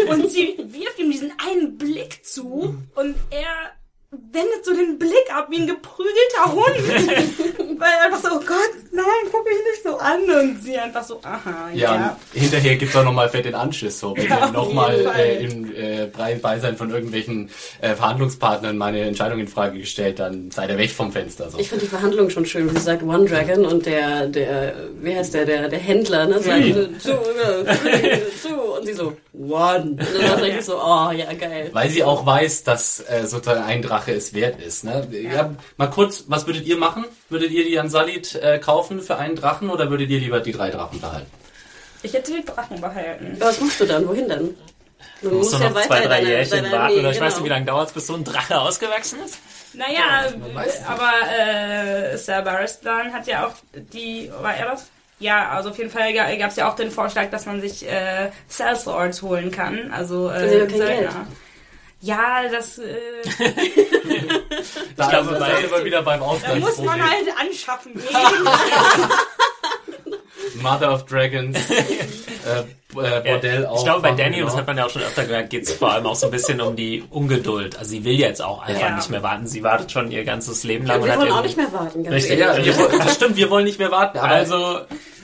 Und 0.09 0.31
sie 0.31 0.57
wirft 0.57 0.99
ihm 0.99 1.11
diesen 1.11 1.33
einen 1.37 1.77
Blick 1.77 2.25
zu 2.25 2.75
und 2.95 3.15
er 3.29 3.71
wendet 4.11 4.65
so 4.65 4.73
den 4.73 4.99
Blick 4.99 5.33
ab 5.33 5.47
wie 5.49 5.57
ein 5.61 5.67
geprügelter 5.67 6.51
Hund. 6.51 7.79
Weil 7.79 7.89
er 7.97 8.05
einfach 8.05 8.19
so, 8.19 8.35
oh 8.35 8.39
Gott, 8.45 8.73
nein, 8.91 9.05
guck 9.31 9.45
mich 9.45 9.53
nicht 9.71 9.83
so 9.83 9.97
an. 9.97 10.19
Und 10.29 10.61
sie 10.61 10.77
einfach 10.77 11.03
so, 11.03 11.19
aha, 11.23 11.69
Ja, 11.73 11.95
ja. 11.95 12.17
und 12.33 12.39
hinterher 12.41 12.75
gibt's 12.75 12.95
auch 12.95 13.05
nochmal 13.05 13.29
fett 13.29 13.45
den 13.45 13.55
Anschiss, 13.55 13.99
so, 13.99 14.15
wenn 14.15 14.27
Ja, 14.27 14.51
nochmal 14.51 14.99
äh, 15.17 15.43
im 15.45 15.73
äh, 15.73 16.07
Beisein 16.41 16.75
von 16.75 16.89
irgendwelchen 16.91 17.49
äh, 17.79 17.95
Verhandlungspartnern 17.95 18.77
meine 18.77 18.99
Entscheidung 19.01 19.39
in 19.39 19.47
Frage 19.47 19.79
gestellt, 19.79 20.19
dann 20.19 20.51
seid 20.51 20.69
ihr 20.69 20.77
weg 20.77 20.91
vom 20.91 21.11
Fenster. 21.13 21.49
So. 21.49 21.57
Ich 21.57 21.69
finde 21.69 21.85
die 21.85 21.89
Verhandlung 21.89 22.29
schon 22.29 22.45
schön, 22.45 22.69
wie 22.69 22.77
sie 22.77 22.83
sagt 22.83 23.03
One 23.03 23.25
Dragon 23.25 23.65
und 23.65 23.85
der, 23.85 24.27
der, 24.27 24.75
wie 25.01 25.15
heißt 25.15 25.33
der, 25.33 25.45
der, 25.45 25.69
der 25.69 25.79
Händler, 25.79 26.27
ne, 26.27 26.39
sagt 26.41 26.63
two, 27.01 27.11
äh, 27.11 27.75
three, 27.75 28.21
two 28.43 28.55
und 28.77 28.85
sie 28.85 28.93
so 28.93 29.13
One. 29.33 29.91
Und 29.91 29.99
dann 30.01 30.21
dachte 30.21 30.47
ich 30.49 30.65
so, 30.65 30.75
oh 30.75 31.11
ja 31.11 31.31
geil. 31.33 31.69
Weil 31.71 31.89
sie 31.89 32.03
auch 32.03 32.25
weiß, 32.25 32.63
dass 32.65 32.99
äh, 33.07 33.25
sozusagen 33.25 33.63
ein 33.63 33.81
Drache 33.81 34.00
es 34.07 34.33
wert 34.33 34.59
ist. 34.61 34.83
Ne? 34.83 35.07
Ja. 35.11 35.51
mal 35.77 35.89
kurz, 35.89 36.25
was 36.27 36.45
würdet 36.47 36.65
ihr 36.65 36.77
machen? 36.77 37.05
Würdet 37.29 37.51
ihr 37.51 37.63
die 37.65 37.77
Ansalit 37.79 38.35
äh, 38.35 38.59
kaufen 38.59 39.01
für 39.01 39.17
einen 39.17 39.35
Drachen 39.35 39.69
oder 39.69 39.89
würdet 39.89 40.09
ihr 40.09 40.19
lieber 40.19 40.39
die 40.39 40.51
drei 40.51 40.69
Drachen 40.69 40.99
behalten? 41.01 41.29
Ich 42.03 42.13
hätte 42.13 42.31
die 42.33 42.43
Drachen 42.45 42.81
behalten. 42.81 43.37
Aber 43.39 43.49
was 43.49 43.61
machst 43.61 43.79
du 43.79 43.85
dann? 43.85 44.07
Wohin 44.07 44.27
denn? 44.27 44.55
Du 45.21 45.29
Du 45.29 45.35
musst 45.35 45.53
doch 45.53 45.59
noch 45.59 45.71
zwei, 45.81 45.99
drei 45.99 46.07
deine- 46.07 46.27
Jährchen 46.29 46.51
deine 46.63 46.71
warten. 46.71 46.83
Armee, 46.85 46.99
Oder 46.99 47.11
ich 47.11 47.19
weiß 47.21 47.33
genau. 47.33 47.35
nicht, 47.37 47.45
wie 47.45 47.49
lange 47.49 47.65
dauert 47.65 47.87
es, 47.89 47.93
bis 47.93 48.07
so 48.07 48.15
ein 48.15 48.23
Drache 48.23 48.59
ausgewachsen 48.59 49.19
ist? 49.23 49.37
Naja, 49.73 50.29
nicht. 50.31 50.81
aber 50.87 51.11
äh, 52.13 52.17
Sir 52.17 52.41
Barristan 52.41 53.13
hat 53.13 53.27
ja 53.27 53.45
auch 53.47 53.53
die, 53.93 54.31
war 54.41 54.55
er 54.55 54.65
das? 54.71 54.87
Ja, 55.19 55.49
also 55.49 55.69
auf 55.69 55.77
jeden 55.77 55.91
Fall 55.91 56.11
gab 56.13 56.49
es 56.49 56.55
ja 56.55 56.67
auch 56.69 56.75
den 56.75 56.89
Vorschlag, 56.89 57.29
dass 57.29 57.45
man 57.45 57.61
sich 57.61 57.87
äh, 57.87 58.31
Sellswords 58.47 59.21
holen 59.21 59.51
kann. 59.51 59.91
Also 59.93 60.29
äh, 60.31 60.65
kein 60.65 60.67
Geld. 60.69 61.09
Ja, 62.01 62.47
das 62.51 62.79
äh, 62.79 62.97
Da 64.97 65.07
glaube, 65.09 65.31
ist 65.33 65.39
bei- 65.39 65.51
es 65.51 65.63
immer 65.71 65.85
wieder 65.85 66.01
beim 66.01 66.19
da 66.19 66.25
Ausgleichsproblem. 66.25 66.63
muss 66.63 66.77
man 66.79 67.09
halt 67.09 67.27
anschaffen 67.39 67.93
gehen. 67.93 68.03
Mother 70.61 70.93
of 70.93 71.05
Dragons, 71.05 71.57
äh, 71.69 72.59
äh, 72.59 72.63
Bordell 72.93 73.65
auch. 73.67 73.77
ich 73.77 73.83
glaube, 73.85 74.01
bei 74.01 74.09
und 74.11 74.45
das 74.45 74.55
hat 74.57 74.67
man 74.67 74.77
ja 74.77 74.85
auch 74.85 74.89
schon 74.89 75.01
öfter 75.01 75.23
gehört, 75.25 75.49
geht 75.49 75.63
es 75.63 75.71
vor 75.73 75.91
allem 75.93 76.05
auch 76.05 76.15
so 76.15 76.25
ein 76.27 76.31
bisschen 76.31 76.59
um 76.59 76.75
die 76.75 77.03
Ungeduld. 77.09 77.77
Also 77.77 77.91
sie 77.91 78.03
will 78.03 78.19
jetzt 78.19 78.41
auch 78.41 78.61
einfach 78.61 78.81
Ja. 78.81 78.95
nicht 78.95 79.09
mehr 79.09 79.23
warten. 79.23 79.47
Sie 79.47 79.63
wartet 79.63 79.91
schon 79.91 80.11
ihr 80.11 80.25
ganzes 80.25 80.63
Leben 80.65 80.85
lang 80.85 80.97
Ja, 80.97 81.01
und 81.01 81.05
wir 81.07 81.11
hat 81.13 81.19
wollen 81.21 81.31
auch 81.31 81.43
nicht 81.43 81.55
mehr 81.57 81.71
warten, 81.71 82.03
ganz 82.03 82.15
Richtig. 82.15 82.39
Ja, 82.39 82.53
das 82.57 83.15
stimmt, 83.15 83.37
wir 83.37 83.49
wollen 83.49 83.63
nicht 83.63 83.79
mehr 83.79 83.91
warten. 83.91 84.17
Also, 84.17 84.79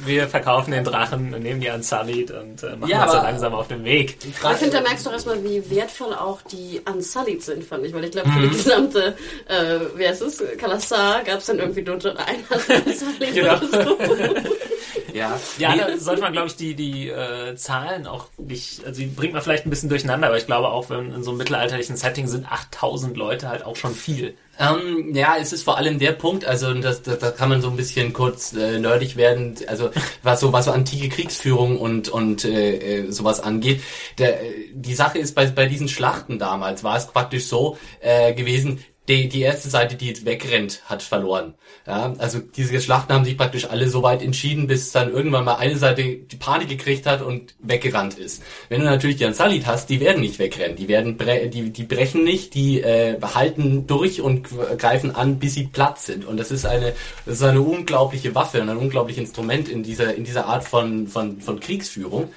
wir 0.06 0.28
verkaufen 0.30 0.72
den 0.72 0.84
Drachen 0.86 1.34
und 1.34 1.42
nehmen 1.44 1.60
die 1.60 1.70
an 1.70 1.84
Sullied 1.84 2.32
und 2.32 2.64
äh, 2.64 2.76
machen 2.78 2.90
Ja, 2.90 3.04
uns 3.04 3.12
so 3.12 3.18
aber- 3.18 3.28
langsam 3.28 3.54
auf 3.54 3.68
den 3.68 3.84
Weg. 3.84 4.18
Aber 4.44 4.54
ich 4.54 4.58
finde, 4.60 4.78
da 4.78 4.82
merkst 4.84 5.06
du 5.06 5.10
auch 5.10 5.14
erstmal, 5.14 5.44
wie 5.44 5.70
wertvoll 5.70 6.14
auch 6.14 6.40
die 6.44 6.80
Unsullied 6.90 7.44
sind, 7.44 7.64
fand 7.66 7.84
ich. 7.86 7.94
Weil 7.94 8.06
ich 8.06 8.12
glaube, 8.12 8.30
für 8.30 8.40
Mhm. 8.40 8.50
die 8.52 8.56
gesamte, 8.58 9.16
äh, 9.50 9.80
wer 9.96 10.12
ist 10.12 10.22
es, 10.22 10.42
Kalasar, 10.58 11.24
gab 11.24 11.40
es 11.40 11.48
dann 11.48 11.60
irgendwie 11.60 11.82
nur 11.82 11.96
ein 11.96 12.02
Unsullied 12.50 13.34
Genau. 13.34 13.56
oder 13.58 13.68
so. 13.86 13.98
ja, 15.18 15.39
Ja, 15.57 15.76
da 15.76 15.97
sollte 15.97 16.22
man, 16.22 16.34
glaube 16.34 16.47
ich, 16.47 16.55
die, 16.55 16.76
die 16.76 17.09
äh, 17.09 17.55
Zahlen 17.55 18.07
auch 18.07 18.28
nicht, 18.38 18.86
also 18.86 19.01
die 19.01 19.07
bringt 19.07 19.34
man 19.34 19.41
vielleicht 19.41 19.65
ein 19.65 19.70
bisschen 19.70 19.89
durcheinander, 19.89 20.28
aber 20.28 20.38
ich 20.38 20.45
glaube 20.45 20.70
auch, 20.70 20.89
wenn 20.89 21.11
in 21.11 21.24
so 21.24 21.32
einem 21.32 21.39
mittelalterlichen 21.39 21.97
Setting 21.97 22.28
sind 22.28 22.51
8000 22.51 23.18
Leute 23.18 23.49
halt 23.49 23.65
auch 23.65 23.76
schon 23.76 23.93
viel. 23.93 24.36
Ähm, 24.59 25.13
ja, 25.13 25.36
es 25.39 25.53
ist 25.53 25.63
vor 25.63 25.78
allem 25.78 25.99
der 25.99 26.13
Punkt, 26.13 26.45
also 26.45 26.74
das, 26.74 27.03
das, 27.03 27.20
da 27.20 27.30
kann 27.32 27.49
man 27.49 27.61
so 27.61 27.70
ein 27.70 27.76
bisschen 27.76 28.11
kurz 28.11 28.53
äh, 28.53 28.80
nerdig 28.80 29.15
werden, 29.15 29.55
also 29.68 29.91
was 30.24 30.39
so 30.39 30.51
was 30.51 30.65
so 30.65 30.72
antike 30.72 31.09
Kriegsführung 31.09 31.78
und 31.78 32.09
und 32.09 32.43
äh, 32.43 33.03
äh, 33.05 33.11
sowas 33.11 33.39
angeht. 33.39 33.82
Der, 34.18 34.41
äh, 34.41 34.53
die 34.74 34.95
Sache 34.95 35.20
ist 35.20 35.36
bei 35.36 35.45
bei 35.45 35.68
diesen 35.68 35.88
Schlachten 35.88 36.39
damals 36.39 36.84
war 36.84 36.97
es 36.97 37.05
praktisch 37.07 37.45
so 37.45 37.78
äh, 37.99 38.34
gewesen. 38.34 38.84
Die, 39.08 39.30
die 39.30 39.41
erste 39.41 39.70
Seite, 39.70 39.95
die 39.95 40.08
jetzt 40.08 40.26
wegrennt, 40.26 40.82
hat 40.86 41.01
verloren. 41.01 41.53
Ja, 41.86 42.14
also 42.18 42.39
diese 42.39 42.82
Schlachten 42.82 43.14
haben 43.14 43.24
sich 43.24 43.38
praktisch 43.38 43.70
alle 43.70 43.88
so 43.88 44.03
weit 44.03 44.22
entschieden, 44.22 44.68
bis 44.68 44.91
dann 44.91 45.14
irgendwann 45.14 45.45
mal 45.45 45.55
eine 45.55 45.78
Seite 45.78 46.03
die 46.03 46.36
Panik 46.36 46.68
gekriegt 46.68 47.05
hat 47.05 47.22
und 47.22 47.55
weggerannt 47.60 48.18
ist. 48.18 48.43
Wenn 48.68 48.82
du 48.82 48.86
natürlich 48.86 49.16
die 49.16 49.26
Ansalit 49.26 49.66
hast, 49.66 49.89
die 49.89 50.01
werden 50.01 50.20
nicht 50.20 50.39
wegrennen, 50.39 50.76
die 50.76 50.89
werden 50.89 51.16
bre 51.16 51.47
die, 51.47 51.70
die 51.70 51.84
brechen 51.84 52.26
nicht, 52.26 52.53
die 52.53 52.82
äh, 52.82 53.18
halten 53.22 53.88
durch 53.88 54.22
und 54.22 54.49
greifen 54.78 55.16
an, 55.16 55.39
bis 55.39 55.53
sie 55.53 55.68
platt 55.68 55.99
sind. 55.99 56.26
Und 56.26 56.36
das 56.38 56.51
ist 56.51 56.66
eine 56.66 56.93
das 57.26 57.36
ist 57.36 57.43
eine 57.43 57.62
unglaubliche 57.62 58.36
Waffe 58.36 58.62
und 58.62 58.70
ein 58.70 58.78
unglaubliches 58.78 59.22
Instrument 59.22 59.70
in 59.70 59.84
dieser 59.84 60.16
in 60.16 60.26
dieser 60.26 60.47
Art 60.47 60.66
von 60.66 61.08
von 61.08 61.39
von 61.39 61.62
Kriegsführung. 61.62 62.30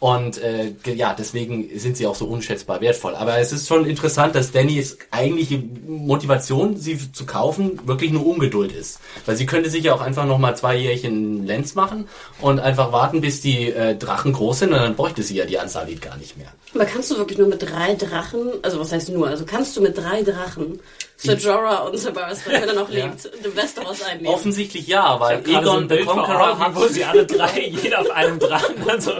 Und 0.00 0.38
äh, 0.38 0.74
ja, 0.84 1.12
deswegen 1.12 1.76
sind 1.76 1.96
sie 1.96 2.06
auch 2.06 2.14
so 2.14 2.26
unschätzbar 2.26 2.80
wertvoll. 2.80 3.16
Aber 3.16 3.38
es 3.38 3.52
ist 3.52 3.66
schon 3.66 3.84
interessant, 3.84 4.36
dass 4.36 4.52
Dannys 4.52 4.96
eigentliche 5.10 5.58
Motivation, 5.58 6.76
sie 6.76 7.12
zu 7.12 7.26
kaufen, 7.26 7.80
wirklich 7.84 8.12
nur 8.12 8.24
Ungeduld 8.24 8.70
ist. 8.70 9.00
Weil 9.26 9.34
sie 9.34 9.46
könnte 9.46 9.70
sich 9.70 9.84
ja 9.84 9.94
auch 9.94 10.00
einfach 10.00 10.24
nochmal 10.24 10.56
zwei 10.56 10.76
Jährchen 10.76 11.44
Lenz 11.44 11.74
machen 11.74 12.06
und 12.40 12.60
einfach 12.60 12.92
warten, 12.92 13.20
bis 13.20 13.40
die 13.40 13.72
äh, 13.72 13.96
Drachen 13.96 14.32
groß 14.32 14.60
sind 14.60 14.72
und 14.72 14.78
dann 14.78 14.94
bräuchte 14.94 15.24
sie 15.24 15.34
ja 15.34 15.46
die 15.46 15.58
Ansalit 15.58 16.00
gar 16.00 16.16
nicht 16.16 16.36
mehr. 16.36 16.52
Aber 16.74 16.84
kannst 16.84 17.10
du 17.10 17.16
wirklich 17.16 17.38
nur 17.38 17.48
mit 17.48 17.62
drei 17.62 17.94
Drachen, 17.94 18.50
also 18.62 18.78
was 18.78 18.92
heißt 18.92 19.08
nur, 19.10 19.26
also 19.28 19.44
kannst 19.46 19.76
du 19.76 19.80
mit 19.80 19.96
drei 19.96 20.22
Drachen, 20.22 20.80
Sir 21.16 21.34
Jorah 21.36 21.78
und 21.86 21.96
Sir 21.98 22.12
Barristan, 22.12 22.52
wenn 22.52 22.68
er 22.68 22.74
noch 22.74 22.90
Ja. 22.90 23.06
lebt, 23.06 23.24
in 23.24 23.56
Westeros 23.56 24.02
einnehmen? 24.02 24.32
Offensichtlich 24.32 24.86
ja, 24.86 25.18
weil 25.18 25.42
Gerade 25.42 25.66
so 25.66 25.72
ein 25.72 25.84
Egon 25.84 25.98
the 25.98 26.04
Conqueror 26.04 26.50
Augen, 26.52 26.60
hat... 26.60 26.76
wo 26.76 26.86
sie 26.86 27.04
alle 27.04 27.26
drei, 27.26 27.60
jeder 27.82 28.00
auf 28.02 28.10
einem 28.10 28.38
Drachen 28.38 28.88
also 28.88 29.12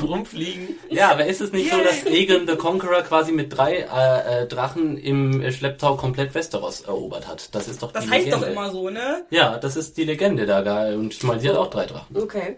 rumfliegen. 0.00 0.76
Ja, 0.90 1.10
aber 1.10 1.26
ist 1.26 1.40
es 1.40 1.52
nicht 1.52 1.70
so, 1.70 1.78
dass 1.82 2.06
Egon 2.06 2.46
the 2.46 2.56
Conqueror 2.56 3.02
quasi 3.02 3.32
mit 3.32 3.56
drei 3.56 3.78
äh, 3.92 4.42
äh, 4.42 4.46
Drachen 4.46 4.96
im 4.96 5.50
Schlepptau 5.52 5.96
komplett 5.96 6.34
Westeros 6.34 6.82
erobert 6.82 7.26
hat? 7.28 7.54
Das 7.54 7.68
ist 7.68 7.82
doch 7.82 7.92
Das 7.92 8.04
die 8.04 8.10
heißt 8.10 8.24
Legende. 8.26 8.46
doch 8.46 8.52
immer 8.52 8.70
so, 8.70 8.88
ne? 8.90 9.24
Ja, 9.30 9.58
das 9.58 9.76
ist 9.76 9.96
die 9.96 10.04
Legende 10.04 10.46
da. 10.46 10.86
Und 10.94 11.12
ich 11.12 11.22
meine, 11.24 11.40
sie 11.40 11.48
hat 11.50 11.56
auch 11.56 11.68
drei 11.70 11.86
Drachen. 11.86 12.16
Okay. 12.16 12.56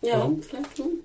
Ja, 0.00 0.30
vielleicht. 0.40 0.78
Hm. 0.78 1.00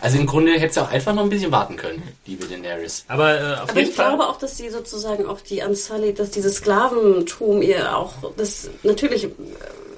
Also 0.00 0.18
im 0.18 0.26
Grunde 0.26 0.52
hätte 0.52 0.74
sie 0.74 0.82
auch 0.82 0.90
einfach 0.90 1.14
noch 1.14 1.22
ein 1.22 1.28
bisschen 1.28 1.52
warten 1.52 1.76
können, 1.76 2.02
liebe 2.26 2.46
Daenerys. 2.46 3.04
Aber 3.08 3.38
äh, 3.38 3.54
auf 3.54 3.70
Aber 3.70 3.78
jeden 3.78 3.90
ich 3.90 3.96
Fall. 3.96 4.08
glaube 4.08 4.28
auch, 4.28 4.38
dass 4.38 4.56
sie 4.56 4.68
sozusagen 4.70 5.26
auch 5.26 5.40
die 5.40 5.62
Unsullied, 5.62 6.18
dass 6.18 6.30
dieses 6.30 6.56
Sklaventum 6.56 7.62
ihr 7.62 7.96
auch, 7.96 8.14
das 8.36 8.70
natürlich 8.82 9.24
äh, 9.24 9.30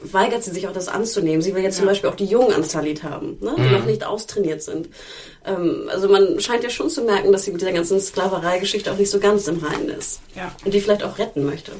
weigert 0.04 0.42
sie 0.42 0.50
sich 0.50 0.66
auch 0.66 0.72
das 0.72 0.88
anzunehmen. 0.88 1.42
Sie 1.42 1.54
will 1.54 1.62
jetzt 1.62 1.76
zum 1.76 1.86
Beispiel 1.86 2.10
auch 2.10 2.16
die 2.16 2.24
jungen 2.24 2.54
Unsullied 2.54 3.04
haben, 3.04 3.38
ne? 3.40 3.54
die 3.56 3.70
noch 3.70 3.84
nicht 3.84 4.04
austrainiert 4.04 4.62
sind. 4.62 4.88
Ähm, 5.46 5.88
also 5.92 6.08
man 6.08 6.40
scheint 6.40 6.64
ja 6.64 6.70
schon 6.70 6.90
zu 6.90 7.02
merken, 7.02 7.32
dass 7.32 7.44
sie 7.44 7.52
mit 7.52 7.60
dieser 7.60 7.72
ganzen 7.72 8.00
Sklaverei-Geschichte 8.00 8.90
auch 8.92 8.98
nicht 8.98 9.10
so 9.10 9.20
ganz 9.20 9.46
im 9.46 9.58
Reinen 9.58 9.90
ist. 9.90 10.20
Ja. 10.34 10.54
Und 10.64 10.74
die 10.74 10.80
vielleicht 10.80 11.04
auch 11.04 11.18
retten 11.18 11.44
möchte. 11.44 11.72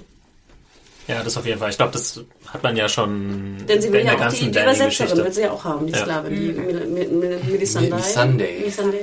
Ja, 1.09 1.23
das 1.23 1.37
auf 1.37 1.45
jeden 1.47 1.59
Fall. 1.59 1.71
Ich 1.71 1.77
glaube, 1.77 1.93
das 1.93 2.21
hat 2.47 2.63
man 2.63 2.77
ja 2.77 2.89
schon 2.89 3.57
Denn 3.69 3.83
sie 3.83 3.93
will 3.93 4.01
in 4.01 4.07
ja 4.07 4.15
der 4.15 4.27
auch 4.29 4.33
die, 4.33 4.39
ganzen 4.41 4.53
die 4.53 4.59
Übersetzerin, 4.61 5.25
will 5.25 5.33
sie 5.33 5.43
ja 5.43 5.51
auch 5.51 5.65
haben, 5.65 5.87
die 5.87 5.93
Ja. 5.93 5.99
Sklavin, 5.99 6.31
die 6.35 6.53
Mil- 6.53 6.87
Mil- 6.87 7.09
Mil- 7.09 7.39
Melisandre. 7.45 7.91
Melisande. 7.91 8.45
Melisande. 8.45 8.99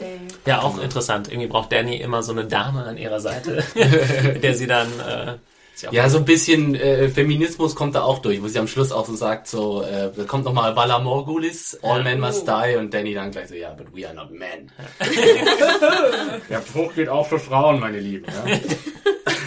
Ja, 0.45 0.61
auch 0.61 0.81
interessant. 0.81 1.27
Irgendwie 1.29 1.47
braucht 1.47 1.71
Danny 1.73 1.97
immer 1.97 2.23
so 2.23 2.31
eine 2.31 2.45
Dame 2.45 2.83
an 2.85 2.97
ihrer 2.97 3.19
Seite, 3.19 3.63
mit 4.23 4.43
der 4.43 4.55
sie 4.55 4.67
dann. 4.67 4.87
Äh, 4.99 5.33
Ja, 5.91 6.09
so 6.09 6.17
ein 6.17 6.25
bisschen 6.25 6.75
äh, 6.75 7.07
Feminismus 7.07 7.73
kommt 7.73 7.95
da 7.95 8.01
auch 8.03 8.19
durch, 8.19 8.41
wo 8.43 8.47
sie 8.49 8.59
am 8.59 8.67
Schluss 8.67 8.91
auch 8.91 9.05
so 9.05 9.15
sagt, 9.15 9.47
so, 9.47 9.81
äh, 9.81 10.09
da 10.13 10.23
kommt 10.25 10.43
nochmal 10.43 10.75
Vala 10.75 10.99
Morgulis, 10.99 11.77
all 11.81 12.03
men 12.03 12.19
must 12.19 12.45
die, 12.47 12.75
und 12.75 12.93
Danny 12.93 13.13
dann 13.13 13.31
gleich 13.31 13.47
so, 13.47 13.55
ja, 13.55 13.73
but 13.77 13.87
we 13.95 14.05
are 14.05 14.13
not 14.13 14.29
men. 14.29 14.69
Der 16.49 16.61
Spruch 16.61 16.93
geht 16.95 17.07
auch 17.07 17.25
für 17.27 17.39
Frauen, 17.39 17.79
meine 17.79 17.99
Lieben. 17.99 18.25
Ja? 18.27 18.57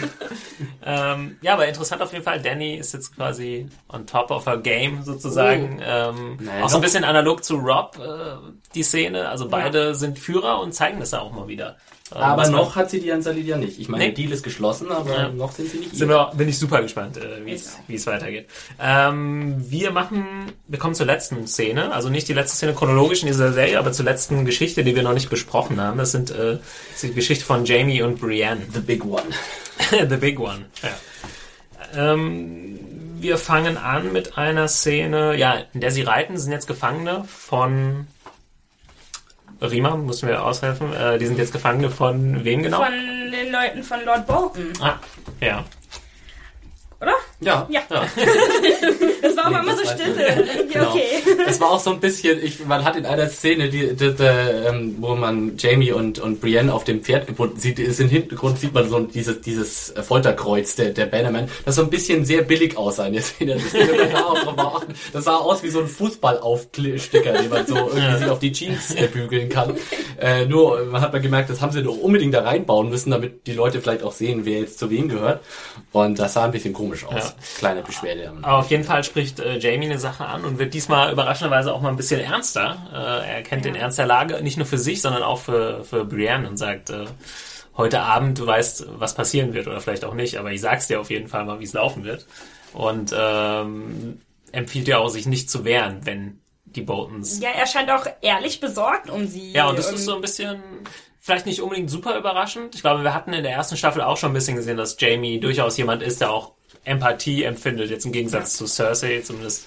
Ähm, 0.85 1.37
ja, 1.41 1.53
aber 1.53 1.67
interessant 1.67 2.01
auf 2.01 2.11
jeden 2.11 2.23
Fall. 2.23 2.41
Danny 2.41 2.75
ist 2.75 2.93
jetzt 2.93 3.15
quasi 3.15 3.69
on 3.89 4.05
top 4.05 4.31
of 4.31 4.45
her 4.45 4.57
game 4.57 5.03
sozusagen. 5.03 5.79
Ähm, 5.83 6.37
Naja, 6.41 6.63
auch 6.65 6.69
so 6.69 6.77
ein 6.77 6.81
bisschen 6.81 7.03
analog 7.03 7.43
zu 7.43 7.55
Rob, 7.55 7.97
äh, 7.99 8.35
die 8.75 8.83
Szene. 8.83 9.29
Also 9.29 9.47
beide 9.47 9.95
sind 9.95 10.19
Führer 10.19 10.59
und 10.59 10.73
zeigen 10.73 10.99
das 10.99 11.11
ja 11.11 11.19
auch 11.19 11.31
mal 11.31 11.47
wieder. 11.47 11.77
Ähm, 12.11 12.17
Aber 12.21 12.49
noch 12.49 12.75
hat 12.75 12.89
sie 12.89 12.99
die 12.99 13.11
Ansalit 13.11 13.45
ja 13.47 13.57
nicht. 13.57 13.79
Ich 13.79 13.87
meine, 13.87 14.03
Nee. 14.03 14.11
der 14.11 14.23
Deal 14.23 14.31
ist 14.33 14.43
geschlossen, 14.43 14.91
aber 14.91 15.13
Ja. 15.17 15.29
noch 15.29 15.51
sind 15.53 15.69
sie 15.69 15.77
nicht 15.77 15.95
Sind 15.95 16.09
wir, 16.09 16.31
bin 16.35 16.49
ich 16.49 16.59
super 16.59 16.81
gespannt, 16.81 17.17
äh, 17.17 17.43
wie 17.45 17.95
es 17.95 18.07
weitergeht. 18.07 18.47
Ähm, 18.79 19.55
wir 19.69 19.91
machen, 19.91 20.51
wir 20.67 20.77
kommen 20.79 20.95
zur 20.95 21.05
letzten 21.05 21.47
Szene, 21.47 21.93
also 21.93 22.09
nicht 22.09 22.27
die 22.27 22.33
letzte 22.33 22.57
Szene 22.57 22.73
chronologisch 22.73 23.21
in 23.21 23.27
dieser 23.27 23.53
Serie, 23.53 23.79
aber 23.79 23.93
zur 23.93 24.05
letzten 24.05 24.43
Geschichte, 24.45 24.83
die 24.83 24.95
wir 24.95 25.03
noch 25.03 25.13
nicht 25.13 25.29
besprochen 25.29 25.79
haben. 25.79 25.97
Das 25.97 26.11
sind 26.11 26.29
äh, 26.29 26.57
das 26.91 27.01
die 27.01 27.13
Geschichte 27.13 27.45
von 27.45 27.63
Jamie 27.65 28.01
und 28.01 28.19
Brienne. 28.19 28.61
The 28.73 28.81
big 28.81 29.05
one. 29.05 29.23
The 30.09 30.17
big 30.17 30.39
one. 30.39 30.65
Ja. 30.83 32.13
Ähm, 32.13 32.79
wir 33.19 33.37
fangen 33.37 33.77
an 33.77 34.11
mit 34.11 34.37
einer 34.37 34.67
Szene, 34.67 35.35
ja, 35.37 35.63
in 35.73 35.79
der 35.79 35.91
sie 35.91 36.01
reiten, 36.01 36.37
sind 36.37 36.51
jetzt 36.51 36.67
Gefangene 36.67 37.23
von 37.27 38.07
Rima, 39.71 39.95
müssen 39.95 40.27
wir 40.27 40.43
aushelfen. 40.43 40.93
Äh, 40.93 41.17
die 41.17 41.25
sind 41.25 41.37
jetzt 41.37 41.53
Gefangene 41.53 41.89
von 41.89 42.43
wem 42.43 42.63
genau? 42.63 42.83
Von 42.83 42.93
den 43.31 43.51
Leuten 43.51 43.83
von 43.83 44.03
Lord 44.05 44.27
Bolton, 44.27 44.73
ah, 44.81 44.99
ja. 45.39 45.63
oder? 46.99 47.13
Ja, 47.43 47.67
Ja. 47.69 47.81
ja. 47.89 48.05
Das 49.23 49.37
war 49.37 49.45
aber 49.45 49.61
Nee, 49.61 49.69
immer 49.69 49.77
so 49.77 49.83
das 49.83 49.91
war- 49.91 49.97
stille. 49.97 50.47
Genau. 50.71 50.89
Okay. 50.89 51.03
Es 51.47 51.61
war 51.61 51.71
auch 51.71 51.79
so 51.79 51.91
ein 51.91 51.99
bisschen, 52.01 52.43
ich, 52.43 52.65
man 52.65 52.83
hat 52.83 52.97
in 52.97 53.05
einer 53.05 53.29
Szene, 53.29 53.69
die, 53.69 53.95
die, 53.95 54.13
die, 54.13 54.23
ähm, 54.23 54.97
wo 54.99 55.15
man 55.15 55.53
Jamie 55.57 55.93
und, 55.93 56.19
und 56.19 56.41
Brienne 56.41 56.73
auf 56.73 56.83
dem 56.83 57.01
Pferd 57.01 57.27
gebunden 57.27 57.57
sieht, 57.57 57.79
ist 57.79 58.01
im 58.01 58.09
Hintergrund 58.09 58.59
sieht 58.59 58.73
man 58.73 58.89
so 58.89 58.99
dieses, 58.99 59.39
dieses 59.41 59.93
Folterkreuz 60.05 60.75
der, 60.75 60.89
der 60.89 61.05
Bannerman, 61.05 61.47
das 61.63 61.75
so 61.75 61.83
ein 61.83 61.89
bisschen 61.89 62.25
sehr 62.25 62.41
billig 62.41 62.75
aussah 62.77 63.07
in 63.07 63.13
der 63.13 63.21
Szene. 63.21 63.55
Das, 63.55 63.73
man 64.45 64.55
das 65.13 65.23
sah 65.23 65.37
aus 65.37 65.63
wie 65.63 65.69
so 65.69 65.79
ein 65.79 65.87
Fußballaufsticker, 65.87 67.33
den 67.33 67.49
man 67.49 67.65
so 67.65 67.75
irgendwie 67.75 68.17
sich 68.17 68.27
auf 68.29 68.39
die 68.39 68.51
Jeans 68.51 68.93
äh, 68.95 69.07
bügeln 69.07 69.47
kann. 69.49 69.75
Äh, 70.19 70.45
nur, 70.45 70.83
man 70.85 71.01
hat 71.01 71.13
mal 71.13 71.21
gemerkt, 71.21 71.49
das 71.49 71.61
haben 71.61 71.71
sie 71.71 71.81
doch 71.83 71.97
unbedingt 71.97 72.33
da 72.33 72.41
reinbauen 72.43 72.89
müssen, 72.89 73.11
damit 73.11 73.47
die 73.47 73.53
Leute 73.53 73.79
vielleicht 73.81 74.03
auch 74.03 74.11
sehen, 74.11 74.41
wer 74.43 74.59
jetzt 74.59 74.79
zu 74.79 74.89
wem 74.89 75.07
gehört. 75.09 75.41
Und 75.91 76.19
das 76.19 76.33
sah 76.33 76.43
ein 76.45 76.51
bisschen 76.51 76.73
komisch 76.73 77.05
aus. 77.05 77.13
Ja. 77.13 77.32
Kleine 77.57 77.81
Beschwerde. 77.81 78.33
Aber 78.41 78.57
auf 78.57 78.69
jeden 78.69 78.83
Fall 78.83 79.03
spricht 79.03 79.39
äh, 79.39 79.57
Jamie 79.57 79.85
eine 79.85 79.99
Sache 79.99 80.25
an 80.25 80.45
und 80.45 80.59
wird 80.59 80.73
diesmal 80.73 81.11
überraschenderweise 81.11 81.73
auch 81.73 81.81
mal 81.81 81.89
ein 81.89 81.97
bisschen 81.97 82.19
ernster. 82.21 82.87
Äh, 82.93 83.35
er 83.35 83.43
kennt 83.43 83.65
den 83.65 83.75
Ernst 83.75 83.97
der 83.97 84.05
Lage, 84.05 84.41
nicht 84.43 84.57
nur 84.57 84.65
für 84.65 84.77
sich, 84.77 85.01
sondern 85.01 85.23
auch 85.23 85.39
für, 85.39 85.83
für 85.83 86.05
Brienne 86.05 86.47
und 86.47 86.57
sagt, 86.57 86.89
äh, 86.89 87.05
heute 87.77 88.01
Abend, 88.01 88.39
du 88.39 88.45
weißt, 88.45 88.85
was 88.99 89.15
passieren 89.15 89.53
wird 89.53 89.67
oder 89.67 89.81
vielleicht 89.81 90.05
auch 90.05 90.13
nicht, 90.13 90.37
aber 90.37 90.51
ich 90.51 90.61
sag's 90.61 90.87
dir 90.87 90.99
auf 90.99 91.09
jeden 91.09 91.27
Fall 91.27 91.45
mal, 91.45 91.59
wie 91.59 91.65
es 91.65 91.73
laufen 91.73 92.03
wird. 92.03 92.25
Und 92.73 93.13
ähm, 93.17 94.21
empfiehlt 94.51 94.87
dir 94.87 94.99
auch, 94.99 95.09
sich 95.09 95.25
nicht 95.25 95.49
zu 95.49 95.65
wehren, 95.65 96.01
wenn 96.03 96.39
die 96.65 96.81
Boltons 96.81 97.39
Ja, 97.39 97.49
er 97.49 97.67
scheint 97.67 97.91
auch 97.91 98.05
ehrlich 98.21 98.59
besorgt 98.59 99.09
um 99.09 99.27
sie. 99.27 99.51
Ja, 99.51 99.69
und 99.69 99.77
das 99.77 99.91
ist 99.91 100.05
so 100.05 100.15
ein 100.15 100.21
bisschen, 100.21 100.61
vielleicht 101.19 101.45
nicht 101.45 101.61
unbedingt 101.61 101.89
super 101.89 102.17
überraschend. 102.17 102.75
Ich 102.75 102.81
glaube, 102.81 103.03
wir 103.03 103.13
hatten 103.13 103.33
in 103.33 103.43
der 103.43 103.53
ersten 103.53 103.77
Staffel 103.77 104.01
auch 104.01 104.17
schon 104.17 104.31
ein 104.31 104.33
bisschen 104.33 104.55
gesehen, 104.55 104.77
dass 104.77 104.97
Jamie 104.99 105.39
durchaus 105.39 105.77
jemand 105.77 106.01
ist, 106.01 106.21
der 106.21 106.31
auch 106.31 106.53
Empathie 106.85 107.43
empfindet, 107.43 107.89
jetzt 107.89 108.05
im 108.05 108.11
Gegensatz 108.11 108.57
zu 108.57 108.67
Cersei 108.67 109.21
zumindest 109.23 109.65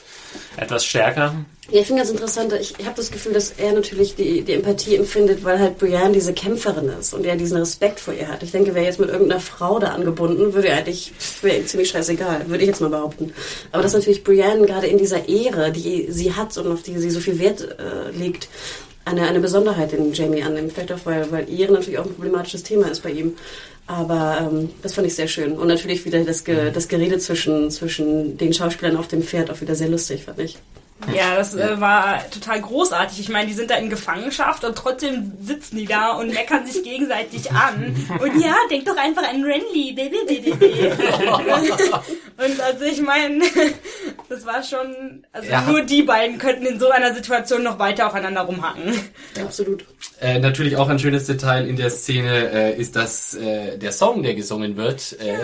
etwas 0.57 0.85
stärker. 0.85 1.35
Ja, 1.71 1.81
ich 1.81 1.87
finde 1.87 2.03
ganz 2.03 2.11
interessant, 2.11 2.53
ich, 2.53 2.79
ich 2.79 2.87
habe 2.87 2.97
das 2.97 3.11
Gefühl, 3.11 3.33
dass 3.33 3.51
er 3.51 3.73
natürlich 3.73 4.15
die, 4.15 4.43
die 4.43 4.53
Empathie 4.53 4.97
empfindet, 4.97 5.43
weil 5.43 5.59
halt 5.59 5.79
Brienne 5.79 6.13
diese 6.13 6.33
Kämpferin 6.33 6.89
ist 7.01 7.13
und 7.13 7.27
er 7.27 7.37
diesen 7.37 7.57
Respekt 7.57 7.99
vor 7.99 8.15
ihr 8.15 8.29
hat. 8.29 8.43
Ich 8.43 8.53
denke, 8.53 8.75
wäre 8.75 8.85
jetzt 8.85 9.01
mit 9.01 9.09
irgendeiner 9.09 9.41
Frau 9.41 9.79
da 9.79 9.89
angebunden, 9.89 10.55
würde 10.55 10.69
er 10.69 10.77
eigentlich, 10.77 11.13
wäre 11.43 11.57
ihm 11.57 11.67
ziemlich 11.67 11.89
scheißegal, 11.89 12.49
würde 12.49 12.63
ich 12.63 12.69
jetzt 12.69 12.81
mal 12.81 12.91
behaupten. 12.91 13.33
Aber 13.73 13.83
dass 13.83 13.95
natürlich 13.95 14.23
Brienne 14.23 14.67
gerade 14.67 14.87
in 14.87 14.99
dieser 14.99 15.29
Ehre, 15.29 15.73
die 15.73 16.07
sie 16.11 16.35
hat 16.35 16.57
und 16.57 16.71
auf 16.71 16.83
die 16.83 16.99
sie 16.99 17.11
so 17.11 17.21
viel 17.21 17.39
Wert 17.39 17.63
äh, 17.63 18.17
legt, 18.17 18.49
eine, 19.05 19.23
eine 19.23 19.41
Besonderheit 19.41 19.93
in 19.93 20.13
Jamie 20.13 20.43
annimmt. 20.43 20.73
Vielleicht 20.73 20.93
auch, 20.93 21.01
weil, 21.05 21.31
weil 21.31 21.49
Ehre 21.49 21.73
natürlich 21.73 21.99
auch 21.99 22.05
ein 22.07 22.15
problematisches 22.15 22.63
Thema 22.63 22.89
ist 22.89 23.03
bei 23.03 23.11
ihm. 23.11 23.35
Aber 23.87 24.51
ähm, 24.51 24.71
das 24.83 24.95
fand 24.95 25.07
ich 25.07 25.15
sehr 25.15 25.29
schön. 25.29 25.53
Und 25.53 25.69
natürlich 25.69 26.05
wieder 26.05 26.23
das, 26.25 26.45
Ge 26.45 26.73
das 26.73 26.89
Gerede 26.89 27.19
zwischen, 27.19 27.71
zwischen 27.71 28.37
den 28.37 28.53
Schauspielern 28.53 28.97
auf 28.97 29.09
dem 29.09 29.23
Pferd 29.23 29.51
auch 29.51 29.61
wieder 29.61 29.75
sehr 29.75 29.89
lustig, 29.89 30.25
fand 30.25 30.41
ich. 30.41 30.59
Ja, 31.15 31.37
das 31.37 31.55
Äh, 31.55 31.81
war 31.81 32.29
total 32.31 32.61
großartig. 32.63 33.21
Ich 33.21 33.29
meine, 33.29 33.47
die 33.47 33.53
sind 33.53 33.71
da 33.71 33.77
in 33.77 33.91
Gefangenschaft 33.91 34.65
und 34.65 34.77
trotzdem 34.77 35.33
sitzen 35.43 35.77
die 35.77 35.85
da 35.85 36.13
und 36.13 36.33
meckern 36.33 36.67
sich 36.67 36.83
gegenseitig 36.83 37.51
an. 37.53 37.95
Und 38.21 38.41
ja, 38.43 38.55
denk 38.71 38.87
doch 38.87 38.97
einfach 38.97 39.23
an 39.29 39.45
Renly. 39.45 39.95
und 42.39 42.61
also 42.61 42.85
ich 42.85 43.01
meine, 43.03 43.45
das 44.29 44.45
war 44.47 44.63
schon, 44.63 45.25
also 45.33 45.49
Ja. 45.51 45.63
nur 45.63 45.83
die 45.83 46.03
beiden 46.03 46.39
könnten 46.39 46.67
in 46.67 46.81
so 46.81 46.91
einer 46.91 47.15
Situation 47.15 47.63
noch 47.63 47.79
weiter 47.79 48.07
aufeinander 48.09 48.43
rumhacken. 48.43 48.99
Absolut. 49.41 49.85
Äh, 50.21 50.39
natürlich 50.39 50.77
auch 50.77 50.89
ein 50.89 50.99
schönes 50.99 51.27
Detail 51.27 51.67
in 51.69 51.77
der 51.77 51.91
Szene 51.91 52.51
äh, 52.53 52.81
ist, 52.81 52.97
dass 52.97 53.35
äh, 53.35 53.77
der 53.79 53.93
Song, 53.93 54.23
der 54.23 54.35
gesungen 54.35 54.77
wird, 54.77 55.13
äh, 55.21 55.37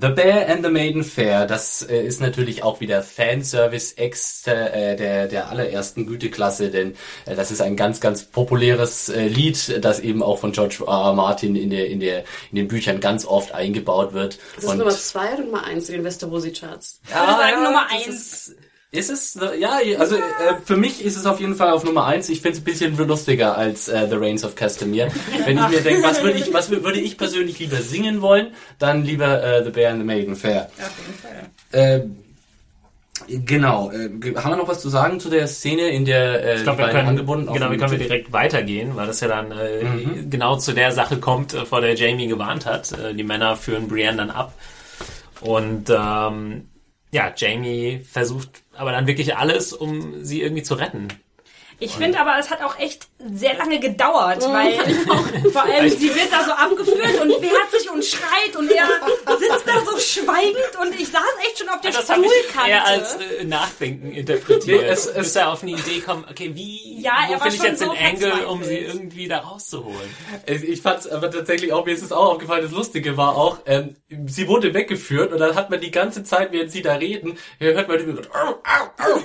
The 0.00 0.08
Bear 0.08 0.48
and 0.48 0.64
the 0.64 0.70
Maiden 0.70 1.04
Fair, 1.04 1.46
das 1.46 1.82
äh, 1.82 2.02
ist 2.02 2.20
natürlich 2.20 2.62
auch 2.62 2.80
wieder 2.80 3.02
Fanservice 3.02 3.92
ex 3.96 4.42
äh, 4.80 4.96
der, 4.96 5.26
der 5.26 5.50
allerersten 5.50 6.06
Güteklasse, 6.06 6.70
denn 6.70 6.94
äh, 7.26 7.34
das 7.34 7.50
ist 7.50 7.60
ein 7.60 7.76
ganz, 7.76 8.00
ganz 8.00 8.24
populäres 8.24 9.08
äh, 9.08 9.26
Lied, 9.26 9.84
das 9.84 10.00
eben 10.00 10.22
auch 10.22 10.38
von 10.38 10.52
George 10.52 10.78
R. 10.86 11.08
R. 11.08 11.12
Martin 11.12 11.56
in, 11.56 11.70
der, 11.70 11.88
in, 11.88 12.00
der, 12.00 12.24
in 12.50 12.56
den 12.56 12.68
Büchern 12.68 13.00
ganz 13.00 13.24
oft 13.26 13.52
eingebaut 13.54 14.12
wird. 14.12 14.38
Das 14.56 14.64
ist 14.64 14.76
Nummer 14.76 14.90
zwei 14.90 15.34
oder 15.34 15.44
Nummer 15.44 15.64
eins 15.64 15.88
in 15.88 15.96
den 15.96 16.04
Westerosi-Charts? 16.04 17.00
Ich 17.04 17.14
würde 17.14 17.32
sagen 17.32 17.62
Nummer 17.62 17.86
eins. 17.90 18.06
Ist, 18.06 18.56
ist 18.92 19.10
es, 19.10 19.38
ja, 19.60 19.78
also 19.98 20.16
äh, 20.16 20.20
für 20.64 20.76
mich 20.76 21.04
ist 21.04 21.16
es 21.16 21.24
auf 21.24 21.38
jeden 21.38 21.54
Fall 21.54 21.70
auf 21.70 21.84
Nummer 21.84 22.06
eins. 22.06 22.28
Ich 22.28 22.40
finde 22.40 22.56
es 22.56 22.62
ein 22.62 22.64
bisschen 22.64 22.96
lustiger 22.96 23.56
als 23.56 23.86
äh, 23.86 24.08
The 24.08 24.16
Reigns 24.16 24.44
of 24.44 24.56
Castamere. 24.56 25.12
Wenn 25.44 25.58
ich 25.58 25.68
mir 25.68 25.80
denke, 25.80 26.02
was 26.02 26.22
würde 26.24 26.38
ich, 26.38 26.52
was 26.52 26.70
würde 26.70 26.98
ich 26.98 27.16
persönlich 27.16 27.60
lieber 27.60 27.76
singen 27.76 28.20
wollen, 28.20 28.48
dann 28.80 29.04
lieber 29.04 29.44
äh, 29.44 29.62
The 29.62 29.70
Bear 29.70 29.92
and 29.92 30.00
the 30.00 30.06
Maiden 30.06 30.34
Fair. 30.34 30.70
Auf 30.76 30.90
jeden 31.06 31.18
Fall. 31.20 32.00
Äh, 32.00 32.00
Genau. 33.28 33.90
Äh, 33.90 34.10
haben 34.36 34.50
wir 34.50 34.56
noch 34.56 34.68
was 34.68 34.80
zu 34.80 34.88
sagen 34.88 35.20
zu 35.20 35.30
der 35.30 35.46
Szene, 35.46 35.88
in 35.88 36.04
der 36.04 36.44
äh, 36.44 36.56
Ich 36.56 36.62
glaube, 36.62 36.82
die 36.82 36.88
wir 36.88 36.92
können, 36.92 37.08
angebunden 37.08 37.52
genau, 37.52 37.70
wir 37.70 37.78
können 37.78 37.92
wir 37.92 37.98
direkt 37.98 38.32
weitergehen, 38.32 38.96
weil 38.96 39.06
das 39.06 39.20
ja 39.20 39.28
dann 39.28 39.52
äh, 39.52 39.84
genau 40.28 40.56
zu 40.56 40.72
der 40.72 40.92
Sache 40.92 41.18
kommt, 41.18 41.54
äh, 41.54 41.64
vor 41.64 41.80
der 41.80 41.94
Jamie 41.94 42.26
gewarnt 42.26 42.66
hat. 42.66 42.92
Äh, 42.92 43.14
die 43.14 43.24
Männer 43.24 43.56
führen 43.56 43.88
Brienne 43.88 44.16
dann 44.18 44.30
ab. 44.30 44.54
Und 45.40 45.90
ähm, 45.90 46.68
ja, 47.12 47.32
Jamie 47.36 48.00
versucht 48.08 48.62
aber 48.76 48.92
dann 48.92 49.06
wirklich 49.06 49.36
alles, 49.36 49.72
um 49.72 50.24
sie 50.24 50.42
irgendwie 50.42 50.62
zu 50.62 50.74
retten. 50.74 51.08
Ich 51.82 51.92
finde 51.92 52.20
aber, 52.20 52.38
es 52.38 52.50
hat 52.50 52.62
auch 52.62 52.78
echt 52.78 53.08
sehr 53.18 53.54
lange 53.56 53.80
gedauert, 53.80 54.42
weil 54.46 54.74
vor 55.52 55.62
allem 55.62 55.88
sie 55.88 56.14
wird 56.14 56.30
da 56.30 56.44
so 56.44 56.52
abgeführt 56.52 57.20
und 57.22 57.30
wehrt 57.42 57.70
sich 57.70 57.90
und 57.90 58.04
schreit 58.04 58.54
und 58.56 58.70
er 58.70 58.86
sitzt 59.38 59.66
da 59.66 59.80
so 59.84 59.98
schweigend 59.98 60.76
und 60.80 60.98
ich 61.00 61.08
saß 61.08 61.22
echt 61.46 61.58
schon 61.58 61.68
auf 61.70 61.80
der 61.80 61.92
Das 61.92 62.08
habe 62.10 62.22
ich 62.24 62.30
Stuhlkante. 62.32 62.70
eher 62.70 62.86
als 62.86 63.14
äh, 63.16 63.44
Nachdenken 63.44 64.12
interpretiert. 64.12 64.82
Es- 64.84 65.06
es- 65.06 65.14
bis 65.14 65.36
er 65.36 65.52
auf 65.52 65.62
eine 65.62 65.72
Idee 65.72 66.00
kommt, 66.00 66.30
okay, 66.30 66.50
wie, 66.54 67.00
Ja, 67.00 67.12
er 67.30 67.36
wo 67.38 67.42
finde 67.44 67.56
ich 67.56 67.62
schon 67.62 67.66
jetzt 67.70 67.78
so 67.80 67.92
den 67.92 68.04
Angle, 68.06 68.46
um 68.46 68.62
sie 68.62 68.76
irgendwie 68.78 69.26
da 69.28 69.38
rauszuholen? 69.38 70.14
Ich 70.46 70.82
fand's 70.82 71.06
aber 71.08 71.30
tatsächlich 71.30 71.72
auch, 71.72 71.84
mir 71.86 71.92
ist 71.94 72.02
es 72.02 72.12
auch 72.12 72.32
aufgefallen, 72.34 72.62
das 72.64 72.72
Lustige 72.72 73.16
war 73.16 73.36
auch, 73.36 73.58
ähm, 73.66 73.96
sie 74.26 74.48
wurde 74.48 74.74
weggeführt 74.74 75.32
und 75.32 75.38
dann 75.38 75.54
hat 75.54 75.70
man 75.70 75.80
die 75.80 75.90
ganze 75.90 76.24
Zeit, 76.24 76.52
während 76.52 76.70
sie 76.72 76.82
da 76.82 76.94
reden, 76.94 77.38
hört 77.58 77.88
man 77.88 77.98
immer 78.00 78.16
so, 78.22 78.28
"Au, 78.32 78.48
au, 78.50 79.14
au." 79.14 79.20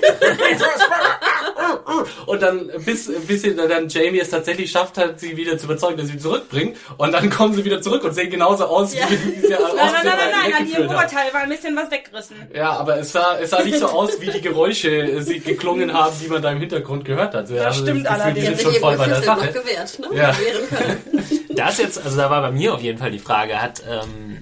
und 2.32 2.42
dann 2.46 2.72
bis, 2.86 3.12
bis 3.28 3.42
sie 3.42 3.56
dann 3.56 3.90
Jamie 3.90 4.20
es 4.20 4.30
tatsächlich 4.30 4.72
schafft 4.72 4.98
hat, 4.98 5.20
sie 5.20 5.36
wieder 5.36 5.58
zu 5.58 5.66
überzeugen, 5.66 5.98
dass 5.98 6.08
sie 6.08 6.18
zurückbringt 6.18 6.78
und 6.98 7.12
dann 7.12 7.30
kommen 7.30 7.54
sie 7.54 7.66
wieder 7.66 7.82
zurück 7.82 8.04
und 8.04 8.14
sehen 8.14 8.30
genauso 8.30 8.66
aus, 8.66 8.94
Ja. 8.96 9.06
wie 9.10 9.36
wie 9.42 9.48
sie 9.48 9.56
aus 9.56 9.74
Nein, 9.76 9.92
nein, 9.94 10.04
nein, 10.04 10.14
nein, 10.18 10.30
nein, 10.52 10.54
an 10.62 10.68
ihrem. 10.70 10.86
Oberteil 10.90 11.34
war 11.34 11.42
ein 11.42 11.50
bisschen 11.50 11.76
was 11.76 11.92
weggerissen. 11.92 12.36
Ja, 12.54 12.72
aber 12.72 12.98
es 13.00 13.12
sah, 13.12 13.38
es 13.40 13.50
sah 13.50 13.64
nicht 13.64 13.78
so 13.80 13.88
aus, 13.88 14.22
wie 14.22 14.30
die 14.30 14.42
Geräusche 14.42 14.90
äh, 14.90 15.22
sie 15.22 15.40
geklungen 15.40 15.92
haben, 15.98 16.16
die 16.24 16.28
man 16.28 16.42
da 16.42 16.52
im 16.52 16.60
Hintergrund 16.60 17.04
gehört 17.06 17.34
hat. 17.34 17.48
So, 17.48 17.56
ja, 17.56 17.66
Das 17.66 17.78
stimmt 17.80 18.08
allerdings. 18.08 18.36
Die 18.40 18.46
sind 18.46 18.58
sich 18.60 18.68
schon 18.68 18.76
voll 18.82 18.98
bei 18.98 19.08
der 19.08 19.22
Sache. 19.24 19.52
gewehrt, 19.52 20.00
ne? 20.00 20.08
Ja. 20.18 20.36
Wehren 20.40 20.70
können. 20.70 21.40
Da 21.56 21.70
ist 21.70 21.80
jetzt, 21.80 22.04
also 22.04 22.18
da 22.18 22.30
war 22.30 22.42
bei 22.42 22.52
mir 22.52 22.74
auf 22.74 22.82
jeden 22.82 22.98
Fall 22.98 23.12
die 23.12 23.20
Frage, 23.20 23.62
hat 23.62 23.82
ähm, 23.90 24.42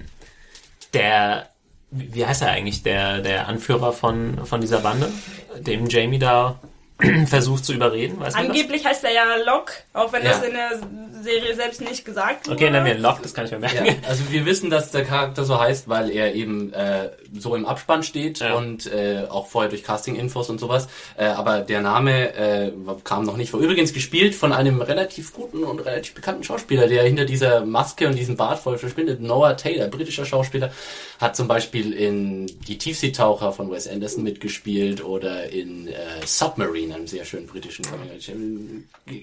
der, 0.92 1.46
wie 1.90 2.26
heißt 2.26 2.42
er 2.42 2.48
eigentlich, 2.50 2.82
der, 2.82 3.20
der 3.20 3.48
Anführer 3.48 3.92
von, 3.92 4.44
von 4.44 4.60
dieser 4.60 4.78
Bande, 4.80 5.10
dem 5.58 5.88
Jamie 5.88 6.18
da 6.18 6.58
versucht 7.26 7.64
zu 7.64 7.72
überreden, 7.72 8.20
weiß 8.20 8.34
Angeblich 8.36 8.84
heißt 8.86 9.02
er 9.04 9.12
ja 9.12 9.24
Locke, 9.44 9.72
auch 9.94 10.12
wenn 10.12 10.22
Ja. 10.22 10.30
das 10.30 10.42
in 10.44 10.52
der 10.54 10.80
Serie 11.22 11.54
selbst 11.56 11.80
nicht 11.80 12.04
gesagt 12.04 12.46
wurde. 12.46 12.56
Okay, 12.56 12.70
nennen 12.70 12.86
wir 12.86 12.94
ihn 12.94 13.00
Lock, 13.02 13.20
das 13.22 13.34
kann 13.34 13.46
ich 13.46 13.50
mir 13.50 13.58
merken. 13.58 13.84
Ja, 13.86 13.92
also 14.08 14.30
wir 14.30 14.46
wissen, 14.46 14.70
dass 14.70 14.90
der 14.92 15.04
Charakter 15.04 15.44
so 15.44 15.58
heißt, 15.58 15.88
weil 15.88 16.10
er 16.10 16.34
eben 16.34 16.72
äh, 16.72 17.10
so 17.36 17.56
im 17.56 17.64
Abspann 17.66 18.02
steht 18.04 18.38
Ja. 18.40 18.54
und 18.54 18.86
äh, 18.86 19.24
auch 19.28 19.48
vorher 19.48 19.70
durch 19.70 19.82
Casting-Infos 19.82 20.50
und 20.50 20.60
sowas. 20.60 20.86
Äh, 21.16 21.24
aber 21.26 21.60
der 21.62 21.80
Name 21.80 22.32
äh, 22.34 22.72
kam 23.02 23.24
noch 23.24 23.36
nicht 23.36 23.50
vor. 23.50 23.60
Übrigens 23.60 23.92
gespielt 23.92 24.34
von 24.34 24.52
einem 24.52 24.80
relativ 24.80 25.32
guten 25.32 25.64
und 25.64 25.80
relativ 25.80 26.14
bekannten 26.14 26.44
Schauspieler, 26.44 26.86
der 26.86 27.02
hinter 27.02 27.24
dieser 27.24 27.64
Maske 27.64 28.06
und 28.06 28.14
diesem 28.16 28.36
Bart 28.36 28.58
voll 28.60 28.78
verschwindet. 28.78 29.20
Noah 29.20 29.56
Taylor, 29.56 29.88
britischer 29.88 30.26
Schauspieler, 30.26 30.70
hat 31.20 31.34
zum 31.34 31.48
Beispiel 31.48 31.92
in 31.92 32.46
Die 32.68 32.78
Tiefseetaucher 32.78 33.50
von 33.52 33.70
Wes 33.70 33.88
Anderson 33.88 34.22
mitgespielt 34.22 35.02
oder 35.04 35.50
in 35.50 35.88
äh, 35.88 35.92
Submarine, 36.84 36.94
einem 36.94 37.06
sehr 37.06 37.24
schönen 37.24 37.46
britischen 37.46 37.84
Comic. 37.84 38.22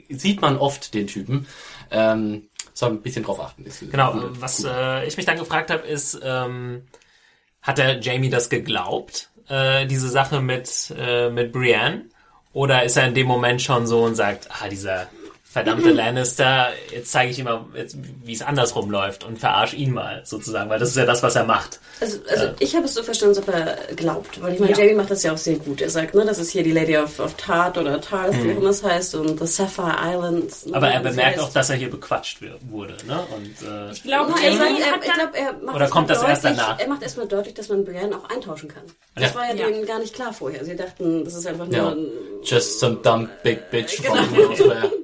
Sieht 0.10 0.42
man 0.42 0.58
oft 0.58 0.94
den 0.94 1.08
Typen. 1.08 1.48
Ähm, 1.90 2.50
soll 2.74 2.92
ein 2.92 3.02
bisschen 3.02 3.24
drauf 3.24 3.40
achten. 3.40 3.66
Genau, 3.92 4.14
cool. 4.14 4.32
was 4.40 4.64
äh, 4.64 5.06
ich 5.06 5.18
mich 5.18 5.26
dann 5.26 5.38
gefragt 5.38 5.70
habe, 5.70 5.86
ist, 5.86 6.20
ähm, 6.24 6.88
hat 7.62 7.78
der 7.78 8.00
Jamie 8.00 8.30
das 8.30 8.50
geglaubt, 8.50 9.30
äh, 9.48 9.86
diese 9.86 10.10
Sache 10.10 10.42
mit, 10.42 10.94
äh, 10.98 11.30
mit 11.30 11.52
Brienne? 11.52 12.06
Oder 12.54 12.84
ist 12.84 12.98
er 12.98 13.08
in 13.08 13.14
dem 13.14 13.28
Moment 13.28 13.62
schon 13.62 13.88
so 13.88 14.04
und 14.04 14.16
sagt, 14.16 14.50
ah, 14.50 14.68
dieser 14.68 15.08
verdammte 15.52 15.92
Lannister, 15.92 16.70
jetzt 16.94 17.12
zeige 17.12 17.32
ich 17.32 17.40
ihm 17.40 17.46
mal, 17.46 17.66
jetzt, 17.76 17.98
wie 18.24 18.32
es 18.34 18.42
andersrum 18.42 18.90
läuft 18.90 19.26
und 19.26 19.38
verarsch 19.38 19.74
ihn 19.74 19.92
mal 19.92 20.22
sozusagen, 20.24 20.70
weil 20.70 20.80
das 20.80 20.90
ist 20.90 20.96
ja 20.98 21.06
das, 21.06 21.22
was 21.24 21.36
er 21.36 21.44
macht. 21.44 21.80
Also, 22.00 22.20
also 22.30 22.46
Ja. 22.46 22.54
ich 22.60 22.74
habe 22.76 22.86
es 22.86 22.94
so 22.94 23.04
verstanden, 23.04 23.38
als 23.38 23.48
ob 23.48 23.54
er 23.54 23.78
glaubt, 23.96 24.42
weil 24.42 24.54
ich 24.54 24.60
meine, 24.62 24.72
Ja. 24.72 24.78
Jamie 24.80 24.94
macht 24.96 25.12
das 25.12 25.24
ja 25.24 25.34
auch 25.34 25.38
sehr 25.38 25.58
gut. 25.58 25.82
Er 25.82 25.90
sagt, 25.90 26.16
ne, 26.16 26.24
das 26.24 26.40
ist 26.40 26.52
hier 26.52 26.64
die 26.64 26.72
Lady 26.72 26.98
of, 26.98 27.20
of 27.20 27.34
Tart 27.36 27.78
oder 27.78 28.00
Tarth, 28.00 28.34
Mhm. 28.34 28.44
wie 28.46 28.54
auch 28.54 28.58
immer 28.58 28.70
es 28.70 28.82
heißt, 28.82 29.16
und 29.16 29.40
the 29.40 29.46
Sapphire 29.46 29.96
Islands. 30.02 30.66
ne, 30.68 30.76
Aber 30.76 30.88
er 30.90 31.02
bemerkt 31.02 31.36
heißt. 31.38 31.40
auch, 31.46 31.52
dass 31.52 31.70
er 31.70 31.76
hier 31.76 31.90
bequatscht 31.90 32.40
wurde, 32.70 32.96
ne? 33.06 33.20
Und 33.36 33.68
äh, 33.68 33.92
Ich 33.92 34.04
glaube, 34.04 34.34
Er 34.42 34.56
sagt, 34.56 34.70
er, 34.72 34.96
ich 35.06 35.14
glaube, 35.14 35.38
er 35.38 35.54
macht 35.62 35.76
Oder 35.76 35.88
kommt 35.90 36.10
das 36.10 36.24
erst 36.24 36.46
danach? 36.46 36.80
Er 36.80 36.88
macht 36.88 37.04
erstmal 37.04 37.28
deutlich, 37.28 37.54
dass 37.56 37.68
man 37.68 37.84
Brienne 37.84 38.16
auch 38.16 38.30
eintauschen 38.30 38.70
kann. 38.70 38.84
Das 39.16 39.30
Ja. 39.32 39.36
war 39.36 39.44
ja, 39.50 39.56
Ja. 39.56 39.68
denen 39.68 39.86
gar 39.86 40.00
nicht 40.00 40.14
klar 40.16 40.32
vorher. 40.32 40.64
Sie 40.64 40.76
dachten, 40.78 41.26
das 41.26 41.36
ist 41.36 41.46
einfach 41.46 41.66
nur 41.68 41.76
Ja. 41.76 41.90
ein 41.90 42.08
Just 42.44 42.80
some 42.80 42.96
dumb 43.04 43.30
big 43.44 43.70
bitch 43.70 44.02
Genau. 44.02 44.16
from. 44.16 44.92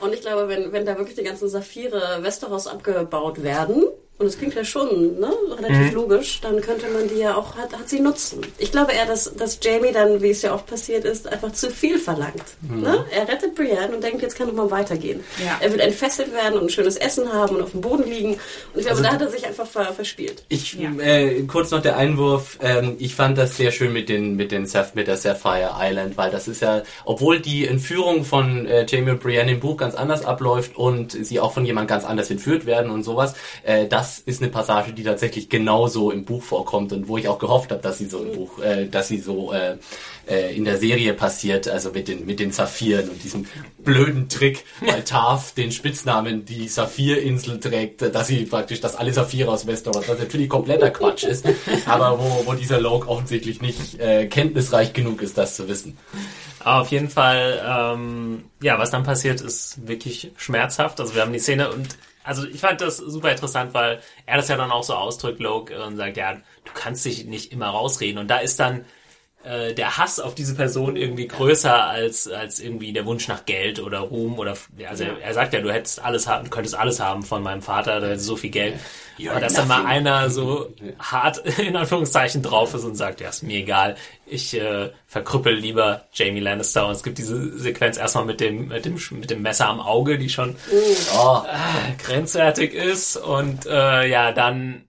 Und 0.00 0.14
ich 0.14 0.20
glaube, 0.20 0.48
wenn, 0.48 0.72
wenn 0.72 0.86
da 0.86 0.96
wirklich 0.96 1.16
die 1.16 1.24
ganzen 1.24 1.48
Saphire 1.48 2.22
Westeros 2.22 2.66
abgebaut 2.66 3.42
werden, 3.42 3.84
und 4.18 4.26
das 4.26 4.36
klingt 4.36 4.54
ja 4.54 4.64
schon 4.64 5.18
ne, 5.20 5.32
relativ 5.56 5.92
logisch, 5.92 6.40
dann 6.40 6.60
könnte 6.60 6.88
man 6.88 7.08
die 7.08 7.16
ja 7.20 7.36
auch, 7.36 7.56
hat, 7.56 7.72
hat 7.72 7.88
sie 7.88 8.00
nutzen. 8.00 8.40
Ich 8.58 8.72
glaube 8.72 8.92
eher, 8.92 9.06
dass, 9.06 9.32
dass 9.36 9.58
Jamie 9.62 9.92
dann, 9.92 10.20
wie 10.22 10.30
es 10.30 10.42
ja 10.42 10.52
oft 10.54 10.66
passiert 10.66 11.04
ist, 11.04 11.28
einfach 11.28 11.52
zu 11.52 11.70
viel 11.70 11.98
verlangt. 11.98 12.42
Ne? 12.68 13.04
Er 13.12 13.28
rettet 13.28 13.54
Brienne 13.54 13.94
und 13.94 14.02
denkt, 14.02 14.22
jetzt 14.22 14.36
kann 14.36 14.48
es 14.48 14.54
mal 14.54 14.70
weitergehen. 14.70 15.20
Ja. 15.44 15.58
Er 15.60 15.72
will 15.72 15.78
entfesselt 15.80 16.32
werden 16.32 16.54
und 16.58 16.64
ein 16.64 16.68
schönes 16.70 16.96
Essen 16.96 17.32
haben 17.32 17.56
und 17.56 17.62
auf 17.62 17.70
dem 17.70 17.80
Boden 17.80 18.04
liegen. 18.10 18.32
Und 18.32 18.40
ich 18.74 18.86
glaube, 18.86 18.90
Also 18.90 19.02
da 19.04 19.12
hat 19.12 19.20
er 19.20 19.30
sich 19.30 19.46
einfach 19.46 19.66
ver, 19.68 19.92
verspielt. 19.94 20.42
Ich 20.48 20.72
Ja. 20.74 20.90
äh, 21.00 21.42
kurz 21.44 21.70
noch 21.70 21.80
der 21.82 21.96
Einwurf. 21.96 22.58
Ähm, 22.60 22.96
ich 22.98 23.14
fand 23.14 23.38
das 23.38 23.56
sehr 23.56 23.70
schön 23.70 23.92
mit 23.92 24.08
den 24.08 24.34
mit 24.34 24.50
den 24.50 24.66
Saph 24.66 24.94
mit 24.94 25.06
der 25.06 25.16
Sapphire 25.16 25.70
Island, 25.78 26.16
weil 26.16 26.30
das 26.32 26.48
ist 26.48 26.60
ja, 26.62 26.82
obwohl 27.04 27.38
die 27.40 27.66
Entführung 27.68 28.24
von 28.24 28.66
äh, 28.66 28.84
Jamie 28.88 29.12
und 29.12 29.20
Brienne 29.20 29.52
im 29.52 29.60
Buch 29.60 29.76
ganz 29.76 29.94
anders 29.94 30.24
abläuft 30.24 30.76
und 30.76 31.12
sie 31.12 31.38
auch 31.38 31.52
von 31.52 31.64
jemand 31.64 31.86
ganz 31.88 32.04
anders 32.04 32.30
entführt 32.30 32.66
werden 32.66 32.90
und 32.90 33.04
sowas, 33.04 33.34
äh, 33.62 33.86
das 33.86 34.07
ist 34.18 34.42
eine 34.42 34.50
Passage, 34.50 34.92
die 34.92 35.02
tatsächlich 35.02 35.48
genauso 35.48 36.10
im 36.10 36.24
Buch 36.24 36.42
vorkommt 36.42 36.92
und 36.92 37.08
wo 37.08 37.18
ich 37.18 37.28
auch 37.28 37.38
gehofft 37.38 37.70
habe, 37.70 37.82
dass 37.82 37.98
sie 37.98 38.06
so 38.06 38.22
im 38.22 38.32
Buch, 38.32 38.58
äh, 38.60 38.86
dass 38.86 39.08
sie 39.08 39.18
so 39.18 39.52
äh, 39.52 39.76
äh, 40.28 40.56
in 40.56 40.64
der 40.64 40.78
Serie 40.78 41.14
passiert, 41.14 41.68
also 41.68 41.90
mit 41.90 42.08
den 42.08 42.26
mit 42.26 42.40
den 42.40 42.52
Saphiren 42.52 43.08
und 43.08 43.22
diesem 43.22 43.46
blöden 43.78 44.28
Trick, 44.28 44.64
weil 44.80 45.02
Tarf 45.02 45.52
den 45.52 45.72
Spitznamen 45.72 46.44
die 46.44 46.68
Saphirinsel 46.68 47.60
trägt, 47.60 48.02
dass 48.02 48.26
sie 48.26 48.44
praktisch, 48.44 48.80
dass 48.80 48.96
alle 48.96 49.12
Saphire 49.12 49.50
aus 49.50 49.66
Westeros, 49.66 50.08
was 50.08 50.18
natürlich 50.18 50.48
kompletter 50.48 50.90
Quatsch 50.90 51.24
ist, 51.24 51.46
aber 51.86 52.18
wo, 52.18 52.46
wo 52.46 52.52
dieser 52.54 52.80
Loke 52.80 53.08
offensichtlich 53.08 53.60
nicht 53.60 54.00
äh, 54.00 54.26
kenntnisreich 54.26 54.92
genug 54.92 55.22
ist, 55.22 55.36
das 55.36 55.56
zu 55.56 55.68
wissen. 55.68 55.96
Aber 56.60 56.82
auf 56.82 56.90
jeden 56.90 57.08
Fall, 57.08 57.62
ähm, 57.66 58.44
ja, 58.60 58.78
was 58.78 58.90
dann 58.90 59.04
passiert, 59.04 59.40
ist 59.40 59.86
wirklich 59.86 60.32
schmerzhaft. 60.36 61.00
Also 61.00 61.14
wir 61.14 61.22
haben 61.22 61.32
die 61.32 61.38
Szene 61.38 61.70
und 61.70 61.96
also 62.28 62.46
ich 62.46 62.60
fand 62.60 62.82
das 62.82 62.98
super 62.98 63.30
interessant, 63.30 63.72
weil 63.72 64.00
er 64.26 64.36
das 64.36 64.48
ja 64.48 64.56
dann 64.58 64.70
auch 64.70 64.82
so 64.82 64.94
ausdrückt, 64.94 65.40
Loke, 65.40 65.82
und 65.82 65.96
sagt, 65.96 66.18
ja, 66.18 66.34
du 66.34 66.72
kannst 66.74 67.06
dich 67.06 67.24
nicht 67.24 67.52
immer 67.52 67.68
rausreden. 67.68 68.18
Und 68.18 68.28
da 68.28 68.36
ist 68.36 68.60
dann 68.60 68.84
äh, 69.44 69.72
der 69.72 69.96
Hass 69.98 70.18
auf 70.18 70.34
diese 70.34 70.54
Person 70.54 70.96
irgendwie 70.96 71.28
größer 71.28 71.84
als, 71.84 72.28
als 72.28 72.58
irgendwie 72.60 72.92
der 72.92 73.06
Wunsch 73.06 73.28
nach 73.28 73.44
Geld 73.46 73.78
oder 73.80 74.00
Ruhm 74.00 74.38
oder 74.38 74.56
also 74.88 75.04
er, 75.04 75.20
er 75.20 75.34
sagt 75.34 75.54
ja, 75.54 75.60
du 75.60 75.70
hättest 75.72 76.04
alles 76.04 76.26
haben, 76.26 76.50
könntest 76.50 76.74
alles 76.76 76.98
haben 77.00 77.22
von 77.22 77.42
meinem 77.42 77.62
Vater, 77.62 78.00
der 78.00 78.10
hätte 78.10 78.20
so 78.20 78.36
viel 78.36 78.50
Geld. 78.50 78.74
You're 79.16 79.30
Aber 79.30 79.40
dass 79.40 79.54
dann 79.54 79.68
mal 79.68 79.78
nothing. 79.78 79.90
einer 79.90 80.30
so 80.30 80.74
hart 80.98 81.38
in 81.58 81.76
Anführungszeichen 81.76 82.42
drauf 82.42 82.74
ist 82.74 82.84
und 82.84 82.96
sagt, 82.96 83.20
ja, 83.20 83.28
ist 83.28 83.42
mir 83.42 83.58
egal, 83.58 83.96
ich 84.26 84.54
äh, 84.54 84.90
verkrüppel 85.06 85.54
lieber 85.54 86.02
Jamie 86.12 86.40
Lannister. 86.40 86.86
Und 86.86 86.92
es 86.92 87.02
gibt 87.02 87.18
diese 87.18 87.58
Sequenz 87.58 87.96
erstmal 87.96 88.24
mit 88.24 88.40
dem, 88.40 88.68
mit 88.68 88.84
dem 88.84 88.98
mit 89.12 89.30
dem 89.30 89.42
Messer 89.42 89.68
am 89.68 89.80
Auge, 89.80 90.18
die 90.18 90.28
schon 90.28 90.56
Oh, 91.16 91.42
grenzwertig 91.98 92.74
ist. 92.74 93.16
Und 93.16 93.66
äh, 93.66 94.06
ja, 94.08 94.32
dann 94.32 94.87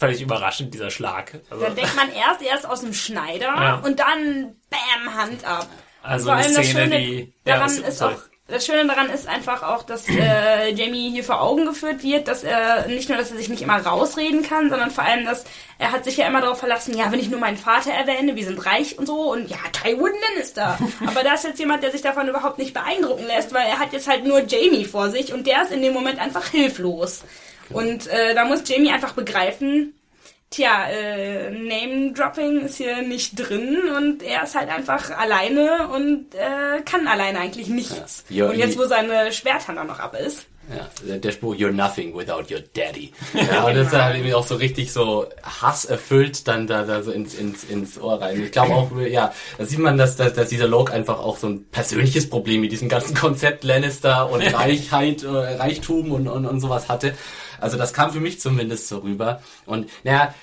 völlig 0.00 0.20
überraschend 0.22 0.74
dieser 0.74 0.90
Schlag. 0.90 1.38
Also, 1.50 1.62
Da 1.64 1.70
denkt 1.70 1.94
man 1.94 2.10
erst, 2.12 2.42
er 2.42 2.56
ist 2.56 2.66
aus 2.68 2.80
dem 2.80 2.92
Schneider 2.94 3.46
Ja. 3.54 3.74
und 3.84 4.00
dann 4.00 4.56
bam, 4.70 5.14
Hand 5.14 5.44
ab. 5.44 5.68
Also 6.02 6.30
eine 6.30 6.42
allem 6.42 6.54
das 6.56 6.66
Szene, 6.66 6.80
Schöne 6.84 6.98
die- 6.98 7.32
ja, 7.44 7.54
daran 7.54 7.66
was- 7.66 7.78
ist 7.78 8.02
auch 8.02 8.12
das 8.48 8.66
Schöne 8.66 8.84
daran 8.88 9.08
ist 9.10 9.28
einfach 9.28 9.62
auch, 9.62 9.84
dass 9.84 10.08
äh, 10.08 10.70
Jamie 10.72 11.12
hier 11.12 11.22
vor 11.22 11.40
Augen 11.40 11.66
geführt 11.66 12.02
wird, 12.02 12.26
dass 12.26 12.42
er 12.42 12.88
nicht 12.88 13.08
nur, 13.08 13.16
dass 13.16 13.30
er 13.30 13.36
sich 13.36 13.48
nicht 13.48 13.62
immer 13.62 13.76
rausreden 13.80 14.42
kann, 14.42 14.68
sondern 14.70 14.90
vor 14.90 15.04
allem, 15.04 15.24
dass 15.24 15.44
er 15.78 15.92
hat 15.92 16.02
sich 16.02 16.16
ja 16.16 16.26
immer 16.26 16.40
darauf 16.40 16.58
verlassen, 16.58 16.98
ja, 16.98 17.12
wenn 17.12 17.20
ich 17.20 17.30
nur 17.30 17.38
meinen 17.38 17.56
Vater 17.58 17.92
erwähne, 17.92 18.34
wir 18.34 18.44
sind 18.44 18.66
reich 18.66 18.98
und 18.98 19.06
so 19.06 19.30
und 19.30 19.48
ja, 19.48 19.56
Tywin 19.70 20.14
Lannister. 20.32 20.76
Aber 21.06 21.22
da 21.22 21.34
ist 21.34 21.44
jetzt 21.44 21.60
jemand, 21.60 21.84
der 21.84 21.92
sich 21.92 22.02
davon 22.02 22.26
überhaupt 22.26 22.58
nicht 22.58 22.74
beeindrucken 22.74 23.24
lässt, 23.28 23.54
weil 23.54 23.68
er 23.68 23.78
hat 23.78 23.92
jetzt 23.92 24.08
halt 24.08 24.24
nur 24.24 24.40
Jamie 24.40 24.84
vor 24.84 25.10
sich 25.10 25.32
und 25.32 25.46
der 25.46 25.62
ist 25.62 25.70
in 25.70 25.80
dem 25.82 25.92
Moment 25.92 26.18
einfach 26.18 26.48
hilflos. 26.48 27.22
Und 27.72 28.06
äh, 28.08 28.34
da 28.34 28.44
muss 28.44 28.62
Jamie 28.68 28.90
einfach 28.90 29.12
begreifen, 29.12 29.94
Tja, 30.50 30.88
äh, 30.90 31.48
Name-Dropping 31.50 32.62
ist 32.62 32.78
hier 32.78 33.02
nicht 33.02 33.36
drin 33.38 33.78
und 33.96 34.20
er 34.20 34.42
ist 34.42 34.56
halt 34.56 34.68
einfach 34.68 35.16
alleine 35.16 35.88
und 35.94 36.34
äh, 36.34 36.82
kann 36.84 37.06
alleine 37.06 37.38
eigentlich 37.38 37.68
nichts. 37.68 38.24
Ja. 38.28 38.48
Und 38.48 38.58
jetzt, 38.58 38.76
wo 38.76 38.84
seine 38.86 39.30
Schwerthand 39.32 39.78
auch 39.78 39.84
noch 39.84 40.00
ab 40.00 40.16
ist. 40.20 40.46
Ja, 40.76 41.16
der- 41.16 41.30
Spruch, 41.32 41.54
you're 41.54 41.70
nothing 41.70 42.16
without 42.16 42.52
your 42.52 42.62
daddy. 42.74 43.12
Ja, 43.34 43.64
und 43.64 43.76
das 43.76 43.88
ist 43.88 43.92
halt 43.92 44.16
irgendwie 44.16 44.34
auch 44.34 44.46
so 44.46 44.56
richtig 44.56 44.92
so 44.92 45.26
Hass 45.42 45.84
erfüllt 45.84 46.48
dann 46.48 46.66
da, 46.66 46.82
da 46.82 47.02
so 47.02 47.12
ins, 47.12 47.34
ins, 47.34 47.62
ins 47.64 48.00
Ohr 48.00 48.20
rein. 48.20 48.42
Ich 48.42 48.50
glaube 48.52 48.74
auch, 48.74 48.90
ja, 49.08 49.32
da 49.56 49.64
sieht 49.64 49.78
man, 49.78 49.98
dass, 49.98 50.16
dass, 50.16 50.32
dass 50.32 50.48
dieser 50.48 50.66
Loke 50.66 50.92
einfach 50.92 51.20
auch 51.20 51.36
so 51.36 51.46
ein 51.48 51.64
persönliches 51.70 52.28
Problem 52.28 52.60
mit 52.60 52.72
diesem 52.72 52.88
ganzen 52.88 53.14
Konzept 53.14 53.62
Lannister 53.62 54.28
und 54.30 54.42
Reichheit, 54.54 55.22
äh, 55.22 55.28
Reichtum 55.28 56.10
und, 56.10 56.26
und, 56.26 56.44
und 56.46 56.60
sowas 56.60 56.88
hatte. 56.88 57.14
Also 57.60 57.76
das 57.76 57.92
kam 57.92 58.12
für 58.12 58.20
mich 58.20 58.40
zumindest 58.40 58.88
so 58.88 58.98
rüber. 58.98 59.42
Und 59.66 59.88
naja, 60.04 60.34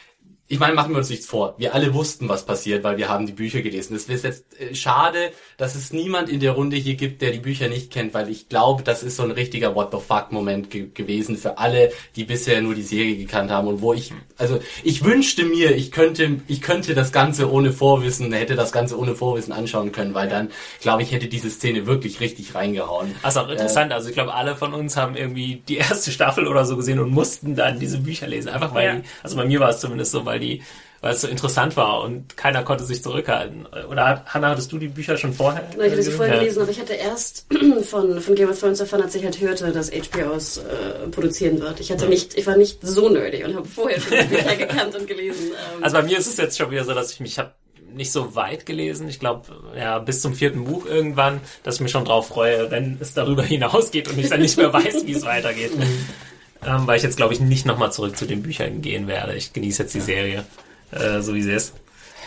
ich 0.50 0.60
meine, 0.60 0.74
machen 0.74 0.92
wir 0.94 1.00
uns 1.00 1.10
nichts 1.10 1.26
vor. 1.26 1.56
Wir 1.58 1.74
alle 1.76 1.94
wussten, 1.94 2.30
was 2.30 2.46
passiert, 2.46 2.84
weil 2.84 2.98
wir 2.98 3.10
haben 3.10 3.26
die 3.26 3.34
Bücher 3.34 3.62
gelesen. 3.62 3.96
Es 3.96 4.06
ist 4.08 4.24
jetzt 4.24 4.46
äh, 4.60 4.74
schade, 4.74 5.32
dass 5.58 5.76
es 5.76 5.92
niemand 5.92 6.30
in 6.30 6.40
der 6.40 6.54
Runde 6.54 6.78
hier 6.78 6.96
gibt, 6.96 7.22
der 7.22 7.32
die 7.32 7.40
Bücher 7.40 7.68
nicht 7.68 7.92
kennt, 7.92 8.14
weil 8.14 8.30
ich 8.30 8.48
glaube, 8.48 8.84
das 8.84 9.04
ist 9.04 9.18
so 9.18 9.24
ein 9.24 9.32
richtiger 9.32 9.76
What 9.76 9.90
the 9.92 9.98
fuck 10.00 10.32
Moment 10.32 10.70
ge 10.70 10.88
gewesen 10.94 11.36
für 11.38 11.58
alle, 11.58 11.92
die 12.16 12.24
bisher 12.24 12.62
nur 12.62 12.76
die 12.76 12.82
Serie 12.84 13.18
gekannt 13.18 13.52
haben 13.52 13.68
und 13.68 13.82
wo 13.82 13.94
ich, 13.94 14.14
also 14.38 14.60
ich 14.84 15.04
wünschte 15.04 15.44
mir, 15.44 15.76
ich 15.76 15.92
könnte, 15.92 16.40
ich 16.48 16.62
könnte 16.62 16.96
das 16.96 17.12
Ganze 17.12 17.52
ohne 17.52 17.74
Vorwissen, 17.74 18.32
hätte 18.32 18.56
das 18.56 18.72
Ganze 18.72 18.98
ohne 18.98 19.16
Vorwissen 19.16 19.52
anschauen 19.52 19.92
können, 19.92 20.14
weil 20.14 20.30
dann, 20.30 20.50
glaube 20.82 21.02
ich, 21.04 21.12
hätte 21.12 21.28
diese 21.28 21.50
Szene 21.50 21.86
wirklich 21.88 22.22
richtig 22.22 22.56
reingehauen. 22.56 23.14
Also 23.22 23.42
auch 23.42 23.50
interessant, 23.50 23.92
also 23.92 24.08
ich 24.08 24.14
glaube, 24.14 24.34
alle 24.34 24.56
von 24.56 24.74
uns 24.74 24.96
haben 24.96 25.16
irgendwie 25.18 25.62
die 25.68 25.78
erste 25.78 26.12
Staffel 26.12 26.48
oder 26.48 26.64
so 26.66 26.78
gesehen 26.78 27.00
und 27.00 27.10
mussten 27.12 27.56
dann 27.56 27.80
diese 27.80 27.98
Bücher 27.98 28.28
lesen. 28.28 28.48
Einfach 28.50 28.74
weil 28.74 28.86
Ja. 28.86 28.96
die, 28.96 29.02
also 29.24 29.36
bei 29.36 29.44
mir 29.46 29.60
war 29.60 29.70
es 29.70 29.80
zumindest 29.82 30.12
so, 30.12 30.26
weil 30.26 30.37
die, 30.40 30.64
weil 31.02 31.14
es 31.14 31.22
so 31.22 31.28
interessant 31.28 31.78
war 31.78 32.02
und 32.02 32.36
keiner 32.38 32.64
konnte 32.64 32.84
sich 32.84 33.04
zurückhalten. 33.04 33.68
Oder 33.90 34.08
hat- 34.08 34.34
Hanna, 34.34 34.50
hattest 34.50 34.72
du 34.72 34.80
die 34.80 34.88
Bücher 34.88 35.16
schon 35.18 35.32
vorher? 35.34 35.64
Genau, 35.72 35.84
ich 35.84 35.92
hatte 35.92 36.02
sie 36.04 36.12
vorher 36.12 36.34
Ja. 36.36 36.40
gelesen, 36.42 36.62
aber 36.64 36.72
ich 36.72 36.80
hatte 36.80 36.94
erst 36.94 37.46
von, 37.84 38.20
von 38.20 38.36
Game 38.36 38.50
of 38.50 38.60
Thrones 38.60 38.80
erfahren, 38.80 39.04
als 39.04 39.14
ich 39.14 39.24
halt 39.24 39.40
hörte, 39.40 39.72
dass 39.72 39.92
HBO 39.92 40.34
es 40.36 40.58
äh, 40.58 41.08
produzieren 41.12 41.60
wird. 41.62 41.80
Ich 41.80 41.92
hatte 41.92 42.08
nicht, 42.08 42.36
ich 42.38 42.48
war 42.48 42.58
nicht 42.58 42.80
so 42.82 43.10
nerdy 43.10 43.44
und 43.44 43.56
habe 43.56 43.68
vorher 43.68 44.02
schon 44.02 44.18
die 44.18 44.36
Bücher 44.36 44.56
gekannt 44.58 44.96
und 44.96 45.06
gelesen. 45.08 45.50
Ähm, 45.76 45.84
Also 45.84 45.98
bei 45.98 46.04
mir 46.04 46.18
ist 46.18 46.28
es 46.28 46.38
jetzt 46.38 46.58
schon 46.58 46.72
wieder 46.72 46.84
so, 46.84 46.94
dass 46.96 47.12
ich 47.12 47.20
mich 47.20 47.38
habe 47.38 47.52
nicht 47.94 48.12
so 48.12 48.36
weit 48.36 48.66
gelesen. 48.66 49.08
Ich 49.08 49.20
glaube, 49.20 49.48
ja, 49.76 49.98
bis 50.00 50.22
zum 50.22 50.34
vierten 50.34 50.66
Buch 50.66 50.86
irgendwann, 50.86 51.42
dass 51.64 51.76
ich 51.76 51.82
mich 51.82 51.92
schon 51.92 52.06
drauf 52.06 52.28
freue, 52.28 52.70
wenn 52.70 52.98
es 53.00 53.14
darüber 53.14 53.44
hinausgeht 53.44 54.08
und 54.10 54.18
ich 54.20 54.30
dann 54.30 54.42
nicht 54.42 54.58
mehr 54.58 54.74
weiß, 54.74 55.06
wie 55.06 55.14
es 55.14 55.24
weitergeht. 55.26 55.72
Ähm, 56.66 56.88
weil 56.88 56.98
ich 56.98 57.04
jetzt, 57.04 57.18
glaube 57.18 57.34
ich, 57.34 57.40
nicht 57.40 57.66
nochmal 57.66 57.92
zurück 57.92 58.18
zu 58.18 58.26
den 58.26 58.44
Büchern 58.44 58.82
gehen 58.82 59.08
werde. 59.08 59.36
Ich 59.36 59.54
genieße 59.54 59.84
jetzt 59.84 59.94
die 59.96 60.02
Serie, 60.02 60.46
äh, 60.92 61.22
so 61.22 61.34
wie 61.34 61.42
sie 61.42 61.52
ist. 61.54 61.74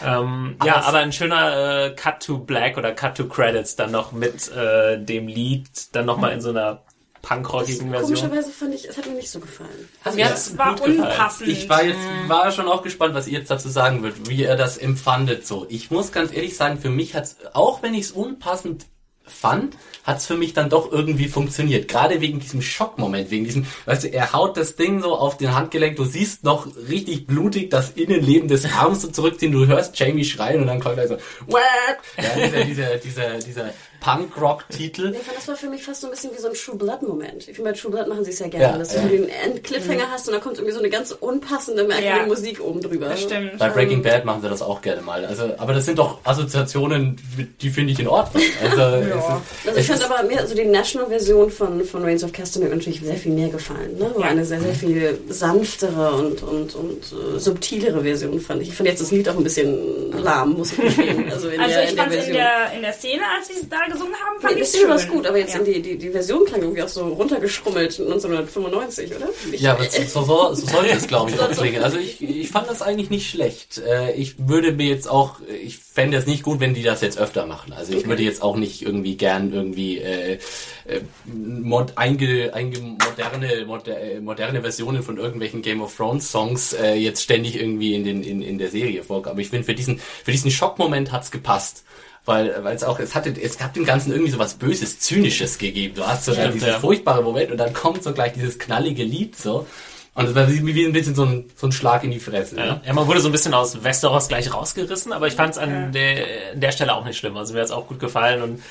Ähm, 0.04 0.56
ja, 0.64 0.80
es- 0.80 0.86
aber 0.86 0.98
ein 0.98 1.12
schöner 1.12 1.86
äh, 1.86 1.90
Cut 1.94 2.20
to 2.24 2.38
Black 2.38 2.78
oder 2.78 2.92
Cut 2.92 3.16
to 3.16 3.26
Credits 3.26 3.76
dann 3.76 3.90
noch 3.90 4.12
mit 4.12 4.50
äh, 4.52 4.98
dem 4.98 5.28
Lied, 5.28 5.68
dann 5.92 6.06
nochmal 6.06 6.32
in 6.32 6.40
so 6.40 6.50
einer 6.50 6.82
punkrockigen 7.22 7.90
Version. 7.90 8.16
komischerweise 8.16 8.50
fand 8.50 8.74
ich, 8.74 8.88
es 8.88 8.96
hat 8.96 9.06
mir 9.06 9.12
nicht 9.12 9.30
so 9.30 9.40
gefallen. 9.40 9.68
Also 10.04 10.16
mir 10.16 10.24
hat's 10.30 10.46
Es 10.46 10.56
war 10.58 10.80
unpassend. 10.80 11.48
Ich 11.50 11.68
war 11.68 11.84
jetzt, 11.84 11.98
war 12.28 12.50
schon 12.50 12.66
auch 12.66 12.82
gespannt, 12.82 13.14
was 13.14 13.26
ihr 13.28 13.38
jetzt 13.40 13.50
dazu 13.50 13.68
sagen 13.68 14.02
würdet, 14.02 14.26
wie 14.30 14.36
ihr 14.42 14.56
das 14.56 14.78
empfandet 14.78 15.46
so. 15.46 15.66
Ich 15.68 15.90
muss 15.90 16.12
ganz 16.12 16.32
ehrlich 16.32 16.56
sagen, 16.56 16.78
für 16.78 16.88
mich 16.88 17.14
hat's, 17.14 17.36
auch 17.52 17.82
wenn 17.82 17.92
ich 17.92 18.06
es 18.06 18.12
unpassend 18.12 18.86
fand, 19.30 19.76
hat's 20.04 20.26
für 20.26 20.36
mich 20.36 20.52
dann 20.52 20.70
doch 20.70 20.90
irgendwie 20.90 21.28
funktioniert. 21.28 21.88
Gerade 21.88 22.20
wegen 22.20 22.40
diesem 22.40 22.62
Schockmoment, 22.62 23.30
wegen 23.30 23.44
diesem, 23.44 23.66
weißt 23.84 24.04
du, 24.04 24.08
er 24.08 24.32
haut 24.32 24.56
das 24.56 24.76
Ding 24.76 25.00
so 25.00 25.14
auf 25.14 25.36
den 25.36 25.54
Handgelenk, 25.54 25.96
du 25.96 26.04
siehst 26.04 26.44
noch 26.44 26.66
richtig 26.88 27.26
blutig 27.26 27.70
das 27.70 27.90
Innenleben 27.90 28.48
des 28.48 28.64
Arms 28.72 29.02
so 29.02 29.08
zurückziehen, 29.08 29.52
du 29.52 29.66
hörst 29.66 29.98
Jamie 29.98 30.24
schreien 30.24 30.60
und 30.62 30.66
dann 30.66 30.80
kommt 30.80 30.98
er 30.98 31.08
so, 31.08 31.16
Whack! 31.46 32.00
ja, 32.16 32.46
dieser, 32.46 32.64
dieser, 32.64 32.96
dieser, 32.96 33.38
dieser 33.38 33.74
Punkrock-Titel. 34.00 35.14
Ich 35.18 35.22
fand, 35.26 35.36
das 35.38 35.48
war 35.48 35.56
für 35.56 35.68
mich 35.68 35.82
fast 35.82 36.00
so 36.00 36.06
ein 36.06 36.10
bisschen 36.10 36.30
wie 36.34 36.38
so 36.40 36.48
ein 36.48 36.54
True 36.54 36.76
Blood-Moment. 36.76 37.48
Ich 37.48 37.56
finde, 37.56 37.70
bei 37.70 37.76
True 37.78 37.90
Blood 37.90 38.08
machen 38.08 38.24
sie 38.24 38.30
es 38.30 38.38
ja 38.38 38.48
gerne, 38.48 38.64
Ja, 38.64 38.78
dass 38.78 38.94
ja. 38.94 39.02
du 39.02 39.08
den 39.08 39.28
End-Cliffhanger 39.28 40.10
hast 40.10 40.26
und 40.28 40.34
dann 40.34 40.42
kommt 40.42 40.56
irgendwie 40.56 40.72
so 40.72 40.78
eine 40.80 40.90
ganz 40.90 41.12
unpassende, 41.12 41.84
merkwürdige 41.84 42.18
Ja. 42.20 42.26
Musik 42.26 42.60
oben 42.60 42.80
drüber. 42.80 43.08
Das 43.08 43.22
stimmt. 43.22 43.58
Bei 43.58 43.68
Breaking 43.68 44.02
Bad 44.02 44.24
machen 44.24 44.42
sie 44.42 44.48
das 44.48 44.62
auch 44.62 44.80
gerne 44.82 45.02
mal. 45.02 45.24
Also, 45.24 45.50
aber 45.58 45.72
das 45.74 45.84
sind 45.86 45.98
doch 45.98 46.18
Assoziationen, 46.24 47.16
die 47.60 47.70
finde 47.70 47.92
ich 47.92 48.00
in 48.00 48.08
Ordnung. 48.08 48.42
Also, 48.62 48.80
es 48.96 49.06
ist, 49.06 49.14
Also 49.14 49.40
es 49.66 49.76
ich 49.78 49.86
fand 49.86 50.10
aber 50.10 50.22
mir, 50.28 50.40
also 50.40 50.54
die 50.54 50.64
National-Version 50.64 51.50
von, 51.50 51.84
von 51.84 52.02
Reigns 52.02 52.24
of 52.24 52.30
mir 52.58 52.68
natürlich 52.68 53.00
sehr 53.00 53.16
viel 53.16 53.32
mehr 53.32 53.48
gefallen. 53.48 53.96
Ne? 53.98 54.10
War 54.16 54.24
eine 54.26 54.44
sehr, 54.44 54.60
sehr 54.60 54.74
viel 54.74 55.18
sanftere 55.28 56.12
und, 56.12 56.42
und, 56.42 56.74
und 56.74 57.02
äh, 57.36 57.38
subtilere 57.38 58.02
Version, 58.02 58.40
fand 58.40 58.62
ich. 58.62 58.68
Ich 58.68 58.74
fand 58.74 58.88
jetzt 58.88 59.00
das 59.00 59.10
Lied 59.10 59.28
auch 59.28 59.36
ein 59.36 59.44
bisschen 59.44 59.78
lahm, 60.22 60.54
muss 60.54 60.72
ich 60.72 60.78
gestehen. 60.80 61.24
Also, 61.30 61.48
in 61.48 61.60
Also 61.60 61.74
der, 61.74 61.84
ich 61.84 61.90
in 61.92 61.96
fand 61.96 62.12
in 62.12 62.18
Version. 62.18 62.36
der, 62.36 62.72
in 62.76 62.82
der 62.82 62.92
Szene, 62.92 63.22
als 63.36 63.48
sie 63.48 63.54
es 63.54 63.68
da 63.68 63.76
gesungen 63.90 64.14
haben, 64.14 64.40
fand 64.40 64.54
Nee, 64.54 64.62
ich 64.62 64.70
das 64.72 64.80
schön. 64.80 64.88
war 64.88 65.02
gut, 65.04 65.26
aber 65.26 65.38
jetzt 65.38 65.54
ja. 65.54 65.60
in 65.60 65.66
die, 65.66 65.82
die, 65.82 65.98
die 65.98 66.10
Version 66.10 66.44
klang 66.44 66.62
irgendwie 66.62 66.82
auch 66.82 66.88
so 66.88 67.06
runtergeschrummelt 67.08 68.00
1995, 68.00 69.14
oder? 69.16 69.28
Ich, 69.52 69.60
ja, 69.60 69.72
aber 69.72 69.84
so, 69.84 70.22
so, 70.22 70.54
so 70.54 70.66
sollte 70.66 70.90
es, 70.94 71.06
glaube 71.06 71.30
ich, 71.30 71.40
auch 71.40 71.50
klingen. 71.50 71.82
Also 71.82 71.98
ich, 71.98 72.22
ich 72.22 72.48
fand 72.50 72.68
das 72.70 72.82
eigentlich 72.82 73.10
nicht 73.10 73.28
schlecht. 73.30 73.78
Äh, 73.78 74.12
Ich 74.12 74.34
würde 74.48 74.72
mir 74.72 74.86
jetzt 74.86 75.08
auch, 75.08 75.36
ich 75.62 75.78
fände 75.78 76.16
es 76.16 76.26
nicht 76.26 76.42
gut, 76.42 76.60
wenn 76.60 76.74
die 76.74 76.82
das 76.82 77.00
jetzt 77.00 77.18
öfter 77.18 77.46
machen. 77.46 77.72
Also 77.72 77.92
ich 77.92 78.06
würde 78.06 78.22
jetzt 78.22 78.42
auch 78.42 78.56
nicht 78.56 78.82
irgendwie 78.82 79.16
gern 79.16 79.52
irgendwie 79.52 79.98
äh, 79.98 80.38
äh, 80.86 81.00
mod, 81.26 81.92
einge, 81.96 82.54
einge, 82.54 82.78
moderne, 82.80 83.64
moder, 83.66 84.00
äh, 84.00 84.20
moderne 84.20 84.60
Versionen 84.62 85.02
von 85.02 85.16
irgendwelchen 85.18 85.62
Game 85.62 85.82
of 85.82 85.96
Thrones 85.96 86.30
Songs 86.30 86.72
äh, 86.72 86.94
jetzt 86.94 87.22
ständig 87.22 87.56
irgendwie 87.60 87.94
in, 87.94 88.04
den, 88.04 88.22
in, 88.22 88.42
in 88.42 88.58
der 88.58 88.70
Serie 88.70 89.02
vorkommen. 89.02 89.32
Aber 89.32 89.40
ich 89.40 89.48
finde, 89.50 89.64
für 89.64 89.74
diesen, 89.74 89.98
für 89.98 90.32
diesen 90.32 90.50
Schockmoment 90.50 91.12
hat's 91.12 91.30
gepasst. 91.30 91.84
Weil, 92.30 92.64
weil 92.64 92.76
es 92.76 92.84
auch, 92.84 92.98
es 92.98 93.14
hatte, 93.14 93.34
es 93.40 93.58
gab 93.58 93.74
dem 93.74 93.84
Ganzen 93.84 94.12
irgendwie 94.12 94.30
so 94.30 94.38
was 94.38 94.54
Böses, 94.54 95.00
Zynisches 95.00 95.58
gegeben. 95.58 95.94
Du 95.96 96.06
hast 96.06 96.24
so 96.24 96.32
Stimmt, 96.32 96.54
dieses 96.54 96.68
ja. 96.68 96.78
furchtbare 96.78 97.22
Moment 97.22 97.50
und 97.50 97.58
dann 97.58 97.72
kommt 97.72 98.02
so 98.02 98.12
gleich 98.12 98.32
dieses 98.32 98.58
knallige 98.58 99.02
Lied 99.02 99.36
so. 99.36 99.66
Und 100.14 100.26
das 100.26 100.34
war 100.34 100.48
wie, 100.50 100.84
ein 100.84 100.92
bisschen 100.92 101.14
so 101.14 101.24
ein, 101.24 101.50
so 101.56 101.66
ein 101.68 101.72
Schlag 101.72 102.02
in 102.04 102.10
die 102.10 102.18
Fresse. 102.18 102.56
Ja. 102.56 102.64
Ne? 102.66 102.80
ja, 102.84 102.92
man 102.92 103.06
wurde 103.06 103.20
so 103.20 103.28
ein 103.28 103.32
bisschen 103.32 103.54
aus 103.54 103.82
Westeros 103.84 104.28
gleich 104.28 104.52
rausgerissen, 104.52 105.12
aber 105.12 105.28
ich 105.28 105.34
fand 105.34 105.52
es 105.52 105.58
an, 105.58 105.92
der, 105.92 106.26
an 106.54 106.60
der 106.60 106.72
Stelle 106.72 106.94
auch 106.94 107.04
nicht 107.04 107.16
schlimm. 107.16 107.36
Also 107.36 107.52
mir 107.54 107.60
hat 107.60 107.66
es 107.66 107.72
auch 107.72 107.86
gut 107.86 108.00
gefallen 108.00 108.42
und 108.42 108.62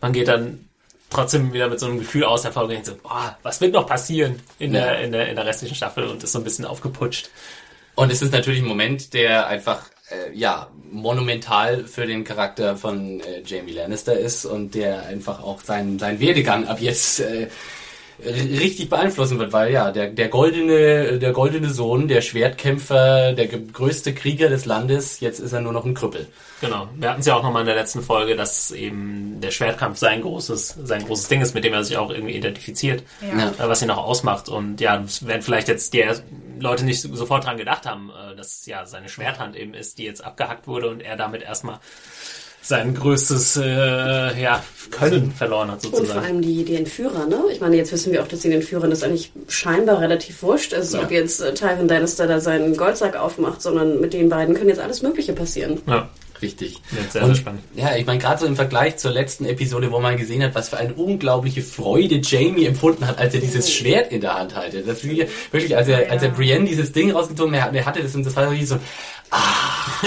man 0.00 0.12
geht 0.12 0.28
dann 0.28 0.68
trotzdem 1.10 1.52
wieder 1.52 1.68
mit 1.68 1.80
so 1.80 1.86
einem 1.86 1.98
Gefühl 1.98 2.24
aus 2.24 2.42
der 2.42 2.52
Folge 2.52 2.76
und 2.76 2.84
denkt 2.86 2.86
so, 2.86 3.08
boah, 3.08 3.38
was 3.42 3.60
wird 3.60 3.72
noch 3.72 3.86
passieren 3.86 4.40
in, 4.58 4.74
Ja. 4.74 4.80
der, 4.84 5.00
in, 5.00 5.12
der, 5.12 5.28
in 5.28 5.36
der 5.36 5.46
restlichen 5.46 5.74
Staffel 5.74 6.04
und 6.04 6.22
ist 6.22 6.32
so 6.32 6.38
ein 6.38 6.44
bisschen 6.44 6.64
aufgeputscht. 6.64 7.30
Und 7.94 8.12
es 8.12 8.20
ist 8.22 8.32
natürlich 8.32 8.60
ein 8.60 8.68
Moment, 8.68 9.14
der 9.14 9.46
einfach 9.46 9.82
äh, 10.10 10.32
ja 10.34 10.68
monumental 10.90 11.84
für 11.84 12.06
den 12.06 12.24
Charakter 12.24 12.76
von 12.76 13.20
äh, 13.20 13.42
Jamie 13.44 13.72
Lannister 13.72 14.18
ist 14.18 14.44
und 14.44 14.74
der 14.74 15.06
einfach 15.06 15.42
auch 15.42 15.60
seinen 15.60 15.98
seinen 15.98 16.20
Werdegang 16.20 16.66
ab 16.66 16.80
jetzt 16.80 17.20
äh, 17.20 17.48
richtig 18.24 18.88
beeinflussen 18.90 19.38
wird, 19.38 19.52
weil 19.52 19.72
ja 19.72 19.92
der 19.92 20.08
der 20.10 20.28
goldene 20.28 21.18
der 21.18 21.32
goldene 21.32 21.70
Sohn, 21.70 22.08
der 22.08 22.20
Schwertkämpfer, 22.20 23.32
der 23.32 23.46
größte 23.46 24.14
Krieger 24.14 24.48
des 24.48 24.64
Landes, 24.64 25.20
jetzt 25.20 25.38
ist 25.38 25.52
er 25.52 25.60
nur 25.60 25.72
noch 25.72 25.84
ein 25.84 25.94
Krüppel. 25.94 26.26
Genau. 26.60 26.88
Wir 26.96 27.10
hatten 27.10 27.20
es 27.20 27.26
ja 27.26 27.36
auch 27.36 27.42
nochmal 27.44 27.62
in 27.62 27.66
der 27.66 27.76
letzten 27.76 28.02
Folge, 28.02 28.34
dass 28.34 28.72
eben 28.72 29.40
der 29.40 29.52
Schwertkampf 29.52 29.96
sein 29.98 30.22
großes, 30.22 30.76
sein 30.82 31.04
großes 31.06 31.28
Ding 31.28 31.40
ist, 31.40 31.54
mit 31.54 31.62
dem 31.62 31.72
er 31.72 31.84
sich 31.84 31.96
auch 31.96 32.10
irgendwie 32.10 32.34
identifiziert, 32.34 33.04
Ja. 33.22 33.50
äh, 33.50 33.68
was 33.68 33.80
ihn 33.80 33.90
auch 33.90 34.04
ausmacht. 34.04 34.48
Und 34.48 34.80
ja, 34.80 35.04
werden 35.20 35.42
vielleicht 35.42 35.68
jetzt 35.68 35.92
die 35.94 36.04
Leute 36.58 36.84
nicht 36.84 37.00
so- 37.00 37.14
sofort 37.14 37.44
dran 37.46 37.58
gedacht 37.58 37.86
haben, 37.86 38.10
äh, 38.10 38.34
dass 38.34 38.66
ja 38.66 38.84
seine 38.86 39.08
Schwerthand 39.08 39.54
eben 39.54 39.72
ist, 39.72 39.98
die 39.98 40.02
jetzt 40.04 40.24
abgehackt 40.24 40.66
wurde 40.66 40.88
und 40.88 41.00
er 41.00 41.14
damit 41.16 41.42
erstmal 41.42 41.78
sein 42.62 42.94
größtes 42.94 43.56
äh, 43.56 44.40
ja, 44.42 44.62
Können 44.90 45.32
verloren 45.32 45.70
hat 45.70 45.84
Und 45.84 45.90
vor 45.90 45.98
sozusagen. 46.00 46.24
allem 46.26 46.42
die, 46.42 46.64
die 46.64 46.76
Entführer, 46.76 47.26
ne? 47.26 47.40
Ich 47.52 47.60
meine, 47.60 47.76
jetzt 47.76 47.92
wissen 47.92 48.12
wir 48.12 48.22
auch, 48.22 48.28
dass 48.28 48.40
den 48.40 48.52
Entführern 48.52 48.90
das 48.90 49.02
eigentlich 49.02 49.32
scheinbar 49.48 50.00
relativ 50.00 50.42
wurscht 50.42 50.72
ist, 50.72 50.94
Ja. 50.94 51.02
ob 51.02 51.10
jetzt 51.10 51.40
äh, 51.40 51.54
Tywin 51.54 51.88
Lannister 51.88 52.26
da 52.26 52.40
seinen 52.40 52.76
Goldsack 52.76 53.16
aufmacht, 53.16 53.62
sondern 53.62 54.00
mit 54.00 54.12
den 54.12 54.28
beiden 54.28 54.54
können 54.54 54.68
jetzt 54.70 54.80
alles 54.80 55.02
Mögliche 55.02 55.32
passieren. 55.32 55.80
Ja, 55.86 56.08
Richtig. 56.40 56.76
Wird 56.92 57.10
sehr, 57.10 57.26
sehr 57.26 57.34
spannend. 57.34 57.62
Ja, 57.74 57.96
ich 57.96 58.06
meine, 58.06 58.20
gerade 58.20 58.40
so 58.40 58.46
im 58.46 58.54
Vergleich 58.54 58.96
zur 58.96 59.10
letzten 59.10 59.44
Episode, 59.44 59.90
wo 59.90 59.98
man 59.98 60.16
gesehen 60.16 60.40
hat, 60.44 60.54
was 60.54 60.68
für 60.68 60.76
eine 60.76 60.94
unglaubliche 60.94 61.62
Freude 61.62 62.20
Jamie 62.22 62.64
empfunden 62.64 63.04
hat, 63.08 63.18
als 63.18 63.34
er 63.34 63.40
dieses 63.40 63.72
Schwert 63.72 64.12
in 64.12 64.20
der 64.20 64.38
Hand 64.38 64.54
hatte. 64.54 64.82
Das 64.82 65.02
wirklich, 65.02 65.28
wirklich 65.50 65.76
als 65.76 65.88
er, 65.88 66.08
als 66.12 66.22
er 66.22 66.28
Brienne 66.28 66.64
dieses 66.66 66.92
Ding 66.92 67.10
rausgezogen 67.10 67.60
hat, 67.60 67.74
er 67.74 67.84
hatte 67.86 68.02
das 68.04 68.14
und 68.14 68.24
das 68.24 68.36
war 68.36 68.48
wirklich 68.50 68.68
so, 68.68 68.76
ah, 69.30 70.06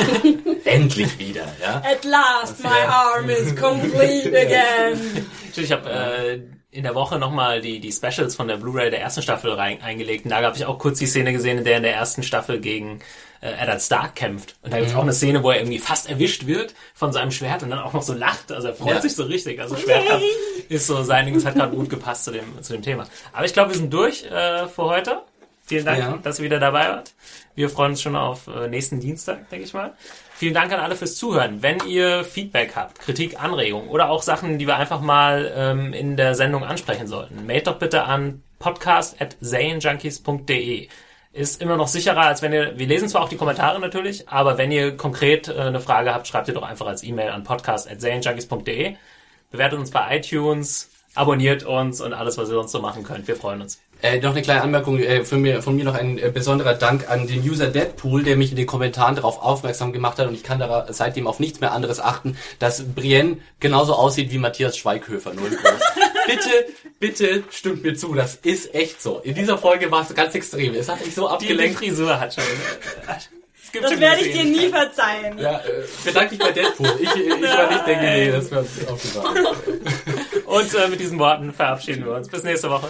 endlich 0.66 1.18
wieder, 1.20 1.46
ja. 1.62 1.82
At 1.86 2.04
last, 2.06 2.64
my 2.64 2.70
arm 2.88 3.30
is 3.30 3.56
complete 3.56 4.28
again. 4.36 5.28
Ich 5.56 5.72
habe 5.72 5.90
äh, 5.90 6.40
in 6.72 6.84
der 6.84 6.96
Woche 6.96 7.20
nochmal 7.20 7.60
die, 7.62 7.80
die 7.80 7.92
Specials 7.92 8.36
von 8.36 8.48
der 8.48 8.56
Blu-ray 8.58 8.90
der 8.90 9.02
ersten 9.02 9.22
Staffel 9.22 9.52
rein, 9.52 9.82
eingelegt. 9.82 10.24
Und 10.26 10.32
da 10.32 10.42
habe 10.42 10.56
ich 10.56 10.66
auch 10.66 10.80
kurz 10.80 11.00
die 11.00 11.06
Szene 11.08 11.34
gesehen, 11.34 11.58
in 11.58 11.64
der 11.66 11.74
er 11.74 11.78
in 11.78 11.84
der 11.84 11.96
ersten 11.96 12.24
Staffel 12.24 12.60
gegen 12.62 13.00
äh, 13.42 13.52
Eddard 13.62 13.82
Stark 13.82 14.16
kämpft. 14.16 14.56
Und 14.62 14.72
da 14.72 14.78
gibt's 14.80 14.96
auch 14.96 15.02
eine 15.02 15.12
Szene, 15.12 15.44
wo 15.44 15.52
er 15.52 15.58
irgendwie 15.58 15.80
fast 15.80 16.10
erwischt 16.10 16.46
wird 16.48 16.74
von 16.94 17.12
seinem 17.12 17.32
Schwert 17.32 17.64
und 17.64 17.72
dann 17.72 17.80
auch 17.80 17.92
noch 17.92 18.04
so 18.04 18.14
lacht. 18.14 18.52
Also 18.54 18.70
er 18.70 18.74
freut 18.74 18.96
Ja. 18.96 19.02
sich 19.02 19.16
so 19.16 19.24
richtig. 19.24 19.60
Also 19.60 19.76
Schwertkampf 19.76 20.24
ist 20.70 20.88
so 20.88 21.04
sein 21.04 21.26
Ding. 21.26 21.36
Das 21.36 21.44
hat 21.46 21.56
gerade 21.56 21.76
gut 21.76 21.90
gepasst 21.90 22.24
zu 22.24 22.32
dem, 22.32 22.62
zu 22.64 22.72
dem 22.72 22.82
Thema. 22.82 23.06
Aber 23.34 23.46
ich 23.46 23.52
glaube, 23.54 23.72
wir 23.72 23.78
sind 23.78 23.92
durch 23.94 24.24
äh, 24.24 24.68
für 24.68 24.84
heute. 24.84 25.22
Vielen 25.72 25.86
Dank, 25.86 26.00
Ja. 26.00 26.18
dass 26.22 26.40
ihr 26.40 26.46
wieder 26.46 26.60
dabei 26.60 26.90
wart. 26.90 27.14
Wir 27.56 27.70
freuen 27.70 27.92
uns 27.92 28.02
schon 28.02 28.16
auf 28.16 28.48
äh, 28.48 28.68
nächsten 28.68 29.00
Dienstag, 29.00 29.50
denke 29.50 29.66
ich 29.66 29.74
mal. 29.74 29.94
Vielen 30.36 30.54
Dank 30.54 30.72
an 30.74 30.80
alle 30.80 30.96
fürs 30.96 31.16
Zuhören. 31.16 31.62
Wenn 31.62 31.80
ihr 31.88 32.24
Feedback 32.24 32.74
habt, 32.76 33.00
Kritik, 33.00 33.42
Anregungen 33.42 33.90
oder 33.90 34.10
auch 34.10 34.22
Sachen, 34.24 34.58
die 34.60 34.68
wir 34.68 34.78
einfach 34.78 35.02
mal 35.02 35.52
ähm, 35.56 35.94
in 35.94 36.18
der 36.18 36.36
Sendung 36.36 36.64
ansprechen 36.64 37.08
sollten, 37.08 37.46
mailt 37.46 37.68
doch 37.68 37.78
bitte 37.80 38.04
an 38.04 38.44
podcast.zanejunkies.de. 38.60 40.88
Ist 41.34 41.62
immer 41.62 41.78
noch 41.78 41.88
sicherer, 41.88 42.24
als 42.24 42.42
wenn 42.42 42.52
ihr, 42.52 42.78
wir 42.78 42.88
lesen 42.88 43.08
zwar 43.08 43.22
auch 43.22 43.30
die 43.30 43.38
Kommentare 43.38 43.80
natürlich, 43.80 44.28
aber 44.28 44.58
wenn 44.58 44.70
ihr 44.72 44.98
konkret 44.98 45.48
äh, 45.48 45.54
eine 45.54 45.80
Frage 45.80 46.14
habt, 46.14 46.28
schreibt 46.28 46.50
ihr 46.50 46.54
doch 46.54 46.64
einfach 46.64 46.88
als 46.88 47.04
E-Mail 47.04 47.30
an 47.30 47.44
podcast.zanejunkies.de. 47.46 48.96
Bewertet 49.50 49.80
uns 49.80 49.92
bei 49.92 50.18
iTunes, 50.18 50.90
abonniert 51.16 51.64
uns 51.64 52.02
und 52.02 52.12
alles, 52.14 52.38
was 52.38 52.50
ihr 52.50 52.56
sonst 52.56 52.74
so 52.74 52.82
machen 52.82 53.04
könnt. 53.04 53.30
Wir 53.30 53.38
freuen 53.38 53.62
uns. 53.62 53.80
Äh, 54.02 54.20
noch 54.20 54.32
eine 54.32 54.42
kleine 54.42 54.62
Anmerkung 54.62 55.00
äh, 55.00 55.24
von, 55.24 55.42
mir, 55.42 55.62
von 55.62 55.76
mir 55.76 55.86
noch 55.86 55.94
ein 55.94 56.18
äh, 56.18 56.32
besonderer 56.34 56.74
Dank 56.74 57.10
an 57.10 57.28
den 57.28 57.42
User 57.48 57.68
Deadpool, 57.68 58.24
der 58.24 58.36
mich 58.36 58.50
in 58.50 58.58
den 58.58 58.66
Kommentaren 58.66 59.16
darauf 59.16 59.42
aufmerksam 59.42 59.94
gemacht 59.94 60.18
hat 60.18 60.28
und 60.28 60.34
ich 60.34 60.44
kann 60.44 60.60
da 60.60 60.88
seitdem 60.90 61.28
auf 61.28 61.40
nichts 61.40 61.60
mehr 61.60 61.72
anderes 61.72 62.00
achten, 62.00 62.36
dass 62.58 62.84
Brienne 62.96 63.38
genauso 63.60 63.94
aussieht 63.94 64.32
wie 64.32 64.40
Matthias 64.40 64.76
Schweighöfer, 64.78 65.34
nur 65.34 65.48
in 65.48 65.56
groß. 65.56 65.82
bitte, 66.26 66.66
bitte 67.00 67.44
stimmt 67.52 67.84
mir 67.84 67.96
zu, 67.96 68.16
das 68.16 68.36
ist 68.38 68.74
echt 68.74 69.02
so. 69.02 69.20
In 69.20 69.36
dieser 69.36 69.58
Folge 69.58 69.92
war 69.92 70.02
es 70.02 70.14
ganz 70.16 70.34
extrem. 70.34 70.74
Es 70.74 70.90
hat 70.90 71.06
mich 71.06 71.14
so 71.14 71.28
Die, 71.38 71.46
die 71.46 71.52
abgelenkt. 71.54 71.78
Frisur 71.78 72.20
hat 72.20 72.34
schon. 72.34 72.44
Gibt 73.72 73.86
Das 73.86 73.92
schon 73.92 74.02
werde 74.02 74.22
ich 74.22 74.34
dir 74.34 74.44
nie 74.44 74.68
verzeihen. 74.68 75.38
Ja, 75.38 75.60
äh, 75.60 75.62
bedanke 76.04 76.32
dich 76.32 76.40
bei 76.40 76.52
Deadpool. 76.52 76.92
Ich, 77.00 77.10
ich, 77.16 77.26
ich 77.28 77.42
war 77.42 77.72
nicht 77.72 77.88
der, 77.88 78.02
nee, 78.02 78.32
das 78.32 78.52
war 78.52 78.60
aufgewacht. 78.62 79.38
Und 80.46 80.74
äh, 80.74 80.88
mit 80.90 81.00
diesen 81.00 81.20
Worten 81.20 81.54
verabschieden 81.54 82.04
wir 82.04 82.14
uns. 82.14 82.28
Bis 82.28 82.44
nächste 82.44 82.70
Woche. 82.70 82.90